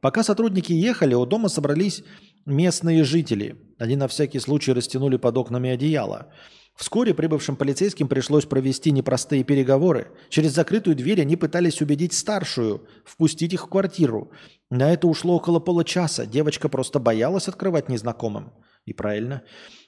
Пока 0.00 0.22
сотрудники 0.22 0.72
ехали, 0.72 1.14
у 1.14 1.24
дома 1.24 1.48
собрались 1.48 2.04
местные 2.44 3.02
жители. 3.02 3.56
Они 3.78 3.96
на 3.96 4.08
всякий 4.08 4.38
случай 4.40 4.72
растянули 4.72 5.16
под 5.16 5.38
окнами 5.38 5.70
одеяло. 5.70 6.32
Вскоре 6.76 7.14
прибывшим 7.14 7.56
полицейским 7.56 8.06
пришлось 8.06 8.44
провести 8.44 8.90
непростые 8.90 9.44
переговоры. 9.44 10.08
Через 10.28 10.52
закрытую 10.52 10.94
дверь 10.94 11.22
они 11.22 11.34
пытались 11.34 11.80
убедить 11.80 12.12
старшую 12.12 12.86
впустить 13.06 13.54
их 13.54 13.62
в 13.64 13.68
квартиру. 13.68 14.30
На 14.70 14.92
это 14.92 15.06
ушло 15.08 15.36
около 15.36 15.58
получаса. 15.58 16.26
Девочка 16.26 16.68
просто 16.68 16.98
боялась 16.98 17.48
открывать 17.48 17.88
незнакомым. 17.88 18.52
И 18.84 18.92
правильно. 18.92 19.42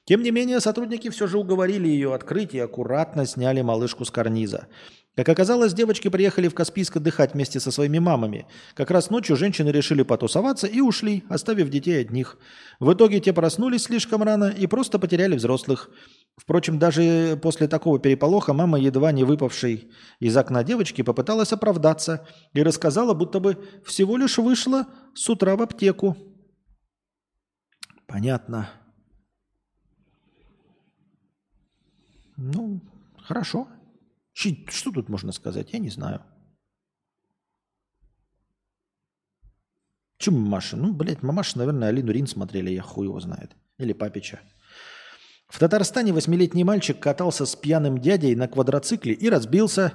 Тем 0.08 0.22
не 0.22 0.30
менее, 0.30 0.58
сотрудники 0.60 1.10
все 1.10 1.26
же 1.26 1.36
уговорили 1.36 1.86
ее 1.86 2.14
открыть 2.14 2.54
и 2.54 2.58
аккуратно 2.58 3.26
сняли 3.26 3.60
малышку 3.60 4.06
с 4.06 4.10
карниза. 4.10 4.66
Как 5.14 5.28
оказалось, 5.28 5.74
девочки 5.74 6.08
приехали 6.08 6.48
в 6.48 6.54
Каспийск 6.54 6.96
отдыхать 6.96 7.34
вместе 7.34 7.60
со 7.60 7.70
своими 7.70 7.98
мамами. 7.98 8.46
Как 8.72 8.90
раз 8.90 9.10
ночью 9.10 9.36
женщины 9.36 9.68
решили 9.68 10.02
потусоваться 10.02 10.66
и 10.66 10.80
ушли, 10.80 11.24
оставив 11.28 11.68
детей 11.68 12.00
одних. 12.00 12.38
В 12.80 12.90
итоге 12.94 13.20
те 13.20 13.34
проснулись 13.34 13.82
слишком 13.82 14.22
рано 14.22 14.46
и 14.46 14.66
просто 14.66 14.98
потеряли 14.98 15.36
взрослых. 15.36 15.90
Впрочем, 16.38 16.78
даже 16.78 17.38
после 17.42 17.68
такого 17.68 17.98
переполоха 17.98 18.54
мама, 18.54 18.78
едва 18.78 19.12
не 19.12 19.24
выпавшей 19.24 19.90
из 20.20 20.34
окна 20.38 20.64
девочки, 20.64 21.02
попыталась 21.02 21.52
оправдаться 21.52 22.26
и 22.54 22.62
рассказала, 22.62 23.12
будто 23.12 23.40
бы 23.40 23.58
всего 23.84 24.16
лишь 24.16 24.38
вышла 24.38 24.86
с 25.12 25.28
утра 25.28 25.54
в 25.54 25.60
аптеку. 25.60 26.16
Понятно. 28.06 28.70
Ну, 32.38 32.80
хорошо. 33.18 33.68
Что 34.32 34.92
тут 34.92 35.08
можно 35.08 35.32
сказать? 35.32 35.72
Я 35.72 35.80
не 35.80 35.90
знаю. 35.90 36.22
Чем 40.18 40.34
мамаша? 40.34 40.76
Ну, 40.76 40.92
блядь, 40.92 41.22
мамаша, 41.22 41.58
наверное, 41.58 41.88
Алину 41.88 42.12
Рин 42.12 42.28
смотрели, 42.28 42.70
я 42.70 42.82
хуй 42.82 43.06
его 43.06 43.18
знает. 43.18 43.56
Или 43.78 43.92
папича. 43.92 44.40
В 45.48 45.58
Татарстане 45.58 46.12
восьмилетний 46.12 46.62
мальчик 46.62 47.00
катался 47.00 47.44
с 47.44 47.56
пьяным 47.56 47.98
дядей 47.98 48.36
на 48.36 48.46
квадроцикле 48.46 49.14
и 49.14 49.28
разбился. 49.28 49.94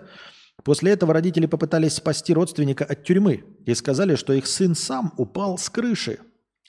После 0.64 0.92
этого 0.92 1.14
родители 1.14 1.46
попытались 1.46 1.94
спасти 1.94 2.34
родственника 2.34 2.84
от 2.84 3.06
тюрьмы 3.06 3.44
и 3.66 3.74
сказали, 3.74 4.16
что 4.16 4.34
их 4.34 4.48
сын 4.48 4.76
сам 4.76 5.14
упал 5.18 5.58
с 5.58 5.70
крыши. 5.70 6.20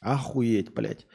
Охуеть, 0.01 0.73
блядь. 0.73 1.07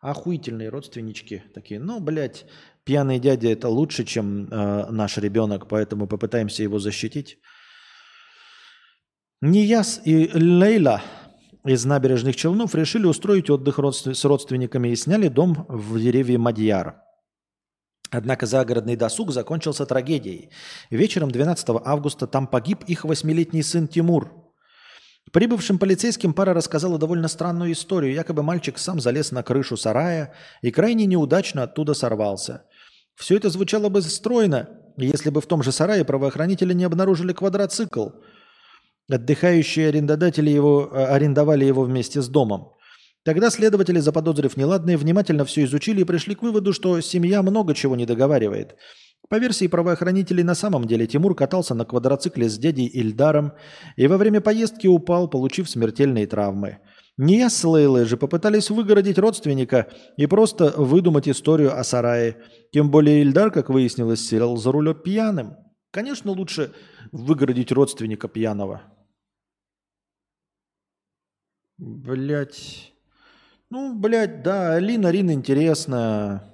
Охуительные 0.00 0.70
родственнички 0.70 1.42
такие. 1.54 1.78
Ну, 1.80 2.00
блядь, 2.00 2.46
пьяный 2.88 3.18
дядя 3.18 3.48
это 3.48 3.68
лучше, 3.68 4.04
чем 4.04 4.48
э, 4.50 4.90
наш 4.90 5.18
ребенок, 5.18 5.68
поэтому 5.68 6.06
попытаемся 6.06 6.62
его 6.62 6.78
защитить. 6.78 7.38
Нияс 9.42 10.00
и 10.06 10.30
Лейла 10.32 11.02
из 11.66 11.84
набережных 11.84 12.34
Челнов 12.36 12.74
решили 12.74 13.04
устроить 13.04 13.50
отдых 13.50 13.78
с 13.78 14.24
родственниками 14.24 14.88
и 14.88 14.96
сняли 14.96 15.28
дом 15.28 15.66
в 15.68 16.00
дереве 16.00 16.38
Мадьяр. 16.38 17.02
Однако 18.10 18.46
загородный 18.46 18.96
досуг 18.96 19.32
закончился 19.32 19.84
трагедией. 19.84 20.48
Вечером 20.90 21.30
12 21.30 21.68
августа 21.84 22.26
там 22.26 22.46
погиб 22.46 22.84
их 22.86 23.04
восьмилетний 23.04 23.62
сын 23.62 23.86
Тимур. 23.86 24.32
Прибывшим 25.30 25.78
полицейским 25.78 26.32
пара 26.32 26.54
рассказала 26.54 26.98
довольно 26.98 27.28
странную 27.28 27.72
историю. 27.72 28.14
Якобы 28.14 28.42
мальчик 28.42 28.78
сам 28.78 28.98
залез 28.98 29.30
на 29.30 29.42
крышу 29.42 29.76
сарая 29.76 30.32
и 30.62 30.70
крайне 30.70 31.04
неудачно 31.04 31.64
оттуда 31.64 31.92
сорвался. 31.92 32.64
Все 33.18 33.36
это 33.36 33.50
звучало 33.50 33.88
бы 33.88 34.00
стройно, 34.00 34.68
если 34.96 35.30
бы 35.30 35.40
в 35.40 35.46
том 35.46 35.62
же 35.62 35.72
сарае 35.72 36.04
правоохранители 36.04 36.72
не 36.72 36.84
обнаружили 36.84 37.32
квадроцикл. 37.32 38.10
Отдыхающие 39.10 39.88
арендодатели 39.88 40.50
его, 40.50 40.88
э, 40.92 41.04
арендовали 41.04 41.64
его 41.64 41.82
вместе 41.82 42.22
с 42.22 42.28
домом. 42.28 42.74
Тогда 43.24 43.50
следователи, 43.50 43.98
заподозрив 43.98 44.56
неладное, 44.56 44.96
внимательно 44.96 45.44
все 45.44 45.64
изучили 45.64 46.02
и 46.02 46.04
пришли 46.04 46.34
к 46.36 46.42
выводу, 46.42 46.72
что 46.72 47.00
семья 47.00 47.42
много 47.42 47.74
чего 47.74 47.96
не 47.96 48.06
договаривает. 48.06 48.76
По 49.28 49.38
версии 49.38 49.66
правоохранителей, 49.66 50.44
на 50.44 50.54
самом 50.54 50.86
деле 50.86 51.06
Тимур 51.06 51.34
катался 51.34 51.74
на 51.74 51.84
квадроцикле 51.84 52.48
с 52.48 52.56
дядей 52.56 52.86
Ильдаром 52.86 53.52
и 53.96 54.06
во 54.06 54.16
время 54.16 54.40
поездки 54.40 54.86
упал, 54.86 55.28
получив 55.28 55.68
смертельные 55.68 56.26
травмы. 56.26 56.78
Не 57.18 57.50
с 57.50 57.64
Лейлой 57.64 58.04
же 58.04 58.16
попытались 58.16 58.70
выгородить 58.70 59.18
родственника 59.18 59.90
и 60.16 60.26
просто 60.26 60.70
выдумать 60.80 61.28
историю 61.28 61.76
о 61.76 61.82
сарае. 61.82 62.36
Тем 62.72 62.92
более 62.92 63.22
Ильдар, 63.22 63.50
как 63.50 63.70
выяснилось, 63.70 64.24
сел 64.24 64.56
за 64.56 64.70
рулем 64.70 64.94
пьяным. 64.94 65.56
Конечно, 65.90 66.30
лучше 66.30 66.72
выгородить 67.10 67.72
родственника 67.72 68.28
пьяного. 68.28 68.82
Блять. 71.76 72.92
Ну, 73.68 73.98
блядь, 73.98 74.44
да, 74.44 74.74
Алина 74.74 75.10
Рин 75.10 75.32
интересная 75.32 76.44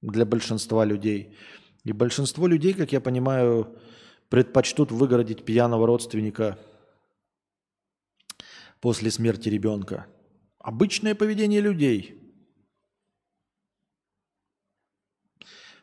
для 0.00 0.26
большинства 0.26 0.84
людей. 0.84 1.36
И 1.84 1.92
большинство 1.92 2.48
людей, 2.48 2.72
как 2.72 2.90
я 2.90 3.00
понимаю, 3.00 3.78
предпочтут 4.30 4.90
выгородить 4.90 5.44
пьяного 5.44 5.86
родственника– 5.86 6.58
после 8.82 9.12
смерти 9.12 9.48
ребенка. 9.48 10.06
Обычное 10.58 11.14
поведение 11.14 11.60
людей. 11.60 12.18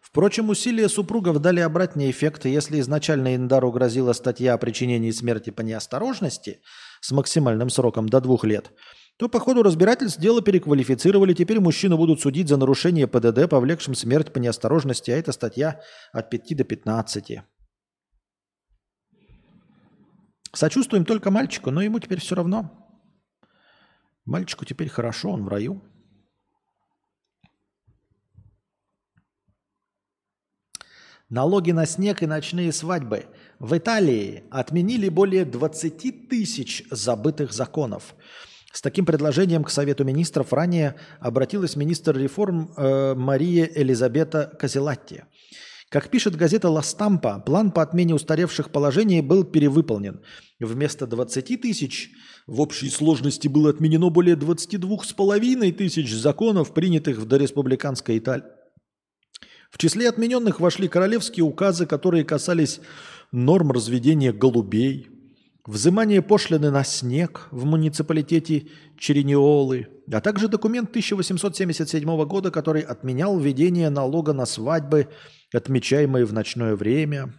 Впрочем, 0.01 0.49
усилия 0.49 0.89
супругов 0.89 1.39
дали 1.39 1.61
обратный 1.61 2.11
эффект. 2.11 2.45
Если 2.45 2.79
изначально 2.81 3.35
Индару 3.35 3.71
грозила 3.71 4.11
статья 4.13 4.53
о 4.53 4.57
причинении 4.57 5.11
смерти 5.11 5.49
по 5.49 5.61
неосторожности 5.61 6.61
с 6.99 7.11
максимальным 7.11 7.69
сроком 7.69 8.09
до 8.09 8.19
двух 8.19 8.43
лет, 8.43 8.73
то 9.17 9.29
по 9.29 9.39
ходу 9.39 9.63
разбирательств 9.63 10.19
дело 10.19 10.41
переквалифицировали. 10.41 11.33
Теперь 11.33 11.59
мужчину 11.59 11.95
будут 11.95 12.19
судить 12.21 12.49
за 12.49 12.57
нарушение 12.57 13.07
ПДД, 13.07 13.49
повлекшим 13.49 13.95
смерть 13.95 14.33
по 14.33 14.39
неосторожности, 14.39 15.11
а 15.11 15.17
эта 15.17 15.31
статья 15.31 15.79
от 16.11 16.29
5 16.29 16.57
до 16.57 16.63
15. 16.65 17.41
Сочувствуем 20.53 21.05
только 21.05 21.31
мальчику, 21.31 21.71
но 21.71 21.81
ему 21.81 21.99
теперь 21.99 22.19
все 22.19 22.35
равно. 22.35 22.88
Мальчику 24.29 24.63
теперь 24.63 24.89
хорошо, 24.89 25.31
он 25.31 25.43
в 25.43 25.47
раю. 25.47 25.81
Налоги 31.29 31.71
на 31.71 31.87
снег 31.87 32.21
и 32.21 32.27
ночные 32.27 32.71
свадьбы. 32.71 33.25
В 33.57 33.75
Италии 33.75 34.43
отменили 34.51 35.09
более 35.09 35.45
20 35.45 36.29
тысяч 36.29 36.83
забытых 36.91 37.53
законов. 37.53 38.13
С 38.71 38.83
таким 38.83 39.03
предложением 39.03 39.63
к 39.63 39.71
Совету 39.71 40.03
министров 40.03 40.53
ранее 40.53 40.95
обратилась 41.19 41.75
министр 41.75 42.15
реформ 42.15 42.71
э, 42.77 43.15
Мария 43.15 43.67
Элизабета 43.73 44.45
Казелатти. 44.59 45.23
Как 45.89 46.09
пишет 46.11 46.35
газета 46.35 46.69
«Ла 46.69 46.83
Стампа», 46.83 47.39
план 47.39 47.71
по 47.71 47.81
отмене 47.81 48.13
устаревших 48.13 48.69
положений 48.69 49.21
был 49.21 49.43
перевыполнен. 49.43 50.21
Вместо 50.59 51.07
20 51.07 51.59
тысяч 51.59 52.11
в 52.49 52.61
общей 52.61 52.89
сложности 52.89 53.47
было 53.47 53.69
отменено 53.69 54.09
более 54.09 54.35
22,5 54.35 55.71
тысяч 55.73 56.13
законов, 56.13 56.73
принятых 56.73 57.17
в 57.17 57.25
дореспубликанской 57.25 58.17
Италии. 58.17 58.45
В 59.71 59.77
числе 59.77 60.09
отмененных 60.09 60.59
вошли 60.59 60.87
королевские 60.87 61.43
указы, 61.43 61.85
которые 61.85 62.23
касались 62.23 62.81
норм 63.31 63.71
разведения 63.71 64.33
голубей, 64.33 65.07
взимание 65.65 66.23
пошлины 66.23 66.71
на 66.71 66.83
снег 66.83 67.47
в 67.51 67.65
муниципалитете 67.65 68.67
Черениолы, 68.97 69.87
а 70.11 70.19
также 70.19 70.47
документ 70.47 70.89
1877 70.89 72.25
года, 72.25 72.49
который 72.49 72.81
отменял 72.81 73.39
введение 73.39 73.89
налога 73.89 74.33
на 74.33 74.45
свадьбы– 74.45 75.07
отмечаемые 75.53 76.25
в 76.25 76.33
ночное 76.33 76.75
время. 76.75 77.33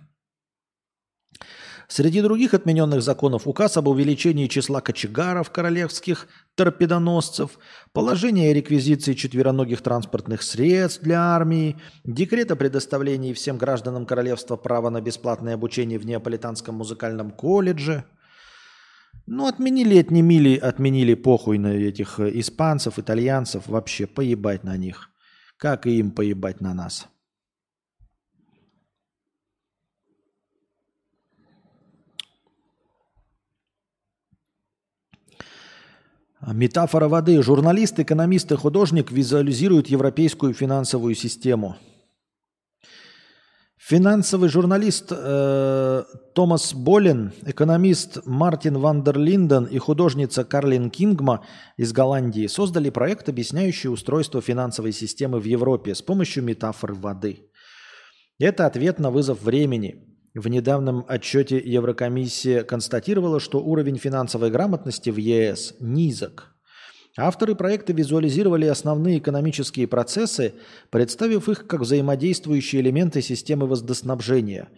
Среди 1.90 2.22
других 2.22 2.54
отмененных 2.54 3.02
законов 3.02 3.48
указ 3.48 3.76
об 3.76 3.88
увеличении 3.88 4.46
числа 4.46 4.80
кочегаров 4.80 5.50
королевских 5.50 6.28
торпедоносцев, 6.54 7.58
положение 7.92 8.54
реквизиции 8.54 9.14
четвероногих 9.14 9.82
транспортных 9.82 10.44
средств 10.44 11.02
для 11.02 11.20
армии, 11.20 11.76
декрет 12.04 12.52
о 12.52 12.56
предоставлении 12.56 13.32
всем 13.32 13.58
гражданам 13.58 14.06
королевства 14.06 14.54
права 14.54 14.90
на 14.90 15.00
бесплатное 15.00 15.54
обучение 15.54 15.98
в 15.98 16.06
Неаполитанском 16.06 16.76
музыкальном 16.76 17.32
колледже. 17.32 18.04
Ну, 19.26 19.48
отменили, 19.48 19.98
отнимили, 19.98 20.56
отменили 20.56 21.14
похуй 21.14 21.58
на 21.58 21.74
этих 21.74 22.20
э, 22.20 22.30
испанцев, 22.38 23.00
итальянцев, 23.00 23.66
вообще 23.66 24.06
поебать 24.06 24.62
на 24.62 24.76
них. 24.76 25.10
Как 25.56 25.88
и 25.88 25.98
им 25.98 26.12
поебать 26.12 26.60
на 26.60 26.72
нас. 26.72 27.08
Метафора 36.46 37.08
воды. 37.08 37.42
Журналист, 37.42 38.00
экономист 38.00 38.50
и 38.52 38.56
художник 38.56 39.12
визуализируют 39.12 39.88
европейскую 39.88 40.54
финансовую 40.54 41.14
систему. 41.14 41.76
Финансовый 43.76 44.48
журналист 44.48 45.08
э, 45.10 46.04
Томас 46.34 46.74
Болин, 46.74 47.32
экономист 47.44 48.20
Мартин 48.24 48.78
Вандерлинден 48.78 49.64
и 49.64 49.78
художница 49.78 50.44
Карлин 50.44 50.90
Кингма 50.90 51.44
из 51.76 51.92
Голландии 51.92 52.46
создали 52.46 52.90
проект, 52.90 53.28
объясняющий 53.28 53.88
устройство 53.88 54.40
финансовой 54.40 54.92
системы 54.92 55.40
в 55.40 55.44
Европе 55.44 55.94
с 55.94 56.02
помощью 56.02 56.44
метафор 56.44 56.92
воды. 56.94 57.50
Это 58.38 58.66
ответ 58.66 58.98
на 58.98 59.10
вызов 59.10 59.42
времени– 59.42 60.06
в 60.40 60.48
недавнем 60.48 61.04
отчете 61.06 61.58
Еврокомиссия 61.58 62.64
констатировала, 62.64 63.40
что 63.40 63.62
уровень 63.62 63.98
финансовой 63.98 64.50
грамотности 64.50 65.10
в 65.10 65.16
ЕС 65.18 65.74
низок. 65.80 66.54
Авторы 67.18 67.54
проекта 67.54 67.92
визуализировали 67.92 68.64
основные 68.66 69.18
экономические 69.18 69.86
процессы, 69.86 70.54
представив 70.90 71.48
их 71.48 71.66
как 71.66 71.80
взаимодействующие 71.80 72.80
элементы 72.80 73.20
системы 73.20 73.66
водоснабжения. 73.66 74.68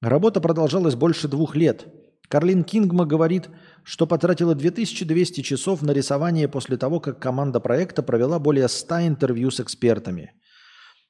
Работа 0.00 0.40
продолжалась 0.40 0.94
больше 0.94 1.28
двух 1.28 1.56
лет. 1.56 1.86
Карлин 2.28 2.62
Кингма 2.62 3.04
говорит, 3.04 3.48
что 3.82 4.06
потратила 4.06 4.54
2200 4.54 5.40
часов 5.40 5.82
на 5.82 5.90
рисование 5.90 6.46
после 6.46 6.76
того, 6.76 7.00
как 7.00 7.18
команда 7.18 7.58
проекта 7.58 8.02
провела 8.02 8.38
более 8.38 8.68
100 8.68 9.08
интервью 9.08 9.50
с 9.50 9.58
экспертами. 9.60 10.32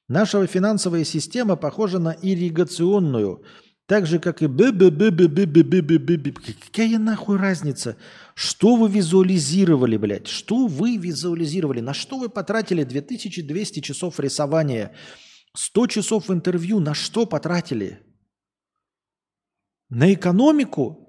Наша 0.07 0.45
финансовая 0.47 1.03
система 1.03 1.55
похожа 1.55 1.99
на 1.99 2.15
ирригационную– 2.19 3.43
так 3.85 4.05
же, 4.05 4.19
как 4.19 4.41
и 4.41 4.47
б 4.47 4.71
б 4.71 4.89
б 4.89 5.11
б 5.11 5.27
б 5.27 5.45
б 5.45 5.63
б 5.63 5.81
б 5.81 5.97
б 5.97 6.17
б 6.17 6.31
Какая 6.31 6.97
нахуй 6.97 7.37
разница? 7.37 7.97
Что 8.33 8.75
вы 8.77 8.89
визуализировали, 8.89 9.97
блядь? 9.97 10.27
Что 10.27 10.67
вы 10.67 10.95
визуализировали? 10.95 11.81
На 11.81 11.93
что 11.93 12.17
вы 12.17 12.29
потратили 12.29 12.83
2200 12.85 13.81
часов 13.81 14.19
рисования? 14.19 14.95
100 15.55 15.87
часов 15.87 16.31
интервью 16.31 16.79
на 16.79 16.93
что 16.93 17.25
потратили? 17.25 17.99
На 19.89 20.13
экономику? 20.13 20.99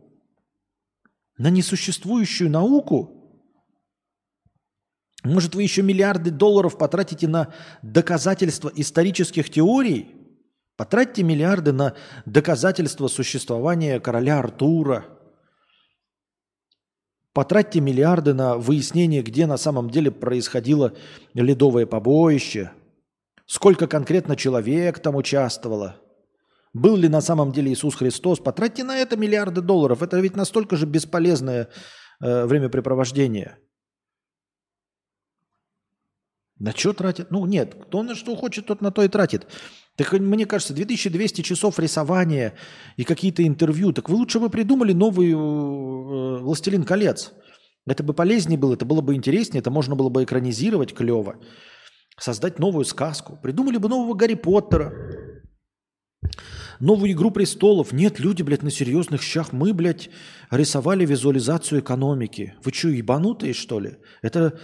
На 1.39 1.51
несуществующую 1.51 2.51
науку? 2.51 3.41
Может, 5.23 5.55
вы 5.55 5.63
еще 5.63 5.83
миллиарды 5.83 6.31
долларов 6.31 6.77
потратите 6.77 7.29
на 7.29 7.55
доказательства 7.83 8.71
исторических 8.75 9.49
теорий? 9.49 10.24
Потратьте 10.77 11.23
миллиарды 11.23 11.73
на 11.73 11.95
доказательство 12.27 13.07
существования 13.07 14.01
короля 14.01 14.41
Артура. 14.41 15.07
Потратьте 17.33 17.81
миллиарды 17.81 18.35
на 18.35 18.57
выяснение, 18.57 19.23
где 19.23 19.47
на 19.47 19.57
самом 19.57 19.91
деле 19.91 20.11
происходило 20.11 20.95
ледовое 21.33 21.87
побоище. 21.87 22.73
Сколько 23.47 23.87
конкретно 23.87 24.37
человек 24.37 24.99
там 24.99 25.15
участвовало. 25.17 25.97
Был 26.73 26.97
ли 26.97 27.09
на 27.09 27.21
самом 27.21 27.53
деле 27.53 27.73
Иисус 27.73 27.95
Христос. 27.95 28.41
Потратьте 28.41 28.83
на 28.83 28.97
это 28.97 29.17
миллиарды 29.17 29.61
долларов. 29.61 30.03
Это 30.03 30.19
ведь 30.19 30.35
настолько 30.35 30.75
же 30.77 30.87
бесполезное 30.87 31.69
э, 32.21 32.47
времяпрепровождение. 32.47 33.59
На 36.59 36.73
что 36.73 36.93
тратят? 36.93 37.31
Ну 37.31 37.47
нет, 37.47 37.75
кто 37.75 38.03
на 38.03 38.15
что 38.15 38.35
хочет, 38.35 38.67
тот 38.67 38.81
на 38.81 38.91
то 38.91 39.03
и 39.03 39.09
тратит. 39.09 39.47
Так 39.97 40.13
мне 40.13 40.45
кажется, 40.45 40.75
2200 40.75 41.43
часов 41.43 41.79
рисования 41.79 42.55
и 42.97 43.05
какие-то 43.05 43.47
интервью. 43.47 43.93
Так 43.93 44.09
вы 44.09 44.17
лучше 44.17 44.41
бы 44.41 44.51
придумали 44.51 44.93
новый 44.93 45.31
э, 45.31 46.43
«Властелин 46.43 46.85
колец». 46.85 47.33
Это 47.87 48.03
бы 48.03 48.15
полезнее 48.15 48.59
было, 48.59 48.75
это 48.75 48.87
было 48.87 49.03
бы 49.03 49.15
интереснее, 49.15 49.61
это 49.61 49.71
можно 49.71 49.95
было 49.95 50.09
бы 50.09 50.25
экранизировать 50.25 50.95
клево. 50.95 51.37
Создать 52.19 52.59
новую 52.59 52.85
сказку. 52.85 53.39
Придумали 53.43 53.77
бы 53.77 53.89
нового 53.89 54.15
Гарри 54.15 54.35
Поттера. 54.35 54.93
Новую 56.81 57.13
«Игру 57.13 57.31
престолов». 57.31 57.93
Нет, 57.93 58.19
люди, 58.19 58.43
блядь, 58.43 58.63
на 58.63 58.71
серьезных 58.71 59.23
щах. 59.23 59.53
Мы, 59.53 59.73
блядь, 59.73 60.11
рисовали 60.51 61.07
визуализацию 61.07 61.81
экономики. 61.81 62.55
Вы 62.65 62.73
что, 62.73 62.89
ебанутые, 62.89 63.53
что 63.53 63.79
ли? 63.79 63.99
Это 64.23 64.59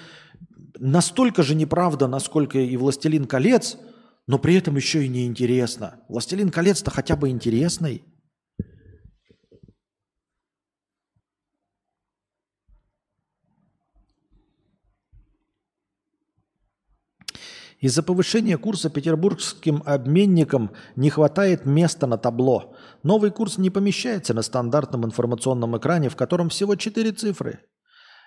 настолько 0.78 1.42
же 1.42 1.54
неправда, 1.54 2.08
насколько 2.08 2.58
и 2.58 2.76
«Властелин 2.76 3.26
колец», 3.26 3.76
но 4.26 4.38
при 4.38 4.54
этом 4.54 4.76
еще 4.76 5.04
и 5.04 5.08
неинтересно. 5.08 6.00
«Властелин 6.08 6.50
колец»-то 6.50 6.90
хотя 6.90 7.16
бы 7.16 7.28
интересный. 7.28 8.04
Из-за 17.80 18.02
повышения 18.02 18.58
курса 18.58 18.90
петербургским 18.90 19.82
обменникам 19.86 20.70
не 20.96 21.08
хватает 21.08 21.64
места 21.64 22.06
на 22.06 22.18
табло. 22.18 22.76
Новый 23.02 23.30
курс 23.30 23.56
не 23.56 23.70
помещается 23.70 24.34
на 24.34 24.42
стандартном 24.42 25.06
информационном 25.06 25.78
экране, 25.78 26.10
в 26.10 26.16
котором 26.16 26.50
всего 26.50 26.76
четыре 26.76 27.12
цифры. 27.12 27.60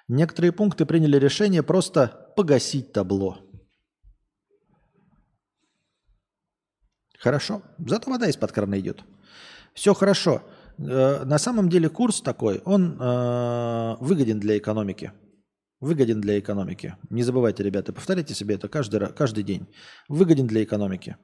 Некоторые 0.07 0.51
пункты 0.53 0.87
приняли 0.87 1.17
решение 1.17 1.61
просто 1.61 2.33
погасить 2.35 2.93
табло. 2.93 3.37
Хорошо. 7.23 7.61
Зато 7.87 8.11
вода 8.11 8.27
из-под 8.27 8.51
крана 8.51 8.77
идет. 8.79 9.01
Все 9.73 9.93
хорошо. 9.93 10.43
Э, 10.77 11.23
на 11.23 11.37
самом 11.37 11.69
деле 11.69 11.87
курс 11.87 12.21
такой, 12.21 12.61
он 12.65 12.97
э, 12.99 13.95
выгоден 14.01 14.41
для 14.41 14.57
экономики. 14.57 15.13
Выгоден 15.79 16.19
для 16.19 16.37
экономики. 16.37 16.97
Не 17.09 17.23
забывайте, 17.23 17.63
ребята, 17.63 17.93
повторяйте 17.93 18.33
себе 18.33 18.55
это 18.55 18.67
каждый, 18.67 19.07
каждый 19.13 19.43
день. 19.45 19.67
Выгоден 20.09 20.47
для 20.47 20.63
экономики. 20.63 21.15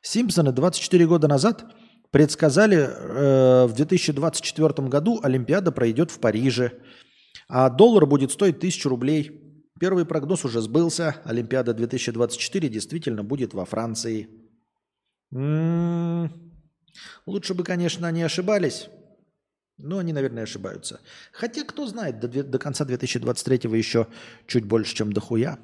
Симпсоны 0.00 0.52
24 0.52 1.06
года 1.06 1.28
назад 1.28 1.66
предсказали, 2.10 2.78
э, 2.78 3.66
в 3.66 3.74
2024 3.74 4.88
году 4.88 5.20
Олимпиада 5.22 5.70
пройдет 5.70 6.10
в 6.10 6.18
Париже, 6.18 6.72
а 7.46 7.68
доллар 7.68 8.06
будет 8.06 8.32
стоить 8.32 8.56
1000 8.56 8.88
рублей. 8.88 9.62
Первый 9.78 10.06
прогноз 10.06 10.46
уже 10.46 10.62
сбылся. 10.62 11.16
Олимпиада 11.24 11.74
2024 11.74 12.70
действительно 12.70 13.22
будет 13.22 13.52
во 13.52 13.66
Франции. 13.66 14.39
Лучше 15.32 16.30
бы, 17.54 17.62
конечно, 17.62 18.08
они 18.08 18.22
ошибались, 18.22 18.88
но 19.78 19.98
они, 19.98 20.12
наверное, 20.12 20.42
ошибаются. 20.42 21.00
Хотя, 21.32 21.64
кто 21.64 21.86
знает, 21.86 22.18
до, 22.18 22.42
до 22.42 22.58
конца 22.58 22.84
2023 22.84 23.78
еще 23.78 24.08
чуть 24.46 24.64
больше, 24.64 24.94
чем 24.94 25.12
до 25.12 25.20
хуя. 25.20 25.58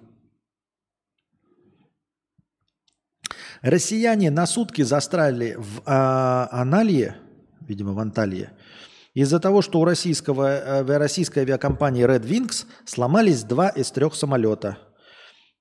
Россияне 3.63 4.31
на 4.31 4.47
сутки 4.47 4.83
застряли 4.83 5.57
в 5.59 5.83
а, 5.85 6.49
Аналье, 6.53 7.17
видимо, 7.61 7.95
в 7.95 7.99
Анталии, 7.99 8.51
из-за 9.15 9.41
того, 9.41 9.63
что 9.63 9.81
у 9.81 9.85
российского, 9.85 10.83
э, 10.83 10.99
российской 10.99 11.41
авиакомпании 11.41 12.05
Red 12.05 12.23
Wings 12.23 12.67
сломались 12.85 13.45
два 13.45 13.71
из 13.71 13.91
трех 13.91 14.15
самолета. 14.15 14.79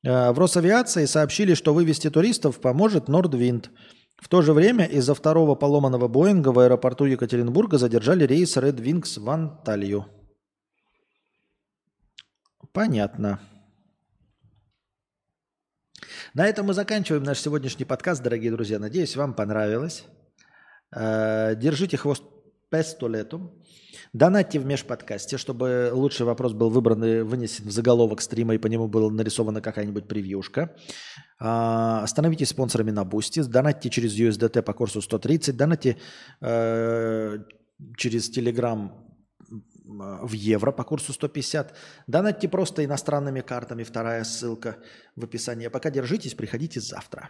Э, 0.03 0.34
в 0.34 0.40
Росавиации 0.40 1.06
сообщили, 1.06 1.53
что 1.53 1.73
вывести 1.73 2.10
туристов 2.10 2.60
поможет 2.60 3.10
Nordwind– 3.10 3.69
в 4.18 4.28
то 4.28 4.42
же 4.42 4.54
время 4.54 4.86
из-за 4.86 5.14
второго 5.14 5.56
поломанного 5.56 6.08
Боинга 6.08 6.50
в 6.50 6.60
аэропорту 6.60 7.06
Екатеринбурга 7.06 7.78
задержали 7.78 8.26
рейс 8.26 8.58
Red 8.58 8.78
Wings 8.78 9.20
в 9.20 9.30
Анталью. 9.30 10.06
Понятно. 12.72 13.40
На 16.34 16.48
этом 16.48 16.66
мы 16.66 16.74
заканчиваем 16.74 17.24
наш 17.24 17.40
сегодняшний 17.40 17.86
подкаст, 17.86 18.22
дорогие 18.22 18.52
друзья. 18.52 18.80
Надеюсь, 18.80 19.16
вам 19.16 19.34
понравилось. 19.34 20.06
Э, 20.94 21.56
держите 21.56 21.98
хвост 21.98 22.24
пестолетом. 22.84 23.52
Донатьте 24.14 24.60
в 24.60 24.65
межподкасте, 24.65 25.38
чтобы 25.38 25.91
лучший 25.93 26.26
вопрос 26.26 26.53
был 26.53 26.69
выбран 26.69 27.03
и 27.03 27.22
вынесен 27.22 27.68
в 27.68 27.72
заголовок 27.72 28.22
стрима, 28.22 28.56
и 28.56 28.57
по 28.57 28.68
нему 28.68 28.88
была 28.88 29.11
нарисована 29.11 29.61
какая-нибудь 29.61 30.07
превьюшка. 30.07 30.76
А, 31.39 32.07
становитесь 32.07 32.49
спонсорами 32.49 32.91
на 32.91 33.03
Бусти, 33.03 33.43
донатьте 33.43 33.89
через 33.89 34.18
USDT 34.18 34.61
по 34.61 34.73
курсу 34.73 35.02
130, 35.02 35.57
донатьте 35.57 35.97
э, 36.41 37.39
через 37.97 38.38
Telegram 38.38 38.89
в 39.88 40.31
евро 40.31 40.72
по 40.72 40.84
курсу 40.84 41.14
150. 41.14 41.76
Донатьте 42.07 42.47
просто 42.47 42.84
иностранными 42.84 43.41
картами, 43.41 43.84
вторая 43.84 44.23
ссылка 44.23 44.77
в 45.15 45.23
описании. 45.23 45.68
А 45.68 45.69
пока 45.69 45.89
держитесь, 45.89 46.34
приходите 46.34 46.80
завтра. 46.80 47.30